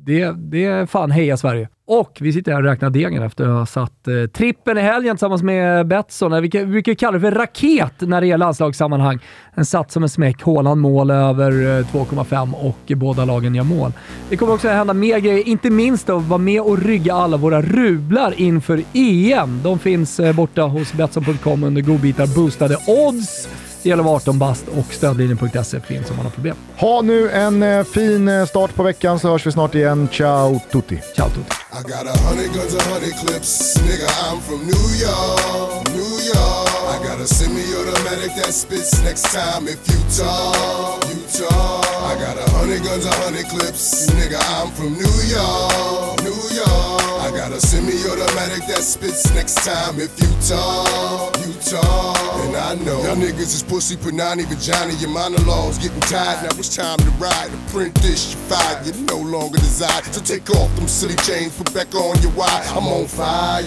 det, 0.04 0.32
det 0.38 0.66
är 0.66 0.86
fan 0.86 1.12
heja 1.12 1.38
Sverige. 1.38 1.70
Och 1.88 2.18
vi 2.22 2.34
sitter 2.34 2.52
här 2.52 2.60
och 2.60 2.66
räknar 2.66 2.90
degen 2.90 3.24
efter 3.24 3.44
att 3.44 3.58
ha 3.58 3.66
satt 3.66 4.08
eh, 4.08 4.26
trippen 4.34 4.78
i 4.78 4.82
helgen 4.82 5.16
tillsammans 5.16 5.44
med 5.44 5.88
Betsson. 5.88 6.34
Eh, 6.34 6.42
vi, 6.42 6.50
brukar 6.50 6.94
kalla 6.94 7.12
det 7.12 7.20
för 7.20 7.32
raket 7.32 7.94
när 8.02 8.22
det 8.22 8.28
gäller 8.28 8.46
landslagssammanhang. 8.46 9.20
En 9.54 9.66
satt 9.66 9.92
som 9.92 10.04
en 10.04 10.10
smäck. 10.10 10.42
Håland 10.42 10.82
mål 10.82 11.12
över 11.12 11.52
eh, 11.52 11.86
2,5 11.86 12.54
och 12.54 12.98
båda 12.98 13.26
lagen 13.26 13.56
gör 13.56 13.64
mål. 13.64 13.92
Det 14.30 14.38
kommer 14.38 14.54
också 14.54 14.68
hända 14.68 14.94
mer 14.94 15.20
grejer, 15.20 15.48
inte 15.48 15.70
minst 15.70 16.10
att 16.10 16.24
vara 16.24 16.38
med 16.38 16.62
och 16.62 16.78
rygga 16.78 17.14
alla 17.14 17.38
våra 17.38 17.62
rublar 17.62 18.34
inför 18.38 18.84
EM. 18.94 19.60
De 19.64 19.80
finns 19.80 20.20
eh, 20.20 20.36
borta 20.36 20.62
hos 20.62 20.94
Betsson.com 20.94 21.64
under 21.64 21.82
godbitar 21.82 22.36
boostade 22.36 22.78
odds. 22.88 23.69
Det 23.84 23.90
gäller 23.90 24.04
att 24.04 24.06
vara 24.06 24.16
18 24.16 24.40
bast 24.40 24.66
och 24.68 24.94
stödlinjen.se 24.94 25.80
finns 25.80 26.10
om 26.10 26.16
man 26.16 26.26
har 26.26 26.32
problem. 26.32 26.56
Ha 26.78 27.02
nu 27.02 27.30
en 27.30 27.64
eh, 27.64 27.84
fin 27.84 28.28
eh, 28.28 28.46
start 28.46 28.76
på 28.76 28.84
veckan 28.84 29.20
så 29.20 29.28
hörs 29.30 29.48
vi 29.48 29.52
snart 29.52 29.76
igen. 29.76 30.08
Ciao 30.12 30.60
tutti! 30.72 31.02
Ciao 31.16 31.30
tutti! 31.30 31.56
I 31.72 31.82
got 31.84 32.06
a 32.08 32.18
hundred 32.28 32.52
guns, 32.54 32.76
a 32.76 32.84
hundred 32.92 33.14
clips. 33.14 33.78
Nigga, 33.78 34.10
I'm 34.26 34.40
from 34.42 34.60
New 34.66 34.88
York, 35.06 35.88
New 35.94 36.14
York. 36.34 36.70
I 36.94 36.98
got 37.08 37.20
a 37.22 37.28
semi-automatic 37.28 38.32
that 38.36 38.54
spits 38.54 39.04
next 39.04 39.24
time 39.34 39.68
if 39.68 39.80
you 39.88 40.00
talk, 40.18 41.06
you 41.10 41.22
talk. 41.40 41.86
I 42.12 42.16
got 42.26 42.38
a 42.38 42.52
hundred 42.58 42.84
guns, 42.84 43.06
a 43.06 43.14
hundred 43.24 43.46
clips. 43.54 44.10
Nigga, 44.18 44.40
I'm 44.58 44.72
from 44.72 44.94
New 44.94 45.18
York, 45.38 46.24
New 46.28 46.42
York. 46.58 47.19
I 47.30 47.32
got 47.32 47.52
a 47.52 47.62
semi-automatic 47.62 48.66
that 48.66 48.82
spits 48.82 49.32
next 49.36 49.62
time 49.64 50.00
if 50.00 50.10
you 50.18 50.26
talk, 50.50 51.38
you 51.46 51.54
talk. 51.62 52.18
And 52.42 52.56
I 52.58 52.74
know 52.84 53.04
y'all 53.06 53.16
niggas 53.16 53.54
is 53.54 53.62
pussy, 53.62 53.98
punani, 53.98 54.50
vagina. 54.50 54.94
Your 54.94 55.12
monologues 55.12 55.78
getting 55.78 56.00
tired. 56.10 56.42
Now 56.42 56.58
it's 56.58 56.76
time 56.76 56.98
to 56.98 57.12
ride. 57.22 57.52
Print 57.70 57.94
this, 58.02 58.34
you 58.34 58.40
fired. 58.50 58.84
You 58.88 59.06
no 59.06 59.18
longer 59.18 59.60
desire. 59.60 60.02
So 60.10 60.22
take 60.22 60.50
off 60.50 60.74
them 60.76 60.88
silly 60.88 61.14
chains, 61.18 61.56
put 61.56 61.72
back 61.72 61.94
on 61.94 62.20
your 62.24 62.32
wire. 62.32 62.64
I'm 62.74 62.88
on 62.88 63.06
fire. 63.06 63.62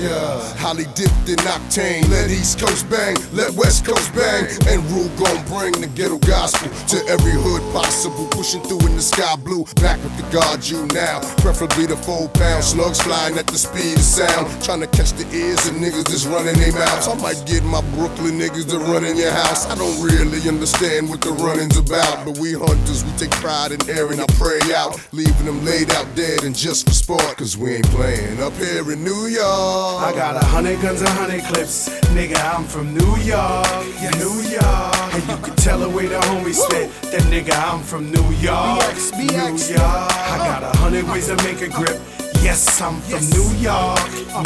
Holly 0.59 0.87
dipped 0.99 1.31
in 1.31 1.39
octane. 1.47 2.11
Let 2.11 2.31
East 2.31 2.59
Coast 2.59 2.91
bang, 2.91 3.15
let 3.33 3.53
West 3.55 3.87
Coast 3.87 4.13
bang. 4.13 4.43
And 4.67 4.83
Rule 4.91 5.09
gon' 5.15 5.39
bring 5.47 5.71
the 5.79 5.87
ghetto 5.95 6.19
gospel 6.19 6.67
to 6.91 6.99
every 7.07 7.39
hood 7.39 7.63
possible. 7.73 8.27
Pushing 8.35 8.63
through 8.63 8.83
in 8.91 8.97
the 8.97 9.03
sky 9.03 9.37
blue. 9.37 9.63
Back 9.77 10.03
with 10.03 10.17
the 10.19 10.27
guard 10.35 10.67
you 10.67 10.85
now. 10.87 11.21
Preferably 11.39 11.87
the 11.87 11.97
four 11.97 12.27
pound 12.31 12.65
slugs 12.65 13.01
flying 13.01 13.39
at 13.39 13.52
the 13.53 13.59
speed 13.59 14.01
of 14.01 14.03
sound. 14.03 14.49
Trying 14.65 14.81
to 14.81 14.87
catch 14.89 15.13
the 15.13 15.29
ears 15.37 15.61
of 15.69 15.77
niggas 15.77 16.09
that's 16.09 16.25
running 16.27 16.57
their 16.57 16.73
mouths. 16.73 17.07
I 17.07 17.15
might 17.21 17.45
get 17.45 17.63
my 17.63 17.85
Brooklyn 17.93 18.41
niggas 18.41 18.69
to 18.71 18.79
run 18.79 19.05
in 19.05 19.17
your 19.17 19.31
house. 19.31 19.69
I 19.69 19.77
don't 19.77 20.01
really 20.01 20.41
understand 20.49 21.11
what 21.11 21.21
the 21.21 21.33
running's 21.37 21.77
about. 21.77 22.25
But 22.25 22.39
we 22.39 22.55
hunters, 22.55 23.05
we 23.05 23.13
take 23.21 23.31
pride 23.45 23.73
in 23.73 23.81
airing 23.89 24.21
our 24.21 24.33
prey 24.41 24.59
out. 24.75 24.97
Leaving 25.13 25.47
them 25.47 25.65
laid 25.65 25.93
out 25.93 26.09
dead 26.17 26.45
and 26.45 26.57
just 26.57 26.89
for 26.89 26.95
sport. 26.95 27.37
Cause 27.37 27.57
we 27.57 27.77
ain't 27.77 27.89
playing 27.93 28.41
up 28.41 28.57
here 28.57 28.91
in 28.91 29.05
New 29.05 29.29
York. 29.29 30.01
I 30.01 30.13
got 30.17 30.35
a 30.43 30.45
hundred 30.45 30.81
guns, 30.81 31.03
a 31.03 31.11
hundred 31.11 31.45
clips. 31.45 31.91
Nigga, 32.17 32.41
I'm 32.57 32.65
from 32.65 32.95
New 32.95 33.17
York, 33.21 33.69
New 34.17 34.41
York. 34.49 34.97
And 35.13 35.23
you 35.29 35.37
can 35.45 35.55
tell 35.57 35.79
the 35.79 35.89
way 35.89 36.07
the 36.07 36.21
homies 36.33 36.57
spit. 36.57 36.89
That 37.13 37.23
nigga, 37.29 37.53
I'm 37.53 37.83
from 37.83 38.11
New 38.11 38.29
York, 38.41 38.97
New 39.13 39.29
York. 39.29 40.09
I 40.25 40.37
got 40.41 40.63
a 40.63 40.77
hundred 40.79 41.05
ways 41.09 41.27
to 41.29 41.37
make 41.45 41.61
a 41.61 41.69
grip. 41.69 42.01
Yes, 42.43 42.81
I'm 42.81 43.01
from 43.03 43.25
New 43.31 43.57
York, 43.61 44.01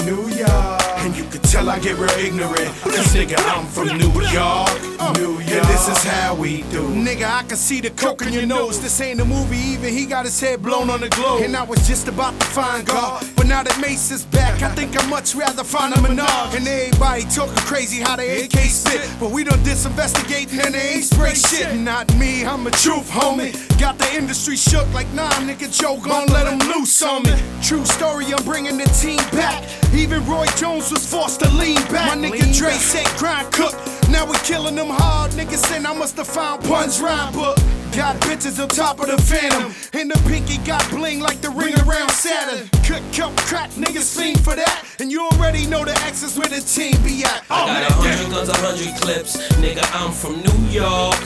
New 0.05 0.29
York. 0.29 0.96
And 1.07 1.17
you 1.17 1.23
can 1.23 1.41
tell 1.43 1.71
I 1.71 1.79
get 1.79 1.99
real 1.99 2.11
ignorant. 2.19 2.67
Cause 2.83 3.15
nigga, 3.15 3.39
I'm 3.55 3.65
from 3.67 3.97
New 3.97 4.11
York, 4.23 4.83
New 5.21 5.39
York. 5.39 5.53
And 5.53 5.65
this 5.71 5.87
is 5.87 6.03
how 6.03 6.35
we 6.35 6.63
do. 6.63 6.83
Nigga, 6.89 7.31
I 7.31 7.45
can 7.45 7.57
see 7.57 7.81
the 7.81 7.91
coke 7.91 8.23
in 8.23 8.33
your 8.33 8.45
nose. 8.45 8.83
This 8.83 9.01
ain't 9.01 9.21
a 9.21 9.25
movie, 9.25 9.57
even 9.57 9.95
he 9.95 10.05
got 10.05 10.25
his 10.25 10.41
head 10.41 10.63
blown 10.63 10.91
on 10.91 11.01
the 11.01 11.09
globe. 11.11 11.43
And 11.43 11.57
I 11.57 11.63
was 11.63 11.87
just 11.87 12.09
about 12.09 12.33
to 12.41 12.47
find 12.47 12.85
God. 12.85 13.25
But 13.37 13.47
now 13.47 13.63
that 13.63 13.81
Mace 13.81 14.11
is 14.11 14.25
back, 14.25 14.63
I 14.63 14.75
think 14.75 15.01
I'd 15.01 15.09
much 15.09 15.37
rather 15.37 15.63
find 15.63 15.95
a 15.95 16.03
Menard. 16.03 16.57
And 16.57 16.67
everybody 16.67 17.23
talking 17.27 17.55
crazy 17.55 18.03
how 18.03 18.17
they 18.17 18.43
AK 18.43 18.59
spit. 18.67 19.09
But 19.21 19.31
we 19.31 19.45
done 19.45 19.61
disinvestigating 19.61 20.59
and 20.59 20.75
they 20.75 20.95
ain't 20.95 21.05
spray 21.05 21.35
shit. 21.35 21.77
Not 21.77 22.13
me, 22.17 22.45
I'm 22.45 22.67
a 22.67 22.73
truth 22.73 23.09
homie. 23.09 23.55
Got 23.79 23.99
the 23.99 24.13
industry 24.13 24.57
shook 24.57 24.93
like 24.93 25.07
nah, 25.13 25.31
nigga, 25.47 25.71
Joe 25.71 26.01
gon' 26.01 26.27
let 26.29 26.49
him 26.49 26.59
loose 26.71 27.01
on 27.03 27.23
me. 27.23 27.37
True 27.63 27.85
story, 27.85 28.25
I'm 28.35 28.43
bringing 28.43 28.77
the 28.77 28.87
team 28.87 29.19
back. 29.31 29.63
Even 29.95 30.27
Roy 30.27 30.47
Jones 30.57 30.91
was 30.91 30.96
forced 30.99 31.41
to 31.41 31.51
lean 31.51 31.77
back. 31.93 32.17
My 32.17 32.29
nigga 32.29 32.57
Dre 32.57 32.73
said 32.73 33.07
grind 33.19 33.53
cook. 33.53 33.75
Now 34.11 34.25
we 34.25 34.37
killing 34.39 34.77
them 34.77 34.89
hard. 34.89 35.33
Niggas 35.33 35.67
saying 35.67 35.87
I 35.87 35.95
must 35.95 36.17
have 36.17 36.27
found 36.27 36.63
Pun's 36.65 37.01
rhyme 37.01 37.33
book. 37.33 37.59
Got 37.97 38.17
bitches 38.21 38.63
on 38.63 38.69
top 38.69 39.01
of 39.01 39.07
the 39.07 39.17
phantom. 39.17 39.73
And 39.99 40.11
the 40.11 40.19
pinky 40.29 40.59
got 40.59 40.89
bling 40.91 41.21
like 41.21 41.41
the 41.41 41.51
ring 41.51 41.75
around 41.81 42.11
Saturn. 42.11 42.69
Cut, 42.85 43.03
cut, 43.13 43.37
crack, 43.39 43.71
niggas 43.71 44.17
fiend 44.17 44.45
for 44.45 44.55
that. 44.55 44.85
And 45.01 45.11
you 45.11 45.23
already 45.33 45.67
know 45.67 45.85
the 45.85 45.93
X 46.03 46.23
is 46.23 46.39
where 46.39 46.49
the 46.49 46.61
team 46.61 46.95
be 47.03 47.25
at. 47.25 47.43
Oh, 47.51 47.65
I 47.65 47.81
got 47.81 47.91
a 47.91 47.95
hundred 47.95 48.31
guns, 48.31 48.49
a 48.49 48.57
hundred 48.57 49.01
clips. 49.01 49.37
Nigga, 49.55 49.85
I'm 49.95 50.13
from 50.13 50.43
New 50.45 50.61
York, 50.69 51.19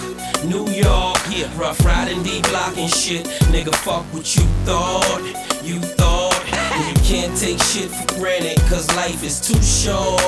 New 0.45 0.71
York. 0.71 1.19
Yeah, 1.29 1.51
rough 1.59 1.85
riding, 1.85 2.23
D 2.23 2.41
block 2.43 2.77
and 2.79 2.91
shit. 2.91 3.27
Nigga, 3.53 3.75
fuck 3.75 4.05
what 4.15 4.37
you 4.37 4.43
thought, 4.65 5.61
you 5.65 5.81
thought. 5.81 6.10
Can't 7.11 7.37
take 7.37 7.61
shit 7.61 7.91
for 7.91 8.21
granted, 8.21 8.57
cause 8.69 8.87
life 8.95 9.25
is 9.25 9.41
too 9.41 9.61
short, 9.61 10.23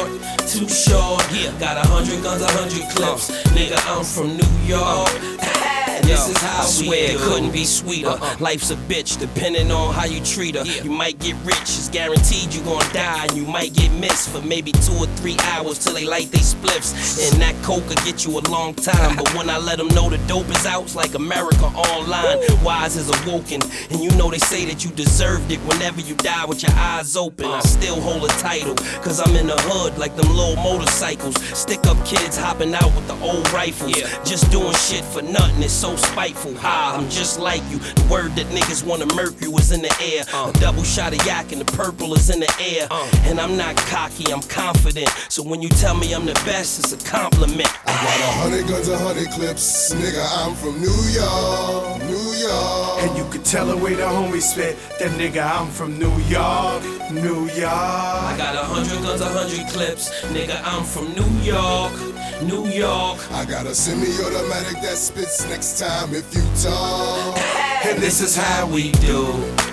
too 0.48 0.68
short. 0.68 1.22
Yeah, 1.30 1.56
got 1.60 1.76
a 1.76 1.88
hundred 1.88 2.20
guns, 2.24 2.42
a 2.42 2.48
hundred 2.48 2.90
clips. 2.90 3.30
Nigga, 3.54 3.78
I'm 3.86 4.04
from 4.04 4.36
New 4.36 4.66
York. 4.66 5.61
This 6.02 6.28
is 6.28 6.36
how 6.38 6.62
I 6.62 6.64
swear 6.64 7.12
it 7.12 7.18
couldn't 7.18 7.52
be 7.52 7.64
sweeter. 7.64 8.08
Uh-uh. 8.08 8.36
Life's 8.40 8.70
a 8.70 8.76
bitch, 8.76 9.18
depending 9.18 9.70
on 9.70 9.94
how 9.94 10.04
you 10.04 10.20
treat 10.24 10.54
her. 10.54 10.64
You 10.64 10.90
might 10.90 11.18
get 11.18 11.36
rich, 11.44 11.60
it's 11.60 11.88
guaranteed 11.88 12.52
you 12.54 12.62
gon' 12.62 12.80
die, 12.92 13.26
and 13.26 13.36
you 13.36 13.44
might 13.44 13.74
get 13.74 13.92
missed 13.92 14.30
for 14.30 14.40
maybe 14.42 14.72
two 14.72 14.94
or 14.94 15.06
three 15.18 15.36
hours 15.42 15.78
till 15.78 15.94
they 15.94 16.04
light 16.04 16.30
they 16.30 16.38
spliffs. 16.38 17.32
And 17.32 17.40
that 17.40 17.54
coke 17.62 17.86
could 17.86 18.02
get 18.04 18.24
you 18.24 18.38
a 18.38 18.42
long 18.50 18.74
time, 18.74 19.16
but 19.16 19.32
when 19.34 19.48
I 19.48 19.58
let 19.58 19.78
them 19.78 19.88
know 19.88 20.08
the 20.10 20.18
dope 20.26 20.48
is 20.48 20.66
out, 20.66 20.84
it's 20.84 20.96
like 20.96 21.14
America 21.14 21.64
online. 21.64 22.38
Wise 22.62 22.96
is 22.96 23.08
awoken, 23.22 23.60
and 23.90 24.00
you 24.00 24.10
know 24.16 24.30
they 24.30 24.38
say 24.38 24.64
that 24.66 24.84
you 24.84 24.90
deserved 24.90 25.50
it 25.50 25.58
whenever 25.60 26.00
you 26.00 26.14
die 26.16 26.44
with 26.44 26.62
your 26.62 26.72
eyes 26.72 27.16
open. 27.16 27.46
I 27.46 27.58
uh-huh. 27.58 27.60
still 27.62 28.00
hold 28.00 28.24
a 28.24 28.32
title, 28.38 28.74
cause 29.02 29.20
I'm 29.20 29.34
in 29.36 29.46
the 29.46 29.56
hood 29.58 29.98
like 29.98 30.16
them 30.16 30.28
little 30.34 30.56
motorcycles. 30.56 31.40
Stick 31.56 31.86
up 31.86 32.04
kids 32.04 32.36
hopping 32.36 32.74
out 32.74 32.94
with 32.94 33.06
the 33.06 33.18
old 33.20 33.50
rifles. 33.52 33.96
Just 34.24 34.50
doing 34.50 34.74
shit 34.74 35.04
for 35.04 35.22
nothing, 35.22 35.62
it's 35.62 35.72
so 35.72 35.91
spiteful. 35.96 36.54
Ha, 36.56 36.96
I'm 36.98 37.08
just 37.08 37.38
like 37.38 37.62
you. 37.70 37.78
The 37.78 38.06
word 38.10 38.32
that 38.36 38.46
niggas 38.46 38.84
wanna 38.84 39.06
murk 39.14 39.40
you 39.40 39.56
is 39.58 39.72
in 39.72 39.82
the 39.82 39.94
air. 40.00 40.24
Uh. 40.32 40.50
A 40.54 40.60
double 40.60 40.82
shot 40.82 41.12
of 41.12 41.24
yak 41.26 41.52
and 41.52 41.60
the 41.60 41.72
purple 41.72 42.14
is 42.14 42.30
in 42.30 42.40
the 42.40 42.52
air. 42.60 42.86
Uh. 42.90 43.08
And 43.24 43.40
I'm 43.40 43.56
not 43.56 43.76
cocky, 43.76 44.32
I'm 44.32 44.42
confident. 44.42 45.08
So 45.28 45.42
when 45.42 45.62
you 45.62 45.68
tell 45.68 45.94
me 45.94 46.12
I'm 46.14 46.26
the 46.26 46.34
best, 46.46 46.78
it's 46.78 46.92
a 46.92 47.08
compliment. 47.08 47.68
I 47.86 47.92
got 47.92 48.20
a 48.20 48.32
hundred 48.40 48.68
guns, 48.68 48.88
a 48.88 48.98
hundred 48.98 49.28
clips. 49.30 49.94
Nigga, 49.94 50.24
I'm 50.40 50.54
from 50.54 50.80
New 50.80 50.98
York, 51.12 52.02
New 52.08 52.32
York. 52.38 53.02
And 53.02 53.16
you 53.16 53.24
can 53.30 53.42
tell 53.42 53.66
the 53.66 53.76
way 53.76 53.94
the 53.94 54.02
homies 54.02 54.42
spit. 54.42 54.76
That 54.98 55.10
nigga, 55.12 55.42
I'm 55.42 55.68
from 55.68 55.98
New 55.98 56.12
York, 56.28 56.82
New 57.10 57.46
York. 57.54 57.70
I 57.70 58.34
got 58.36 58.54
a 58.54 58.64
hundred 58.64 59.02
guns, 59.02 59.20
a 59.20 59.28
hundred 59.28 59.66
clips. 59.68 60.10
Nigga, 60.32 60.60
I'm 60.64 60.84
from 60.84 61.12
New 61.14 61.30
York, 61.42 61.92
New 62.42 62.66
York. 62.68 63.18
I 63.32 63.44
got 63.44 63.66
a 63.66 63.74
semi-automatic 63.74 64.80
that 64.82 64.96
spits 64.96 65.44
next 65.48 65.78
time 65.82 66.14
if 66.14 66.32
you 66.32 66.42
talk. 66.62 67.36
And 67.84 67.98
this 67.98 68.20
is 68.20 68.36
how 68.36 68.68
we 68.68 68.92
do. 68.92 69.71